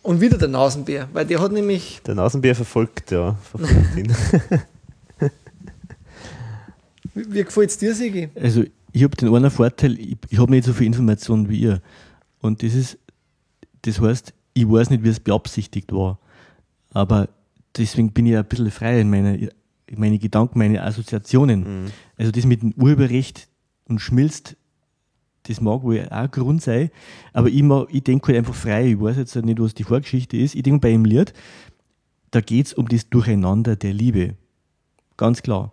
[0.02, 4.16] Und wieder der Nasenbär, weil der hat nämlich, Der Nasenbär verfolgt, ja, verfolgt ihn.
[7.14, 8.30] wie, wie gefällt es dir, Sigi?
[8.34, 11.82] Also ich habe den einen Vorteil, ich, ich habe nicht so viel Informationen wie ihr.
[12.40, 12.98] Und das ist,
[13.82, 16.18] das heißt, ich weiß nicht, wie es beabsichtigt war.
[16.92, 17.28] Aber
[17.76, 19.36] deswegen bin ich ein bisschen frei in meiner,
[19.94, 21.92] meine Gedanken, meine Assoziationen.
[22.16, 23.48] Also das mit dem Urheberrecht
[23.88, 24.56] und schmilzt,
[25.44, 26.90] das mag wohl auch ein Grund sein,
[27.32, 28.88] aber ich, mag- ich denke halt einfach frei.
[28.92, 30.56] Ich weiß jetzt nicht, was die Vorgeschichte ist.
[30.56, 31.32] Ich denke bei dem Lied,
[32.32, 34.34] da geht es um das Durcheinander der Liebe.
[35.16, 35.72] Ganz klar.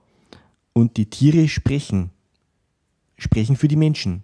[0.73, 2.11] Und die Tiere sprechen.
[3.17, 4.23] Sprechen für die Menschen.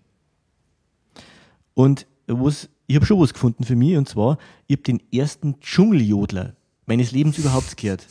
[1.73, 4.37] Und was, ich habe schon was gefunden für mich, und zwar,
[4.67, 6.55] ich habe den ersten Dschungeljodler
[6.89, 8.05] meines Lebens überhaupt gehört.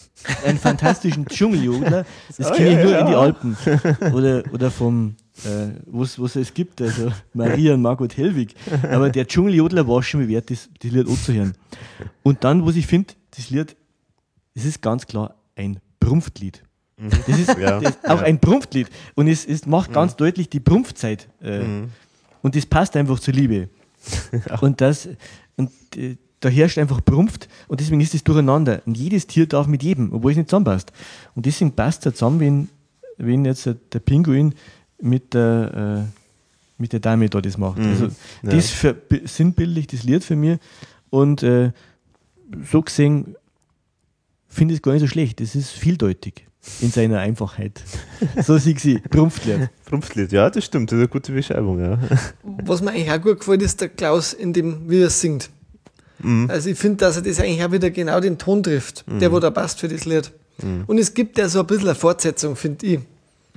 [0.46, 3.00] Einen fantastischen Dschungeljodler, das Oh, kenne ich nur ja.
[3.00, 3.56] in die Alpen.
[4.14, 8.54] Oder, oder vom, äh, was, was es gibt, also Maria und Margot Hellwig.
[8.90, 11.54] Aber der Dschungeljodler war schon mal wert, das, das Lied anzuhören.
[12.22, 13.76] Und dann, was ich finde, das Lied,
[14.54, 16.62] es ist ganz klar ein Prumpftlied.
[17.26, 18.88] Das ist Ja, das ist auch ein Prumpftlied.
[19.16, 21.28] Und es, es macht ganz deutlich die Prumpfzeit.
[21.42, 21.62] Äh,
[22.42, 23.68] Und das passt einfach zur Liebe.
[24.60, 25.08] Und das,
[25.56, 28.82] und äh, da herrscht einfach Prumpft und deswegen ist es durcheinander.
[28.86, 30.92] Und jedes Tier darf mit jedem, obwohl es nicht zusammenpasst.
[31.34, 32.68] Und deswegen passt es zusammen, wenn,
[33.16, 34.54] wenn jetzt der Pinguin
[35.00, 37.78] mit der, äh, mit der Dame da das macht.
[37.80, 38.10] Also, ja.
[38.50, 40.58] das für, bi- sinnbildlich das Lied für mich.
[41.10, 41.72] Und äh,
[42.70, 43.34] so gesehen
[44.46, 45.40] finde ich es gar nicht so schlecht.
[45.40, 46.46] Es ist vieldeutig
[46.80, 47.82] in seiner Einfachheit.
[48.42, 48.98] So sehe ich sie.
[48.98, 49.70] Prumpftlied.
[49.84, 51.98] Prumpflied, ja, das stimmt, das ist eine gute Beschreibung, ja.
[52.64, 55.50] Was mir eigentlich auch gut gefällt, ist der Klaus, in dem, wie er singt.
[56.20, 56.50] Mhm.
[56.50, 59.38] Also ich finde, dass er das eigentlich auch wieder genau den Ton trifft, der wo
[59.40, 60.30] da passt für das Lied.
[60.62, 60.84] Mhm.
[60.86, 63.00] Und es gibt ja so ein bisschen eine Fortsetzung, finde ich.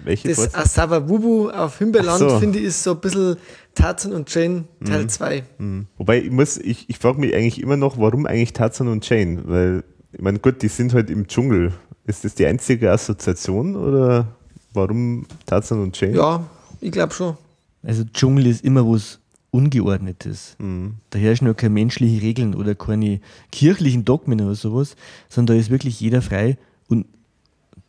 [0.03, 0.61] Welche Das Fortsetzung?
[0.63, 2.39] Asava Wubu auf Himbeerland, so.
[2.39, 3.37] finde ich, ist so ein bisschen
[3.75, 4.85] Tarzan und Jane Mhm.
[4.85, 5.43] Teil 2.
[5.57, 5.87] Hm.
[5.97, 9.41] Wobei, ich muss, ich, ich frage mich eigentlich immer noch, warum eigentlich Tarzan und Jane?
[9.45, 11.71] Weil, ich meine, gut, die sind halt im Dschungel.
[12.05, 14.27] Ist das die einzige Assoziation oder
[14.73, 16.15] warum Tarzan und Jane?
[16.15, 16.43] Ja,
[16.81, 17.37] ich glaube schon.
[17.83, 19.19] Also Dschungel ist immer was
[19.51, 20.55] Ungeordnetes.
[20.59, 20.95] Mhm.
[21.09, 23.19] Da herrschen ja keine menschlichen Regeln oder keine
[23.51, 24.95] kirchlichen Dogmen oder sowas,
[25.29, 26.57] sondern da ist wirklich jeder frei
[26.87, 27.05] und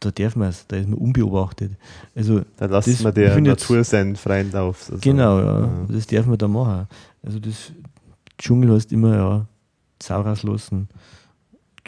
[0.00, 1.72] da darf man es, da ist man unbeobachtet.
[2.16, 4.88] Also Da lassen das- wir der find jetzt- Natur seinen freien Lauf.
[4.90, 6.88] Also, Genau, ja, das darf man da machen.
[7.22, 7.72] Also das
[8.38, 9.46] Dschungel heißt immer, ja,
[10.02, 10.88] Sau rauslassen.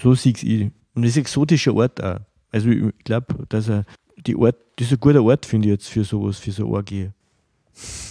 [0.01, 2.21] So sehe ich Und das ist ein exotischer Ort auch.
[2.53, 3.85] Also ich glaube, dass er
[4.25, 7.11] die Ort, das ist ein guter Ort, finde ich jetzt für sowas, für so Orgie.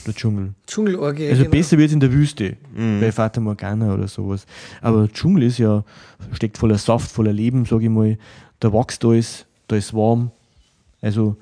[0.06, 0.54] Der Dschungel.
[0.68, 1.30] Dschungelorgie.
[1.30, 1.52] Also genau.
[1.52, 3.00] besser wird es in der Wüste, Mhm.
[3.00, 4.46] bei Fata Morgana oder sowas.
[4.82, 5.84] Aber Dschungel ist ja,
[6.34, 8.18] steckt voller Saft, voller Leben, sage ich mal.
[8.60, 10.32] Da wächst alles, da ist warm.
[11.02, 11.38] Also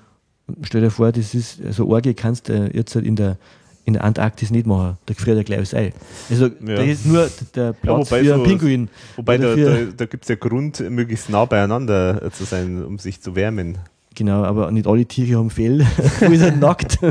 [0.63, 3.37] stell dir vor, das ist, also Orgie kannst du jetzt halt in der,
[3.85, 4.97] in der Antarktis nicht machen.
[5.07, 5.91] Da friert er gleich alles ein.
[6.29, 8.89] Also da ist nur der Platz wobei für einen Pinguin.
[9.15, 13.19] Wobei da, da, da gibt es ja Grund, möglichst nah beieinander zu sein, um sich
[13.21, 13.79] zu wärmen.
[14.13, 15.85] Genau, aber nicht alle Tiere haben Fell.
[16.19, 16.99] Wo ist er nackt?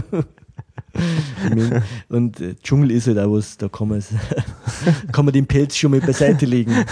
[2.08, 4.02] Und äh, Dschungel ist halt auch was, da kann man,
[5.12, 6.74] kann man den Pelz schon mal beiseite legen.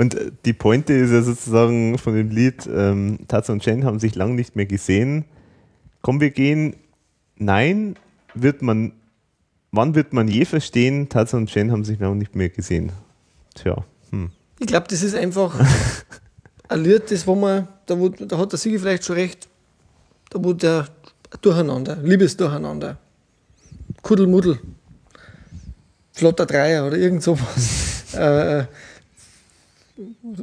[0.00, 3.98] Und äh, die Pointe ist ja sozusagen von dem Lied, ähm, Tatsu und Jen haben
[3.98, 5.26] sich lange nicht mehr gesehen.
[6.00, 6.74] Komm, wir gehen.
[7.36, 7.96] Nein,
[8.32, 8.92] wird man,
[9.72, 12.92] wann wird man je verstehen, Tatsu und Jen haben sich lange nicht mehr gesehen?
[13.54, 14.30] Tja, hm.
[14.58, 15.54] Ich glaube, das ist einfach
[16.68, 19.49] ein Lied, das wo man, da, wo, da hat der Sigi vielleicht schon recht,
[20.30, 20.86] da wo der
[21.42, 22.96] Durcheinander, Liebesdurcheinander,
[24.02, 24.58] Kuddelmuddel,
[26.12, 28.12] Flotter Dreier oder irgend sowas.
[28.16, 28.64] äh,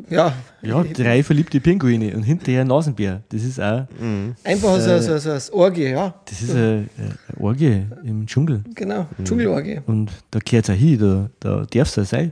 [0.10, 3.24] ja, Ja, drei verliebte Pinguine und hinterher ein Nasenbär.
[3.30, 3.88] Das ist auch,
[4.44, 8.64] einfach so, Äh, so, so, so Orgie, ja, das ist eine, eine Orgie im Dschungel.
[8.76, 9.82] genau, Dschungelorgie.
[9.88, 12.32] Und da gehört es auch hin, da, da darf es auch sein.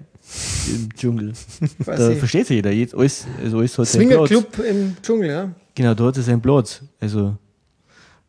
[0.73, 1.33] Im Dschungel.
[1.79, 2.15] Da Quasi.
[2.15, 2.71] versteht sich jeder.
[2.71, 4.27] Jetzt alles, also alles hat seinen Platz.
[4.29, 5.51] Swingerclub im Dschungel, ja.
[5.75, 6.81] Genau, da hat er seinen Platz.
[6.99, 7.35] Also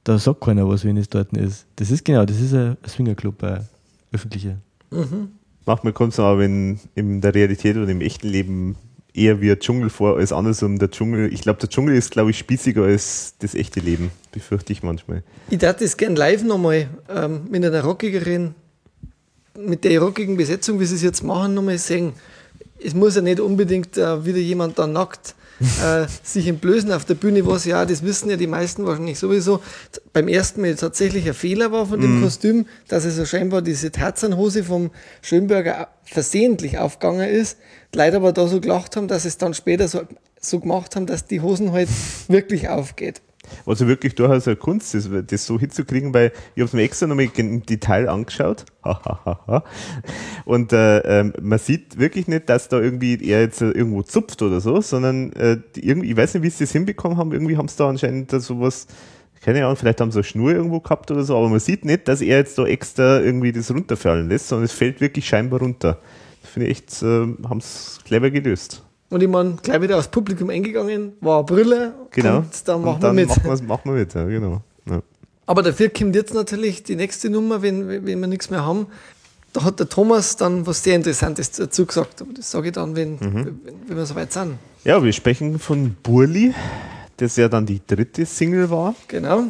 [0.07, 1.67] da sagt keiner was, wenn es dort ist.
[1.75, 3.69] Das ist genau, das ist ein Swingerclub, ein
[4.13, 4.57] öffentlicher.
[5.67, 8.77] Manchmal kommt es aber in, in der Realität oder im echten Leben
[9.13, 10.79] eher wie ein Dschungel vor als andersrum.
[10.79, 14.73] Der Dschungel, ich glaube, der Dschungel ist, glaube ich, spießiger als das echte Leben, befürchte
[14.73, 15.25] ich manchmal.
[15.51, 18.55] Ich dachte das gern live nochmal ähm, mit einer rockigeren,
[19.59, 22.13] mit der rockigen Besetzung, wie sie es jetzt machen, nochmal sehen.
[22.79, 27.15] Es muss ja nicht unbedingt äh, wieder jemand da nackt äh, sich entblößen auf der
[27.15, 29.61] Bühne, was ja, das wissen ja die meisten wahrscheinlich sowieso,
[30.13, 33.91] beim ersten Mal tatsächlich ein Fehler war von dem Kostüm, dass es so scheinbar diese
[33.91, 34.91] Tarzanhose vom
[35.23, 37.59] Schönberger versehentlich aufgegangen ist.
[37.95, 40.03] Leider aber da so gelacht haben, dass es dann später so,
[40.41, 41.89] so gemacht haben, dass die Hosen halt
[42.29, 43.23] wirklich aufgeht.
[43.65, 47.07] Was wirklich durchaus eine Kunst ist, das so hinzukriegen, weil ich habe es mir extra
[47.07, 48.65] nochmal im Detail angeschaut.
[50.45, 54.43] Und äh, ähm, man sieht wirklich nicht, dass da irgendwie er jetzt äh, irgendwo zupft
[54.43, 57.69] oder so, sondern äh, irgendwie, ich weiß nicht, wie sie das hinbekommen haben, irgendwie haben
[57.69, 58.87] sie da anscheinend da sowas,
[59.43, 62.09] keine Ahnung, vielleicht haben sie eine Schnur irgendwo gehabt oder so, aber man sieht nicht,
[62.09, 65.99] dass er jetzt da extra irgendwie das runterfallen lässt, sondern es fällt wirklich scheinbar runter.
[66.43, 68.86] Das finde ich echt, äh, haben es clever gelöst.
[69.09, 71.95] Und ich meine, gleich wieder aufs Publikum eingegangen, war eine Brille.
[72.11, 72.39] Genau.
[72.39, 73.45] Und dann machen Und dann wir mit.
[73.45, 74.63] Machen machen wir mit, ja, genau.
[74.91, 75.03] Ja.
[75.47, 78.87] Aber dafür kommt jetzt natürlich die nächste Nummer, wenn, wenn wir nichts mehr haben.
[79.53, 82.21] Da hat der Thomas dann was sehr Interessantes dazu gesagt.
[82.21, 83.21] Aber das sage ich dann, wenn, Mhm.
[83.23, 84.55] wenn, wenn wir soweit sind.
[84.85, 86.53] Ja, wir sprechen von Burli,
[87.17, 89.45] das ja dann die dritte Single war Genau.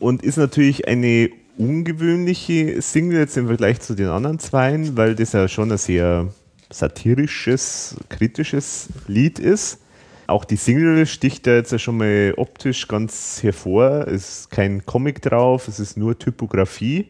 [0.00, 5.32] und ist natürlich eine ungewöhnliche Single jetzt im Vergleich zu den anderen zweien, weil das
[5.32, 6.28] ja schon ein sehr
[6.74, 9.80] satirisches, kritisches Lied ist.
[10.26, 14.06] Auch die Single sticht da jetzt schon mal optisch ganz hervor.
[14.08, 17.08] Es ist kein Comic drauf, es ist nur Typografie.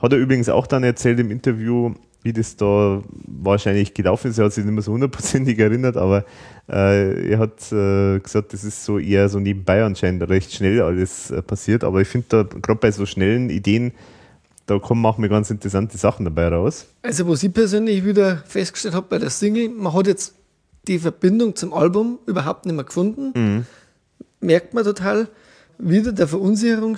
[0.00, 4.38] Hat er übrigens auch dann erzählt im Interview, wie das da wahrscheinlich gelaufen ist.
[4.38, 6.24] Er hat sich nicht mehr so hundertprozentig erinnert, aber
[6.68, 11.32] äh, er hat äh, gesagt, das ist so eher so nebenbei anscheinend recht schnell alles
[11.32, 11.82] äh, passiert.
[11.82, 13.92] Aber ich finde da gerade bei so schnellen Ideen,
[14.72, 16.86] da kommen auch mir ganz interessante Sachen dabei raus.
[17.02, 20.34] Also, was ich persönlich wieder festgestellt habe bei der Single, man hat jetzt
[20.88, 23.32] die Verbindung zum Album überhaupt nicht mehr gefunden.
[23.34, 23.66] Mhm.
[24.40, 25.28] Merkt man total
[25.78, 26.96] wieder der Verunsicherung.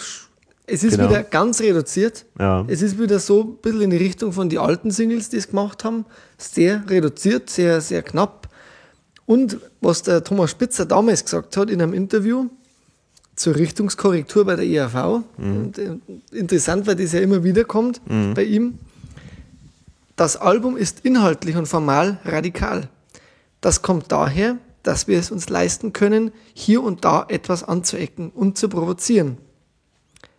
[0.66, 1.10] Es ist Genau.
[1.10, 2.24] wieder ganz reduziert.
[2.38, 2.64] Ja.
[2.68, 5.48] Es ist wieder so ein bisschen in die Richtung von den alten Singles, die es
[5.48, 6.06] gemacht haben.
[6.38, 8.48] Sehr reduziert, sehr, sehr knapp.
[9.26, 12.46] Und was der Thomas Spitzer damals gesagt hat in einem Interview
[13.34, 15.96] zur Richtungskorrektur bei der ERV, und, äh,
[16.32, 18.00] interessant, weil das ja immer wieder kommt
[18.34, 18.78] bei ihm,
[20.16, 22.88] das Album ist inhaltlich und formal radikal.
[23.60, 28.56] Das kommt daher, dass wir es uns leisten können, hier und da etwas anzuecken und
[28.56, 29.38] zu provozieren.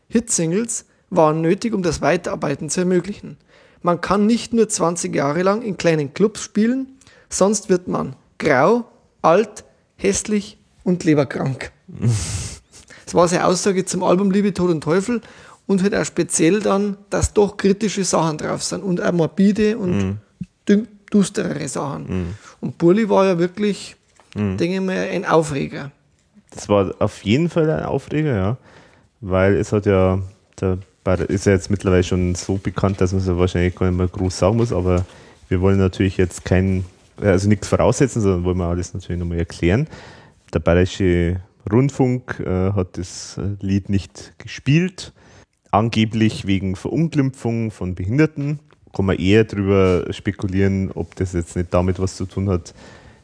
[0.07, 3.37] Hitsingles waren nötig, um das Weiterarbeiten zu ermöglichen.
[3.81, 6.97] Man kann nicht nur 20 Jahre lang in kleinen Clubs spielen,
[7.29, 8.85] sonst wird man grau,
[9.21, 9.65] alt,
[9.97, 11.71] hässlich und leberkrank.
[13.05, 15.21] Das war seine Aussage zum Album Liebe, Tod und Teufel.
[15.67, 20.19] und halt auch speziell dann, dass doch kritische Sachen drauf sind und auch morbide und
[20.67, 20.87] mhm.
[21.11, 22.03] düsterere Sachen.
[22.07, 22.27] Mhm.
[22.61, 23.95] Und Burli war ja wirklich,
[24.35, 24.57] mhm.
[24.57, 25.91] denke ich mal, ein Aufreger.
[26.51, 28.57] Das war auf jeden Fall ein Aufreger, ja.
[29.21, 30.19] Weil es hat ja,
[30.61, 30.77] der
[31.27, 34.07] ist ja jetzt mittlerweile schon so bekannt, dass man es ja wahrscheinlich gar nicht mehr
[34.07, 35.05] groß sagen muss, aber
[35.49, 36.85] wir wollen natürlich jetzt kein,
[37.21, 39.87] also nichts voraussetzen, sondern wollen wir alles natürlich nochmal erklären.
[40.53, 45.13] Der Bayerische Rundfunk äh, hat das äh, Lied nicht gespielt,
[45.71, 48.59] angeblich wegen Verunglimpfung von Behinderten.
[48.93, 52.73] Kann man eher darüber spekulieren, ob das jetzt nicht damit was zu tun hat,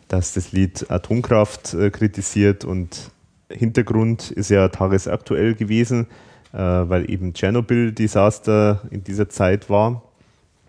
[0.07, 3.11] dass das Lied Atomkraft äh, kritisiert und
[3.49, 6.07] Hintergrund ist ja tagesaktuell gewesen,
[6.53, 10.03] äh, weil eben Tschernobyl-Desaster in dieser Zeit war.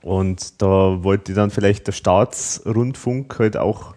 [0.02, 3.94] Und da wollte dann vielleicht der Staatsrundfunk halt auch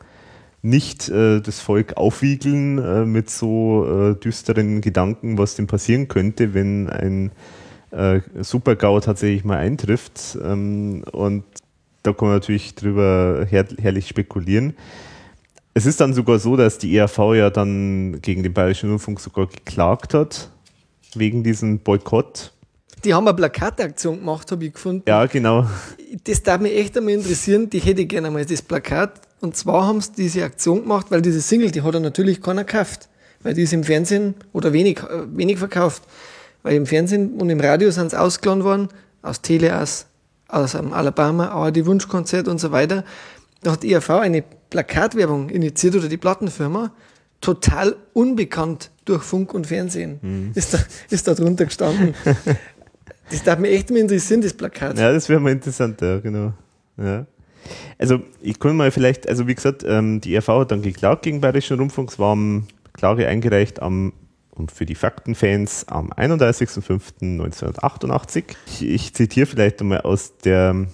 [0.66, 6.54] nicht äh, das Volk aufwiegeln äh, mit so äh, düsteren Gedanken, was denn passieren könnte,
[6.54, 7.32] wenn ein
[7.92, 10.38] äh, Super-GAU tatsächlich mal eintrifft.
[10.44, 11.44] Ähm, und
[12.02, 14.76] da kann man natürlich drüber her herrlich spekulieren.
[15.76, 19.46] Es ist dann sogar so, dass die ERV ja dann gegen den Bayerischen Rundfunk sogar
[19.48, 20.50] geklagt hat,
[21.14, 22.54] wegen diesem Boykott.
[23.04, 25.04] Die haben eine Plakataktion gemacht, habe ich gefunden.
[25.08, 25.68] Ja, genau.
[26.24, 27.70] Das darf mich echt einmal interessieren.
[27.70, 31.40] Die hätte gerne mal, das Plakat und zwar haben sie diese Aktion gemacht, weil diese
[31.40, 33.10] Single, die hat er natürlich keiner gekauft.
[33.44, 36.02] Weil die ist im Fernsehen oder wenig, äh, wenig verkauft.
[36.64, 38.88] Weil im Fernsehen und im Radio sind sie ausgeladen worden,
[39.22, 40.08] aus Tele, aus,
[40.48, 43.06] aus Alabama, auch die Wunschkonzert und so weiter.
[43.62, 46.92] Da hat die IAV eine Plakatwerbung initiiert oder die Plattenfirma,
[47.40, 50.18] total unbekannt durch Funk und Fernsehen.
[50.24, 50.52] Mhm.
[50.56, 50.80] Ist, da,
[51.12, 52.16] ist da drunter gestanden.
[53.30, 54.98] das darf mich echt mal interessieren, das Plakat.
[54.98, 56.54] Ja, das wäre mal interessant, ja, genau.
[56.98, 57.28] Ja.
[57.98, 61.42] Also ich kann mal vielleicht, also wie gesagt, ähm, die RV hat dann geklagt gegen
[61.42, 62.38] Bayerischen Rundfunk, es war
[62.94, 64.14] Klage eingereicht am
[64.56, 68.44] und für die Faktenfans am 31.05.1988.
[68.68, 70.88] Ich, ich zitiere vielleicht einmal aus der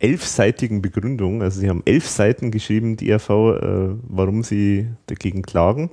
[0.00, 5.90] elfseitigen Begründung, also sie haben elf Seiten geschrieben, die RV, äh, warum sie dagegen klagen.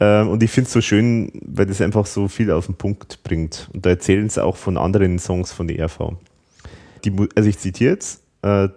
[0.00, 3.22] Ähm, und ich finde es so schön, weil das einfach so viel auf den Punkt
[3.22, 3.70] bringt.
[3.72, 6.14] Und da erzählen sie auch von anderen Songs von der RV.
[7.04, 8.22] Die, also ich zitiere jetzt,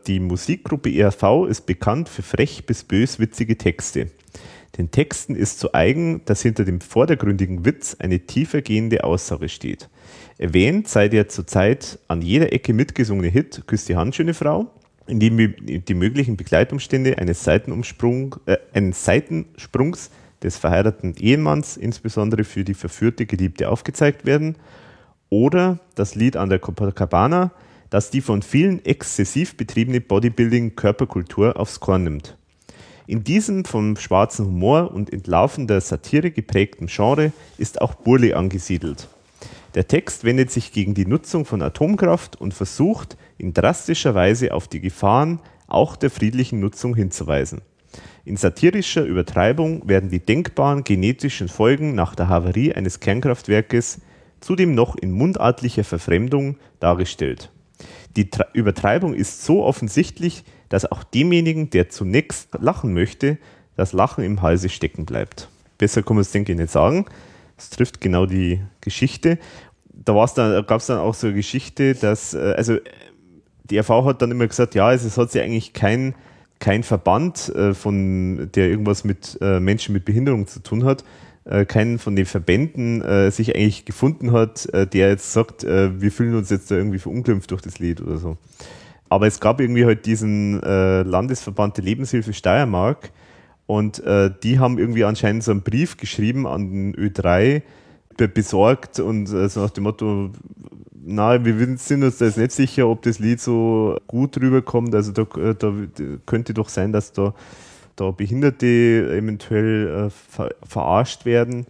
[0.08, 4.08] die Musikgruppe ERV ist bekannt für frech bis böswitzige Texte.
[4.78, 9.90] Den Texten ist zu eigen, dass hinter dem vordergründigen Witz eine tiefergehende Aussage steht.
[10.38, 14.68] Erwähnt sei der zurzeit an jeder Ecke mitgesungene Hit Küss die Hand, schöne Frau,
[15.08, 20.12] in dem die möglichen Begleitumstände eines, äh, eines Seitensprungs
[20.44, 24.56] des verheirateten Ehemanns, insbesondere für die verführte Geliebte, aufgezeigt werden.
[25.30, 27.52] Oder das Lied an der Copacabana,
[27.90, 32.38] das die von vielen exzessiv betriebene Bodybuilding-Körperkultur aufs Korn nimmt.
[33.06, 39.08] In diesem vom schwarzen Humor und entlaufender Satire geprägten Genre ist auch Burle angesiedelt.
[39.76, 44.68] Der Text wendet sich gegen die Nutzung von Atomkraft und versucht in drastischer Weise auf
[44.68, 47.62] die Gefahren auch der friedlichen Nutzung hinzuweisen.
[48.26, 54.02] In satirischer Übertreibung werden die denkbaren genetischen Folgen nach der Havarie eines Kernkraftwerkes
[54.42, 57.52] zudem noch in mundartlicher Verfremdung dargestellt.
[58.18, 63.38] Die Tra Übertreibung ist so offensichtlich, dass auch demjenigen, der zunächst lachen möchte,
[63.76, 65.50] das Lachen im Halse stecken bleibt.
[65.78, 67.06] Besser kann man es, denke ich, nicht sagen.
[67.58, 69.38] Es trifft genau die Geschichte.
[69.94, 72.78] Da gab es dann auch so eine Geschichte, dass, äh, also
[73.66, 76.16] die RV hat dann immer gesagt, ja, es hat sich eigentlich kein,
[76.60, 81.04] kein Verband, äh, von, der irgendwas mit äh, Menschen mit Behinderung zu tun hat,
[81.50, 86.02] äh, keinen von den Verbänden äh, sich eigentlich gefunden hat, äh, der jetzt sagt, äh,
[86.02, 88.38] wir fühlen uns jetzt da irgendwie verunglimpft durch das Lied oder so.
[89.10, 93.12] Aber es gab irgendwie halt diesen äh, Landesverband der Lebenshilfe Steiermark
[93.66, 97.62] und äh, die haben irgendwie anscheinend so einen Brief geschrieben an den Ö3
[98.34, 100.32] besorgt und so nach dem Motto,
[101.06, 104.96] na, wir sind uns da jetzt nicht sicher, ob das Lied so gut rüberkommt.
[104.96, 105.74] Also da, da
[106.26, 107.36] könnte doch sein, dass da
[107.98, 108.66] da Behinderte
[109.12, 111.68] eventuell äh, ver verarscht werden.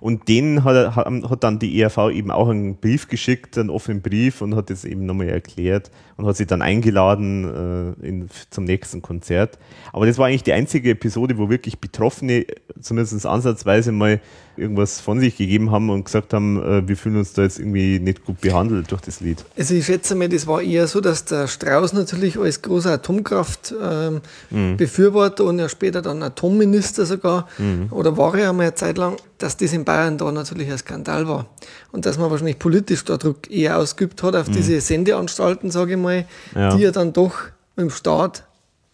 [0.00, 4.40] Und denen hat, hat, dann die ERV eben auch einen Brief geschickt, einen offenen Brief
[4.40, 9.02] und hat das eben nochmal erklärt und hat sie dann eingeladen äh, in, zum nächsten
[9.02, 9.58] Konzert.
[9.92, 12.46] Aber das war eigentlich die einzige Episode, wo wirklich Betroffene
[12.80, 14.20] zumindest ansatzweise mal
[14.56, 17.98] irgendwas von sich gegeben haben und gesagt haben, äh, wir fühlen uns da jetzt irgendwie
[17.98, 19.44] nicht gut behandelt durch das Lied.
[19.56, 25.42] Also ich schätze mal, das war eher so, dass der Strauß natürlich als großer Atomkraftbefürworter
[25.42, 25.50] ähm, mhm.
[25.50, 27.88] und ja später dann Atomminister sogar, mhm.
[27.90, 31.26] oder war er einmal eine Zeit lang, dass das in Bayern da natürlich ein Skandal
[31.26, 31.46] war.
[31.90, 34.52] Und dass man wahrscheinlich politisch da Druck eher ausgeübt hat auf mhm.
[34.52, 36.76] diese Sendeanstalten, sage ich mal, ja.
[36.76, 37.34] die ja dann doch
[37.76, 38.44] im Staat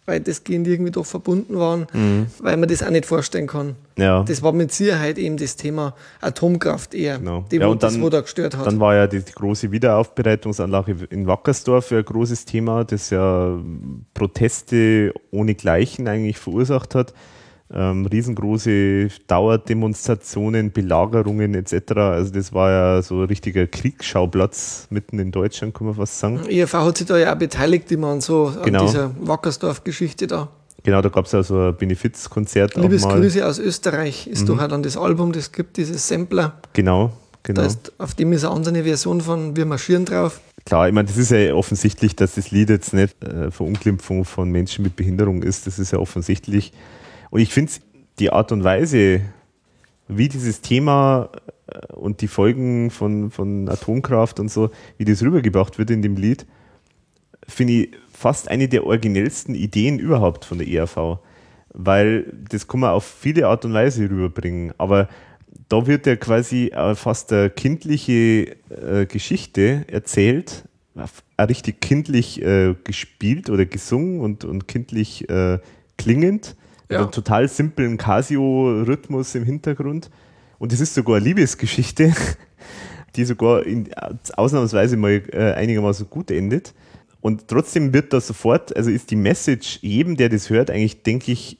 [0.09, 1.87] weitestgehend irgendwie doch verbunden waren,
[2.41, 3.75] weil man das auch nicht vorstellen kann.
[3.97, 4.23] Ja.
[4.23, 7.45] Das war mit Sicherheit eben das Thema Atomkraft eher, Genau.
[7.51, 8.65] die, Ja, und das dann- wo da gestört hat.
[8.65, 13.57] Dann war ja die, die große Wiederaufbereitungsanlage in Wackersdorf ein großes Thema, das ja
[14.13, 17.13] Proteste ohnegleichen eigentlich verursacht hat.
[17.71, 21.91] Ähm, riesengroße Dauerdemonstrationen, Belagerungen etc.
[21.97, 26.39] Also das war ja so ein richtiger Kriegsschauplatz mitten in Deutschland, kann man fast sagen.
[26.49, 28.85] ERV hat sich da ja auch beteiligt immer an so an Genau.
[28.85, 30.49] dieser Wackersdorf-Geschichte da.
[30.83, 33.03] Genau, da gab es ja so ein Benefizkonzert auch Liebes.
[33.07, 34.45] Grüße aus Österreich ist Mhm.
[34.47, 36.53] doch auch dann das Album, das gibt, dieses Sampler.
[36.73, 37.11] Genau,
[37.43, 37.61] genau.
[37.61, 40.39] Da ist, auf dem ist eine andere Version von Wir marschieren drauf.
[40.65, 44.49] Klar, ich meine, das ist ja offensichtlich, dass das Lied jetzt nicht äh, Verunglimpfung von
[44.49, 45.67] Menschen mit Behinderung ist.
[45.67, 46.71] Das ist ja offensichtlich.
[47.29, 47.71] Und ich finde
[48.19, 49.21] die Art und Weise,
[50.07, 51.29] wie dieses Thema
[51.67, 56.15] äh, und die Folgen von, von Atomkraft und so, wie das rübergebracht wird in dem
[56.15, 56.45] Lied,
[57.47, 61.19] finde ich fast eine der originellsten Ideen überhaupt von der ERV.
[61.73, 64.73] Weil das kann man auf viele Art und Weise rüberbringen.
[64.77, 65.07] Aber
[65.69, 72.41] da wird ja quasi äh, fast eine kindliche äh, Geschichte erzählt, äh, richtig kindlich
[72.83, 75.25] gespielt oder gesungen und, und kindlich
[75.97, 76.55] klingend,
[76.89, 76.99] Ja.
[76.99, 80.09] einem total simplen Casio-Rhythmus im Hintergrund.
[80.57, 82.13] Und es ist sogar eine Liebesgeschichte,
[83.15, 83.89] die sogar in,
[84.35, 86.73] ausnahmsweise mal äh, einigermaßen gut endet.
[87.21, 91.31] Und trotzdem wird da sofort, also ist die Message jedem, der das hört, eigentlich, denke
[91.31, 91.59] ich,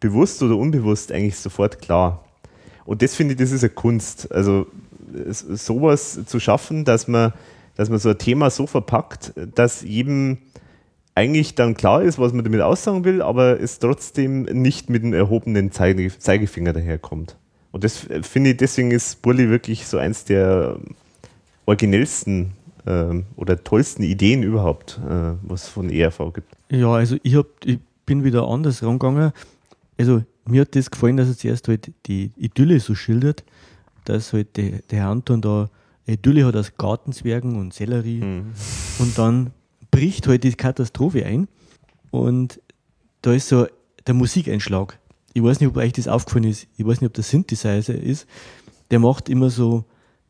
[0.00, 2.24] bewusst oder unbewusst eigentlich sofort klar.
[2.84, 4.30] Und das finde ich, das ist eine Kunst.
[4.32, 4.66] Also
[5.32, 7.32] sowas zu schaffen, dass man,
[7.74, 10.38] dass man so ein Thema so verpackt, dass jedem
[11.18, 15.14] eigentlich dann klar ist, was man damit aussagen will, aber es trotzdem nicht mit einem
[15.14, 17.36] erhobenen Zeige, Zeigefinger daherkommt.
[17.72, 20.78] Und das äh, finde ich, deswegen ist Burli wirklich so eins der
[21.66, 22.52] originellsten
[22.86, 26.56] ähm, oder tollsten Ideen überhaupt, äh, was es von ERV gibt.
[26.70, 29.32] Ja, also ich, hab, ich bin wieder anders rangegangen.
[29.98, 33.44] Also mir hat das gefallen, dass er zuerst halt die Idylle so schildert,
[34.04, 35.68] dass halt der, der Herr Anton da
[36.06, 39.50] Idylle hat aus Gartenzwergen und Sellerie und dann
[39.98, 41.48] bricht halt die Katastrophe ein
[42.10, 42.60] und
[43.22, 43.66] da ist so
[44.06, 44.98] der Musikeinschlag.
[45.34, 48.26] Ich weiß nicht, ob euch das aufgefallen ist, ich weiß nicht, ob das Synthesizer ist,
[48.90, 49.84] der macht immer so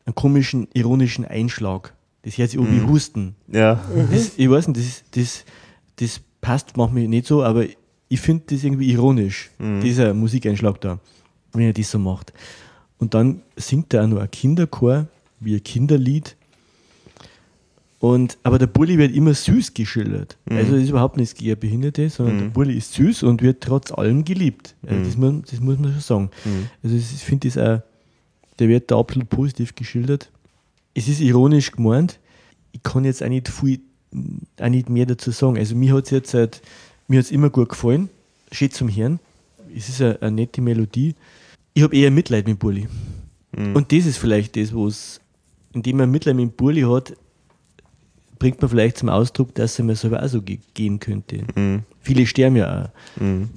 [0.05, 1.93] einen komischen, ironischen Einschlag.
[2.23, 3.35] Das hört sich wie Husten.
[3.47, 3.79] Ja,
[4.11, 5.45] Das, ich weiß nicht, das, das,
[5.97, 7.65] das passt manchmal nicht so, aber
[8.09, 10.99] ich finde das irgendwie ironisch, dieser Musikeinschlag da,
[11.53, 12.33] wenn er das so macht.
[12.97, 15.07] Und dann singt er auch noch ein Kinderchor,
[15.39, 16.35] wie ein Kinderlied.
[17.99, 20.37] Und, aber der Bulli wird immer süß geschildert.
[20.49, 23.91] Also das ist überhaupt nichts gegen Behinderte, sondern der Bulli ist süß und wird trotz
[23.91, 24.73] allem geliebt.
[24.87, 26.29] Also das, muss, das muss man schon sagen.
[26.81, 27.81] Also das- ich finde das auch,
[28.57, 30.29] der wird da absolut positiv geschildert.
[30.93, 32.19] Es ist ironisch gemeint.
[32.71, 33.81] Ich kann jetzt auch nicht viel,
[34.61, 35.57] auch nicht mehr dazu sagen.
[35.57, 36.61] Also mir hat es jetzt halt,
[37.09, 38.09] mir hat's immer gut gefallen.
[38.51, 39.19] Schön zum Hören.
[39.75, 41.15] Es ist eine, eine nette Melodie.
[41.73, 42.87] Ich habe eher Mitleid mit Bulli.
[43.75, 45.19] Und das ist vielleicht das, was,
[45.73, 47.13] indem man Mitleid mit Bulli hat,
[48.39, 51.43] bringt man vielleicht zum Ausdruck, dass es mir selber auch so ge gehen könnte.
[52.01, 52.89] Viele sterben ja auch.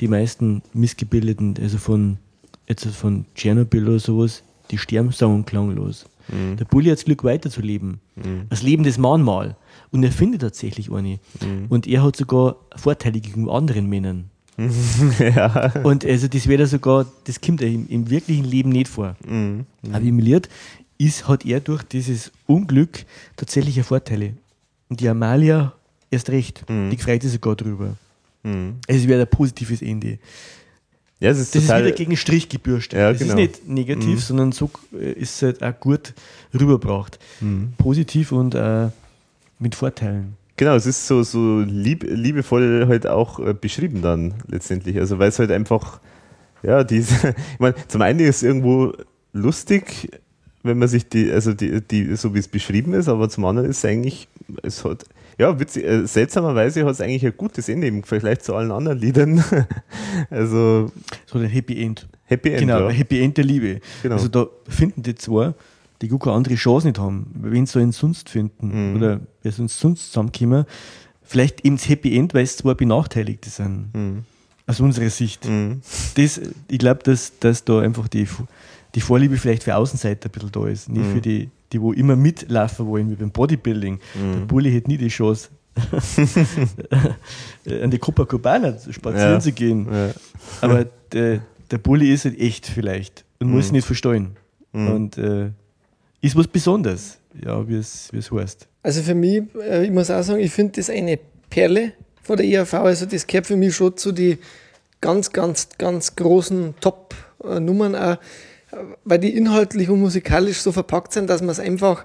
[0.01, 2.19] Die meisten Missgebildeten, also von,
[2.69, 6.07] jetzt von Tschernobyl oder sowas, die sterben sang- und klanglos.
[6.59, 8.01] Der Bulli hat das Glück weiterzuleben.
[8.49, 9.57] Das Leben des Mahnmal.
[9.91, 11.19] Und er findet tatsächlich eine.
[11.69, 14.31] Und er hat sogar Vorteile gegenüber anderen Männern.
[15.19, 15.73] ja.
[15.83, 19.17] Und also das wäre sogar, das kommt im, im wirklichen Leben nicht vor.
[19.93, 20.49] Aber im Lied
[20.99, 23.05] ist, hat er durch dieses Unglück
[23.36, 24.35] tatsächliche Vorteile.
[24.93, 25.73] Und die Amalia
[26.11, 26.67] erst recht.
[26.69, 27.97] Die freut sich sogar drüber.
[28.45, 30.19] Also es wäre ein positives Ende.
[31.19, 32.99] ja, es ist Das ist wieder gegen Strich gebürstet.
[32.99, 33.33] Ja, das genau.
[33.33, 36.12] ist nicht negativ, sondern so äh, ist es halt auch gut
[36.53, 37.19] rübergebracht.
[37.79, 38.89] Positiv und äh,
[39.59, 40.37] mit Vorteilen.
[40.59, 44.99] Genau, es ist so, so lieb, liebevoll halt auch äh, beschrieben dann letztendlich.
[44.99, 46.01] Also weil es halt einfach,
[46.62, 48.93] ja, diese, ich meine, zum einen ist es irgendwo
[49.33, 50.21] lustig,
[50.62, 53.68] wenn man sich die, also die, die, so wie es beschrieben ist, aber zum anderen
[53.70, 54.28] ist es eigentlich,
[54.62, 55.05] es hat,
[55.39, 58.99] ja, witzig, äh, seltsamerweise hat es eigentlich ein gutes Ende im Vergleich zu allen anderen
[58.99, 59.42] Liedern.
[60.31, 60.92] also
[61.26, 62.07] So ein Happy End.
[62.24, 62.60] Happy End.
[62.60, 62.91] Genau, ja.
[62.91, 63.81] Happy End der Liebe.
[64.02, 64.15] Genau.
[64.16, 65.55] Also da finden die zwei,
[66.00, 68.97] die gar keine andere Chance nicht haben, wenn sie einen sonst finden Mhm.
[68.97, 70.65] oder wer sonst sonst zusammenkommen,
[71.23, 73.91] vielleicht eben das Happy End, weil es zwei Benachteiligte sind.
[73.94, 74.24] Mhm.
[74.66, 75.47] Aus unserer Sicht.
[76.15, 78.28] Das, ich glaube, dass, dass da einfach die,
[78.95, 80.89] die Vorliebe vielleicht für Außenseiter ein bisschen da ist.
[80.89, 81.12] Nicht Mhm.
[81.15, 83.95] für die, die wo immer mitlaufen wollen, wie beim Bodybuilding.
[84.15, 84.33] Mhm.
[84.33, 85.49] Der Bulli hätte nie die Chance,
[87.83, 89.41] an die Copacabana spazieren Ja.
[89.41, 89.87] zu gehen.
[89.91, 90.11] Ja.
[90.61, 91.41] Aber der,
[91.71, 93.77] der Bulli ist halt echt vielleicht und muss Mhm.
[93.77, 94.37] nicht verstehen.
[94.75, 95.51] Und äh,
[96.23, 98.67] ist was Besonderes, ja, wie es wie es heißt.
[98.83, 101.19] Also für mich, äh, ich muss auch sagen, ich finde das eine
[101.51, 102.73] Perle von der ERV.
[102.75, 104.39] Also das gehört für mich schon zu die
[105.03, 108.17] ganz, ganz, ganz großen Top-Nummern auch,
[109.05, 112.05] weil die inhaltlich und musikalisch so verpackt sind, dass man es einfach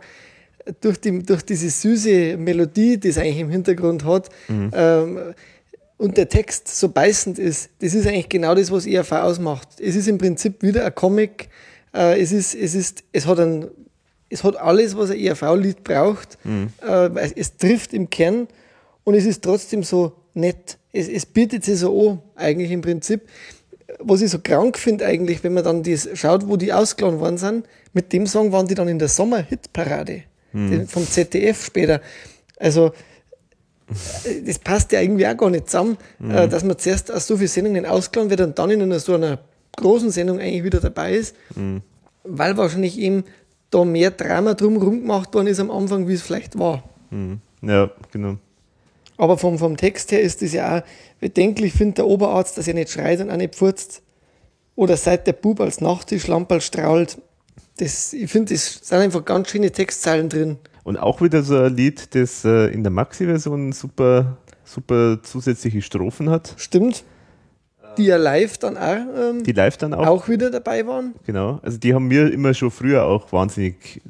[0.81, 4.71] durch, die, durch diese süße Melodie, die es eigentlich im Hintergrund hat, mhm.
[4.73, 5.19] ähm,
[5.97, 9.67] und der Text so beißend ist, das ist eigentlich genau das, was ERV ausmacht.
[9.79, 11.49] Es ist im Prinzip wieder ein Comic,
[11.93, 13.65] äh, es, ist, es, ist, es, hat ein,
[14.29, 16.37] es hat alles, was ein ERV-Lied braucht.
[16.43, 16.69] Mhm.
[16.87, 18.47] Äh, es trifft im Kern
[19.03, 20.77] und es ist trotzdem so nett.
[20.93, 23.21] Es, es bietet sich so an, eigentlich im Prinzip.
[23.99, 27.37] Was ich so krank finde, eigentlich, wenn man dann das schaut, wo die ausgeladen worden
[27.37, 30.87] sind, mit dem Song waren die dann in der Sommer-Hitparade mhm.
[30.87, 32.01] vom ZDF später.
[32.57, 32.91] Also,
[34.45, 36.49] das passt ja irgendwie auch gar nicht zusammen, mhm.
[36.49, 39.39] dass man zuerst aus so vielen Sendungen ausgeladen wird und dann in einer, so einer
[39.77, 41.81] großen Sendung eigentlich wieder dabei ist, mhm.
[42.23, 43.23] weil wahrscheinlich eben
[43.69, 46.83] da mehr Drama drumherum gemacht worden ist am Anfang, wie es vielleicht war.
[47.09, 47.39] Mhm.
[47.61, 48.37] Ja, genau.
[49.17, 50.83] Aber vom, vom Text her ist das ja auch
[51.19, 54.01] bedenklich, findet der Oberarzt, dass er nicht schreit und auch nicht furzt.
[54.75, 57.17] Oder seit der Bub als Nachttischlamperl strahlt.
[57.77, 60.57] Das, ich finde, das sind einfach ganz schöne Textzeilen drin.
[60.83, 66.29] Und auch wieder so ein Lied, das äh, in der Maxi-Version super, super zusätzliche Strophen
[66.29, 66.53] hat.
[66.57, 67.03] Stimmt
[67.97, 71.15] die ja live dann auch, ähm, die live dann auch, auch wieder dabei waren.
[71.25, 74.01] Genau, also die haben mir immer schon früher auch wahnsinnig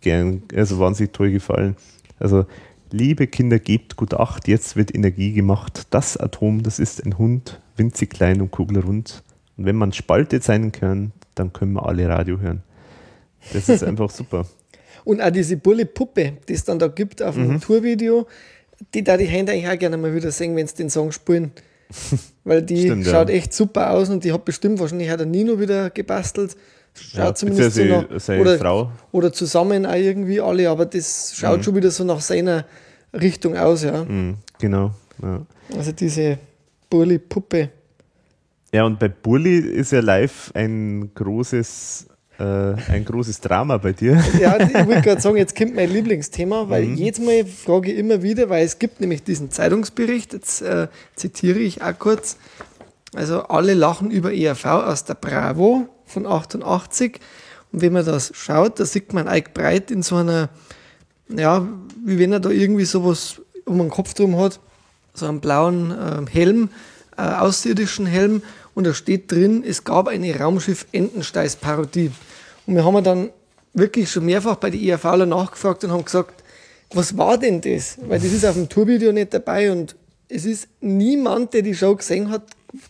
[0.00, 1.76] gern, also wahnsinnig toll gefallen.
[2.18, 2.46] Also
[2.94, 5.88] liebe Kinder, gebt gut Acht, jetzt wird Energie gemacht.
[5.90, 9.24] Das Atom, das ist ein Hund, winzig klein und kugelrund.
[9.56, 12.62] Und wenn man spaltet seinen Kern, dann können wir alle Radio hören.
[13.52, 14.46] Das ist einfach super.
[15.04, 17.60] Und auch diese Bulle Puppe, die es dann da gibt auf dem mhm.
[17.60, 18.26] Tourvideo,
[18.94, 21.50] die da die Hände eigentlich auch gerne mal wieder singen, wenn sie den Song spielen.
[22.44, 23.34] Weil die Stimmt, schaut ja.
[23.34, 26.56] echt super aus und die hat bestimmt wahrscheinlich hat der Nino wieder gebastelt.
[26.94, 28.92] Schaut ja, zumindest so nach, seine oder, Frau.
[29.10, 31.62] oder zusammen auch irgendwie alle, aber das schaut mhm.
[31.64, 32.64] schon wieder so nach seiner
[33.14, 34.04] Richtung aus, ja.
[34.04, 34.92] Mhm, genau.
[35.22, 35.42] Ja.
[35.76, 36.38] Also diese
[36.90, 37.70] Burli-Puppe.
[38.72, 44.22] Ja, und bei Burli ist ja live ein großes äh, ein großes Drama bei dir.
[44.40, 46.96] Ja, ich wollte gerade sagen, jetzt kommt mein Lieblingsthema, weil mhm.
[46.96, 51.60] jedes Mal frage ich immer wieder, weil es gibt nämlich diesen Zeitungsbericht, jetzt äh, zitiere
[51.60, 52.36] ich auch kurz.
[53.14, 57.20] Also alle lachen über ERV aus der Bravo von 88.
[57.72, 60.48] Und wenn man das schaut, da sieht man Ike Breit in so einer,
[61.28, 61.66] ja,
[62.04, 64.60] wie wenn er da irgendwie sowas um den Kopf drum hat,
[65.14, 66.70] so einen blauen äh, Helm,
[67.16, 68.42] äh, außerirdischen Helm
[68.74, 72.10] und da steht drin, es gab eine Raumschiff-Entensteiß-Parodie.
[72.66, 73.30] Und wir haben dann
[73.72, 76.42] wirklich schon mehrfach bei der IAVler nachgefragt und haben gesagt,
[76.92, 77.98] was war denn das?
[78.02, 79.96] Weil das ist auf dem Tourvideo nicht dabei und
[80.28, 82.42] es ist niemand, der die Show gesehen hat,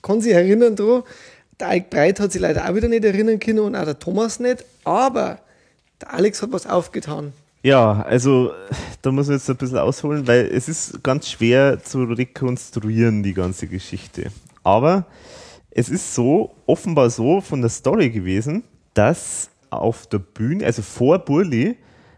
[0.03, 1.03] kann sich erinnern daran.
[1.61, 4.41] Der Ike Breit hat sich leider auch wieder nicht erinnern können und auch der Thomas
[4.41, 4.65] nicht.
[4.85, 5.39] Aber
[6.01, 7.33] der Alex hat was aufgetan.
[7.65, 8.53] Ja, also
[9.01, 13.33] da muss man jetzt ein bisschen ausholen, weil es ist ganz schwer zu rekonstruieren, die
[13.33, 14.31] ganze Geschichte.
[14.63, 15.07] Aber
[15.71, 21.21] es ist so, offenbar so von der Story gewesen, dass auf der Bühne, also vor
[21.21, 21.77] Burli,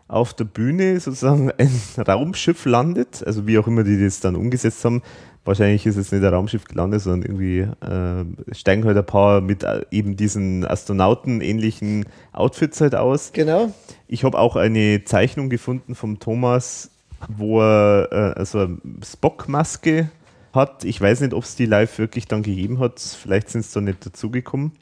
[0.09, 4.85] auf der Bühne sozusagen ein Raumschiff landet, also wie auch immer die das dann umgesetzt
[4.85, 5.01] haben.
[5.47, 9.63] Wahrscheinlich ist es nicht ein Raumschiff gelandet, sondern irgendwie äh, steigen halt ein paar mit
[9.63, 13.33] äh, eben diesen Astronauten-ähnlichen Outfits halt aus.
[13.33, 13.73] Genau.
[14.09, 16.91] Ich habe auch eine Zeichnung gefunden vom Thomas,
[17.29, 20.11] wo er äh, also eine Spock-Maske
[20.53, 20.83] hat.
[20.83, 22.99] Ich weiß nicht, ob es die live wirklich dann gegeben hat.
[22.99, 24.73] Vielleicht sind es da nicht dazugekommen.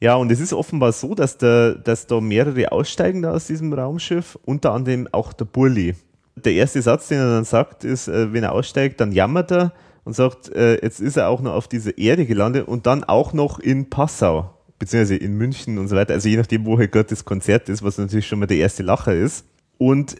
[0.00, 3.72] Ja, und es ist offenbar so, dass, der, dass da mehrere aussteigen da aus diesem
[3.72, 5.94] Raumschiff, unter anderem auch der Burli.
[6.36, 9.72] Der erste Satz, den er dann sagt, ist, äh, wenn er aussteigt, dann jammert er
[10.04, 13.32] und sagt, äh, jetzt ist er auch noch auf dieser Erde gelandet und dann auch
[13.32, 16.14] noch in Passau, beziehungsweise in München und so weiter.
[16.14, 18.82] Also je nachdem, wo halt gerade das Konzert ist, was natürlich schon mal der erste
[18.82, 19.46] Lacher ist.
[19.78, 20.16] Und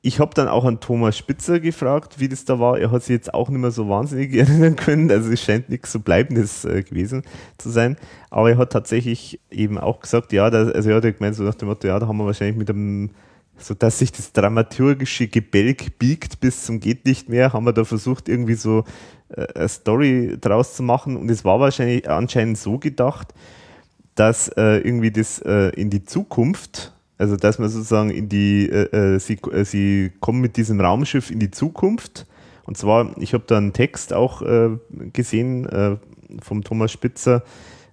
[0.00, 2.78] ich habe dann auch an Thomas Spitzer gefragt, wie das da war.
[2.78, 5.10] Er hat sich jetzt auch nicht mehr so wahnsinnig erinnern können.
[5.10, 7.22] Also es scheint nichts so Bleibendes äh, gewesen
[7.58, 7.96] zu sein.
[8.30, 11.42] Aber er hat tatsächlich eben auch gesagt, ja, das, also er hat ja gemeint, so
[11.42, 13.10] nach dem Motto, ja, da haben wir wahrscheinlich mit einem,
[13.58, 17.84] so dass sich das dramaturgische Gebälk biegt bis zum geht nicht mehr, haben wir da
[17.84, 18.84] versucht, irgendwie so
[19.30, 21.16] äh, eine Story draus zu machen.
[21.16, 23.34] Und es war wahrscheinlich anscheinend so gedacht,
[24.14, 29.14] dass äh, irgendwie das äh, in die Zukunft also, dass man sozusagen in die, äh,
[29.14, 32.26] äh, sie, äh, sie kommen mit diesem Raumschiff in die Zukunft.
[32.64, 34.42] Und zwar, ich habe da einen Text auch
[35.14, 35.98] gesehen
[36.42, 37.42] vom Thomas Spitzer,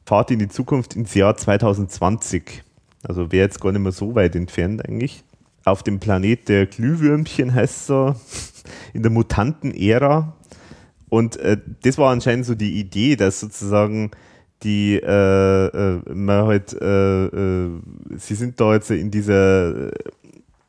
[0.05, 2.61] Fahrt in die Zukunft ins Jahr 2020.
[3.01, 5.23] Also wäre jetzt gar nicht mehr so weit entfernt eigentlich.
[5.65, 8.15] Auf dem Planet der Glühwürmchen heißt so,
[8.93, 10.35] in der Mutanten-Ära.
[11.09, 14.11] Und äh, das war anscheinend so die Idee, dass sozusagen
[14.63, 17.69] die äh, äh, man halt, äh, äh,
[18.15, 19.91] sie sind da jetzt in dieser,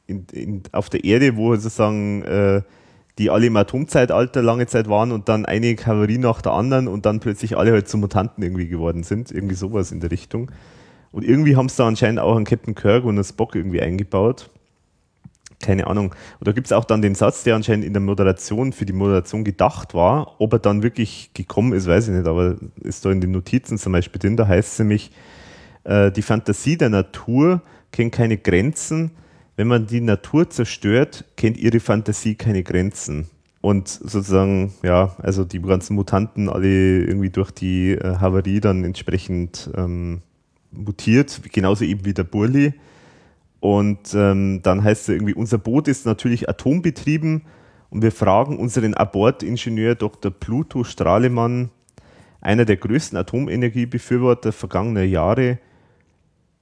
[0.07, 2.62] in, in, auf der Erde, wo sozusagen äh,
[3.18, 7.07] die alle im Atomzeitalter lange Zeit waren und dann eine Kavallerie nach der anderen und
[7.07, 9.31] dann plötzlich alle halt zu Mutanten irgendwie geworden sind.
[9.31, 10.50] Irgendwie sowas in der Richtung.
[11.12, 14.50] Und irgendwie haben es da anscheinend auch einen Captain Kirk und einen Spock irgendwie eingebaut.
[15.60, 16.15] Keine Ahnung.
[16.39, 18.93] Und da gibt es auch dann den Satz, der anscheinend in der Moderation für die
[18.93, 20.41] Moderation gedacht war.
[20.41, 23.78] Ob er dann wirklich gekommen ist, weiß ich nicht, aber ist da in den Notizen
[23.78, 24.36] zum Beispiel drin.
[24.36, 25.10] Da heißt es nämlich,
[25.85, 29.12] äh, die Fantasie der Natur kennt keine Grenzen
[29.57, 33.28] wenn man die Natur zerstört, kennt ihre Fantasie keine Grenzen.
[33.62, 36.68] Und sozusagen, ja, also die ganzen Mutanten alle
[37.02, 40.20] irgendwie durch die äh, Havarie dann entsprechend ähm,
[40.70, 42.75] mutiert, genauso eben wie der Burli.
[43.60, 47.43] Und ähm, dann heißt es irgendwie, unser Boot ist natürlich atombetrieben
[47.91, 50.31] und wir fragen unseren Abortingenieur Dr.
[50.31, 51.70] Pluto Strahlemann,
[52.41, 55.59] einer der größten Atomenergiebefürworter vergangener Jahre,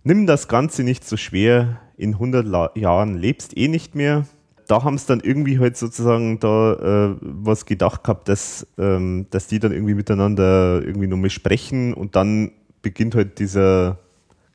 [0.05, 4.27] nimm das Ganze nicht so schwer, in 100 La Jahren lebst eh nicht mehr.
[4.67, 6.73] Da haben es dann irgendwie halt sozusagen da
[7.13, 12.17] äh, was gedacht gehabt, dass, ähm, dass die dann irgendwie miteinander irgendwie nochmal sprechen und
[12.17, 13.99] dann beginnt halt dieser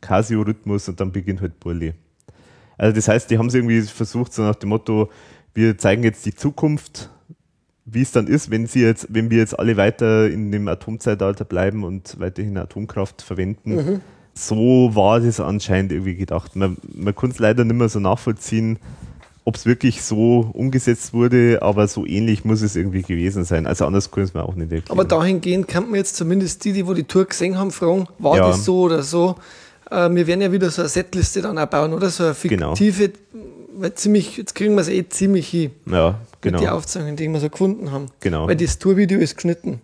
[0.02, 1.94] Casio-Rhythmus und dann beginnt halt Burli.
[2.80, 5.10] Also das heißt, die haben es irgendwie versucht, so nach dem Motto,
[5.54, 7.12] wir zeigen jetzt die Zukunft,
[7.86, 11.46] wie es dann ist, wenn sie jetzt, wenn wir jetzt alle weiter in dem Atomzeitalter
[11.46, 13.76] bleiben und weiterhin Atomkraft verwenden.
[13.76, 14.02] Mhm
[14.40, 16.56] so war das anscheinend irgendwie gedacht.
[16.56, 18.80] Man, man konnte es leider nicht mehr so nachvollziehen,
[19.44, 23.66] ob es wirklich so umgesetzt wurde, aber so ähnlich muss es irgendwie gewesen sein.
[23.66, 24.92] Also anders können es mir auch nicht erklären.
[24.98, 28.38] Aber dahingehend kann man jetzt zumindest die, die wo die Tour gesehen haben, fragen, war
[28.38, 28.48] ja.
[28.48, 29.36] das so oder so?
[29.92, 32.10] Äh, wir werden ja wieder so eine Setliste dann auch bauen, oder?
[32.10, 32.76] So eine genau.
[32.76, 33.46] fiktive, genau.
[33.78, 35.72] weil ziemlich, jetzt kriegen wir es eh ziemlich hin.
[35.86, 36.60] Ja, genau.
[36.60, 38.08] Mit den Aufzeichnungen, die wir so gefunden haben.
[38.20, 38.48] Genau.
[38.48, 39.82] Weil das Tourvideo ist geschnitten.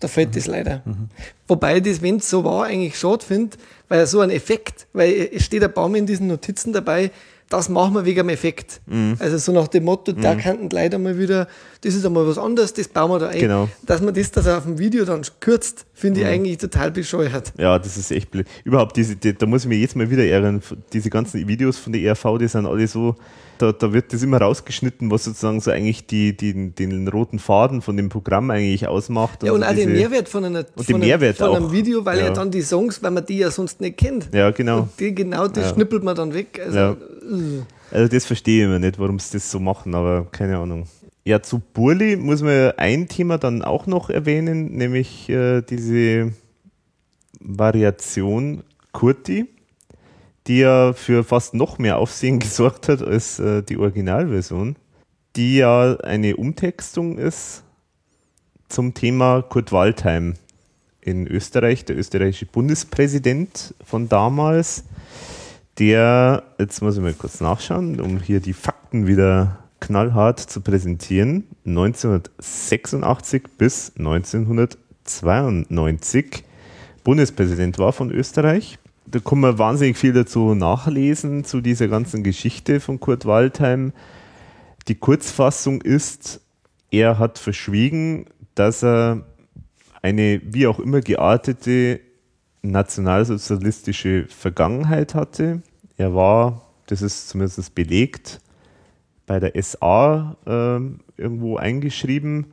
[0.00, 0.34] Da fällt mhm.
[0.34, 0.82] das leider.
[0.84, 1.08] Mhm.
[1.48, 3.56] Wobei das, wenn es so war, eigentlich schade finde,
[3.88, 7.10] weil so ein Effekt, weil es steht ein Baum in diesen Notizen dabei,
[7.48, 8.80] das machen wir wegen dem Effekt.
[8.86, 9.16] Mhm.
[9.18, 10.20] Also so nach dem Motto, mhm.
[10.20, 11.46] da könnten leider mal wieder,
[11.82, 13.38] das ist einmal was anderes, das bauen wir da ein.
[13.38, 13.68] Genau.
[13.84, 16.26] Dass man das, das auf dem Video dann kürzt, finde mhm.
[16.26, 17.52] ich eigentlich total bescheuert.
[17.58, 18.46] Ja, das ist echt blöd.
[18.64, 20.60] Überhaupt, diese, die, da muss ich mir jetzt mal wieder ärgern,
[20.92, 23.14] diese ganzen Videos von der ERV, die sind alle so,
[23.58, 27.82] da, da wird das immer rausgeschnitten, was sozusagen so eigentlich die, die, den roten Faden
[27.82, 29.42] von dem Programm eigentlich ausmacht.
[29.42, 32.18] Ja, und, und auch den Mehrwert von, einer, und von, einem, von einem Video, weil
[32.18, 32.24] ja.
[32.26, 32.30] ja.
[32.32, 34.28] dann die Songs, weil man die ja sonst nicht kennt.
[34.32, 34.80] Ja, genau.
[34.80, 35.74] Und die, genau das ja.
[35.74, 36.60] schnippelt man dann weg.
[36.64, 36.96] Also, ja.
[37.90, 40.86] also das verstehe ich immer nicht, warum sie das so machen, aber keine Ahnung.
[41.24, 46.32] Ja, zu Burli muss man ein Thema dann auch noch erwähnen, nämlich äh, diese
[47.40, 48.62] Variation
[48.92, 49.46] Kurti
[50.46, 54.76] die ja für fast noch mehr Aufsehen gesorgt hat als äh, die Originalversion,
[55.36, 57.62] die ja eine Umtextung ist
[58.68, 60.34] zum Thema Kurt Waldheim
[61.00, 64.84] in Österreich, der österreichische Bundespräsident von damals,
[65.78, 71.44] der, jetzt muss ich mal kurz nachschauen, um hier die Fakten wieder knallhart zu präsentieren,
[71.64, 76.42] 1986 bis 1992
[77.04, 82.80] Bundespräsident war von Österreich da kann man wahnsinnig viel dazu nachlesen, zu dieser ganzen Geschichte
[82.80, 83.92] von Kurt Waldheim.
[84.88, 86.40] Die Kurzfassung ist,
[86.90, 89.26] er hat verschwiegen, dass er
[90.02, 92.00] eine wie auch immer geartete
[92.62, 95.62] nationalsozialistische Vergangenheit hatte.
[95.96, 98.40] Er war, das ist zumindest belegt,
[99.26, 102.46] bei der SA äh, irgendwo eingeschrieben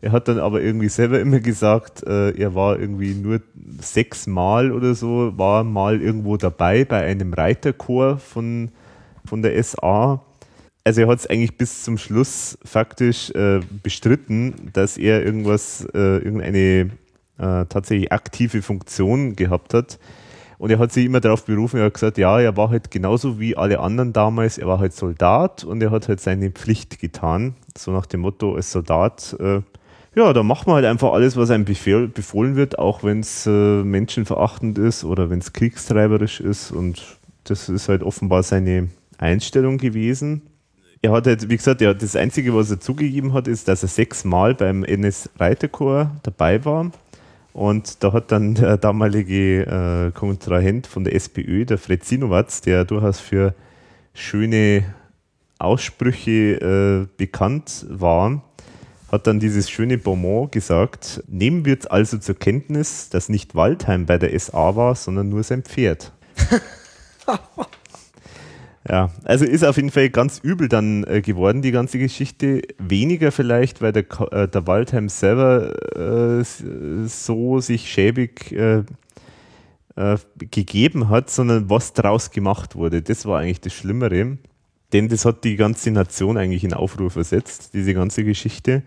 [0.00, 3.40] er hat dann aber irgendwie selber immer gesagt, äh, er war irgendwie nur
[3.80, 8.70] sechsmal oder so, war mal irgendwo dabei bei einem Reiterchor von,
[9.24, 10.22] von der SA.
[10.84, 16.18] Also er hat es eigentlich bis zum Schluss faktisch äh, bestritten, dass er irgendwas, äh,
[16.18, 16.90] irgendeine
[17.38, 19.98] äh, tatsächlich aktive Funktion gehabt hat.
[20.58, 23.38] Und er hat sich immer darauf berufen, er hat gesagt, ja, er war halt genauso
[23.38, 27.54] wie alle anderen damals, er war halt Soldat und er hat halt seine Pflicht getan.
[27.76, 29.60] So nach dem Motto, als Soldat äh,
[30.18, 33.46] ja, da macht man halt einfach alles, was einem befehl, befohlen wird, auch wenn es
[33.46, 33.50] äh,
[33.84, 36.72] menschenverachtend ist oder wenn es kriegstreiberisch ist.
[36.72, 40.42] Und das ist halt offenbar seine Einstellung gewesen.
[41.02, 43.88] Er hat halt, wie gesagt, ja, das Einzige, was er zugegeben hat, ist, dass er
[43.88, 46.90] sechsmal beim NS-Reiterchor dabei war.
[47.52, 52.84] Und da hat dann der damalige äh, Kontrahent von der SPÖ, der Fred Sinowatz, der
[52.84, 53.54] durchaus für
[54.14, 54.82] schöne
[55.60, 58.42] Aussprüche äh, bekannt war,
[59.10, 64.06] hat dann dieses schöne Bonbon gesagt, nehmen wir jetzt also zur Kenntnis, dass nicht Waldheim
[64.06, 66.12] bei der SA war, sondern nur sein Pferd.
[68.88, 72.62] ja, also ist auf jeden Fall ganz übel dann äh, geworden, die ganze Geschichte.
[72.78, 76.44] Weniger vielleicht, weil der, äh, der Waldheim selber äh,
[77.06, 78.84] so sich schäbig äh,
[79.96, 83.02] äh, gegeben hat, sondern was draus gemacht wurde.
[83.02, 84.38] Das war eigentlich das Schlimmere.
[84.92, 88.82] Denn das hat die ganze Nation eigentlich in Aufruhr versetzt, diese ganze Geschichte.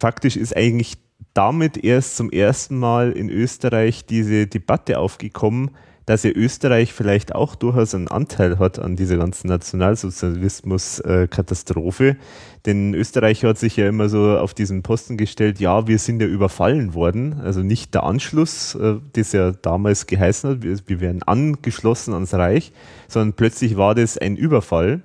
[0.00, 0.96] Faktisch ist eigentlich
[1.32, 5.70] damit erst zum ersten Mal in Österreich diese Debatte aufgekommen,
[6.06, 12.18] dass ja Österreich vielleicht auch durchaus einen Anteil hat an dieser ganzen Nationalsozialismus-Katastrophe.
[12.66, 16.28] Denn Österreich hat sich ja immer so auf diesen Posten gestellt, ja, wir sind ja
[16.28, 17.40] überfallen worden.
[17.40, 22.72] Also nicht der Anschluss, äh, das ja damals geheißen hat, wir werden angeschlossen ans Reich,
[23.08, 25.00] sondern plötzlich war das ein Überfall.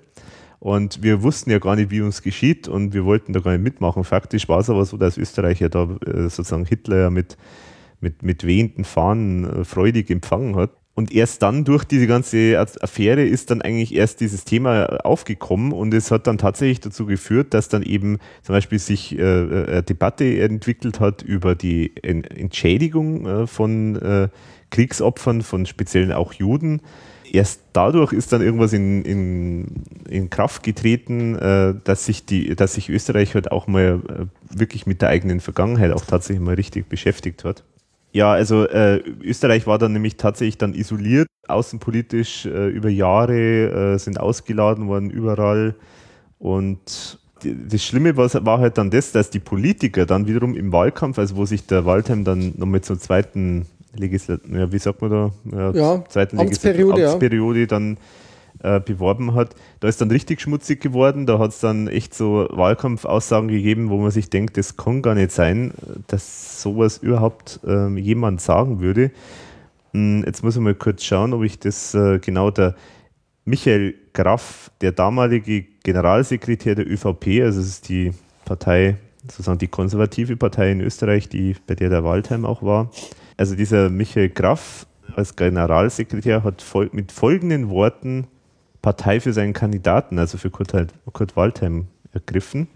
[0.59, 3.63] Und wir wussten ja gar nicht, wie uns geschieht und wir wollten da gar nicht
[3.63, 4.03] mitmachen.
[4.03, 7.37] Faktisch war es aber so, dass Österreich ja da äh, sozusagen Hitler ja mit,
[8.01, 10.71] mit, mit wehenden Fahnen äh, freudig empfangen hat.
[10.95, 15.93] Und erst dann durch diese ganze Affäre ist dann eigentlich erst dieses Thema aufgekommen und
[15.93, 19.83] es hat dann tatsächlich dazu geführt, dass dann eben zum Beispiel sich äh, äh eine
[19.83, 24.27] Debatte entwickelt hat über die Entschädigung äh, von äh,
[24.71, 26.81] Kriegsopfern, von speziell auch Juden.
[27.31, 32.73] Erst dadurch ist dann irgendwas in, in, in Kraft getreten, äh, dass, sich die, dass
[32.73, 36.89] sich Österreich halt auch mal äh, wirklich mit der eigenen Vergangenheit auch tatsächlich mal richtig
[36.89, 37.63] beschäftigt hat.
[38.11, 43.97] Ja, also äh, Österreich war dann nämlich tatsächlich dann isoliert, außenpolitisch äh, über Jahre, äh,
[43.99, 45.75] sind ausgeladen worden überall.
[46.39, 51.19] Und das Schlimme war, war halt dann das, dass die Politiker dann wiederum im Wahlkampf,
[51.19, 55.31] also wo sich der Waldheim dann nochmal zur zweiten Legislatur, ja, wie sagt man da,
[55.51, 57.65] ja, ja zweiten Amtsperiode, Amtsperiode ja.
[57.65, 57.97] dann
[58.61, 59.55] äh, beworben hat.
[59.79, 61.25] Da ist dann richtig schmutzig geworden.
[61.25, 65.15] Da hat es dann echt so Wahlkampfaussagen gegeben, wo man sich denkt, das kann gar
[65.15, 65.73] nicht sein,
[66.07, 69.11] dass sowas überhaupt äh, jemand sagen würde.
[69.93, 72.75] Hm, jetzt muss ich mal kurz schauen, ob ich das äh, genau der
[73.45, 78.11] Michael Graff, der damalige Generalsekretär der ÖVP, also das ist die
[78.45, 82.91] Partei, sozusagen die konservative Partei in Österreich, die, bei der der Waldheim auch war.
[83.39, 84.85] Also dieser Michael Graff
[85.15, 86.61] als Generalsekretär hat
[86.91, 88.27] mit folgenden Worten
[88.81, 90.73] Partei für seinen Kandidaten, also für Kurt,
[91.13, 92.67] Kurt Waldheim, ergriffen.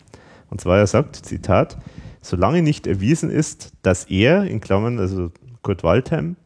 [0.50, 1.78] Und zwar er sagt, Zitat,
[2.22, 5.32] solange nicht erwiesen ist, dass er, in Klammern, also
[5.64, 6.38] Kurt Waldheim,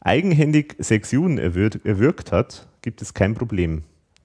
[0.00, 3.82] eigenhändig sechs Juden erwürgt, erwürgt hat, gibt es kein Problem.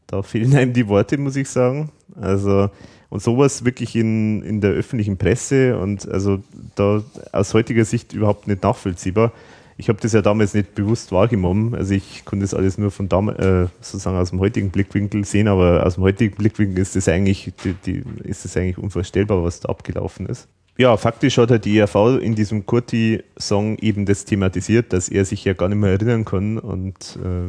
[0.08, 1.92] Da fehlen einem die Worte, muss ich sagen.
[2.16, 2.70] Also,
[3.10, 6.40] und sowas wirklich in, in der öffentlichen Presse und also
[6.76, 9.32] da aus heutiger Sicht überhaupt nicht nachvollziehbar
[9.78, 11.76] ich habe das ja damals nicht bewusst wahrgenommen.
[11.76, 15.48] Also ich konnte das alles nur von damals, äh, sozusagen aus dem heutigen Blickwinkel sehen,
[15.48, 19.60] aber aus dem heutigen Blickwinkel ist das eigentlich, die, die, ist das eigentlich unvorstellbar, was
[19.60, 20.48] da abgelaufen ist.
[20.78, 25.46] Ja, faktisch hat halt die ERV in diesem Kurti-Song eben das thematisiert, dass er sich
[25.46, 27.48] ja gar nicht mehr erinnern kann und äh,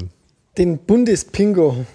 [0.59, 1.87] den Bundespingo.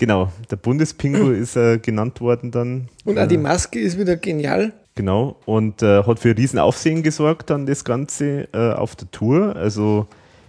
[0.00, 2.88] Genau, der Bundespingo ist äh, genannt worden dann.
[3.04, 4.72] Und auch die Maske ist wieder genial.
[4.94, 9.54] Genau, und äh, hat für Riesenaufsehen gesorgt dann das Ganze äh, auf der Tour.
[9.56, 10.06] Also,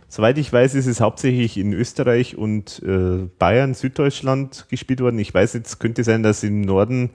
[0.08, 5.20] soweit ich weiß, ist es hauptsächlich in Österreich und äh, Bayern, Süddeutschland gespielt worden.
[5.20, 7.10] Ich weiß jetzt, könnte sein, dass im Norden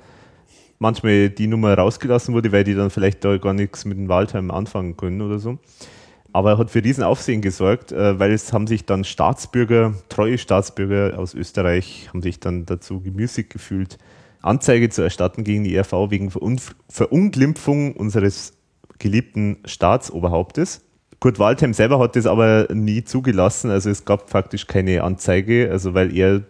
[0.78, 4.50] manchmal die Nummer rausgelassen wurde, weil die dann vielleicht da gar nichts mit dem Waldheim
[4.50, 5.58] anfangen können oder so.
[6.36, 11.18] Aber er hat für Riesenaufsehen gesorgt, äh, weil es haben sich dann Staatsbürger, treue Staatsbürger
[11.18, 13.97] aus Österreich, haben sich dann dazu gemüßigt gefühlt,
[14.42, 16.31] Anzeige zu erstatten gegen die ERV wegen
[16.90, 18.52] Verunglimpfung unseres
[18.98, 20.82] geliebten Staatsoberhauptes.
[21.20, 25.94] Kurt Waldheim selber hat das aber nie zugelassen, also es gab faktisch keine Anzeige, also
[25.94, 26.42] weil er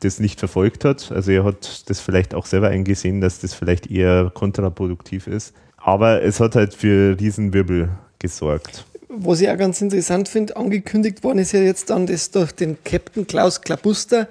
[0.00, 1.10] das nicht verfolgt hat.
[1.10, 5.54] Also er hat das vielleicht auch selber eingesehen, dass das vielleicht eher kontraproduktiv ist.
[5.78, 7.88] Aber es hat halt für Riesenwirbel
[8.18, 8.84] gesorgt.
[9.08, 12.76] Was ich auch ganz interessant finde, angekündigt worden ist ja jetzt dann das durch den
[12.84, 14.28] Captain Klaus Klabuster,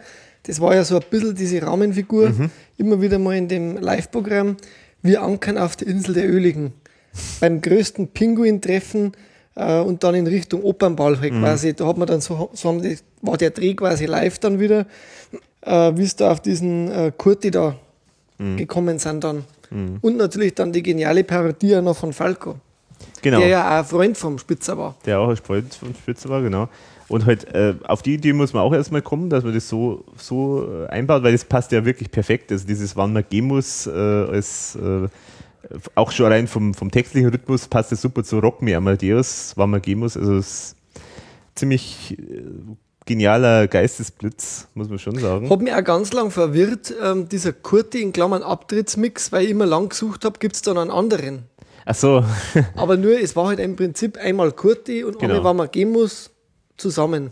[0.48, 2.52] das war ja so ein bisschen diese Rahmenfigur, mhm.
[2.78, 4.58] immer wieder mal in dem Live-Programm.
[5.02, 6.74] Wir ankern auf der Insel der Öligen.
[7.40, 9.14] Beim größten Pinguin-Treffen
[9.56, 11.42] äh, und dann in Richtung Opernball halt mhm.
[11.42, 11.74] quasi.
[11.74, 14.86] Da hat man dann so, so haben die, war der Dreh quasi live dann wieder,
[15.62, 17.76] äh, wie es da auf diesen äh, Kurti da
[18.38, 18.58] mhm.
[18.58, 19.46] gekommen sind dann.
[19.72, 19.98] Mhm.
[20.02, 22.56] Und natürlich dann die geniale Parodie noch von Falco.
[23.26, 23.40] Genau.
[23.40, 24.94] Der ja auch ein Freund vom Spitzer war.
[25.04, 26.70] Der auch ein Freund vom Spitzer war, genau.
[27.08, 30.06] Und halt äh, auf die Idee muss man auch erstmal kommen, dass man das so,
[30.16, 32.52] so äh, einbaut, weil das passt ja wirklich perfekt.
[32.52, 35.08] Also dieses Wann man gehen muss, äh, als äh,
[35.96, 39.72] auch schon allein vom, vom textlichen Rhythmus passt das super zu Rock Me Amadeus, wann
[39.72, 40.16] man gehen muss.
[40.16, 40.76] Also es ist
[41.56, 42.44] ziemlich äh,
[43.08, 45.50] genialer Geistesblitz, muss man schon sagen.
[45.50, 49.66] Hat mich auch ganz lang verwirrt, ähm, dieser Kurti in Klammern Abtrittsmix, weil ich immer
[49.66, 51.46] lang gesucht habe, gibt es dann einen anderen.
[51.86, 52.24] Ach so.
[52.76, 55.36] Aber nur, es war halt im Prinzip einmal Kurti und genau.
[55.36, 56.32] einmal, wann man gehen muss,
[56.78, 57.32] zusammen.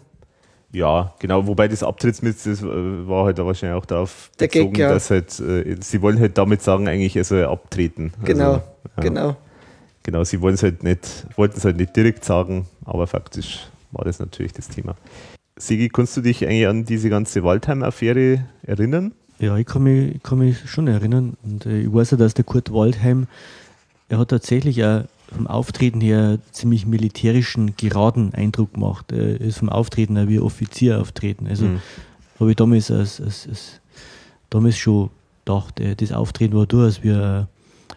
[0.72, 4.80] Ja, genau, wobei das Abtrittsmittel das äh, war halt wahrscheinlich auch darauf Der bezogen, Gag,
[4.80, 4.90] ja.
[4.90, 8.14] dass halt, äh, sie wollen halt damit sagen, eigentlich er soll abtreten.
[8.24, 8.64] Genau, also,
[8.98, 9.04] ja.
[9.04, 9.36] genau.
[10.02, 14.04] Genau, sie wollen es halt nicht, wollten es halt nicht direkt sagen, aber faktisch war
[14.04, 14.96] das natürlich das Thema.
[15.56, 19.14] Sigi, kannst du dich eigentlich an diese ganze Waldheim-Affäre erinnern?
[19.40, 21.38] Ja, ich kann mich, kann mich schon erinnern.
[21.44, 23.28] Und äh, ich weiß ja, dass der Kurt Waldheim,
[24.10, 29.12] er hat tatsächlich auch vom Auftreten her ziemlich militärischen, geraden Eindruck gemacht.
[29.12, 31.48] Er ist vom Auftreten her wie Offizier auftreten.
[31.48, 31.80] Also Mhm.
[32.40, 33.82] habe ich damals, als, als, als,
[34.50, 35.10] damals schon
[35.46, 37.48] gedacht, äh, das Auftreten war durchaus wie, ein-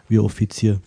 [0.09, 0.81] wie ein Offizier.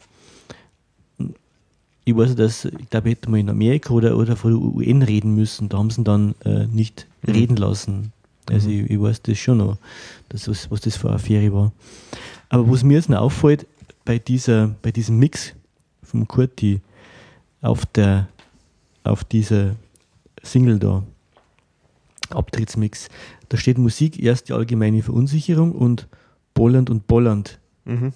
[2.06, 5.04] Ich weiß, dass, ich glaube, ich hätte mal in Amerika oder, oder vor der UN
[5.04, 7.34] reden müssen, da haben sie ihn dann äh, nicht Mhm.
[7.34, 8.14] reden lassen.
[8.50, 9.78] Also ich, ich weiß das schon noch,
[10.30, 11.72] dass, was, was das für eine Affäre war.
[12.48, 13.68] Aber was mir jetzt noch auffällt,
[14.10, 15.54] bei, dieser, bei diesem Mix
[16.02, 16.82] vom Kurti
[17.62, 18.28] auf, der,
[19.04, 19.76] auf dieser
[20.42, 21.04] Single da,
[22.32, 23.08] Abtrittsmix,
[23.50, 26.08] da steht Musik erst die allgemeine Verunsicherung und
[26.56, 27.60] Bolland und Bolland.
[27.86, 28.14] Mhm.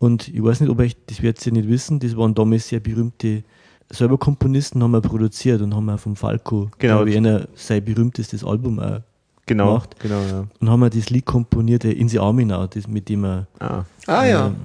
[0.00, 2.80] Und ich weiß nicht, ob euch, das werdet ihr nicht wissen, das waren damals sehr
[2.80, 3.44] berühmte
[3.88, 6.96] selber Komponisten, haben wir produziert und haben auch vom Falco, Genau.
[6.96, 9.02] glaube ich, einer sein berühmtestes Album auch
[9.46, 9.96] Genau, Gemacht.
[10.00, 10.46] genau, ja.
[10.60, 13.46] und haben wir das Lied komponiert, äh, In the Army Now, das mit dem er
[13.60, 14.56] Ah, Ah ja, ähm,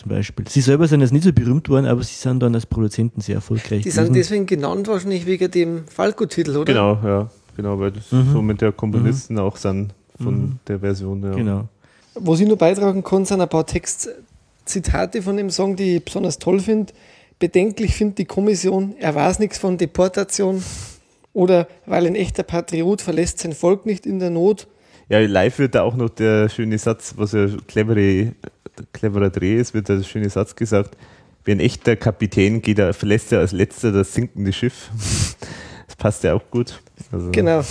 [0.00, 0.46] zum Beispiel.
[0.48, 3.36] Sie selber sind jetzt nicht so berühmt worden, aber sie sind dann als Produzenten sehr
[3.36, 6.64] erfolgreich die sind deswegen genannt wahrscheinlich wegen dem Falco-Titel, oder?
[6.64, 7.30] genau, ja.
[7.56, 8.32] Genau, weil das Mhm.
[8.32, 11.22] so mit der Komponisten auch sind von der Version.
[11.22, 11.30] Ja.
[11.32, 11.68] Genau.
[12.14, 16.38] Was ich nur beitragen kann, sind ein paar Textzitate von dem Song, die ich besonders
[16.38, 16.92] toll finde.
[17.38, 20.62] Bedenklich findet die Kommission, er weiß nichts von Deportation.
[21.32, 24.66] Oder weil ein echter Patriot verlässt sein Volk nicht in der Not.
[25.08, 28.32] Ja, live wird da auch noch der schöne Satz, was ja clevere,
[28.92, 30.96] cleverer Dreh ist, wird da der schöne Satz gesagt.
[31.44, 34.90] Wie ein echter Kapitän geht er, verlässt er als letzter das sinkende Schiff.
[35.86, 36.80] Das passt ja auch gut.
[37.10, 37.64] Also, Genau.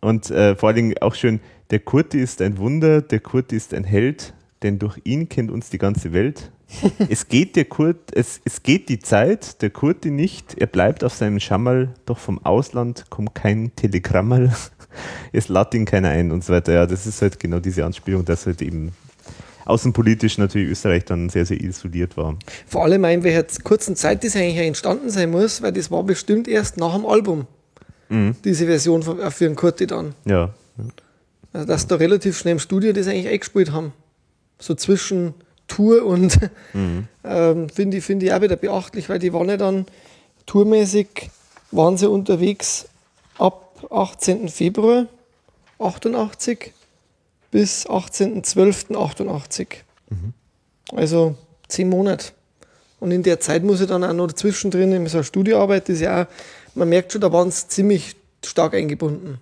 [0.00, 3.74] Und äh, vor allen Dingen auch schön, der Kurti ist ein Wunder, der Kurti ist
[3.74, 6.50] ein Held, denn durch ihn kennt uns die ganze Welt.
[7.08, 11.14] es geht der Kurt, es, es geht die Zeit, der Kurti nicht, er bleibt auf
[11.14, 14.52] seinem Schammerl, doch vom Ausland kommt kein Telegrammerl,
[15.32, 16.72] es lädt ihn keiner ein und so weiter.
[16.72, 18.92] Ja, das ist halt genau diese Anspielung, dass halt eben
[19.66, 22.38] außenpolitisch natürlich Österreich dann sehr, sehr isoliert war.
[22.66, 26.48] Vor allem in welcher kurzen Zeit das eigentlich entstanden sein muss, weil das war bestimmt
[26.48, 27.46] erst nach dem Album,
[28.08, 28.36] Mhm.
[28.44, 30.14] diese Version von, äh, für den Kurti dann.
[30.24, 30.54] Ja,
[31.52, 33.92] Also, dass da relativ schnell im Studio das eigentlich eingespielt haben.
[34.58, 35.34] So zwischen
[35.68, 36.38] Tour und
[37.24, 39.86] ähm, finde ich, find ich auch wieder beachtlich, weil die waren ja dann
[40.46, 41.30] tourmäßig,
[41.72, 42.86] waren sie unterwegs
[43.38, 44.48] ab 18.
[44.48, 45.06] Februar
[45.78, 46.72] 88
[47.50, 49.66] bis 18.12.88.
[50.92, 51.36] Also
[51.68, 52.32] zehn Monate.
[53.00, 55.96] Und in der Zeit muss ich dann auch noch zwischendrin in so einer Studioarbeit, das
[55.96, 56.26] ist ja auch,
[56.74, 59.38] man merkt schon, da waren sie ziemlich stark eingebunden.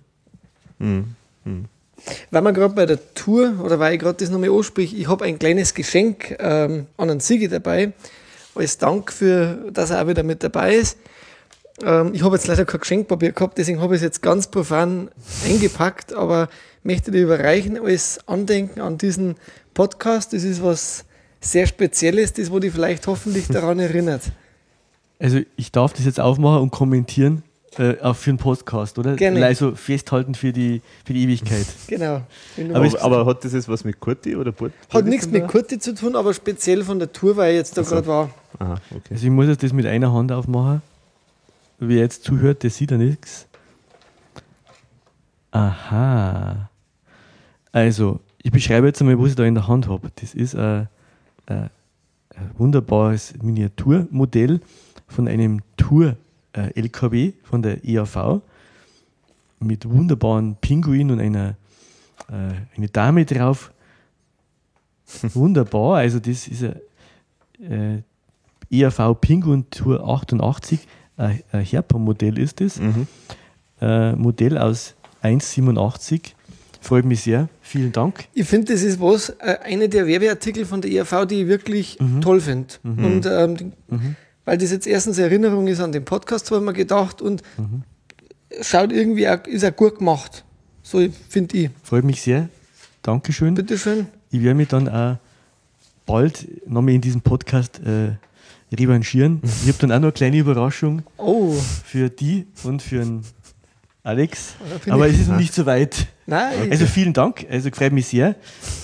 [2.31, 5.25] Weil man gerade bei der Tour, oder weil ich gerade das nochmal ansprich, ich habe
[5.25, 7.93] ein kleines Geschenk ähm, an einen Sigi dabei,
[8.53, 10.97] als Dank für, dass er auch wieder mit dabei ist.
[11.83, 15.09] Ähm, ich habe jetzt leider kein Geschenkpapier gehabt, deswegen habe ich es jetzt ganz profan
[15.45, 16.49] eingepackt, aber
[16.85, 19.35] möchte dir überreichen als Andenken an diesen
[19.73, 20.33] Podcast.
[20.33, 21.05] Das ist was
[21.41, 24.21] sehr Spezielles, das wo dich vielleicht hoffentlich daran erinnert.
[25.19, 27.43] Also ich darf das jetzt aufmachen und kommentieren
[27.77, 29.15] äh, auch für einen Podcast, oder?
[29.15, 29.45] Gerne.
[29.45, 31.65] Also festhalten für die, für die Ewigkeit.
[31.87, 32.21] Genau.
[32.69, 33.01] Aber magst.
[33.01, 34.73] aber, hat das jetzt was mit Kurti oder Burt?
[34.91, 37.81] Hat nichts mit Kurti zu tun, aber speziell von der Tour, weil ich jetzt da
[37.81, 37.95] Ach so.
[37.95, 38.29] gerade war.
[38.59, 39.01] Aha, okay.
[39.11, 40.81] Also ich muss jetzt das mit einer Hand aufmachen.
[41.79, 43.47] Wer jetzt zuhört, der sieht ja nichts.
[45.51, 46.69] Aha.
[47.75, 50.09] Also, ich beschreibe jetzt einmal, was ich da in der Hand habe.
[50.15, 50.87] Das ist ein,
[51.45, 51.69] ein,
[52.29, 54.61] ein wunderbares Miniaturmodell
[55.07, 58.39] von einem Tour-LKW von der EAV
[59.59, 61.57] mit wunderbaren Pinguin und einer
[62.29, 63.73] äh, eine Dame drauf.
[65.33, 68.03] Wunderbar, also das ist ein
[68.71, 70.79] äh, ERV Pinguin Tour 88,
[71.17, 72.79] ein, ein Herpa-Modell ist das.
[72.79, 73.05] Mhm.
[73.81, 76.35] Äh, Modell aus 1,87.
[76.85, 77.49] Freut mich sehr.
[77.61, 78.25] Vielen Dank.
[78.35, 81.97] Ich finde, das ist was, äh, eine der Werbeartikel von der ERV, die ich wirklich
[82.21, 82.75] toll finde.
[82.83, 83.71] Und ähm, die-
[84.45, 87.41] weil das jetzt erstens Erinnerung ist an den Podcast, habe ich mir gedacht, und
[88.61, 90.45] schaut irgendwie, auch, ist auch gut gemacht.
[90.83, 91.69] So finde ich.
[91.81, 92.49] Freut mich sehr.
[93.01, 93.55] Dankeschön.
[93.55, 94.05] Bitteschön.
[94.29, 95.17] Ich werde mich dann auch
[96.05, 98.11] bald nochmal in diesem Podcast äh,
[98.75, 99.41] revanchieren.
[99.63, 103.21] Ich habe dann auch noch eine kleine Überraschung Oh, für die und für den
[104.03, 104.53] Alex.
[104.87, 106.05] Aber es ist noch nicht so weit.
[106.27, 108.35] Nein, Also vielen Dank, also freut mich sehr.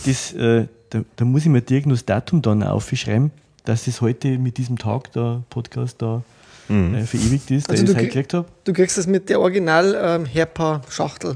[0.05, 3.31] Das, äh, da, da muss ich mir das Datum dann aufschreiben,
[3.65, 6.23] dass es heute mit diesem Tag der Podcast da
[6.69, 6.95] Mhm.
[6.95, 8.47] äh, verewigt ist, Also ich du heute krieg- gekriegt habe.
[8.63, 11.35] du kriegst das mit der Original ähm, Herpa-Schachtel.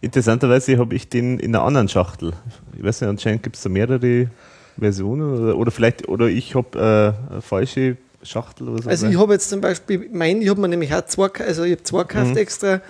[0.00, 2.32] Interessanterweise habe ich den in einer anderen Schachtel.
[2.76, 4.28] Ich weiß nicht, anscheinend gibt es da mehrere
[4.78, 8.90] Versionen oder, oder vielleicht, oder ich habe äh, eine falsche Schachtel oder so.
[8.90, 11.72] Also ich habe jetzt zum Beispiel, mein, ich habe mir nämlich auch zwei, also ich
[11.72, 12.80] habe zwei gekauft extra,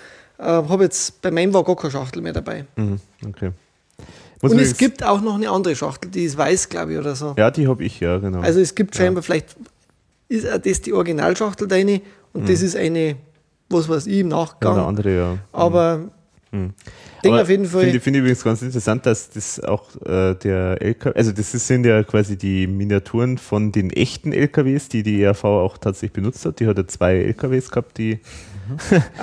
[0.41, 2.65] äh, habe jetzt, bei meinem war gar keine Schachtel mehr dabei.
[2.77, 3.51] Mhm, okay.
[4.43, 7.15] Muss Und es gibt auch noch eine andere Schachtel, die ist weiß, glaube ich, oder
[7.15, 7.35] so.
[7.37, 8.41] Ja, die habe ich, ja, genau.
[8.41, 9.55] Also es gibt scheinbar vielleicht,
[10.29, 12.01] ist das die Originalschachtel deine
[12.33, 13.17] und das ist eine,
[13.69, 14.73] was weiß ich, im ja, Nachgang.
[14.73, 15.39] eine andere, ja.
[15.53, 16.11] Aber
[16.53, 16.73] Mhm.
[17.25, 17.83] Ding Aber auf jeden Fall.
[17.83, 21.53] Finde ich finde ich übrigens ganz interessant, dass das auch äh, der LKW, also das
[21.53, 26.45] sind ja quasi die Miniaturen von den echten LKWs, die die ERV auch tatsächlich benutzt
[26.45, 26.59] hat.
[26.59, 28.19] Die hat ja zwei LKWs gehabt, die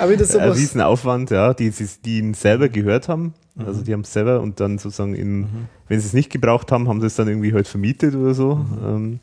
[0.00, 0.58] auch wieder so ein was.
[0.58, 3.34] riesen Aufwand, ja, die, sie- die ihn selber gehört haben.
[3.54, 3.66] Mhm.
[3.66, 5.46] Also die haben es selber und dann sozusagen in,
[5.88, 8.56] wenn sie es nicht gebraucht haben, haben sie es dann irgendwie halt vermietet oder so.
[8.56, 8.78] Mhm.
[8.84, 9.20] Ähm,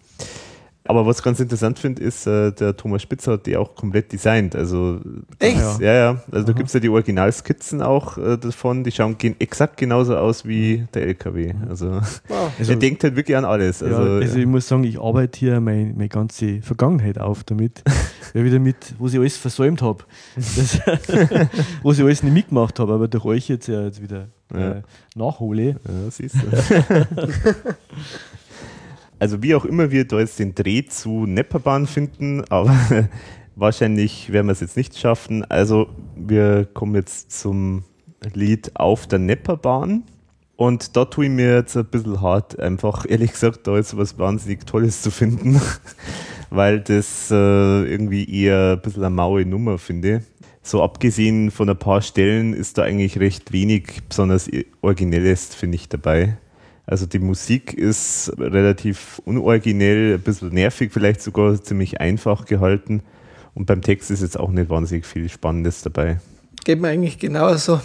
[0.88, 4.12] aber was ich ganz interessant finde, ist, äh, der Thomas Spitzer hat die auch komplett
[4.12, 4.56] designt.
[4.56, 5.00] Also
[5.40, 5.58] Echt?
[5.58, 6.22] das- Ja, ja.
[6.32, 10.16] Also da gibt es ja die Originalskizzen auch äh, davon, die schauen gen exakt genauso
[10.16, 11.54] aus wie der LKW.
[11.68, 11.92] Also,
[12.28, 12.52] Wow.
[12.60, 13.82] Also- er denkt halt wirklich an alles.
[13.84, 17.84] Also, ja, also ich muss sagen, ich arbeite hier meine, meine ganze Vergangenheit auf damit,
[18.34, 20.04] weil wieder mit, wo ich alles versäumt habe,
[21.82, 24.72] wo ich alles nicht mitgemacht habe, aber durch euch jetzt ja jetzt wieder Ja.
[24.74, 24.82] äh,
[25.16, 25.70] nachhole.
[25.72, 26.40] Ja, siehst du.
[29.26, 32.76] Also wie auch immer wir da jetzt den Dreh zu Nepperbahn finden, aber
[33.56, 35.44] wahrscheinlich werden wir es jetzt nicht schaffen.
[35.46, 37.86] Also wir kommen jetzt zum
[38.36, 40.04] Lied auf der Nepperbahn.
[40.58, 44.20] Und da tue ich mir jetzt ein bisschen hart, einfach ehrlich gesagt, da jetzt was
[44.20, 45.60] wahnsinnig Tolles zu finden,
[46.52, 50.22] weil das äh, irgendwie eher ein bisschen eine maue Nummer finde.
[50.62, 54.52] So abgesehen von ein paar Stellen ist da eigentlich recht wenig besonders
[54.84, 56.38] Originelles, finde ich, dabei.
[56.88, 63.02] Also die Musik ist relativ unoriginell, ein bisschen nervig, vielleicht sogar ziemlich einfach gehalten.
[63.56, 66.20] Und beim Text ist jetzt auch nicht wahnsinnig viel Spannendes dabei.
[66.64, 67.80] Geht mir eigentlich genauso.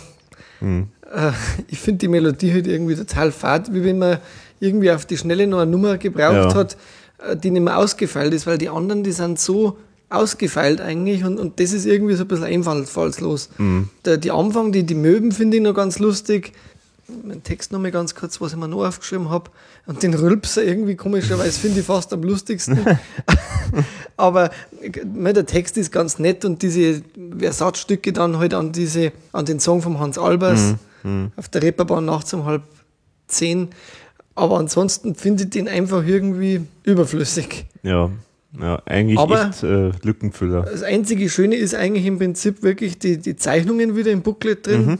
[0.59, 0.89] Hm.
[1.15, 1.31] Äh,
[1.69, 4.19] ich finde die Melodie halt irgendwie total fad, wie wenn man
[4.59, 6.55] irgendwie auf die Schnelle noch eine Nummer gebraucht Ja.
[6.55, 6.77] hat,
[7.27, 9.79] äh, die nicht mehr ausgefeilt ist, weil die anderen, die sind so
[10.11, 13.49] ausgefeilt eigentlich und, und das ist irgendwie so ein bisschen einfallslos.
[13.57, 13.89] Hm.
[14.05, 16.53] Der, die Anfang, die, die Möben finde ich noch ganz lustig.
[17.25, 19.51] Mein Text noch mal ganz kurz, was ich mir noch aufgeschrieben habe.
[19.87, 22.79] Und den Rülpser irgendwie komischerweise finde ich fast am lustigsten.
[24.17, 24.51] Aber
[24.83, 27.03] der Text ist ganz nett und diese
[27.39, 30.75] Versatzstücke dann halt an diese, an den Song von Hans Albers
[31.37, 32.63] auf der Reeperbahn nachts um halb
[33.27, 33.69] zehn.
[34.35, 37.67] Aber ansonsten finde ich den einfach irgendwie überflüssig.
[37.83, 38.11] Ja,
[38.61, 40.63] ja eigentlich Aber- echt äh, Lückenfüller.
[40.63, 44.99] Das einzige Schöne ist eigentlich im Prinzip wirklich die, die Zeichnungen wieder im Booklet drin,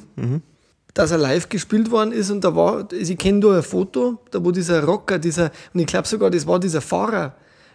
[0.95, 4.45] dass er live gespielt worden ist und da war, ich kenne da ein Foto, da
[4.45, 7.35] wo dieser Rocker, dieser, und ich glaube sogar, das war dieser Fahrer,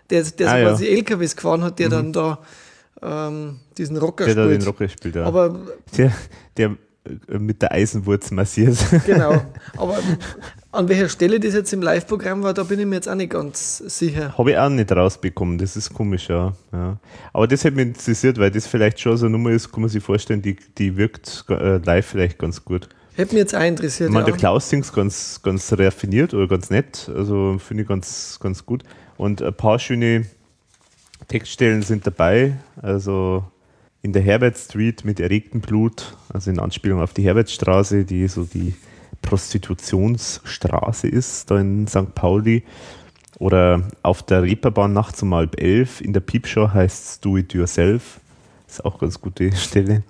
[0.10, 0.78] der, der Ah, sogar ja.
[0.78, 2.40] die LKWs gefahren hat, der dann da
[3.02, 4.68] ähm, diesen Rocker Der da den spielt.
[4.68, 5.26] Rocker spielt, ja.
[5.26, 5.60] Aber
[5.98, 6.12] der,
[6.58, 6.76] der
[7.28, 8.78] äh, mit der Eisenwurz massiert.
[9.06, 9.42] genau,
[9.78, 10.00] aber
[10.72, 13.32] an welcher Stelle das jetzt im Live-Programm war, da bin ich mir jetzt auch nicht
[13.32, 14.38] ganz sicher.
[14.38, 16.54] Habe ich auch nicht rausbekommen, das ist komisch, ja.
[16.72, 16.98] ja.
[17.34, 19.90] Aber das hätte mich interessiert, weil das vielleicht schon so eine Nummer ist, kann man
[19.90, 22.90] sich vorstellen, die, die wirkt äh, live vielleicht ganz gut.
[23.16, 24.10] Hätte mich jetzt auch interessiert.
[24.10, 24.32] Ich meine, ja.
[24.32, 28.84] der Klaus singt ganz, ganz raffiniert oder ganz nett, also finde ich ganz, ganz gut.
[29.18, 30.26] Und ein paar schöne
[31.28, 33.46] Textstellen sind dabei, also
[34.02, 38.44] in der Herbert Street mit erregtem Blut, also in Anspielung auf die Herbertstraße, die so
[38.44, 38.76] die
[39.22, 42.14] Prostitutionsstraße ist, da in St.
[42.14, 42.64] Pauli.
[43.40, 47.54] Oder auf der Reeperbahn nachts um halb elf, in der Piepshow heißt es Do It
[47.54, 48.20] Yourself.
[48.68, 50.04] Ist auch ganz gute Stelle.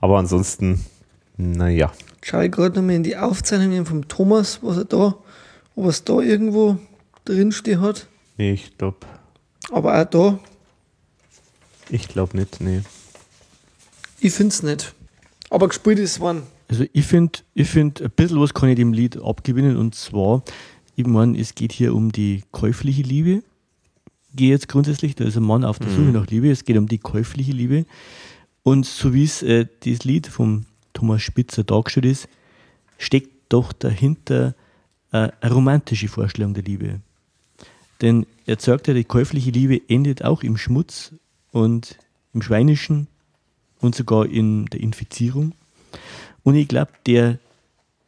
[0.00, 0.84] Aber ansonsten,
[1.36, 1.92] naja.
[2.28, 5.14] Schau ich gerade nochmal in die Aufzeichnungen vom Thomas, was er da,
[5.76, 6.76] ob es da irgendwo
[7.24, 8.08] drinstehen hat.
[8.36, 8.96] Nee, ich glaube
[9.70, 10.40] Aber auch da,
[11.88, 12.80] ich glaub nicht, nee.
[14.18, 14.92] ich finde es nicht.
[15.50, 16.42] Aber gespielt ist wann.
[16.66, 20.42] Also ich finde, ich find, ein bisschen was kann ich dem Lied abgewinnen und zwar,
[20.96, 23.44] ich meine, es geht hier um die käufliche Liebe.
[24.34, 26.88] Gehe jetzt grundsätzlich, da ist ein Mann auf der Suche nach Liebe, es geht um
[26.88, 27.86] die käufliche Liebe.
[28.64, 30.66] Und so wie es äh, das Lied vom
[30.96, 32.28] Thomas Spitzer dargestellt ist,
[32.98, 34.54] steckt doch dahinter
[35.12, 37.00] äh, eine romantische Vorstellung der Liebe.
[38.00, 41.12] Denn er sagt ja, die käufliche Liebe endet auch im Schmutz
[41.52, 41.98] und
[42.32, 43.08] im Schweinischen
[43.80, 45.52] und sogar in der Infizierung.
[46.42, 47.38] Und ich glaube, der,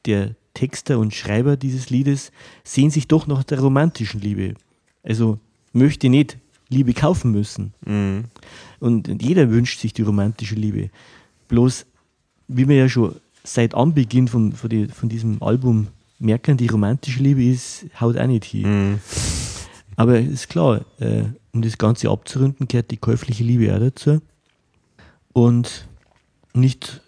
[0.06, 2.32] der Texter und Schreiber dieses Liedes
[2.64, 4.54] sehen sich doch nach der romantischen Liebe.
[5.02, 5.38] Also
[5.72, 6.38] möchte nicht
[6.70, 7.72] Liebe kaufen müssen.
[8.80, 10.90] Und jeder wünscht sich die romantische Liebe.
[11.48, 11.86] Bloß,
[12.48, 17.22] wie wir ja schon seit Anbeginn von, von, die, von diesem Album merken, die romantische
[17.22, 19.00] Liebe ist, haut auch nicht hin.
[19.96, 24.20] Aber ist klar, äh, um das Ganze abzurunden, gehört die käufliche Liebe auch dazu.
[25.32, 25.88] Und
[26.54, 27.02] nicht,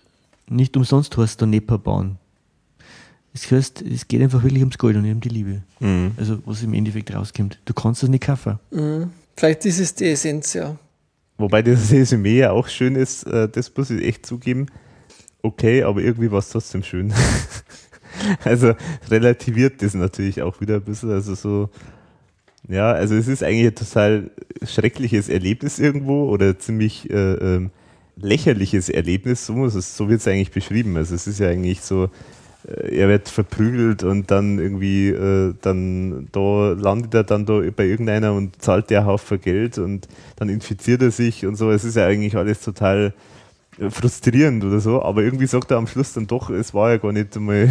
[0.49, 2.19] nicht umsonst heißt der Nepperbahn.
[3.33, 5.63] Es heißt, es geht einfach wirklich ums Gold und nicht um die Liebe.
[5.79, 6.13] Mhm.
[6.17, 7.61] Also, was im Endeffekt rauskommt.
[7.65, 8.59] Du kannst das nicht kaufen.
[9.37, 10.77] Vielleicht ist es die Essenz, ja.
[11.39, 14.67] Wobei das Resümee ja auch schön ist, äh, das muss ich echt zugeben.
[15.43, 17.13] Okay, aber irgendwie war es trotzdem schön.
[18.45, 18.75] also
[19.09, 21.11] relativiert das natürlich auch wieder ein bisschen.
[21.11, 21.71] Also so,
[22.69, 24.31] ja, also es ist eigentlich ein total
[24.65, 27.71] schreckliches Erlebnis irgendwo oder ziemlich äh, ähm,
[28.17, 30.97] lächerliches Erlebnis, so, so wird es eigentlich beschrieben.
[30.97, 32.11] Also es ist ja eigentlich so,
[32.69, 37.87] äh, er wird verprügelt und dann irgendwie, äh, dann da landet er dann da bei
[37.87, 41.71] irgendeiner und zahlt der Haufen Geld und dann infiziert er sich und so.
[41.71, 43.15] Es ist ja eigentlich alles total
[43.89, 47.13] frustrierend oder so, aber irgendwie sagt er am Schluss dann doch, es war ja gar
[47.13, 47.69] nicht einmal,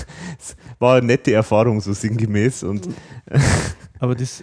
[0.38, 2.88] es war eine nette Erfahrung, so sinngemäß und.
[4.00, 4.42] aber das,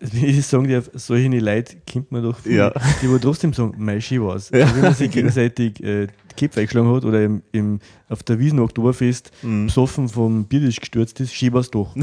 [0.00, 2.72] wenn ich sagen darf, solche Leute kennt man doch, viel, ja.
[3.02, 4.50] die wo trotzdem sagen, mein Ski war's.
[4.50, 4.60] Ja.
[4.60, 8.38] Also wenn man sich gegenseitig äh, die Köpfe eingeschlagen hat oder im, im, auf der
[8.38, 9.66] Wiesen Oktoberfest mhm.
[9.66, 11.96] besoffen vom Biertisch gestürzt ist, Ski war's doch.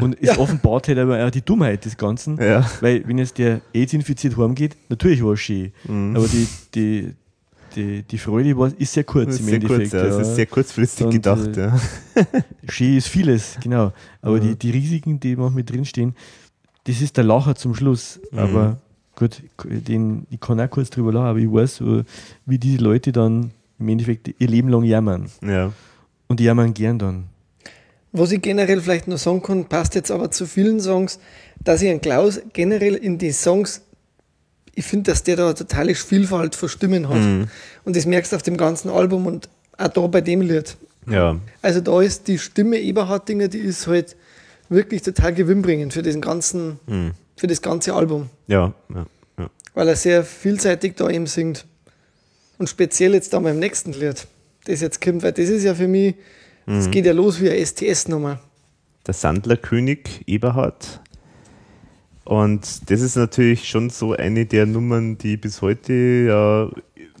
[0.00, 0.38] Und es ja.
[0.38, 2.68] offenbart halt aber auch die Dummheit des Ganzen, ja.
[2.80, 5.72] weil wenn jetzt der AIDS infiziert heimgeht, natürlich war es Ski.
[5.88, 6.16] Mhm.
[6.16, 7.14] Aber die, die,
[7.78, 9.90] die, die Freude war, ist sehr kurz im sehr Endeffekt.
[9.90, 10.06] Kurz, ja.
[10.06, 10.20] ja.
[10.20, 11.56] Es ist sehr kurzfristig Und, gedacht.
[11.56, 11.80] Äh, ja.
[12.68, 13.92] Ski ist vieles, genau.
[14.20, 14.40] Aber mhm.
[14.40, 16.14] die, die Risiken, die manchmal drinstehen,
[16.84, 18.20] das ist der Lacher zum Schluss.
[18.32, 18.38] Mhm.
[18.38, 18.80] Aber
[19.14, 21.82] gut, den, ich kann auch kurz drüber lachen, aber ich weiß,
[22.46, 25.26] wie diese Leute dann im Endeffekt ihr Leben lang jammern.
[25.42, 25.72] Ja.
[26.26, 27.24] Und die jammern gern dann.
[28.12, 31.20] Was ich generell vielleicht noch sagen kann, passt jetzt aber zu vielen Songs,
[31.62, 33.82] dass ich einen Klaus generell in die Songs,
[34.78, 37.16] ich finde, dass der da eine totale Vielfalt von Stimmen hat.
[37.16, 37.48] Mhm.
[37.84, 40.76] Und das merkst du auf dem ganzen Album und auch da bei dem Lied.
[41.10, 41.36] Ja.
[41.62, 44.14] Also da ist die Stimme Eberhard-Dinger, die ist halt
[44.68, 47.12] wirklich total gewinnbringend für diesen ganzen, mhm.
[47.36, 48.30] für das ganze Album.
[48.46, 49.06] Ja, ja,
[49.38, 49.50] ja.
[49.74, 51.66] Weil er sehr vielseitig da eben singt.
[52.58, 54.28] Und speziell jetzt da beim nächsten Lied,
[54.66, 56.14] das jetzt kommt, weil das ist ja für mich,
[56.66, 56.90] das mhm.
[56.92, 58.38] geht ja los wie eine STS-Nummer.
[59.08, 61.00] Der Sandlerkönig Eberhard.
[62.28, 65.92] Und das ist natürlich schon so eine der Nummern, die bis heute
[66.28, 66.70] ja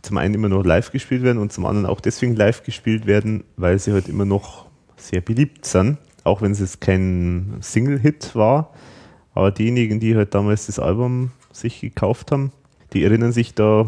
[0.02, 3.44] zum einen immer noch live gespielt werden und zum anderen auch deswegen live gespielt werden,
[3.56, 8.72] weil sie halt immer noch sehr beliebt sind auch wenn es jetzt kein Single-Hit war.
[9.34, 12.52] Aber diejenigen, die halt damals das Album sich gekauft haben,
[12.92, 13.86] die erinnern sich da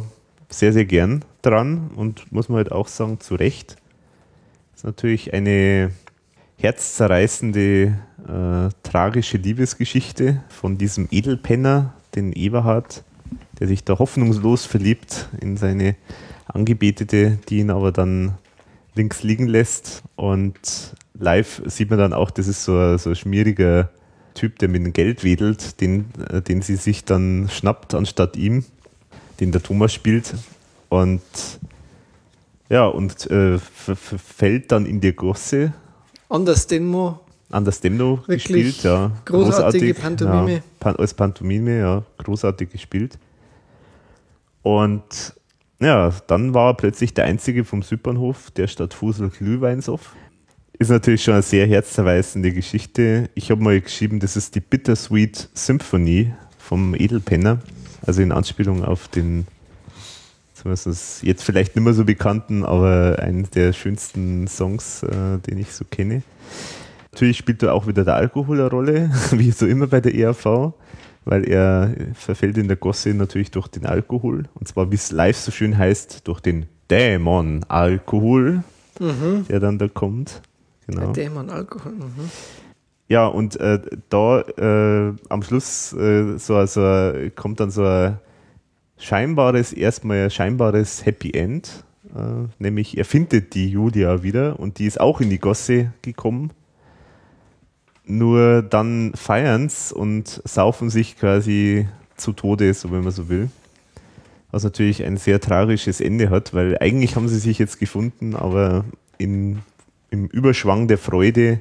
[0.49, 3.77] sehr, sehr gern dran und muss man halt auch sagen, zu Recht.
[4.73, 5.93] Das ist natürlich eine
[6.57, 13.05] herzzerreißende, äh, tragische Liebesgeschichte von diesem Edelpenner, den Eberhard,
[13.59, 15.97] der sich da hoffnungslos verliebt in seine
[16.47, 18.39] Angebetete, die ihn aber dann
[18.95, 23.17] links liegen lässt und live sieht man dann auch, das ist so ein, so ein
[23.17, 23.91] schmieriger
[24.35, 28.65] Typ, der mit dem Geld wedelt, den, äh, den sie sich dann schnappt anstatt ihm,
[29.39, 30.35] den der Thomas spielt.
[30.89, 31.21] Und
[32.69, 35.73] ja, und äh, fällt dann in die Gosse.
[36.29, 36.67] Anders
[37.51, 39.11] Anders Demo gespielt, ja.
[39.25, 40.53] Großartige großartig, Pantomime.
[40.55, 43.19] Ja, pan als Pantomime, ja, großartig gespielt.
[44.63, 45.35] Und
[45.81, 50.15] ja, dann war er plötzlich der Einzige vom Südbahnhof, der statt Fusel Glühweinsoff
[50.81, 53.29] ist natürlich schon eine sehr herzzerreißende Geschichte.
[53.35, 57.61] Ich habe mal geschrieben, das ist die Bittersweet Symphony vom Edelpenner,
[58.05, 59.47] also in Anspielung auf den
[61.23, 65.87] jetzt vielleicht nicht mehr so bekannten, aber einen der schönsten Songs, äh, den ich so
[65.91, 66.23] kenne.
[67.13, 70.73] Natürlich spielt da auch wieder der Alkohol eine Rolle, wie so immer bei der ERV,
[71.25, 74.45] weil er verfällt in der Gosse natürlich durch den Alkohol.
[74.55, 78.63] Und zwar, wie es live so schön heißt, durch den Dämon-Alkohol,
[78.99, 79.47] mhm.
[79.49, 80.43] der dann da kommt.
[80.87, 81.07] Genau.
[81.07, 81.93] Bei Dämon Alkohol.
[81.93, 82.31] Mhm.
[83.09, 88.19] Ja, und äh, da äh, am Schluss äh, so, so, kommt dann so ein
[88.99, 91.85] scheinbares, erstmal ein scheinbares Happy End.
[92.15, 96.53] Äh, nämlich er findet die Julia wieder und die ist auch in die Gosse gekommen.
[98.11, 103.51] Nur dann feiern es und saufen sich quasi zu Tode, so wenn man so will.
[104.51, 108.85] Was natürlich ein sehr tragisches Ende hat, weil eigentlich haben sie sich jetzt gefunden, aber
[109.17, 109.61] in
[110.11, 111.61] im Überschwang der Freude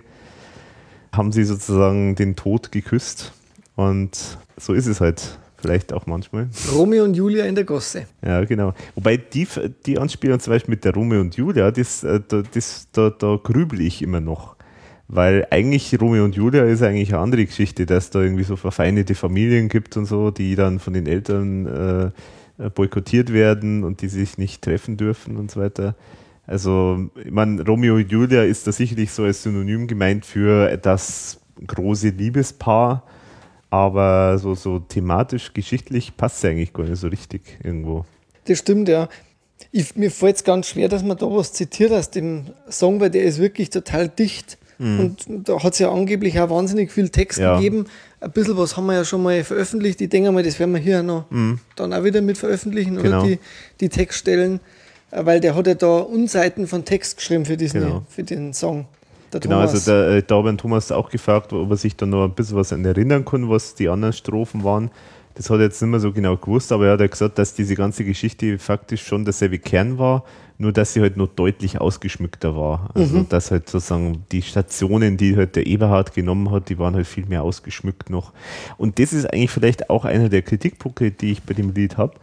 [1.12, 3.34] haben sie sozusagen den Tod geküsst.
[3.76, 6.50] Und so ist es halt vielleicht auch manchmal.
[6.74, 8.06] Romeo und Julia in der Gosse.
[8.26, 8.74] Ja, genau.
[8.96, 9.48] Wobei die,
[9.86, 12.20] die Anspielung zum Beispiel mit der Romeo und Julia, das, äh,
[12.54, 14.56] das, da, da grübel ich immer noch.
[15.12, 19.16] Weil eigentlich Romeo und Julia ist eigentlich eine andere Geschichte, dass da irgendwie so verfeindete
[19.16, 22.14] Familien gibt und so, die dann von den Eltern
[22.60, 25.96] äh, boykottiert werden und die sich nicht treffen dürfen und so weiter.
[26.46, 31.40] Also, ich meine, Romeo und Julia ist da sicherlich so als Synonym gemeint für das
[31.66, 33.04] große Liebespaar,
[33.72, 38.06] aber so, so thematisch, geschichtlich passt es eigentlich gar nicht so richtig irgendwo.
[38.46, 39.10] Das stimmt, ja.
[39.72, 43.10] Ich, mir fällt es ganz schwer, dass man da was zitiert aus dem Song, weil
[43.10, 44.58] der ist wirklich total dicht.
[44.80, 45.00] Mhm.
[45.00, 47.58] Und da hat es ja angeblich auch wahnsinnig viel Text ja.
[47.58, 47.86] gegeben.
[48.22, 50.02] Ein bisschen was haben wir ja schon mal veröffentlicht.
[50.02, 51.60] Ich denke mal, das werden wir hier noch mhm.
[51.76, 53.20] dann auch wieder mit veröffentlichen genau.
[53.20, 53.40] oder die,
[53.82, 54.60] die Textstellen.
[55.12, 58.04] Äh, weil der hat ja da Unseiten von Text geschrieben für, diesen, genau.
[58.10, 58.88] für den Song.
[59.34, 59.74] Der Genau, Thomas.
[59.74, 62.56] also der, äh, da haben Thomas auch gefragt, ob er sich da noch ein bisschen
[62.56, 64.90] was an erinnern kann, was die anderen Strophen waren.
[65.36, 67.54] Das hat er jetzt nicht mehr so genau gewusst, aber er hat ja gesagt, dass
[67.54, 70.24] diese ganze Geschichte faktisch schon derselbe Kern war,
[70.60, 72.90] nur dass sie halt noch deutlich ausgeschmückter war.
[72.94, 77.08] Also dass halt sozusagen die Stationen, die halt der Eberhard genommen hat, die waren halt
[77.08, 78.34] viel mehr ausgeschmückt noch.
[78.78, 82.14] Und das ist eigentlich vielleicht auch einer der Kritikpunkte, die ich bei dem Lied habe,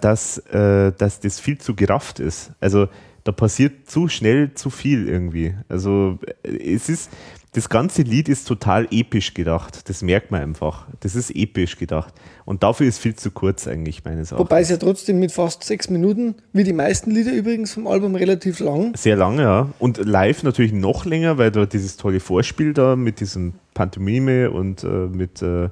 [0.00, 2.52] dass, äh, dass das viel zu gerafft ist.
[2.60, 2.88] Also
[3.24, 5.54] da passiert zu schnell zu viel irgendwie.
[5.68, 7.10] Also äh, es ist,
[7.52, 9.88] das ganze Lied ist total episch gedacht.
[9.88, 10.86] Das merkt man einfach.
[11.00, 12.14] Das ist episch gedacht.
[12.50, 14.50] Und dafür ist viel zu kurz eigentlich meines Erachtens.
[14.50, 18.16] Wobei es ja trotzdem mit fast sechs Minuten, wie die meisten Lieder übrigens vom Album,
[18.16, 18.92] relativ lang.
[18.96, 19.68] Sehr lange, ja.
[19.78, 24.82] Und live natürlich noch länger, weil da dieses tolle Vorspiel da mit diesem Pantomime und
[24.82, 25.68] äh, mit äh,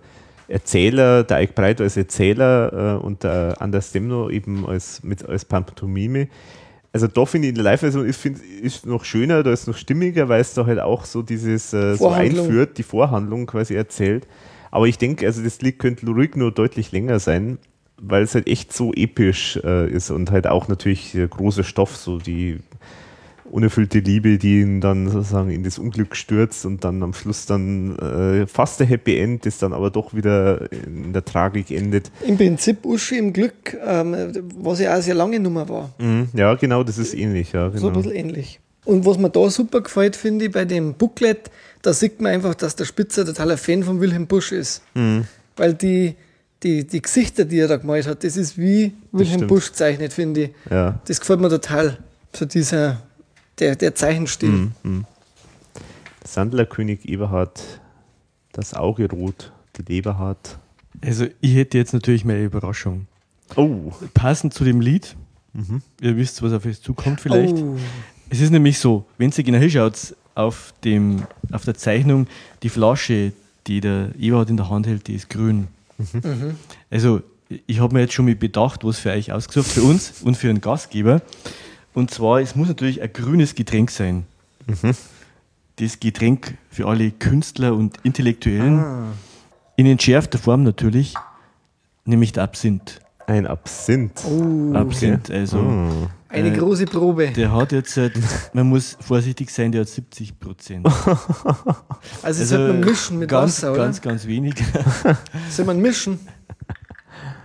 [0.46, 5.46] Erzähler, der Eik Breit als Erzähler äh, und der Anders Demno eben als, mit, als
[5.46, 6.28] Pantomime.
[6.92, 10.28] Also da finde ich, die Live-Version ist, find, ist noch schöner, da ist noch stimmiger,
[10.28, 14.28] weil es da halt auch so dieses äh, so einführt, die Vorhandlung quasi erzählt.
[14.70, 17.58] Aber ich denke, also das Lied könnte ruhig nur deutlich länger sein,
[18.00, 21.96] weil es halt echt so episch äh, ist und halt auch natürlich äh, großer Stoff,
[21.96, 22.58] so die
[23.50, 27.96] unerfüllte Liebe, die ihn dann sozusagen in das Unglück stürzt und dann am Schluss dann
[27.98, 32.10] äh, fast der Happy End, das dann aber doch wieder in der Tragik endet.
[32.26, 34.14] Im Prinzip Uschi im Glück, ähm,
[34.56, 35.90] was ja auch eine sehr lange Nummer war.
[35.98, 37.68] Mhm, ja, genau, das ist ähnlich, ja.
[37.68, 37.80] Genau.
[37.80, 38.60] So ein bisschen ähnlich.
[38.84, 41.50] Und was mir da super gefällt, finde ich, bei dem Booklet,
[41.82, 44.82] da sieht man einfach, dass der Spitzer totaler Fan von Wilhelm Busch ist.
[44.94, 45.24] Mhm.
[45.56, 46.14] Weil die,
[46.62, 49.48] die, die Gesichter, die er da gemalt hat, das ist wie Wilhelm stimmt.
[49.48, 50.50] Busch gezeichnet, finde ich.
[50.70, 51.00] ja.
[51.06, 51.98] Das gefällt mir total.
[52.34, 53.02] So dieser,
[53.58, 54.70] der, der Zeichenstil.
[54.82, 55.04] Mhm.
[56.24, 57.62] Sandlerkönig Eberhard,
[58.52, 60.58] das Auge rot, die Leber hart.
[61.00, 63.06] Also ich hätte jetzt natürlich meine Überraschung.
[63.56, 65.16] Oh, Passend zu dem Lied,
[66.00, 67.54] ihr wisst, was auf euch zukommt vielleicht.
[67.54, 67.76] Oh.
[68.28, 72.28] Es ist nämlich so, wenn ihr genau hinschaut, auf, dem, auf der Zeichnung,
[72.62, 73.32] die Flasche,
[73.66, 75.68] die der Eberhard in der Hand hält, die ist grün.
[76.90, 77.22] Also,
[77.66, 80.48] ich habe mir jetzt schon mal bedacht, was für euch ausgesucht, für uns und für
[80.48, 81.22] einen Gastgeber.
[81.92, 84.26] Und zwar, es muss natürlich ein grünes Getränk sein.
[85.76, 88.84] Das Getränk für alle Künstler und Intellektuellen.
[89.76, 91.14] In entschärfter Form natürlich,
[92.04, 93.00] nämlich der Absinth.
[93.26, 94.24] ein Absinth.
[94.24, 94.74] Oh.
[94.74, 95.58] Absinth, also.
[95.58, 96.06] Mhm.
[96.28, 97.28] Eine Äh, große Probe.
[97.28, 98.12] Der hat jetzt, halt,
[98.52, 100.86] man muss vorsichtig sein, der hat 70 Prozent.
[102.22, 103.84] Also, sollte man mischen mit ganz, Wasser, oder?
[103.84, 104.54] Ganz, ganz wenig.
[105.50, 106.20] Soll man mischen?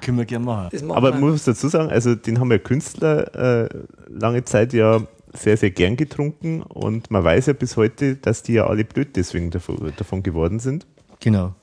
[0.01, 0.69] Können wir gerne machen.
[0.87, 3.69] Machen Aber man muss dazu sagen, also den haben ja Künstler äh,
[4.09, 5.01] lange Zeit ja
[5.33, 9.15] sehr, sehr gern getrunken und man weiß ja bis heute, dass die ja alle blöd
[9.15, 10.85] deswegen davon, davon geworden sind.
[11.19, 11.55] Genau.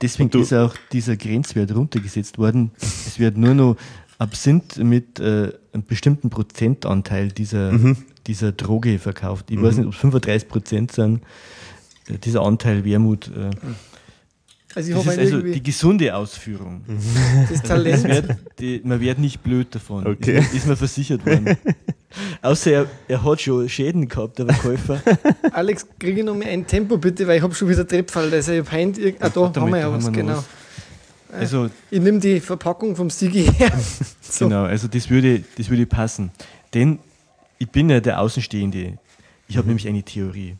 [0.00, 2.70] Deswegen ist auch dieser Grenzwert runtergesetzt worden.
[2.80, 3.76] Es wird nur noch
[4.20, 7.96] Absinth mit äh, einem bestimmten Prozentanteil dieser, Mhm.
[8.26, 9.50] dieser Droge verkauft.
[9.50, 11.22] Ich weiß nicht, ob es 35 Prozent sind.
[12.08, 13.28] Äh, Dieser Anteil Wermut.
[13.28, 13.50] Äh,
[14.74, 16.82] also, ich das habe ist also irgendwie die gesunde Ausführung.
[17.48, 18.04] das Es Talent.
[18.04, 20.06] wird, die, man wird nicht blöd davon.
[20.06, 20.38] Okay.
[20.38, 21.56] Ist, mir- ist mir versichert worden.
[22.42, 25.00] Außer er, er hat schon Schäden gehabt, der Verkäufer.
[25.52, 28.32] Alex, kriege ich noch mal ein Tempo bitte, weil ich habe schon wieder Treppfall.
[28.32, 30.36] Also, ich hab heint, ah, da haben wir ja was, genau.
[30.36, 30.44] was.
[31.32, 33.72] Also, Ich nehme die Verpackung vom Sigi her.
[34.22, 34.46] So.
[34.46, 36.30] genau, also das würde, das würde passen.
[36.72, 36.98] Denn
[37.58, 38.98] ich bin ja der Außenstehende.
[39.48, 39.58] Ich Mhm.
[39.58, 40.56] habe nämlich eine Theorie.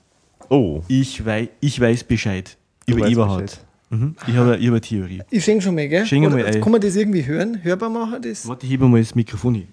[0.49, 3.43] Oh, Ich, wei ich weiß Bescheid Du über Eberhard.
[3.45, 3.61] Bescheid.
[3.91, 4.17] Mhm.
[4.27, 5.23] Ich habe habe eine Theorie.
[5.31, 6.05] Ich schenke schon mal, gell?
[6.07, 6.61] Schenk mal ein.
[6.61, 7.63] Kann man das irgendwie hören?
[7.63, 8.21] Hörbar machen?
[8.23, 8.47] Das?
[8.49, 9.69] Warte, ich hebe mal das Mikrofon hin.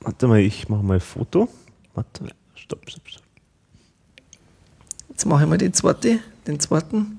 [0.00, 1.48] warte mal, ich mache mal ein Foto.
[1.94, 2.24] Warte,
[2.54, 3.22] stopp, stopp, stopp.
[5.08, 6.20] Jetzt mache ich mal den zweiten.
[6.46, 7.18] Den zweiten.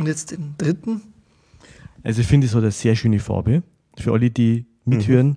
[0.00, 1.02] Und jetzt den dritten.
[2.02, 3.62] Also ich finde, es hat eine sehr schöne Farbe.
[3.98, 5.36] Für alle, die mithören.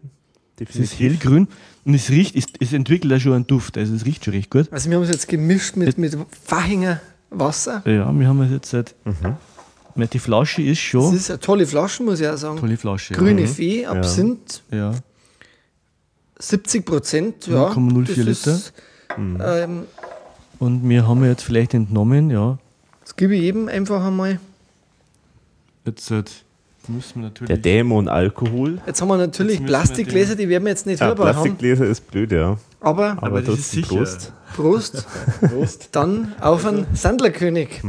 [0.60, 1.48] Es ist hellgrün
[1.84, 3.78] und es riecht, es, es entwickelt ja schon einen Duft.
[3.78, 4.72] Also es riecht schon recht gut.
[4.72, 7.02] Also wir haben es jetzt gemischt mit, mit Fachinger
[7.32, 7.82] Wasser.
[7.86, 8.96] Ja, wir haben es jetzt seit.
[9.04, 9.36] Mhm.
[10.12, 11.16] Die Flasche ist Das schon.
[11.16, 12.58] ist eine tolle Flasche, muss ich auch sagen.
[12.58, 13.14] tolle Flasche.
[13.14, 14.94] Grüne Fee, Absinth, Ja.
[16.40, 17.48] 70 Prozent.
[17.48, 18.56] Ja, 0,04 das Liter.
[18.56, 18.74] Ist,
[19.18, 19.84] ähm,
[20.60, 22.58] Und wir haben jetzt vielleicht entnommen, ja.
[23.02, 24.40] das gebe ich jedem einfach einmal.
[25.86, 26.10] Jetzt
[26.88, 27.48] müssen wir natürlich.
[27.48, 28.82] Der Dämon Alkohol.
[28.86, 31.36] Jetzt haben wir natürlich Jetzt Plastikgläser, die werden wir jetzt nicht Ah, hörbar haben.
[31.36, 32.58] Plastikgläser ist blöd, ja.
[32.80, 33.96] Aber Aber, Aber das ist sicher.
[33.96, 34.34] Prost.
[34.56, 35.06] Prost.
[35.42, 35.90] Prost.
[35.94, 37.82] Dann auf einen Sandlerkönig.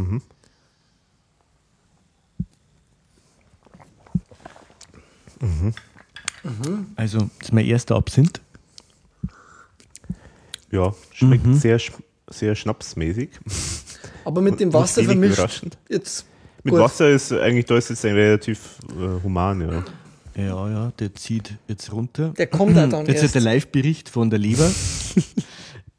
[6.97, 8.41] Also, das ist mein erster Absinth.
[10.71, 11.93] Ja, schmeckt sehr, sch-
[12.29, 13.31] sehr schnapsmäßig.
[14.25, 15.63] Aber mit dem Wasser vermischt.
[15.89, 16.27] Jetzt
[16.65, 16.83] Mit gut.
[16.83, 19.85] Wasser ist eigentlich, da ist jetzt ein relativ äh, human, ja.
[20.37, 22.31] Ja, ja, der zieht jetzt runter.
[22.37, 23.27] Der kommt da dann Jetzt erst.
[23.27, 24.69] hat der Live-Bericht von der Leber.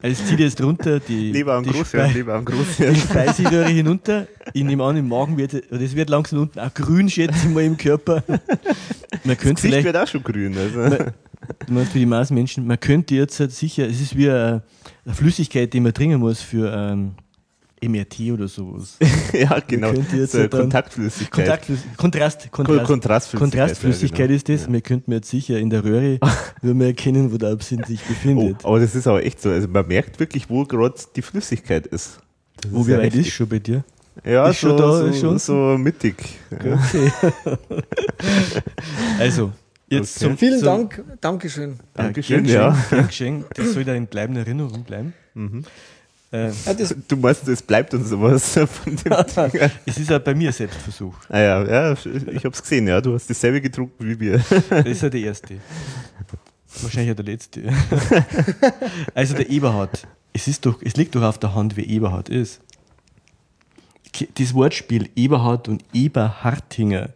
[0.02, 2.94] Also es zieht jetzt runter die, Lieber am die, Großhirn, Spei lieber am die Großhirn.
[2.96, 4.26] Speiseröhre hinunter.
[4.52, 7.64] Ich nehme an, im Magen wird es wird langsam unten auch grün, schätze ich mal,
[7.64, 8.22] im Körper.
[8.28, 10.54] Man könnte Gesicht vielleicht, wird auch schon grün.
[10.56, 10.78] Also.
[10.80, 11.12] man,
[11.66, 14.62] du meinst für die Maßmenschen, man könnte jetzt halt sicher, es ist wie eine,
[15.06, 17.12] eine Flüssigkeit, die man trinken muss für ähm,
[17.82, 18.96] MRT oder sowas.
[19.32, 19.92] ja, genau.
[20.26, 21.30] so dann- Kontaktflüssigkeit.
[21.30, 21.96] Kontaktflüssigkeit.
[21.98, 23.38] Kontrast, Kon- Kontrast, Kontrastflüssigkeit.
[23.60, 24.72] Kontrastflüssigkeit ja, ist das.
[24.72, 26.18] Wir könnten jetzt sicher in der Röhre,
[26.62, 28.64] würden wir erkennen, wo der Absinth sich Oh, befindet.
[28.64, 29.50] aber das ist aber echt so.
[29.50, 32.20] Also man merkt wirklich, wo gerade die Flüssigkeit ist.
[32.62, 33.26] Das wo ist wie ja weit heftig.
[33.28, 33.84] ist schon bei dir?
[34.24, 36.16] Ja, Ist so, schon da, so, ist schon- so mittig.
[36.64, 36.74] Ja.
[36.74, 37.10] Okay.
[39.18, 39.52] also,
[39.88, 40.26] jetzt Okay.
[40.26, 41.78] zum Vielen zum, Dank, Dankeschön.
[41.94, 42.76] Dankeschön, ja.
[43.06, 43.44] geschehen.
[43.54, 45.12] Das soll da in bleibender Erinnerung bleiben.
[45.34, 45.64] Mhm.
[46.48, 48.96] Äh, Ja, das, Du meinst, es bleibt uns sowas von dem
[49.52, 49.70] Ding.
[49.86, 51.14] es ist auch bei mir Selbstversuch.
[51.28, 51.96] Ah ja, ja,
[52.32, 53.00] ich hab's gesehen, ja.
[53.00, 54.38] Du hast dasselbe getrunken wie wir.
[54.70, 55.54] Das ist ja der erste.
[56.82, 57.62] Wahrscheinlich auch der letzte.
[59.14, 60.06] also der Eberhard.
[60.32, 62.60] Es, ist doch, es liegt doch auf der Hand, wer Eberhard ist.
[64.38, 67.10] Das Wortspiel Eberhard und Eberhartinger,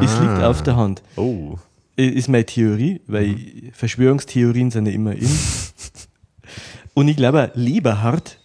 [0.00, 0.20] es Ah.
[0.22, 1.02] liegt auf der Hand.
[1.16, 1.56] Oh.
[1.96, 3.36] Ist meine Theorie, weil
[3.72, 5.28] Verschwörungstheorien sind ja immer in.
[6.94, 8.38] Und ich glaube, Leberhard,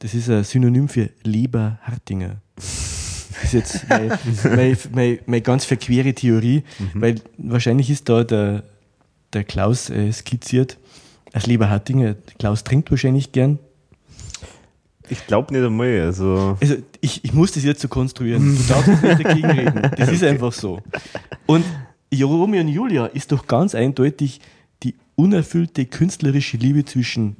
[0.00, 2.36] das ist ein Synonym für Leberhartinger.
[2.56, 8.64] Das ist jetzt meine, meine, meine, meine ganz verquere Theorie, weil wahrscheinlich ist da der,
[9.32, 10.78] der Klaus äh, skizziert
[11.32, 12.16] als Leberhartinger.
[12.38, 13.58] Klaus trinkt wahrscheinlich gern.
[15.10, 16.00] Ich glaube nicht einmal.
[16.00, 18.56] Also, Also ich, ich muss das jetzt so konstruieren.
[18.56, 19.90] Du darfst nicht dagegen reden.
[19.96, 20.80] Das ist einfach so.
[21.46, 21.64] Und
[22.12, 24.40] Romeo und Julia ist doch ganz eindeutig
[24.82, 27.36] die unerfüllte künstlerische Liebe zwischen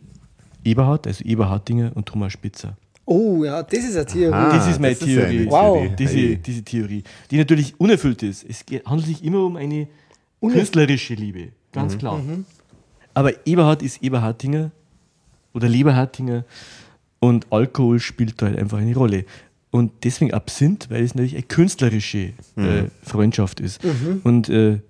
[0.65, 2.77] Eberhard, also Eberhardinger und Thomas Spitzer.
[3.05, 4.35] oh ja, das ist eine Theorie.
[4.35, 5.47] Ah, das ist meine das ist Theorie.
[5.49, 5.79] Wow.
[5.79, 5.97] Theorie.
[5.97, 8.45] Diese, diese Theorie, die natürlich unerfüllt ist.
[8.49, 9.89] Es handelt sich immer um eine
[10.41, 12.21] künstlerische Liebe, ganz klar.
[13.15, 14.71] Aber Eberhard ist Eberhardinger
[15.55, 16.45] oder Leberhardinger
[17.21, 19.25] und Alkohol spielt da halt einfach eine Rolle.
[19.71, 23.81] Und deswegen Absinth, weil es natürlich eine künstlerische äh, Freundschaft ist.
[24.25, 24.81] Und äh,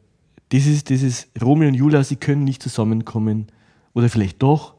[0.51, 3.47] das, ist, das ist Romeo und Julia, sie können nicht zusammenkommen.
[3.95, 4.75] Oder vielleicht doch.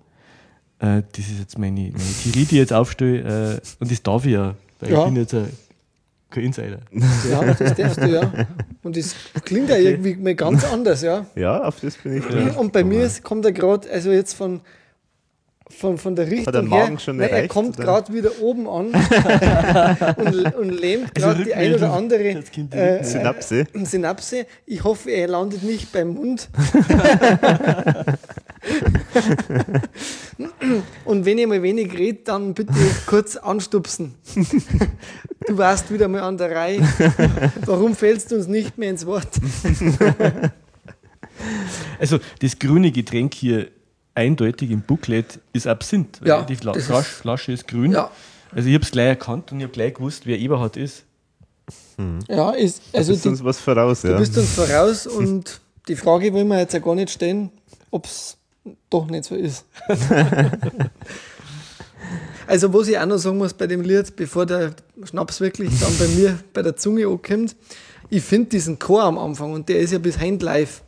[0.79, 1.93] Äh, das ist jetzt meine, meine
[2.23, 3.57] Theorie, die ich jetzt aufstelle.
[3.57, 4.99] Äh, und das darf ich ja, weil Ja.
[4.99, 5.49] ich bin jetzt ein,
[6.29, 6.79] kein Insider.
[7.29, 8.31] Ja, das darfst du, ja.
[8.83, 11.25] Und das klingt ja irgendwie mal ganz anders, ja.
[11.35, 12.51] ja, auf das bin ich drin.
[12.51, 14.61] Und bei mir ist- kommt er gerade, also jetzt von,
[15.71, 18.87] von, von der Richtung der Magen her, schon nein, er kommt gerade wieder oben an
[20.17, 23.67] und, und lähmt Also gerade die ein oder andere äh, Synapse.
[23.73, 24.45] äh, Synapse.
[24.65, 26.49] Ich hoffe, er landet nicht beim Mund.
[31.05, 32.73] und wenn ihr mal wenig redet, dann bitte
[33.05, 34.15] kurz anstupsen.
[35.47, 36.81] Du warst wieder mal an der Reihe.
[37.65, 39.29] Warum fällst du uns nicht mehr ins Wort?
[41.99, 43.67] Also das grüne Getränk hier
[44.15, 46.19] eindeutig im Booklet ist Absinth.
[46.21, 47.91] weil Ja, die Fla das ist- Flasch, Flasche ist grün.
[47.93, 48.11] Ja.
[48.53, 51.03] Also ich habe es gleich erkannt und ich habe gleich gewusst, wer Eberhard ist.
[52.27, 54.17] Ja, ist, also Ist die, uns was voraus, Du ja.
[54.17, 57.51] bist uns voraus und die Frage wollen wir jetzt ja gar nicht stellen,
[57.91, 58.37] ob es
[58.89, 59.65] doch nicht so ist.
[62.47, 64.73] also, was ich auch noch sagen muss bei dem Lied, bevor der
[65.03, 67.55] Schnaps wirklich dann bei mir bei der Zunge ankommt,
[68.09, 70.81] ich finde diesen Chor am Anfang und der ist ja bis heute live.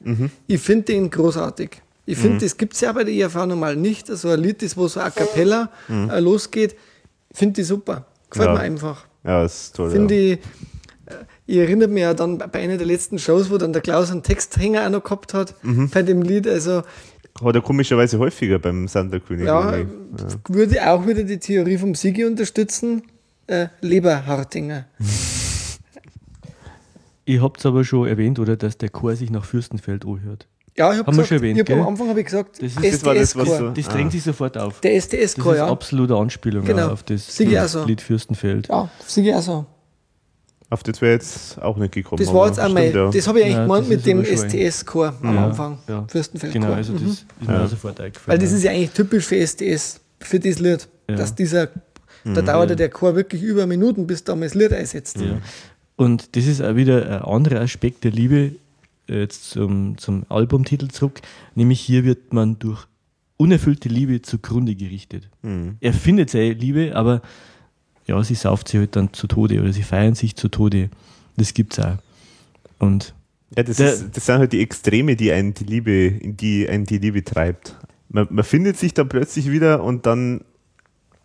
[0.48, 1.82] Ich finde den großartig.
[2.06, 4.08] Ich finde, das gibt es ja bei der IFV normal nicht.
[4.08, 6.76] So ein Lied, das wo so a cappella äh, losgeht,
[7.32, 8.06] finde ich super.
[8.30, 8.54] Gefällt Ja.
[8.56, 9.06] mir einfach.
[9.24, 9.92] Ja, das ist toll.
[9.92, 10.34] Finde ja.
[10.34, 10.40] ich,
[11.06, 14.10] äh, ich erinnere mich ja dann bei einer der letzten Shows, wo dann der Klaus
[14.10, 15.54] einen Texthänger auch noch gehabt hat
[15.94, 16.48] bei dem Lied.
[16.48, 16.82] Also
[17.44, 19.46] Hat er komischerweise häufiger beim Sanderkönig.
[19.46, 20.24] ja, irgendwie.
[20.50, 23.04] würde auch wieder die Theorie vom Sigi unterstützen.
[23.48, 24.86] Äh, Leberhartinger.
[27.26, 30.48] Ihr habt es aber schon erwähnt, oder, dass der Chor sich nach Fürstenfeld anhört.
[30.78, 31.88] Ja, ich habe Haben wir gesagt, schon erwähnt, ich hab am?
[31.88, 33.94] Anfang habe ich gesagt, Das ist- das war das, so- Das Ah.
[33.94, 34.80] drängt sich sofort auf.
[34.82, 35.68] Der Das STS-Chor, ist ja.
[35.68, 36.90] absolute Anspielung Genau.
[36.92, 37.84] auf das ich auch so.
[37.86, 38.68] Lied Fürstenfeld.
[38.70, 39.66] Ja, Sigi auch so.
[40.72, 42.24] Auf das wäre jetzt auch nicht gekommen.
[42.24, 43.12] Das war jetzt auch stimmt, ja.
[43.12, 45.78] das habe ich eigentlich Ja, gemeint mit dem STS-Chor am Ja, Anfang.
[45.88, 46.06] ja.
[46.08, 46.62] Fürstenfeld-Chor.
[46.62, 47.08] Genau, also das Mhm.
[47.10, 47.66] ist mir Ja.
[47.66, 48.40] auch sofort eingefallen.
[48.40, 50.88] Weil das ist ja eigentlich typisch für STS, für das Lied.
[51.10, 51.16] Ja.
[51.18, 51.68] Dass dieser,
[52.24, 55.18] da dauerte der Chor wirklich über Minuten, bis da mal das Lied einsetzt.
[55.20, 55.40] Ja.
[55.98, 58.52] Und das ist auch wieder ein anderer Aspekt der Liebe
[59.10, 61.20] äh, jetzt zum, zum Albumtitel zurück.
[61.54, 62.86] Nämlich hier wird man durch
[63.36, 65.28] unerfüllte Liebe zugrunde gerichtet.
[65.42, 65.76] Mhm.
[65.82, 67.22] Er findet seine Liebe, aber
[68.08, 70.90] ja, sie sauft sie halt dann zu Tode oder sie feiern sich zu Tode.
[71.38, 71.98] Das gibt's auch.
[72.80, 73.14] Und
[73.56, 76.68] Ja, das, Der- ist, das sind halt die Extreme, die einen die Liebe, in die
[76.68, 77.76] einen die Liebe treibt.
[78.10, 80.42] Man, man findet sich dann plötzlich wieder und dann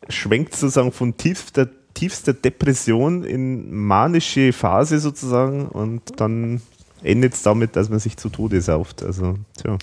[0.08, 6.60] schwenkt sozusagen von tiefster, tiefster Depression in manische Phase sozusagen und dann
[7.02, 9.02] endet es damit, dass man sich zu Tode sauft.
[9.02, 9.78] Also, tja.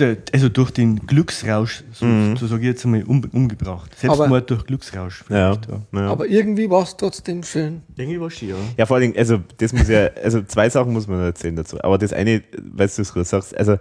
[0.00, 2.06] Der, also durch den Glücksrausch, so,
[2.36, 3.94] so sage ich jetzt einmal, um, umgebracht.
[3.98, 5.24] Selbstmord Aber- durch Glücksrausch.
[5.28, 6.08] Ja, vielleicht, ja.
[6.08, 7.82] Aber irgendwie war es trotzdem schön.
[7.96, 8.56] Irgendwie war es ja.
[8.78, 11.76] Ja, vor allem, also das muss ja, also zwei Sachen muss man erzählen dazu.
[11.84, 13.76] Aber das eine, weil du es gerade sagst, also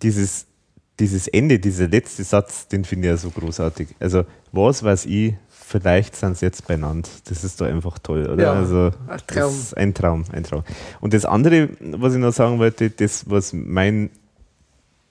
[0.00, 0.46] dieses,
[1.00, 3.88] dieses Ende, dieser letzte Satz, den finde ich ja so großartig.
[3.98, 7.08] Also, was weiß ich, vielleicht sind sie jetzt beieinander.
[7.24, 8.42] Das ist doch einfach toll, oder?
[8.44, 9.42] Ja, also, ein Traum.
[9.42, 10.62] Das ist ein Traum, ein Traum.
[11.00, 14.10] Und das andere, was ich noch sagen wollte, das, was mein,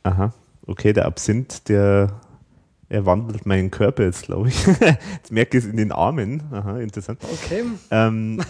[0.03, 0.33] aha,
[0.67, 2.19] okay, der Absinth, der,
[2.89, 4.67] er wandelt meinen Körper jetzt, glaube ich.
[4.67, 6.43] Jetzt merke ich es in den Armen.
[6.51, 7.19] Aha, interessant.
[7.23, 7.63] Okay.
[7.89, 8.39] Ähm,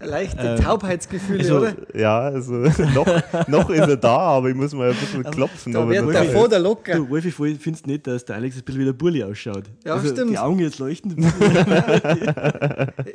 [0.00, 1.74] Leichte Taubheitsgefühle, also- oder?
[1.92, 2.52] Ja, also
[2.94, 5.72] noch, noch ist er da, aber ich muss mal ein bisschen klopfen.
[5.72, 6.94] Da aber wird der da vor der locker.
[6.94, 9.64] Du, Wolfi, voll findest nicht, dass der Alex ein bisschen wie der Burli ausschaut.
[9.84, 10.30] Ja, also stimmt.
[10.30, 11.16] Die Augen jetzt leuchten.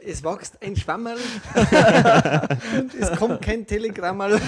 [0.06, 1.18] Es wächst ein Schwammerl
[2.78, 4.42] und es kommt kein Telegrammerl.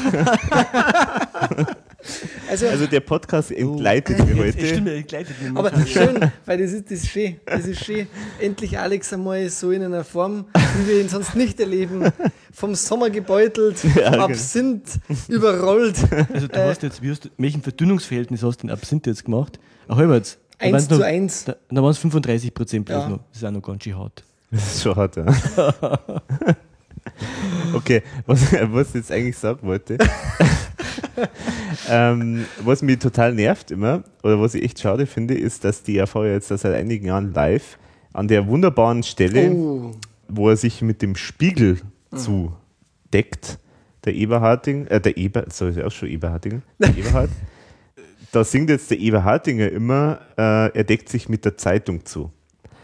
[2.50, 4.68] Also, Also der Podcast entgleitet mir Jetzt, heute.
[4.68, 7.36] stimmt, er gleitet mir aber schön, weil das ist, das ist schön.
[7.46, 8.08] Das ist schön.
[8.40, 10.46] Endlich Alex einmal so in einer Form,
[10.80, 12.12] wie wir ihn sonst nicht erleben.
[12.54, 14.26] Vom Sommer gebeutelt, vom genau.
[14.26, 15.96] Absinth überrollt.
[16.34, 19.60] Also du hast jetzt, wie hast du, welchen Verdünnungsverhältnis hast du den Absinth jetzt gemacht?
[19.88, 19.98] Ein.
[19.98, 21.46] Da 1 waren's zu noch- 1.
[21.46, 23.10] Da, da waren es 35 Prozent bloß Ja.
[23.10, 23.20] noch.
[23.30, 24.24] Das ist auch noch ganz schön hart.
[24.50, 25.26] Das ist schon hart, ja.
[27.74, 29.98] Okay, was, was ich jetzt eigentlich sagen wollte.
[31.90, 36.02] ähm, was mich total nervt immer, oder was ich echt schade finde, ist, dass die
[36.02, 37.78] AV jetzt seit einigen Jahren live
[38.14, 39.92] an der wunderbaren Stelle, Oh,
[40.28, 41.80] wo er sich mit dem Spiegel
[42.14, 43.60] zudeckt,
[44.06, 47.30] der Eberharding, äh, der Eber, sorry, auch schon Eberharding, der Eberhard,
[48.32, 52.32] da singt jetzt der Eberhardinger immer, äh, er deckt sich mit der Zeitung zu.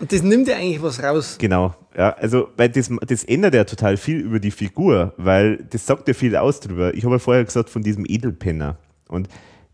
[0.04, 1.38] Und das nimmt ja eigentlich was raus.
[1.40, 5.86] Genau, ja, also, weil das, das ändert ja total viel über die Figur, weil das
[5.86, 6.94] sagt ja viel aus drüber.
[6.94, 8.78] Ich habe ja vorher gesagt von diesem Edelpenner.
[9.08, 9.30] Und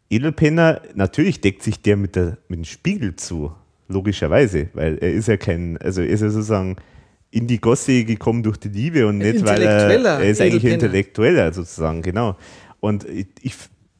[0.07, 3.51] Edelpenner, natürlich deckt sich der mit, der mit dem Spiegel zu,
[3.87, 6.75] logischerweise, weil er ist ja kein, also er ist ja sozusagen
[7.31, 10.63] in die Gosse gekommen durch die Liebe und nicht, weil er, er ist eigentlich.
[10.63, 12.35] Intellektueller sozusagen, genau.
[12.79, 13.55] Und ich, ich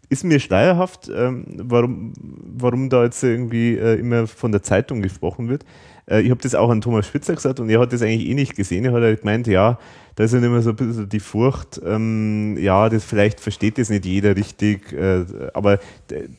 [0.10, 5.50] ist mir schleierhaft, ähm, warum, warum da jetzt irgendwie äh, immer von der Zeitung gesprochen
[5.50, 5.64] wird.
[6.10, 8.34] Äh, ich habe das auch an Thomas Spitzer gesagt und er hat das eigentlich eh
[8.34, 8.86] nicht gesehen.
[8.86, 9.78] Er hat halt gemeint, ja,
[10.16, 13.90] da ist dann immer so ein bisschen die Furcht, ähm, ja, das vielleicht versteht das
[13.90, 15.24] nicht jeder richtig, äh,
[15.54, 15.80] aber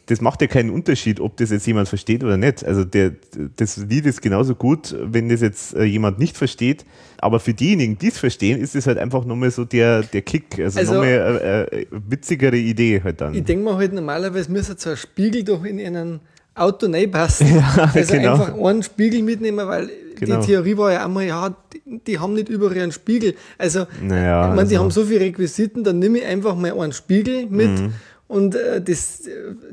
[0.05, 2.63] das macht ja keinen Unterschied, ob das jetzt jemand versteht oder nicht.
[2.63, 3.13] Also der,
[3.57, 6.85] das Lied ist genauso gut, wenn das jetzt äh, jemand nicht versteht,
[7.19, 10.59] aber für diejenigen, die es verstehen, ist es halt einfach nochmal so der, der Kick,
[10.59, 13.35] also, Also- nochmal eine äh, witzigere Idee halt dann.
[13.35, 16.21] Ich denke mal halt normalerweise müsste so ein Spiegel doch in einen
[16.55, 17.63] Auto reinpassen.
[17.95, 18.33] also genau.
[18.33, 19.89] einfach einen Spiegel mitnehmen, weil
[20.19, 20.41] Genau.
[20.41, 23.35] die Theorie war ja einmal, ja, die, die haben nicht überall einen Spiegel.
[23.57, 26.79] Also, Naja, ich meine, die also- haben so viele Requisiten, dann nehme ich einfach mal
[26.79, 27.93] einen Spiegel mit Mhm.
[28.29, 29.23] und äh, das,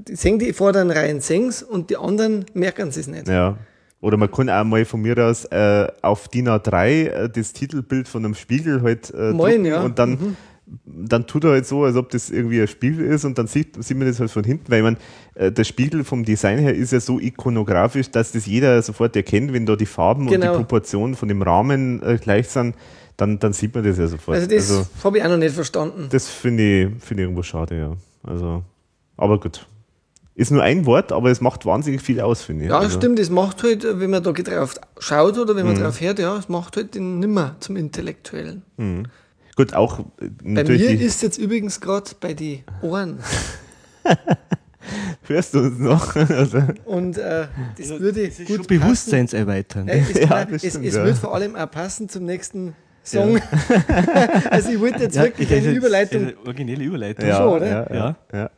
[0.08, 3.28] die singen die vorderen Reihen sings und die anderen merken es nicht.
[3.28, 3.58] Ja.
[4.00, 8.08] Oder man kann auch mal von mir aus äh, auf DIN A3 äh, das Titelbild
[8.08, 9.82] von einem Spiegel halt äh, Moin, ja.
[9.82, 10.38] und dann,
[10.86, 13.82] dann tut er halt so, als ob das irgendwie ein Spiegel ist und dann sieht,
[13.84, 14.98] sieht man das halt von hinten, weil man
[15.36, 19.54] äh, der Spiegel vom Design her ist ja so ikonografisch, dass das jeder sofort erkennt,
[19.54, 20.52] wenn da die Farben und Genau.
[20.52, 22.76] die Proportionen von dem Rahmen äh, gleich sind,
[23.16, 24.38] dann, dann sieht man das ja sofort.
[24.38, 26.08] Also das habe ich auch noch nicht verstanden.
[26.12, 27.94] das finde ich, finde ich irgendwo schade, ja.
[28.24, 28.64] Also,
[29.16, 29.66] aber gut.
[30.36, 32.70] Ist nur ein Wort, aber es macht wahnsinnig viel aus, finde ich.
[32.70, 35.74] Ja, also, stimmt, es macht halt, wenn man da drauf schaut oder wenn Mhm.
[35.74, 38.62] man drauf hört, ja, es macht halt den nimmer zum Intellektuellen.
[39.58, 40.04] Gut, auch äh,
[40.44, 40.82] Bei natürlich.
[40.84, 43.20] mir ist jetzt übrigens gerade bei die Ohren.
[45.28, 46.16] Hörst du uns noch?
[46.16, 49.88] Also, Und äh, das würde Das ist gut schon Bewusstseinserweitern.
[49.90, 51.04] Äh, es Ja, es, stimmt, es ja.
[51.04, 53.40] wird vor allem auch passen zum nächsten Song.
[54.50, 56.22] also ich wollte jetzt Ja, wirklich eine Überleitung.
[56.22, 57.28] eine originelle Überleitung.
[57.28, 57.68] ja, schon, oder?
[57.68, 57.96] Ja, ja,
[58.32, 58.38] Ja.
[58.40, 58.50] ja.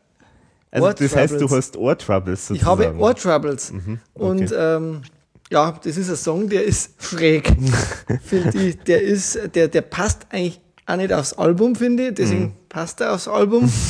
[0.72, 1.58] Also das heißt, du Ohrtroubles.
[1.66, 3.00] hast Ohrtroubles Ich habe sozusagen.
[3.04, 3.74] Ohrtroubles.
[4.14, 5.02] Und ähm,
[5.50, 7.52] ja, das ist ein Song, der ist schräg.
[8.24, 8.78] finde ich.
[8.84, 12.16] Der ist, der, der passt eigentlich auch nicht aufs Album, finde ich.
[12.16, 12.52] Deswegen Mhm.
[12.70, 13.72] passt er aufs Album.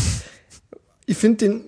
[1.06, 1.62] Ich finde den,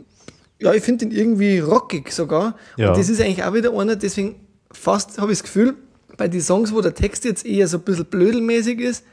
[0.59, 2.55] ja, ich finde den irgendwie rockig sogar.
[2.77, 2.89] Ja.
[2.89, 4.35] Und das ist eigentlich auch wieder einer, deswegen
[4.71, 5.73] fast habe ich das Gefühl,
[6.15, 9.03] bei den Songs, wo der Text jetzt eher so ein bisschen blödelmäßig ist,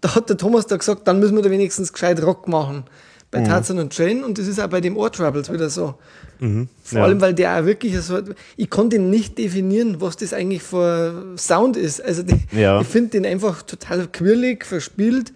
[0.00, 2.82] da hat der Thomas da gesagt, dann müssen wir da wenigstens gescheit Rock machen.
[3.30, 5.94] Bei Tarzan und Jane und das ist auch bei dem Ohr Troubles wieder so.
[6.38, 6.66] Vor
[6.98, 7.04] Ja.
[7.04, 8.18] allem, weil der auch wirklich so,
[8.56, 12.02] ich konnte ihn nicht definieren, was das eigentlich für Sound ist.
[12.02, 12.80] Also die, Ja.
[12.80, 15.32] ich finde den einfach total quirlig, verspielt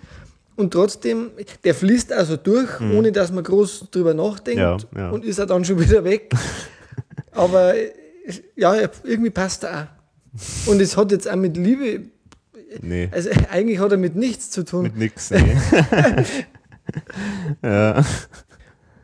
[0.60, 1.30] und trotzdem,
[1.64, 5.10] der fließt also durch, ohne dass man groß drüber nachdenkt Ja, ja.
[5.10, 6.30] und ist auch dann schon wieder weg.
[7.32, 7.74] Aber
[8.56, 8.74] ja,
[9.04, 9.88] irgendwie passt er
[10.66, 10.70] auch.
[10.70, 12.02] Und es hat jetzt auch mit Liebe,
[12.82, 14.84] Nee, also eigentlich hat er mit nichts zu tun.
[14.84, 15.30] mit nix.
[15.32, 15.56] Nee.
[17.64, 18.04] ja.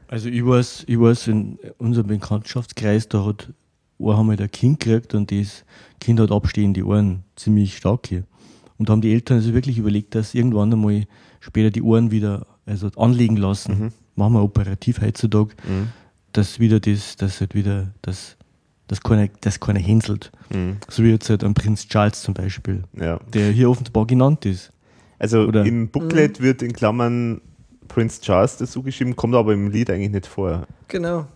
[0.09, 3.53] Also ich weiß, ich weiß, in unserem Bekanntschaftskreis, da hat
[3.99, 5.65] einmal ein Kind gekriegt und das
[6.01, 8.23] Kind hat abstehende Ohren, ziemlich stark hier.
[8.79, 11.05] Und da haben die Eltern also wirklich überlegt, dass irgendwann einmal
[11.41, 13.79] später die Ohren wieder also anlegen lassen.
[13.79, 13.93] Mhm.
[14.17, 15.89] Machen wir operativ heutzutage, Mhm.
[16.33, 18.37] dass wieder das, dass halt wieder das,
[18.89, 20.31] das keiner, das keiner hänselt.
[20.51, 20.77] Mhm.
[20.89, 23.19] So wie jetzt halt ein Prinz Charles zum Beispiel, ja.
[23.33, 24.73] der hier offenbar genannt ist.
[25.19, 27.41] Also Oder- im Booklet wird in Klammern
[27.89, 30.67] Prince Charles dazu geschrieben, kommt aber im Lied eigentlich nicht vor.
[30.89, 31.27] Genau.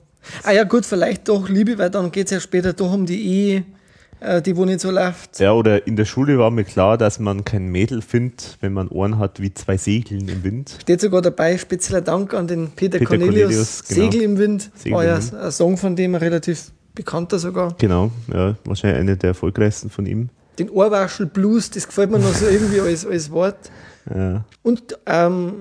[0.42, 3.22] Ah ja, gut, vielleicht doch Liebe, weil dann geht es ja später doch um die
[3.22, 3.64] Ehe,
[4.44, 5.40] die wo nicht so läuft.
[5.40, 8.88] Ja, oder in der Schule war mir klar, dass man kein Mädel findet, wenn man
[8.88, 10.76] Ohren hat wie zwei Segeln im Wind.
[10.80, 14.10] Steht sogar dabei, spezieller Dank an den Peter, Peter Cornelius, Cornelius, genau.
[14.10, 14.70] Segel im Wind.
[14.74, 15.34] Segel war im ja Wind.
[15.34, 17.74] ein Song von dem, ein relativ bekannter sogar.
[17.78, 20.28] Genau, ja, wahrscheinlich eine der erfolgreichsten von ihm.
[20.58, 23.70] Den Ohrwaschel Blues, das gefällt mir noch so irgendwie als, als Wort.
[24.14, 24.44] Ja.
[24.62, 25.52] Und ähm,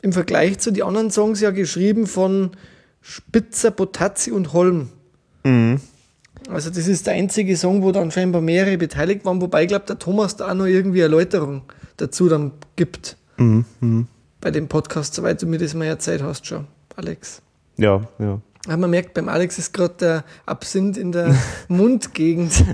[0.00, 2.52] im Vergleich zu den anderen Songs ja geschrieben von
[3.00, 4.88] Spitzer, Botazzi und Holm.
[5.44, 5.80] Mhm.
[6.48, 9.84] Also das ist der einzige Song, wo dann scheinbar mehrere beteiligt waren, wobei ich glaube,
[9.86, 11.62] der Thomas da auch noch irgendwie Erläuterung
[11.98, 13.16] dazu dann gibt.
[13.36, 13.64] Mhm.
[13.80, 14.06] Mhm.
[14.40, 17.42] Bei dem Podcast, soweit du mir das mal erzählt hast schon, Alex.
[17.76, 18.40] Ja, ja.
[18.66, 21.34] Ja, man merkt, beim Alex ist gerade der Absinth in der
[21.68, 22.64] Mundgegend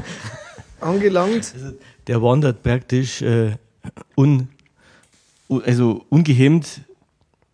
[0.80, 1.54] angelangt.
[2.06, 3.56] Der wandert praktisch äh,
[4.16, 4.48] un,
[5.48, 6.82] also ungehemmt,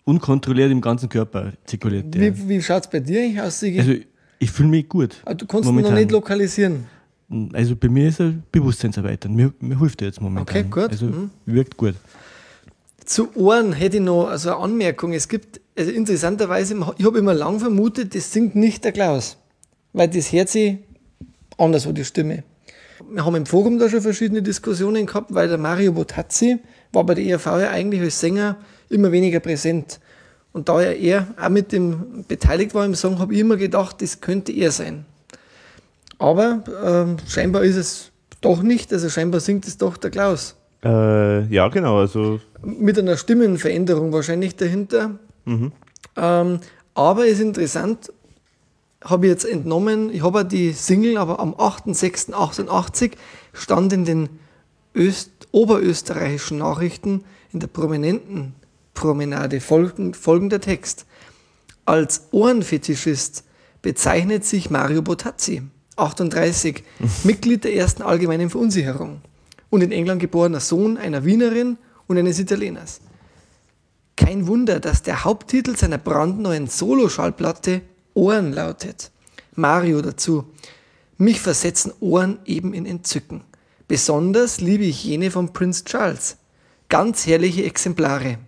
[0.04, 2.14] unkontrolliert im ganzen Körper zirkuliert.
[2.14, 2.36] Der.
[2.36, 3.80] Wie, wie schaut es bei dir aus, Sigi?
[3.80, 3.94] Also
[4.44, 5.16] ich fühle mich gut.
[5.24, 5.94] Ah, du kannst ihn noch momentan.
[5.94, 6.86] nicht lokalisieren.
[7.52, 9.34] Also bei mir ist er Bewusstseinserweitern.
[9.34, 10.42] Mir, mir hilft er jetzt momentan.
[10.42, 10.90] Okay, gut.
[10.90, 11.30] Also Mhm.
[11.46, 11.94] wirkt gut.
[13.04, 15.12] Zu Ohren hätte ich noch also eine Anmerkung.
[15.12, 19.36] Es gibt, also interessanterweise, ich habe immer lang vermutet, das singt nicht der Klaus.
[19.92, 20.78] Weil das hört sich
[21.58, 22.44] anders, so die Stimme.
[23.10, 26.58] Wir haben im Forum da schon verschiedene Diskussionen gehabt, weil der Mario Botazzi
[26.92, 28.56] war bei der ERV ja eigentlich als Sänger
[28.88, 30.00] immer weniger präsent.
[30.54, 34.00] Und da er eher auch mit dem beteiligt war im Song, habe ich immer gedacht,
[34.00, 35.04] das könnte er sein.
[36.18, 41.46] Aber ähm, scheinbar ist es doch nicht, also scheinbar singt es doch der Klaus Äh,
[41.52, 41.98] ja, genau.
[41.98, 45.18] Also, mit einer Stimmenveränderung wahrscheinlich dahinter.
[46.16, 46.60] Ähm,
[46.94, 48.12] aber ist interessant,
[49.02, 53.12] habe ich jetzt entnommen, ich habe ja die Single, aber am 8.6.88
[53.52, 54.28] stand in den
[54.94, 58.54] Öst oberösterreichischen Nachrichten in der prominenten
[58.94, 61.06] Promenade folgend, folgender Text.
[61.84, 63.44] Als Ohrenfetischist
[63.82, 65.62] bezeichnet sich Mario Botazzi,
[65.96, 66.82] 38,
[67.24, 69.20] Mitglied der ersten allgemeinen Verunsicherung
[69.68, 73.00] und in England geborener Sohn einer Wienerin und eines Italieners.
[74.16, 77.82] Kein Wunder, dass der Haupttitel seiner brandneuen Solo-Schallplatte
[78.14, 79.10] Ohren lautet.
[79.56, 80.44] Mario dazu.
[81.18, 83.42] Mich versetzen Ohren eben in Entzücken.
[83.88, 86.36] Besonders liebe ich jene von Prince Charles.
[86.88, 88.38] Ganz herrliche Exemplare.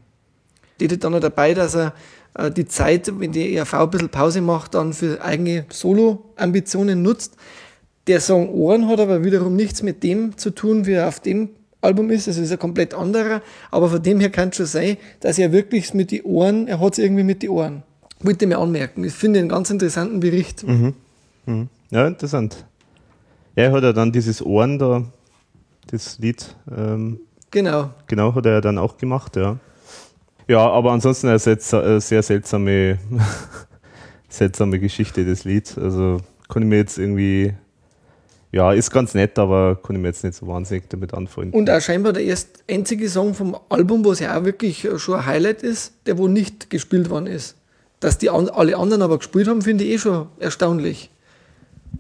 [0.76, 1.92] Steht dann noch dabei, dass er
[2.34, 7.34] äh, die Zeit, wenn die ERV ein bisschen Pause macht, dann für eigene Solo-Ambitionen nutzt.
[8.06, 11.48] Der Song Ohren hat aber wiederum nichts mit dem zu tun, wie er auf dem
[11.80, 12.28] Album ist.
[12.28, 13.42] Also ist ein komplett anderer.
[13.70, 16.80] Aber von dem her kann es schon sein, dass er wirklich mit die Ohren, er
[16.80, 17.82] hat es irgendwie mit die Ohren.
[18.20, 19.05] Wollte ich mir anmerken.
[19.05, 20.64] Ich finde einen ganz interessanten Bericht.
[21.90, 22.64] ja, interessant.
[23.56, 25.05] Ja, er hat ja dann dieses Ohren da,
[25.90, 27.90] das Lied, ähm, Genau.
[28.06, 29.56] genau, hat er ja dann auch gemacht, ja.
[30.49, 32.99] Ja, aber ansonsten eine sehr, äh, sehr seltsame,
[34.28, 35.76] seltsame Geschichte, das Lied.
[35.76, 36.18] Also
[36.49, 37.55] kann ich mir jetzt irgendwie,
[38.52, 41.58] ja, ist ganz nett, aber kann ich mir jetzt nicht so wahnsinnig damit anfreunden.
[41.58, 45.16] Und auch scheinbar der erst einzige Song vom Album, wo es ja auch wirklich schon
[45.16, 47.57] ein Highlight ist, der wo nicht gespielt worden ist.
[47.99, 51.10] Dass die an, alle anderen aber gespielt haben, finde ich eh schon erstaunlich.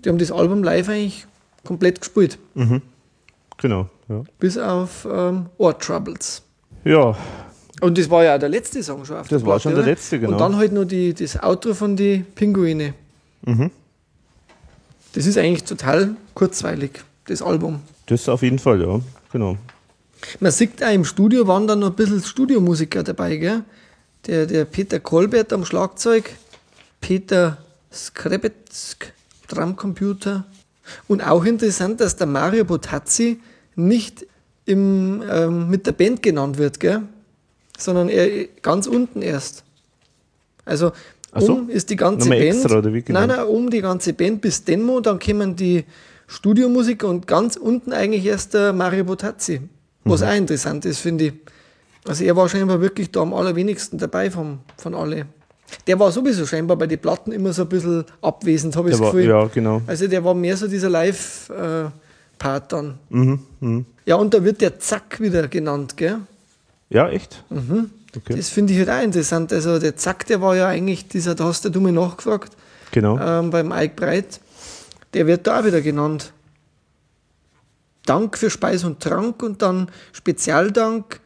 [0.04, 1.26] Die haben das Album live eigentlich
[1.64, 2.38] komplett gespielt.
[3.56, 4.22] Genau, ja.
[4.38, 6.42] Bis auf ähm, Ohr Troubles.
[6.84, 7.16] Ja,
[7.80, 9.72] Und das war ja auch der letzte Song schon auf Das der war Platte, schon
[9.72, 9.90] der oder?
[9.90, 10.32] letzte, genau.
[10.32, 12.94] Und dann halt noch die, das Outro von die Pinguine.
[13.44, 13.70] Mhm.
[15.12, 16.90] Das ist eigentlich total kurzweilig,
[17.26, 17.80] das Album.
[18.06, 19.00] das auf jeden Fall, ja,
[19.32, 19.56] genau.
[20.40, 23.62] Man sieht auch im Studio waren dann noch ein bisschen Studiomusiker dabei, gell?
[24.26, 26.34] Der, der Peter Kolbert am Schlagzeug,
[27.00, 27.58] Peter
[27.92, 29.12] Skrebetzk,
[29.48, 30.44] Drumcomputer.
[31.08, 33.40] Und auch interessant, dass der Mario Botazzi
[33.76, 34.26] nicht
[34.64, 37.02] im, ähm, mit der Band genannt wird, gell?
[37.78, 39.64] Sondern er ganz unten erst.
[40.64, 40.92] Also
[41.38, 41.52] so.
[41.54, 42.42] um ist die ganze Band.
[42.42, 43.20] extra, oder wie genau?
[43.20, 45.84] Nein, nein, um die ganze Band bis Denmo, dann kommen die
[46.26, 49.60] Studiomusiker und ganz unten eigentlich erst der Mario Botazzi.
[50.04, 50.26] Was Mhm.
[50.26, 51.32] auch interessant ist, finde ich.
[52.06, 55.26] Also er war scheinbar wirklich da am allerwenigsten dabei vom, von alle.
[55.88, 59.00] Der war sowieso scheinbar bei den Platten immer so ein bisschen abwesend, habe ich das
[59.00, 59.28] war, Gefühl.
[59.28, 59.82] ja, genau.
[59.88, 62.98] Also der war mehr so dieser Live-Part dann.
[63.08, 63.84] Mhm, mhm.
[64.04, 66.18] Ja, und da wird der Zack wieder genannt, gell?
[66.88, 67.44] Ja, echt?
[68.16, 68.36] Okay.
[68.36, 69.52] Das finde ich halt auch interessant.
[69.52, 72.56] Also der Zack, der war ja eigentlich dieser, da hast du mir nachgefragt,
[72.90, 73.18] genau.
[73.18, 74.40] ähm, beim Ike Breit,
[75.14, 76.32] der wird da auch wieder genannt.
[78.06, 81.20] Dank für Speis und Trank und dann Spezialdank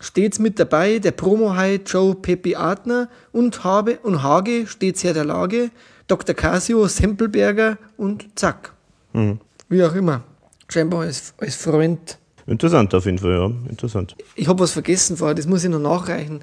[0.00, 5.24] stets mit dabei, der Promo-High Joe Pepe Adner und Habe und Hage stets her der
[5.24, 5.70] Lage,
[6.08, 6.34] Dr.
[6.34, 8.72] Casio, Sempelberger und Zack.
[9.12, 9.38] Mhm.
[9.68, 10.22] Wie auch immer.
[10.68, 12.18] Scheinbar als, als Freund.
[12.46, 13.50] Interessant auf jeden Fall, ja.
[13.68, 14.16] Interessant.
[14.34, 16.40] Ich habe was vergessen vorher, das muss ich noch nachreichen.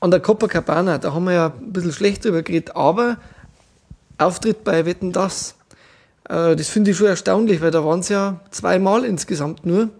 [0.00, 3.18] An der Copacabana, da haben wir ja ein bisschen schlecht drüber geredet, aber
[4.18, 5.54] Auftritt bei Wetten Das.
[6.28, 9.90] Äh, das finde ich schon erstaunlich, weil da waren es ja zweimal insgesamt nur.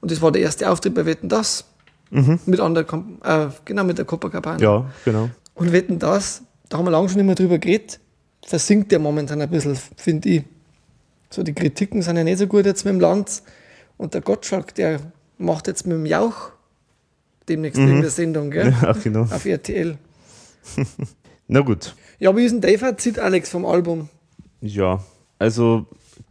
[0.00, 1.64] Und das war der erste Auftritt bei Wetten Das.
[2.10, 2.40] Mhm.
[2.46, 2.84] Mit an der,
[3.24, 4.60] äh, genau, mit der Copacabana.
[4.60, 5.30] Ja, genau.
[5.54, 8.00] Und Wetten Das, da haben wir lange schon immer drüber geredet,
[8.44, 10.44] versinkt der momentan ein bisschen, finde ich.
[11.30, 13.42] So, die Kritiken sind ja nicht so gut jetzt mit dem Lanz.
[13.96, 15.00] Und der Gottschalk, der
[15.38, 16.50] macht jetzt mit dem Jauch
[17.48, 17.86] demnächst mhm.
[17.86, 18.74] irgendeine Sendung, gell?
[18.82, 19.22] Ja, genau.
[19.22, 19.96] Auf RTL.
[21.48, 21.94] Na gut.
[22.18, 24.08] Ja, wie ist denn dein Fazit, Alex, vom Album?
[24.60, 25.02] Ja,
[25.38, 25.86] also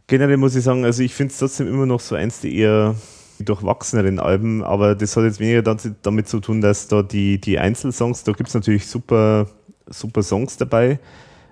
[0.06, 2.94] generell muss ich sagen, also ich finde es trotzdem immer noch so eins der eher
[3.38, 5.62] durchwachseneren Alben, aber das hat jetzt weniger
[6.02, 9.48] damit zu tun, dass da die, die Einzelsongs, da gibt es natürlich super,
[9.86, 10.98] super Songs dabei,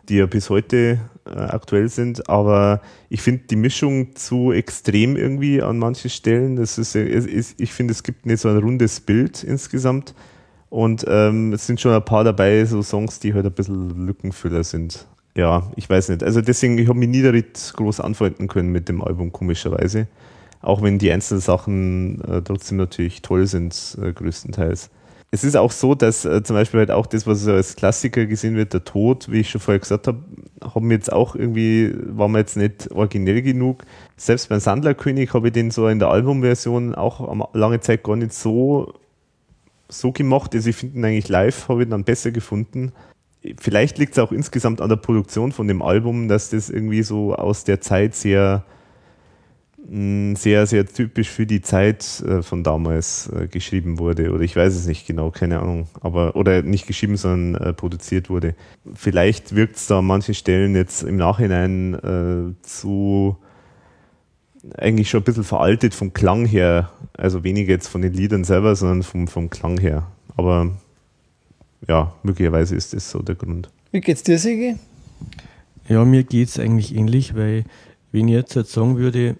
[0.09, 5.63] die ja bis heute äh, aktuell sind, aber ich finde die Mischung zu extrem irgendwie
[5.63, 6.57] an manchen Stellen.
[6.57, 10.15] Das ist, ist ich finde, es gibt nicht so ein rundes Bild insgesamt.
[10.71, 14.63] Und ähm, es sind schon ein paar dabei, so Songs, die halt ein bisschen Lückenfüller
[14.63, 15.07] sind.
[15.37, 16.23] Ja, ich weiß nicht.
[16.23, 20.07] Also deswegen, ich habe mich nie damit groß anfreunden können mit dem Album, komischerweise.
[20.63, 24.91] Auch wenn die einzelnen Sachen äh, trotzdem natürlich toll sind, äh, größtenteils.
[25.33, 28.57] Es ist auch so, dass äh, zum Beispiel halt auch das, was als Klassiker gesehen
[28.57, 30.19] wird, der Tod, wie ich schon vorher gesagt habe,
[30.61, 33.85] haben wir jetzt auch irgendwie, war mir jetzt nicht originell genug.
[34.17, 38.33] Selbst beim Sandlerkönig habe ich den so in der Albumversion auch lange Zeit gar nicht
[38.33, 38.93] so,
[39.89, 40.53] so gemacht.
[40.55, 42.93] Also ich finde ihn eigentlich live, habe ich dann besser gefunden.
[43.59, 47.37] Vielleicht liegt es auch insgesamt an der Produktion von dem Album, dass das irgendwie so
[47.37, 48.65] aus der Zeit sehr
[49.93, 54.31] sehr, sehr typisch für die Zeit äh, von damals äh, geschrieben wurde.
[54.31, 55.89] Oder ich weiß es nicht genau, keine Ahnung.
[56.01, 58.55] Aber, oder nicht geschrieben, sondern äh, produziert wurde.
[58.95, 63.37] Vielleicht wirkt es da an manchen Stellen jetzt im Nachhinein äh, zu
[64.77, 66.93] eigentlich schon ein bisschen veraltet vom Klang her.
[67.15, 70.07] Also weniger jetzt von den Liedern selber, sondern vom, vom Klang her.
[70.37, 70.71] Aber
[71.89, 73.69] ja, möglicherweise ist das so der Grund.
[73.91, 74.77] Wie geht's dir, Sigi?
[75.89, 77.65] Ja, mir geht es eigentlich ähnlich, weil
[78.13, 79.37] wenn ich jetzt, jetzt sagen würde,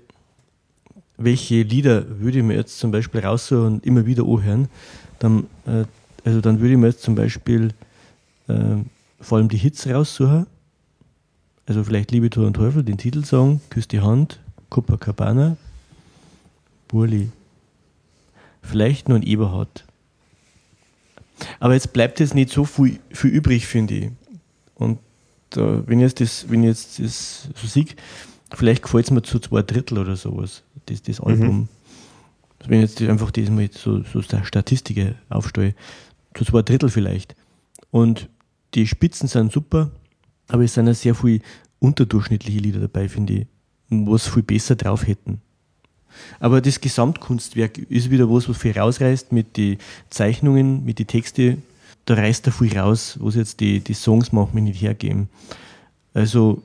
[1.23, 4.69] welche Lieder würde ich mir jetzt zum Beispiel raussuchen und immer wieder anhören,
[5.19, 5.85] dann, äh,
[6.25, 7.75] also dann würde ich mir jetzt zum Beispiel
[8.49, 8.77] äh,
[9.21, 10.47] vor allem die Hits raussuchen.
[11.67, 14.41] Also vielleicht Liebe, Tor und Teufel, den Titelsong, Küss die Hand,
[14.71, 15.57] Copacabana,
[16.89, 17.31] Burli.
[18.63, 19.85] Vielleicht nur ein Eberhard.
[21.59, 24.11] Aber jetzt bleibt jetzt nicht so viel, viel übrig, finde ich.
[24.75, 24.99] Und
[25.55, 27.87] äh, wenn, ich jetzt das, wenn ich jetzt das so sehe,
[28.55, 31.57] vielleicht gefällt es mir zu zwei Drittel oder sowas das, das Album.
[31.57, 31.69] Mhm.
[32.67, 35.75] Wenn ich jetzt einfach das mal so, so Statistiken aufstelle,
[36.35, 37.35] zu zwei Drittel vielleicht.
[37.91, 38.29] Und
[38.75, 39.91] die Spitzen sind super,
[40.49, 41.41] aber es sind ja sehr viele
[41.79, 43.47] unterdurchschnittliche Lieder dabei, finde ich,
[43.89, 45.41] was viel besser drauf hätten.
[46.39, 49.79] Aber das Gesamtkunstwerk ist wieder was, was viel rausreißt mit den
[50.11, 51.63] Zeichnungen, mit den Texten.
[52.05, 55.29] Da reißt er viel raus, was jetzt die, die Songs manchmal nicht hergeben.
[56.13, 56.63] Also,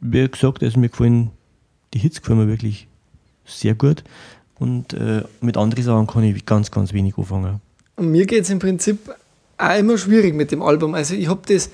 [0.00, 1.30] wie gesagt, also mir gefallen,
[1.94, 2.86] die Hits gefallen mir wirklich
[3.44, 4.04] sehr gut.
[4.58, 7.60] Und äh, mit anderen Sachen kann ich ganz, ganz wenig anfangen.
[7.96, 9.14] Und mir geht es im Prinzip
[9.58, 10.94] auch immer schwierig mit dem Album.
[10.94, 11.70] Also ich habe das,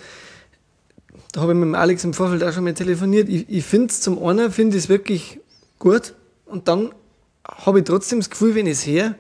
[1.33, 3.29] da habe ich mit dem Alex im Vorfeld auch schon mal telefoniert.
[3.29, 5.41] Ich, ich finde es zum einen, finde ich es wirklich
[5.79, 6.15] gut.
[6.47, 6.91] Und dann
[7.45, 9.15] habe ich trotzdem das Gefühl, wenn ich es her,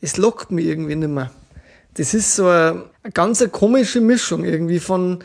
[0.00, 1.30] es lockt mich irgendwie nicht mehr.
[1.94, 5.18] Das ist so eine, eine ganz komische Mischung irgendwie von,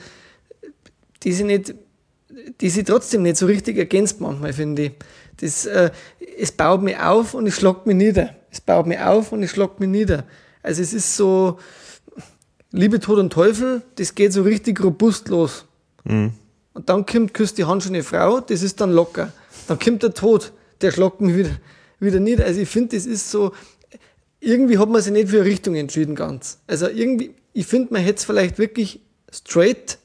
[1.23, 1.75] die sie nicht,
[2.61, 4.91] die sie trotzdem nicht so richtig ergänzt manchmal, finde ich.
[5.43, 5.91] Das, äh,
[6.39, 8.29] es baut mich auf und es schlagt mich nieder.
[8.49, 10.23] Es baut mich auf und es schlagt mich nieder.
[10.61, 11.59] Also es ist so,
[12.71, 15.65] Liebe, Tod und Teufel, das geht so richtig robust los.
[16.05, 16.33] Mhm.
[16.73, 19.33] Und dann kommt Küsst die Hand schon eine Frau, das ist dann locker.
[19.67, 21.51] Dann kommt der Tod, der schlagt mich wieder,
[21.99, 22.45] wieder nieder.
[22.45, 23.51] Also ich finde, das ist so,
[24.39, 26.59] irgendwie hat man sich nicht für eine Richtung entschieden ganz.
[26.65, 29.99] Also irgendwie, ich finde, man hätte es vielleicht wirklich straight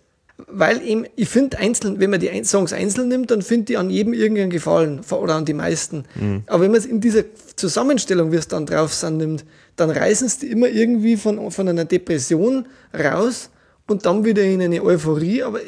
[0.47, 3.91] weil eben, ich finde einzeln, wenn man die Songs einzeln nimmt, dann finde ich an
[3.91, 6.05] jedem irgendeinen Gefallen oder an die meisten.
[6.15, 6.44] Mhm.
[6.47, 7.25] Aber wenn man es in dieser
[7.57, 9.44] Zusammenstellung, wie es dann drauf sind, nimmt,
[9.75, 13.50] dann reißen es die immer irgendwie von, von einer Depression raus
[13.89, 15.42] und dann wieder in eine Euphorie.
[15.42, 15.58] Aber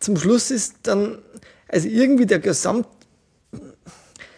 [0.00, 1.18] zum Schluss ist dann,
[1.68, 2.86] also irgendwie der Gesamt,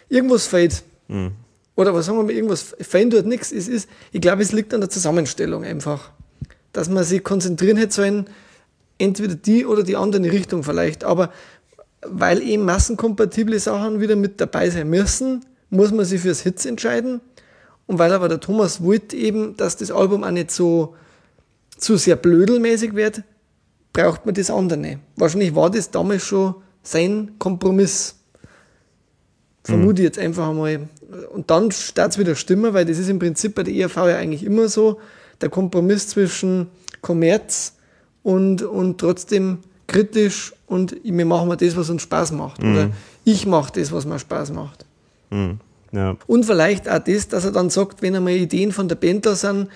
[0.09, 0.83] irgendwas fehlt.
[1.07, 1.31] Mhm.
[1.77, 3.53] oder was sagen wir mal, irgendwas fein dort nichts.
[3.53, 6.11] Es ist, ich glaube, es liegt an der Zusammenstellung einfach.
[6.73, 8.27] Dass man sich konzentrieren hätte sollen,
[8.97, 11.03] entweder die oder die andere Richtung vielleicht.
[11.03, 11.31] Aber
[12.01, 17.21] weil eben massenkompatible Sachen wieder mit dabei sein müssen, muss man sich fürs Hits entscheiden.
[17.85, 20.95] Und weil aber der Thomas wollte eben, dass das Album auch nicht so
[21.77, 23.23] zu sehr blödelmäßig wird,
[23.93, 24.99] braucht man das andere.
[25.15, 28.15] Wahrscheinlich war das damals schon sein Kompromiss.
[29.63, 30.87] Vermute ich jetzt einfach einmal.
[31.33, 34.17] Und dann steht es wieder stimmen, weil das ist im Prinzip bei der ERV ja
[34.17, 34.99] eigentlich immer so,
[35.41, 36.67] der Kompromiss zwischen
[37.01, 37.76] Kommerz
[38.27, 42.61] und, und trotzdem kritisch und wir machen mal das, was uns Spaß macht.
[42.61, 42.71] Mhm.
[42.73, 42.89] Oder
[43.23, 44.85] ich mache das, was mir Spaß macht.
[45.29, 45.61] Mhm.
[45.93, 46.17] Ja.
[46.27, 49.33] Und vielleicht auch das, dass er dann sagt, wenn einmal Ideen von der Band da
[49.33, 49.69] sind,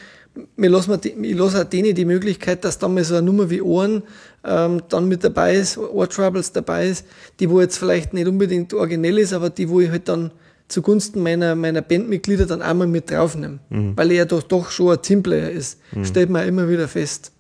[0.57, 3.61] wir lassen, ich lasse auch denen die Möglichkeit, dass dann mal so eine Nummer wie
[3.61, 4.03] Ohren
[4.43, 7.05] ähm, dann mit dabei ist, Ohr Troubles dabei ist,
[7.39, 10.31] die wo jetzt vielleicht nicht unbedingt originell ist, aber die wo ich halt dann
[10.67, 13.59] zugunsten meiner, meiner Bandmitglieder dann einmal mit draufnehme.
[13.69, 13.95] Mhm.
[13.95, 15.79] Weil er ja doch, doch schon ein Teamplayer ist.
[15.93, 16.03] Mhm.
[16.03, 17.31] Stellt man immer wieder fest.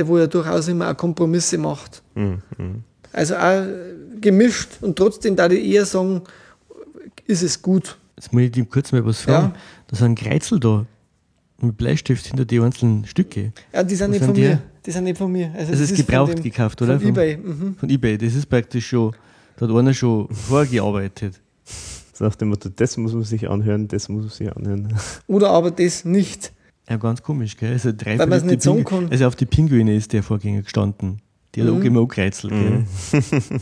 [0.00, 2.02] Der wo ja durchaus immer auch Kompromisse macht.
[2.14, 2.38] Mhm.
[3.12, 3.66] Also auch
[4.18, 6.22] gemischt und trotzdem da die eher sagen,
[7.26, 7.98] ist es gut.
[8.16, 9.48] Jetzt muss ich dir kurz mal was fragen.
[9.54, 9.60] Ja.
[9.88, 10.86] Da sind Kreuzel da
[11.60, 13.52] mit Bleistift hinter die einzelnen Stücke.
[13.74, 14.40] Ja, die sind Was nicht von die?
[14.40, 14.62] mir.
[14.86, 15.52] Die sind nicht von mir.
[15.54, 16.98] Also Das, ist von gebraucht dem- gekauft, oder?
[16.98, 17.36] Von Ebay.
[17.36, 17.76] Mhm.
[17.78, 18.16] Von eBay.
[18.16, 19.14] Das ist praktisch schon,
[19.58, 21.38] da hat einer schon vorgearbeitet.
[22.14, 24.94] So nach dem Motto, das muss man sich anhören, das muss man sich anhören.
[25.26, 26.52] Oder aber das nicht.
[26.90, 27.72] Ja, ganz komisch, gell?
[27.72, 29.10] Also drei Weil man's verliebte nicht sagen kann.
[29.12, 31.22] Also auf die Pinguine ist der Vorgänger gestanden.
[31.54, 31.78] Die hat Mhm.
[31.80, 32.84] auch immer angekreuzelt, gell?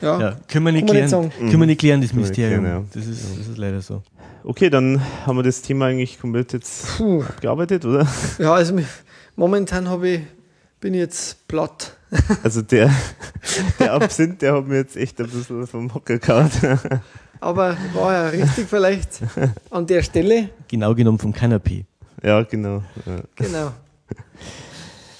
[0.00, 0.20] Ja.
[0.20, 1.08] Ja, können wir nicht man nicht klären.
[1.08, 1.30] sagen.
[1.36, 2.60] Können wir nicht klären, das Können nicht Mysterium.
[2.64, 2.86] klären, ja.
[2.94, 4.02] das, ist, das ist leider so.
[4.44, 7.22] Okay, dann haben wir das Thema eigentlich komplett jetzt Puh.
[7.24, 8.06] abgearbeitet, oder?
[8.38, 8.76] Ja, also
[9.34, 10.20] momentan habe ich,
[10.80, 11.96] bin ich jetzt platt.
[12.44, 12.90] Also der,
[13.80, 16.50] der Absinth, der hat mir jetzt echt ein bisschen vom Hocker gehauen.
[17.40, 19.20] Aber war ja richtig vielleicht
[19.70, 20.50] an der Stelle.
[20.68, 21.84] Genau genommen vom Kanapee.
[22.22, 22.82] Ja, genau.
[23.06, 23.16] Ja.
[23.36, 23.72] Genau.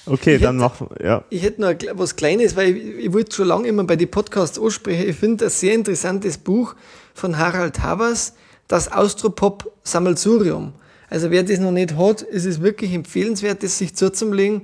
[0.05, 1.23] Okay, Ich dann hätte- machen wir, ja.
[1.29, 4.59] Ich hätte noch was Kleines, weil ich, ich wollte schon lange immer bei den Podcasts
[4.59, 5.07] ansprechen.
[5.09, 6.75] Ich finde ein sehr interessantes Buch
[7.13, 8.33] von Harald Havers,
[8.67, 10.73] das Austropop Sammelsurium.
[11.09, 14.63] Also wer das noch nicht hat, ist es wirklich empfehlenswert, das sich zuzulegen.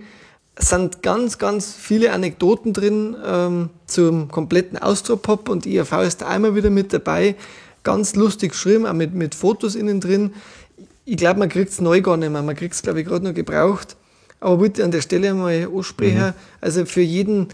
[0.56, 6.28] Es sind ganz, ganz viele Anekdoten drin ähm, zum kompletten Austropop und IAV ist da
[6.28, 7.36] einmal wieder mit dabei.
[7.84, 10.34] Ganz lustig geschrieben, auch mit, mit Fotos innen drin.
[11.06, 12.42] Ich glaube, man kriegt es neu gar nicht mehr.
[12.42, 13.96] Man kriegt es, glaube ich, gerade noch gebraucht.
[14.40, 16.34] Aber wollte an der Stelle einmal ansprechen.
[16.62, 17.50] Also für jeden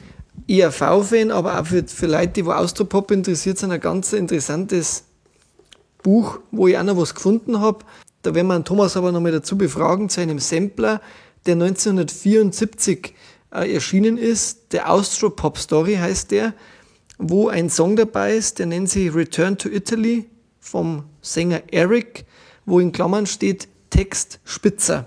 [0.48, 5.04] IAV-Fan, aber auch für, für Leute, die wo Austropop interessiert sind, ein ganz interessantes
[6.02, 7.80] Buch, wo ich auch noch was gefunden habe.
[8.22, 11.02] Da werden wir einen Thomas aber noch mal dazu befragen, zu einem Sampler,
[11.46, 13.16] der 1974
[13.54, 14.74] äh, erschienen ist.
[14.74, 16.54] Der Austropop Story heißt der,
[17.18, 20.26] wo ein Song dabei ist, der nennt sich Return to Italy
[20.60, 22.26] vom Sänger Eric,
[22.66, 25.06] wo in Klammern steht Text Spitzer.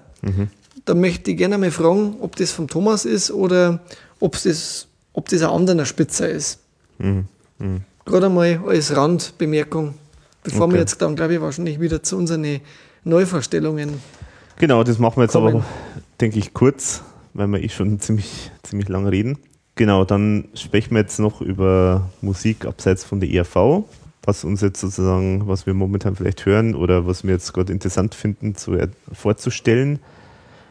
[0.84, 3.80] Da möchte ich gerne mal fragen, ob das vom Thomas ist oder
[4.20, 6.58] ob das, ob das ein anderer Spitzer ist.
[8.04, 9.94] Gerade einmal als Randbemerkung,
[10.42, 10.78] bevor wir Okay.
[10.80, 12.60] jetzt dann, glaube ich, wahrscheinlich wieder zu unseren
[13.04, 13.94] Neuvorstellungen.
[14.58, 15.48] Genau, das machen wir jetzt Kommen.
[15.56, 15.64] aber,
[16.20, 17.02] denke ich, kurz,
[17.32, 19.38] weil wir eh schon ziemlich, ziemlich lang reden.
[19.76, 23.84] Genau, dann sprechen wir jetzt noch über Musik abseits von der ERV,
[24.26, 28.14] was uns jetzt sozusagen, was wir momentan vielleicht hören oder was wir jetzt gerade interessant
[28.14, 28.76] finden, zu,
[29.12, 29.98] vorzustellen.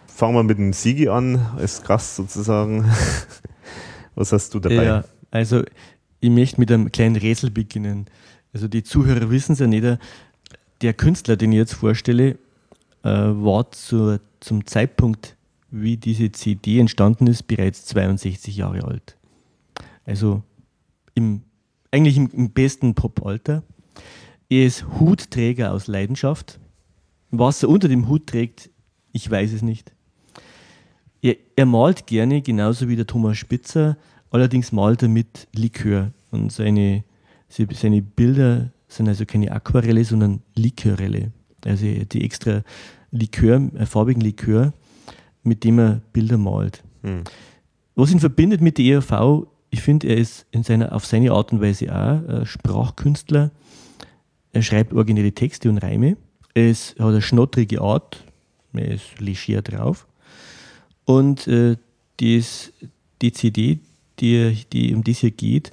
[0.08, 2.86] Fangen wir mit dem Sigi an, als Gast sozusagen.
[4.16, 4.84] Was hast du dabei?
[4.84, 5.64] Ja, also
[6.20, 8.06] ich möchte mit einem kleinen Rätsel beginnen.
[8.54, 9.98] Also die Zuhörer wissen es ja nicht.
[10.82, 12.38] Der Künstler, den ich jetzt vorstelle,
[13.04, 15.36] äh, war zur, zum Zeitpunkt,
[15.72, 19.18] wie diese CD entstanden ist, bereits 62 Jahre alt.
[20.06, 20.44] Also
[21.16, 21.42] im,
[21.94, 23.64] eigentlich im, im besten Pop-Alter.
[24.50, 26.60] Er ist Hutträger aus Leidenschaft.
[27.30, 28.70] Was er unter dem Hut trägt,
[29.12, 29.94] ich weiß es nicht.
[31.22, 33.98] Er, er malt gerne, genauso wie der Thomas Spitzer,
[34.32, 36.12] allerdings malt er mit Likör.
[36.32, 37.04] Und seine,
[37.48, 41.32] se- seine Bilder sind also keine Aquarelle, sondern Likörelle.
[41.64, 42.64] Also die extra
[43.12, 44.74] Likör, äh, farbigen Likör,
[45.44, 46.84] mit dem er Bilder malt.
[47.04, 47.24] Hm.
[47.96, 51.52] Was ihn verbindet mit der ERV, ich finde, er ist in seiner, auf seine Art
[51.52, 53.50] und Weise auch äh, Sprachkünstler.
[54.52, 56.16] Er schreibt originelle Texte und Reime.
[56.54, 58.24] Er hat eine schnottrige Art.
[58.74, 60.06] Er ist leger drauf.
[61.06, 61.78] Und äh,
[62.20, 62.72] dies,
[63.24, 63.80] die CD,
[64.20, 65.72] die, die, um die es hier geht,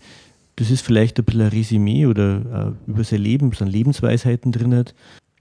[0.57, 4.75] das ist vielleicht ein bisschen ein Resümee oder äh, über sein Leben, so Lebensweisheiten drin
[4.75, 4.95] hat.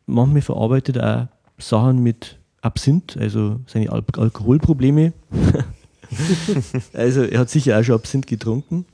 [0.06, 5.14] Manchmal verarbeitet er auch Sachen mit Absinth, also seine Al Alkoholprobleme.
[6.94, 8.86] also er hat sicher auch schon Absinth getrunken.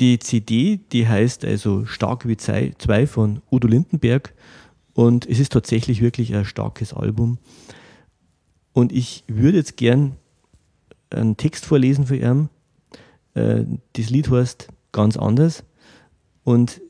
[0.00, 4.32] Die CD, die heißt also Stark wie zwei zwei von Udo Lindenberg
[4.94, 7.38] Und es ist tatsächlich wirklich ein starkes Album.
[8.72, 10.16] Und ich würde jetzt gern
[11.10, 12.48] einen Text vorlesen für ihn.
[13.34, 15.64] Äh, das Lied heißt ganz anders.
[16.44, 16.80] Und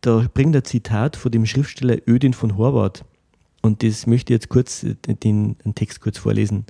[0.00, 3.04] da bringt er Zitat von dem Schriftsteller Ödin von Horvath.
[3.60, 6.64] Und das möchte ich jetzt kurz, den, den Text kurz vorlesen.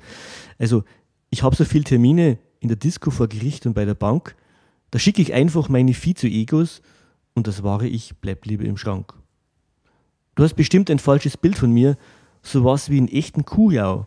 [0.58, 0.84] Also,
[1.36, 4.34] ich habe so viele Termine in der Disco vor Gericht und bei der Bank.
[4.90, 6.80] Da schicke ich einfach meine Vize-Egos
[7.34, 9.12] und das wahre Ich bleibt lieber im Schrank.
[10.34, 11.98] Du hast bestimmt ein falsches Bild von mir,
[12.42, 14.06] sowas wie einen echten Kuhjau.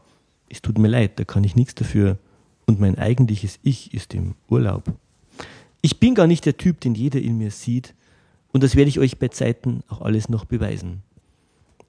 [0.50, 2.18] Es tut mir leid, da kann ich nichts dafür.
[2.66, 4.92] Und mein eigentliches Ich ist im Urlaub.
[5.82, 7.94] Ich bin gar nicht der Typ, den jeder in mir sieht.
[8.54, 11.04] Und das werde ich euch bei Zeiten auch alles noch beweisen.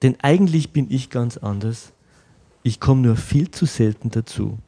[0.03, 1.93] Denn eigentlich bin ich ganz anders.
[2.61, 4.59] Ich komme nur viel zu selten dazu.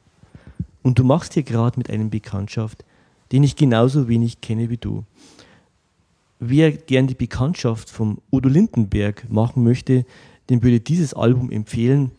[0.83, 2.85] Und du machst hier gerade mit einem Bekanntschaft,
[3.31, 5.05] den ich genauso wenig kenne wie du.
[6.39, 10.05] Wer gern die Bekanntschaft vom Udo Lindenberg machen möchte,
[10.49, 12.11] dem würde dieses Album empfehlen.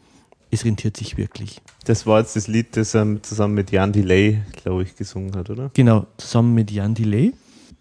[0.50, 1.60] Es rentiert sich wirklich.
[1.84, 5.50] Das war jetzt das Lied, das er zusammen mit Jan Delay, glaube ich, gesungen hat,
[5.50, 5.70] oder?
[5.74, 7.34] Genau, zusammen mit Jan Delay.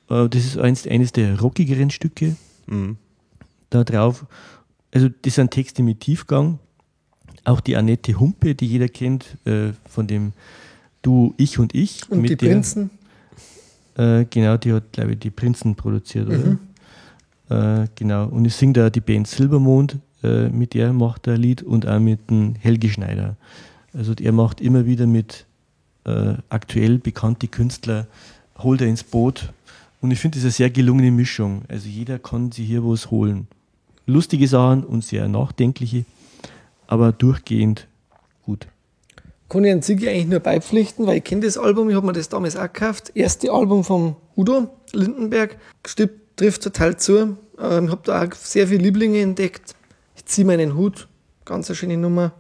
[0.10, 2.36] Äh, das ist eines, eines der rockigeren Stücke
[2.68, 2.98] mhm.
[3.70, 4.26] da drauf.
[4.94, 6.60] Also das sind Texte mit Tiefgang.
[7.46, 10.34] Auch die Annette Humpe, die jeder kennt, äh, von dem
[11.04, 12.10] Du, Ich und Ich.
[12.10, 12.90] Und die der, Prinzen?
[13.96, 16.60] Äh, genau, die hat, glaube ich, die Prinzen produziert, mhm.
[17.50, 17.84] oder?
[17.84, 18.26] Äh, genau.
[18.26, 21.88] Und ich singe da die Band Silbermond, äh, mit der macht er ein Lied und
[21.88, 23.36] auch mit dem Helge Schneider.
[23.94, 25.46] Also er macht immer wieder mit
[26.06, 28.08] äh, aktuell bekannten Künstlern,
[28.58, 29.54] holt er ins Boot.
[30.02, 31.62] Und ich finde das eine sehr gelungene Mischung.
[31.68, 33.48] Also jeder kann sich hier was holen
[34.06, 36.06] lustige Sachen und sehr nachdenkliche,
[36.88, 37.88] aber durchgehend.
[39.54, 42.14] Kann ich an Ziggy eigentlich nur beipflichten, weil ich kenne das Album, ich habe mir
[42.14, 43.12] das damals auch gekauft.
[43.14, 45.58] Erste Album vom Udo Lindenberg.
[45.86, 47.38] Stimmt, trifft total zu.
[47.60, 49.76] Ähm, ich habe da auch sehr viele Lieblinge entdeckt.
[50.16, 51.08] Ich ziehe meinen Hut,
[51.46, 52.34] ganz eine schöne Nummer.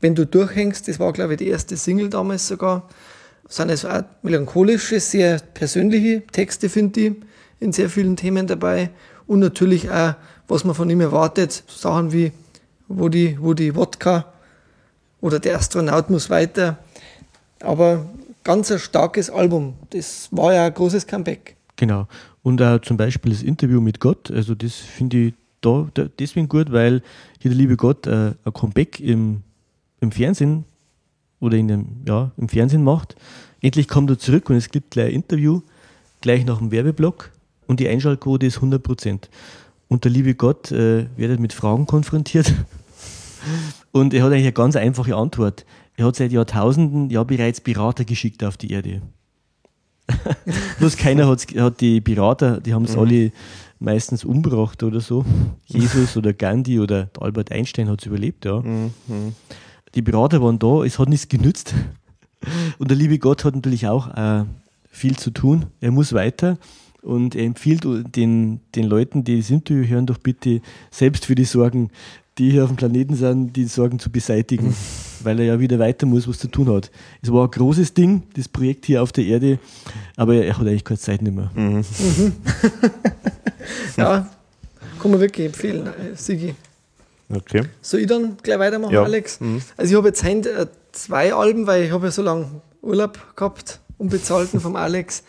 [0.00, 2.88] Wenn du durchhängst, das war glaube ich die erste Single damals sogar.
[3.44, 7.12] Das sind also auch melancholische, sehr persönliche Texte, finde ich,
[7.60, 8.90] in sehr vielen Themen dabei.
[9.28, 10.14] Und natürlich auch
[10.48, 11.62] was man von ihm erwartet.
[11.68, 12.32] Sachen wie,
[12.88, 14.33] wo die, wo die Wodka
[15.24, 16.76] oder der Astronaut muss weiter.
[17.60, 18.04] Aber
[18.44, 19.72] ganz ein starkes Album.
[19.88, 21.56] Das war ja ein großes Comeback.
[21.76, 22.06] Genau.
[22.42, 24.30] Und auch zum Beispiel das Interview mit Gott.
[24.30, 25.88] Also das finde ich da,
[26.18, 27.02] deswegen gut, weil
[27.40, 29.40] hier der liebe Gott äh, ein Comeback im,
[30.02, 30.64] im Fernsehen
[31.40, 33.16] oder in dem, ja, im Fernsehen macht.
[33.62, 35.62] Endlich kommt er zurück und es gibt gleich ein Interview,
[36.20, 37.30] gleich nach dem Werbeblock
[37.66, 39.30] und die Einschaltquote ist 100 Prozent.
[39.88, 42.52] Und der liebe Gott äh, wird mit Fragen konfrontiert.
[43.94, 45.64] Und er hat eigentlich eine ganz einfache Antwort.
[45.96, 49.02] Er hat seit Jahrtausenden ja bereits Berater geschickt auf die Erde.
[50.80, 51.46] Bloß keiner hat,
[51.80, 53.02] die Berater, die haben es mhm.
[53.02, 53.32] alle
[53.78, 55.24] meistens umgebracht oder so.
[55.66, 58.62] Jesus oder Gandhi oder Albert Einstein hat es überlebt, ja.
[58.62, 58.90] Mhm.
[59.94, 61.72] Die Berater waren da, es hat nichts genützt.
[62.78, 64.44] Und der liebe Gott hat natürlich auch äh,
[64.90, 65.66] viel zu tun.
[65.80, 66.58] Er muss weiter.
[67.00, 71.44] Und er empfiehlt den, den Leuten, die das Interview hören, doch bitte selbst für die
[71.44, 71.90] Sorgen,
[72.38, 74.74] die hier auf dem Planeten sind, die Sorgen zu beseitigen,
[75.22, 76.90] weil er ja wieder weiter muss, was zu tun hat.
[77.22, 79.58] Es war ein großes Ding, das Projekt hier auf der Erde,
[80.16, 81.50] aber er hat eigentlich keine Zeit mehr.
[81.54, 81.76] Mhm.
[81.76, 82.32] Mhm.
[83.96, 84.28] ja,
[85.00, 86.54] kann man wirklich empfehlen, äh, Sigi.
[87.32, 87.62] Okay.
[87.80, 89.02] Soll ich dann gleich weitermachen, ja.
[89.02, 89.40] Alex?
[89.40, 89.62] Mhm.
[89.76, 92.46] Also ich habe jetzt äh, zwei Alben, weil ich habe ja so lange
[92.82, 95.22] Urlaub gehabt unbezahlten vom Alex.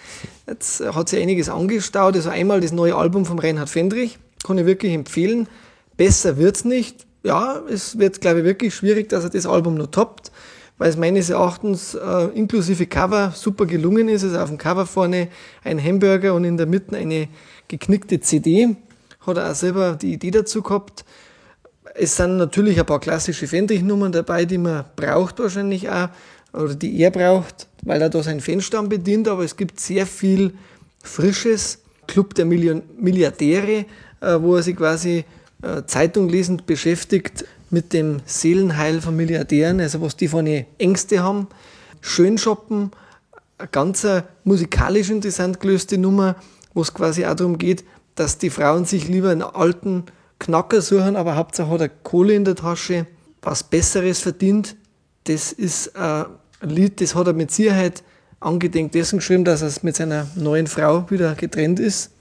[0.47, 2.15] Jetzt hat sich einiges angestaut.
[2.15, 5.47] Also einmal das neue Album von Reinhard Fendrich, kann ich wirklich empfehlen.
[5.97, 7.05] Besser wird es nicht.
[7.23, 10.31] Ja, es wird, glaube ich, wirklich schwierig, dass er das Album noch toppt,
[10.77, 14.23] weil es meines Erachtens äh, inklusive Cover super gelungen ist.
[14.23, 15.29] Also auf dem Cover vorne
[15.63, 17.27] ein Hamburger und in der Mitte eine
[17.67, 18.75] geknickte CD.
[19.25, 21.05] Hat er auch selber die Idee dazu gehabt.
[21.95, 26.09] Es sind natürlich ein paar klassische Fendrich-Nummern dabei, die man braucht wahrscheinlich auch
[26.55, 30.53] oder die er braucht, weil er da seinen Fanstamm bedient, aber es gibt sehr viel
[31.03, 33.85] Frisches, Club der Million Milliardäre,
[34.21, 35.25] äh, wo er sich quasi
[35.87, 40.45] Zeitung lesend beschäftigt mit dem Seelenheil von Milliardären, also was die von
[40.77, 41.47] Ängste haben.
[42.01, 42.91] Schön shoppen,
[43.57, 44.05] eine ganz
[44.43, 46.35] musikalisch interessant gelöste Nummer,
[46.73, 47.83] wo es quasi auch darum geht,
[48.15, 50.03] dass die Frauen sich lieber einen alten
[50.39, 53.07] Knacker suchen, aber Hauptsache hat er Kohle in der Tasche,
[53.41, 54.75] was Besseres verdient.
[55.25, 58.03] Das ist äh, ein Lied, das hat er mit Sicherheit
[58.39, 62.11] angedenkt dessen geschrieben, dass er mit seiner neuen Frau wieder getrennt ist.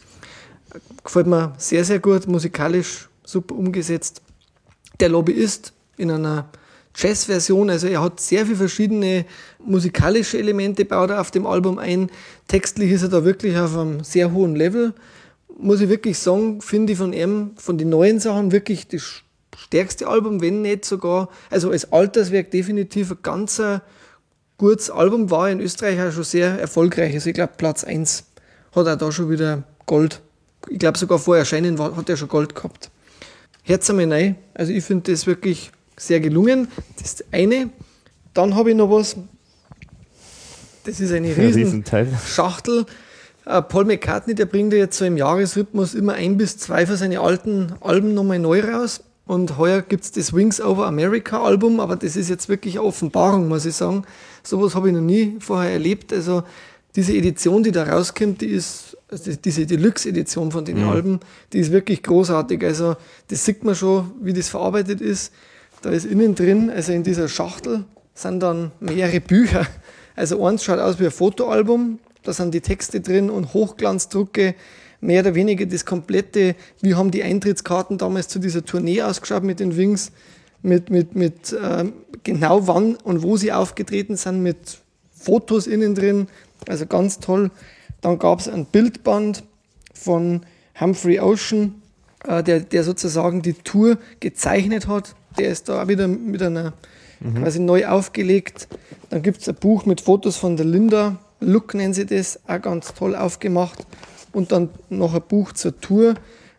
[1.02, 4.22] Gefällt mir sehr, sehr gut, musikalisch super umgesetzt.
[5.00, 6.48] Der Lobbyist in einer
[6.96, 9.24] Jazz-Version, also er hat sehr viele verschiedene
[9.64, 12.10] musikalische Elemente, baut er auf dem Album ein.
[12.46, 14.94] Textlich ist er da wirklich auf einem sehr hohen Level.
[15.58, 19.22] Muss ich wirklich sagen, finde ich von ihm, von den neuen Sachen wirklich das
[19.56, 23.60] stärkste Album, wenn nicht sogar, also als Alterswerk definitiv ein ganz
[24.56, 27.14] gutes Album, war in Österreich auch schon sehr erfolgreich.
[27.14, 28.24] Also ich glaube Platz 1
[28.74, 30.20] hat er da schon wieder Gold.
[30.68, 32.90] Ich glaube sogar vor Erscheinen hat er schon Gold gehabt.
[33.64, 34.36] Herz einmal rein.
[34.54, 36.68] Also ich finde das wirklich sehr gelungen.
[36.98, 37.70] Das ist eine.
[38.34, 39.16] Dann habe ich noch was.
[40.84, 41.84] Das ist eine riesen
[42.26, 42.86] Schachtel.
[43.46, 46.96] Uh, Paul McCartney, der bringt ja jetzt so im Jahresrhythmus immer ein bis zwei von
[46.96, 49.02] seinen alten Alben nochmal neu raus.
[49.26, 52.86] Und heuer gibt es das Wings Over America Album, aber das ist jetzt wirklich eine
[52.86, 54.04] Offenbarung, muss ich sagen.
[54.42, 56.12] Sowas habe ich noch nie vorher erlebt.
[56.12, 56.42] Also
[56.96, 60.88] diese Edition, die da rauskommt, die ist, also diese Deluxe-Edition von den mhm.
[60.88, 61.20] Alben,
[61.52, 62.64] die ist wirklich großartig.
[62.64, 62.96] Also
[63.28, 65.32] das sieht man schon, wie das verarbeitet ist.
[65.82, 67.84] Da ist innen drin, also in dieser Schachtel,
[68.14, 69.66] sind dann mehrere Bücher.
[70.16, 74.54] Also eins schaut aus wie ein Fotoalbum, da sind die Texte drin und Hochglanzdrucke,
[75.00, 79.60] mehr oder weniger das komplette, wie haben die Eintrittskarten damals zu dieser Tournee ausgeschaut mit
[79.60, 80.12] den Wings,
[80.62, 81.84] mit, mit, mit äh,
[82.22, 84.78] genau wann und wo sie aufgetreten sind, mit
[85.12, 86.28] Fotos innen drin,
[86.66, 87.50] also ganz toll.
[88.04, 89.44] Dann gab es ein Bildband
[89.94, 90.42] von
[90.78, 91.80] Humphrey Ocean,
[92.28, 95.14] äh, der, der sozusagen die Tour gezeichnet hat.
[95.38, 96.74] Der ist da wieder mit einer
[97.20, 97.36] mhm.
[97.36, 98.68] quasi neu aufgelegt.
[99.08, 102.60] Dann gibt es ein Buch mit Fotos von der Linda, Look nennen sie das, auch
[102.60, 103.86] ganz toll aufgemacht.
[104.32, 106.14] Und dann noch ein Buch zur Tour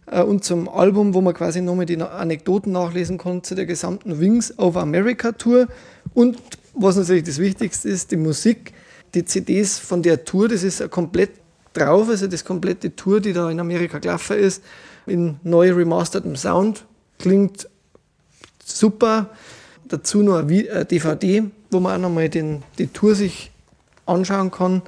[0.07, 4.19] äh, und zum Album, wo man quasi nochmal die Anekdoten nachlesen kann zu der gesamten
[4.19, 5.67] Wings of America Tour.
[6.15, 6.39] Und
[6.73, 8.73] was natürlich das Wichtigste ist, die Musik
[9.15, 11.31] die CDs von der Tour, das ist komplett
[11.73, 14.63] drauf, also das komplette Tour, die da in Amerika gelaufen ist,
[15.05, 16.85] in neu remastertem Sound.
[17.19, 17.67] Klingt
[18.63, 19.29] super.
[19.87, 23.51] Dazu noch ein DVD, wo man auch nochmal den, die Tour sich
[24.05, 24.81] anschauen kann.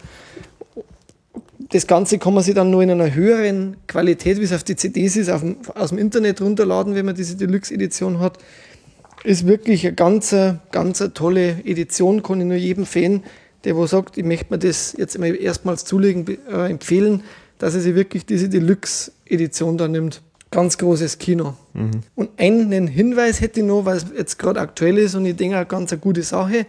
[1.70, 4.76] Das Ganze kann man sich dann nur in einer höheren Qualität, wie es auf die
[4.76, 8.40] CDs ist, dem, aus dem Internet runterladen, wenn man diese Deluxe-Edition hat.
[9.24, 10.34] Ist wirklich eine ganz,
[10.72, 13.24] ganz tolle Edition, kann ich nur jedem Fan
[13.64, 17.24] der wo sagt, ich möchte mir das jetzt erstmals zulegen, äh, empfehlen,
[17.58, 20.22] dass er sich wirklich diese Deluxe-Edition da nimmt.
[20.52, 21.56] Ganz großes Kino.
[21.74, 22.02] Mhm.
[22.16, 25.58] Und einen Hinweis hätte ich noch, weil es jetzt gerade aktuell ist und ich denke,
[25.58, 26.66] eine ganz eine gute Sache.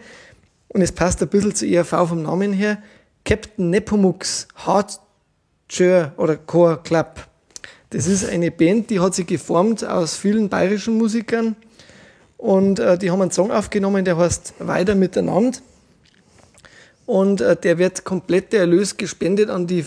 [0.69, 2.79] Und es passt ein bisschen zu ERV vom Namen her.
[3.25, 7.27] Captain Nepomuk's Hardcore oder Core Club.
[7.91, 11.57] Das ist eine Band, die hat sich geformt aus vielen bayerischen Musikern.
[12.37, 15.59] Und äh, die haben einen Song aufgenommen, der heißt Weiter miteinander
[17.09, 19.83] und äh, der wird komplett Erlös gespendet an die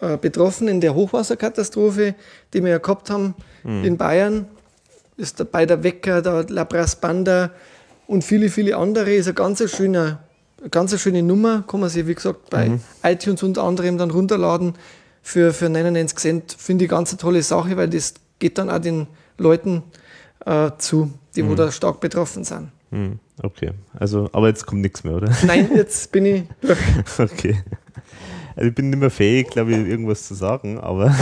[0.00, 2.16] äh, Betroffenen der Hochwasserkatastrophe,
[2.52, 3.84] die wir ja gehabt haben mhm.
[3.84, 4.46] in Bayern.
[5.16, 7.52] Ist dabei der Wecker, der Labras Banda
[8.08, 9.14] und viele, viele andere.
[9.14, 10.18] Ist eine ganz schöne,
[10.72, 11.62] ganz schöne Nummer.
[11.64, 12.80] Kann man sich, wie gesagt, bei mhm.
[13.04, 14.74] iTunes unter anderem dann runterladen.
[15.22, 18.80] Für, für 99 Cent finde ich ganz eine tolle Sache, weil das geht dann auch
[18.80, 19.06] den
[19.38, 19.84] Leuten
[20.44, 21.50] äh, zu, die mhm.
[21.50, 22.72] wo da stark betroffen sind.
[22.94, 25.28] Hm, okay, also, aber jetzt kommt nichts mehr, oder?
[25.46, 26.78] Nein, jetzt bin ich durch.
[27.18, 27.56] okay.
[28.54, 31.12] Also ich bin nicht mehr fähig, glaube ich, irgendwas zu sagen, aber.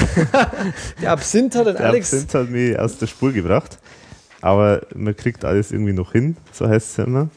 [1.01, 2.12] der Absinth hat den der Alex.
[2.12, 3.78] Absinth hat mich aus der Spur gebracht.
[4.42, 7.31] Aber man kriegt alles irgendwie noch hin, so heißt es ja immer.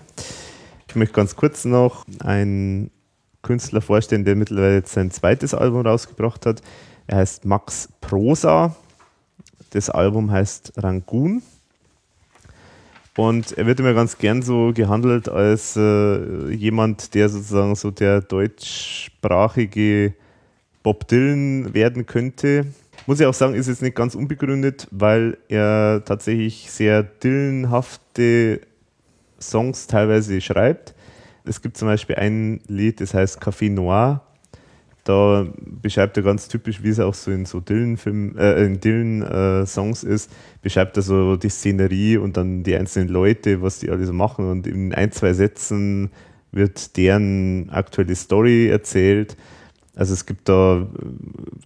[0.90, 2.92] Ich möchte ganz kurz noch einen
[3.42, 6.62] Künstler vorstellen, der mittlerweile jetzt sein zweites Album rausgebracht hat.
[7.08, 8.76] Er heißt Max Prosa.
[9.70, 11.42] Das Album heißt Rangoon.
[13.18, 18.22] Und er wird immer ganz gern so gehandelt als äh, jemand, der sozusagen so der
[18.22, 20.14] deutschsprachige
[20.84, 22.66] Bob Dylan werden könnte.
[23.08, 28.62] Muss ich auch sagen, ist jetzt nicht ganz unbegründet, weil er tatsächlich sehr Dylanhafte
[29.40, 30.94] Songs teilweise schreibt.
[31.46, 34.22] Es gibt zum Beispiel ein Lied, das heißt Café Noir.
[35.04, 35.46] Da
[35.82, 40.10] beschreibt er ganz typisch, wie es auch so in so Dylan-Filmen, äh, in Dylan-Songs äh,
[40.10, 40.32] ist,
[40.66, 44.50] beschreibt er so die Szenerie und dann die einzelnen Leute, was die alle so machen
[44.50, 46.10] und in ein, zwei Sätzen
[46.52, 49.38] wird deren aktuelle Story erzählt.
[49.96, 50.88] Also es gibt da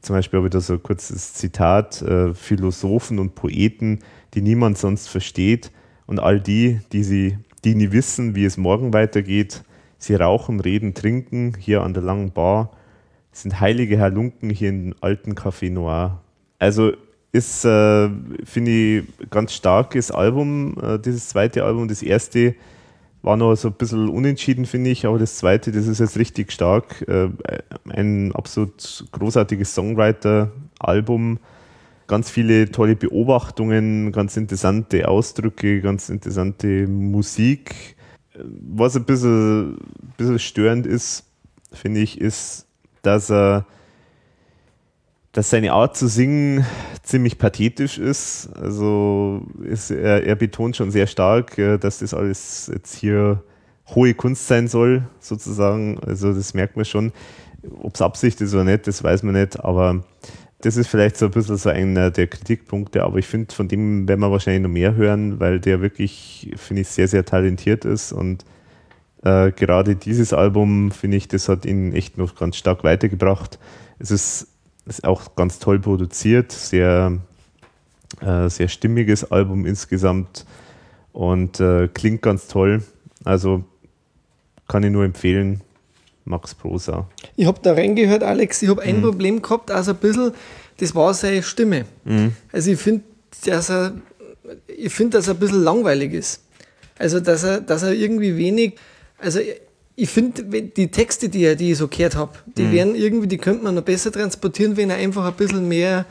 [0.02, 4.00] zum Beispiel habe ich da so ein kurzes Zitat, äh, Philosophen und Poeten,
[4.34, 5.72] die niemand sonst versteht
[6.06, 9.64] und all die, die sie, die nie wissen, wie es morgen weitergeht,
[9.98, 12.72] sie rauchen, reden, trinken hier an der langen Bar
[13.32, 16.22] sind heilige Halunken hier im alten Café Noir.
[16.58, 16.92] Also
[17.32, 18.09] ist, äh,
[18.43, 21.88] finde ich, ganz starkes Album, äh, dieses zweite Album.
[21.88, 22.56] Das erste
[23.22, 26.51] war noch so ein bisschen unentschieden, finde ich, aber das zweite, das ist jetzt richtig
[26.51, 27.06] stark.
[27.08, 27.30] Äh,
[27.90, 31.40] ein absolut großartiges Songwriter-Album.
[32.08, 37.95] Ganz viele tolle Beobachtungen, ganz interessante Ausdrücke, ganz interessante Musik.
[38.33, 39.77] Was ein bisschen,
[40.17, 41.25] bisschen störend ist,
[41.72, 42.66] finde ich, ist,
[43.03, 43.67] dass er
[45.32, 46.66] dass seine Art zu singen
[47.03, 48.49] ziemlich pathetisch ist.
[48.56, 53.43] Also ist, er, er, betont schon sehr stark, äh, dass das alles jetzt hier
[53.88, 55.99] hohe Kunst sein soll, sozusagen.
[55.99, 57.11] Also das merkt man schon.
[57.82, 60.03] Ob es Absicht ist oder nicht, das weiß man nicht, aber
[60.61, 64.08] das ist vielleicht so ein bisschen so einer der Kritikpunkte, aber ich finde, von dem
[64.08, 68.14] werden wir wahrscheinlich noch mehr hören, weil der wirklich, finde ich, sehr, sehr talentiert ist
[68.14, 68.45] und
[69.24, 73.59] äh, gerade dieses Album, finde ich, das hat ihn echt noch ganz stark weitergebracht.
[73.99, 74.48] Es ist,
[74.90, 77.18] ist auch ganz toll produziert, sehr,
[78.22, 80.45] äh, sehr stimmiges Album insgesamt
[81.14, 82.84] und äh, klingt ganz toll.
[83.24, 83.64] Also
[84.68, 85.61] kann ich nur empfehlen.
[86.26, 87.08] Max Prosa.
[87.35, 88.61] Ich habe da reingehört, Alex.
[88.61, 89.01] Ich habe ein mhm.
[89.01, 90.32] Problem gehabt, also ein bisschen,
[90.77, 91.85] das war seine Stimme.
[92.06, 92.34] Mhm.
[92.51, 93.03] Also ich finde,
[93.45, 93.93] dass er,
[94.68, 96.43] ich finde, dass er ein bisschen langweilig ist.
[97.00, 98.76] Also, dass er, dass er irgendwie wenig,
[99.18, 99.40] also
[100.02, 102.72] ich finde, die Texte, die, er, die ich so gehört habe, die mhm.
[102.72, 106.06] wären irgendwie, die könnte man noch besser transportieren, wenn er einfach ein bisschen mehr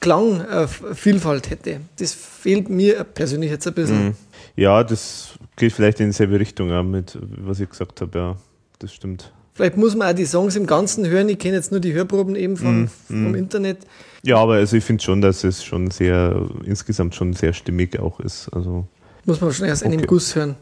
[0.00, 1.80] Klangvielfalt äh, hätte.
[1.98, 4.06] Das fehlt mir persönlich jetzt ein bisschen.
[4.06, 4.14] Mhm.
[4.56, 8.36] Ja, das geht vielleicht in dieselbe Richtung, ja, mit was ich gesagt habe, ja
[8.78, 9.32] das stimmt.
[9.54, 11.28] Vielleicht muss man auch die Songs im Ganzen hören.
[11.28, 13.34] Ich kenne jetzt nur die Hörproben eben vom, mm, vom mm.
[13.34, 13.78] Internet.
[14.22, 18.20] Ja, aber also ich finde schon, dass es schon sehr, insgesamt schon sehr stimmig auch
[18.20, 18.48] ist.
[18.50, 18.86] Also
[19.24, 19.92] muss man schon erst okay.
[19.92, 20.56] einem Guss hören.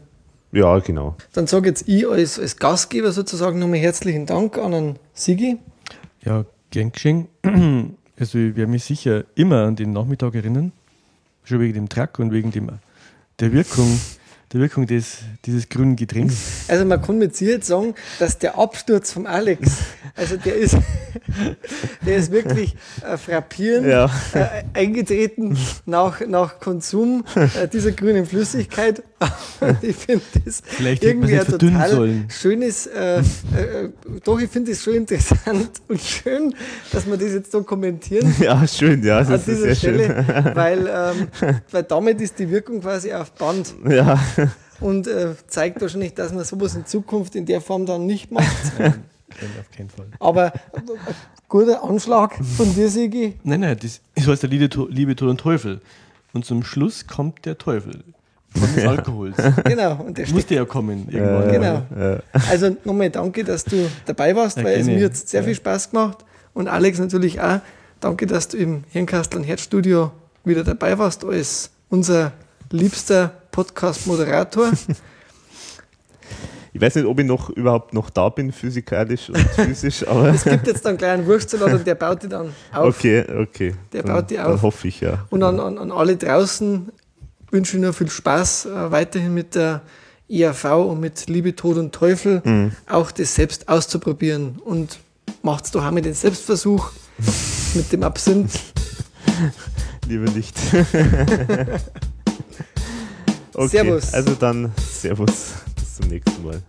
[0.57, 1.15] Ja, genau.
[1.33, 5.57] Dann sage jetzt ich als, als Gastgeber sozusagen nochmal herzlichen Dank an den Sigi.
[6.25, 7.27] Ja, gern geschehen.
[8.19, 10.71] Also ich werde mich sicher immer an den Nachmittag erinnern.
[11.43, 12.71] Schon wegen dem Track und wegen dem,
[13.39, 13.99] der Wirkung
[14.53, 16.65] der Wirkung des, dieses grünen Getränks.
[16.69, 19.79] Also man kann mit Sicherheit sagen, dass der Absturz vom Alex,
[20.15, 20.77] also der ist,
[22.05, 24.05] der ist wirklich äh, frappierend ja.
[24.33, 29.03] äh, eingetreten nach, nach Konsum äh, dieser grünen Flüssigkeit.
[29.81, 32.27] ich finde das Vielleicht irgendwie ein total sollen.
[32.29, 33.23] schönes, äh, äh,
[34.23, 36.53] doch ich finde es schon interessant und schön,
[36.91, 38.33] dass wir das jetzt dokumentieren.
[38.39, 39.19] Ja, schön, ja.
[39.19, 40.55] Das an dieser Stelle, schön.
[40.55, 43.73] Weil, ähm, weil damit ist die Wirkung quasi auf Band.
[43.89, 44.19] Ja
[44.79, 48.79] und äh, zeigt wahrscheinlich, dass man sowas in Zukunft in der Form dann nicht macht.
[48.79, 49.03] Nein,
[49.59, 50.07] auf keinen Fall.
[50.19, 50.81] Aber äh,
[51.47, 53.35] guter Anschlag von dir, Sigi.
[53.43, 55.81] Nein, nein, das, das heißt der Liebe, Liebe, Tod und Teufel.
[56.33, 58.03] Und zum Schluss kommt der Teufel.
[58.59, 59.37] Von des Alkohols.
[59.63, 60.03] Genau.
[60.05, 61.51] Und der Musste ja kommen irgendwann.
[61.51, 61.83] Genau.
[61.97, 62.19] Ja.
[62.49, 65.91] Also nochmal danke, dass du dabei warst, ja, weil es mir jetzt sehr viel Spaß
[65.91, 66.25] gemacht.
[66.53, 67.59] Und Alex natürlich auch.
[67.99, 70.11] Danke, dass du im Hirnkastel und Herzstudio
[70.43, 72.31] wieder dabei warst als unser
[72.71, 74.71] liebster Podcast-Moderator.
[76.73, 80.29] Ich weiß nicht, ob ich noch überhaupt noch da bin, physikalisch und physisch, aber.
[80.29, 82.95] es gibt jetzt dann einen kleinen Wurstsalat und der baut die dann auf.
[82.95, 83.73] Okay, okay.
[83.91, 84.45] Der dann, baut die auf.
[84.45, 85.25] Dann hoffe ich, ja.
[85.31, 86.91] Und an, an, an alle draußen
[87.51, 89.81] wünsche nur viel Spaß äh, weiterhin mit der
[90.29, 92.71] IAV und mit Liebe, Tod und Teufel mhm.
[92.87, 94.59] auch das selbst auszuprobieren.
[94.63, 94.99] Und
[95.41, 96.91] macht es doch auch mit den Selbstversuch
[97.73, 98.51] mit dem Absinth.
[100.07, 100.57] Lieber nicht.
[103.57, 104.13] Okay, Servus.
[104.13, 105.55] Also dann Servus.
[105.75, 106.61] Bis zum nächsten Mal.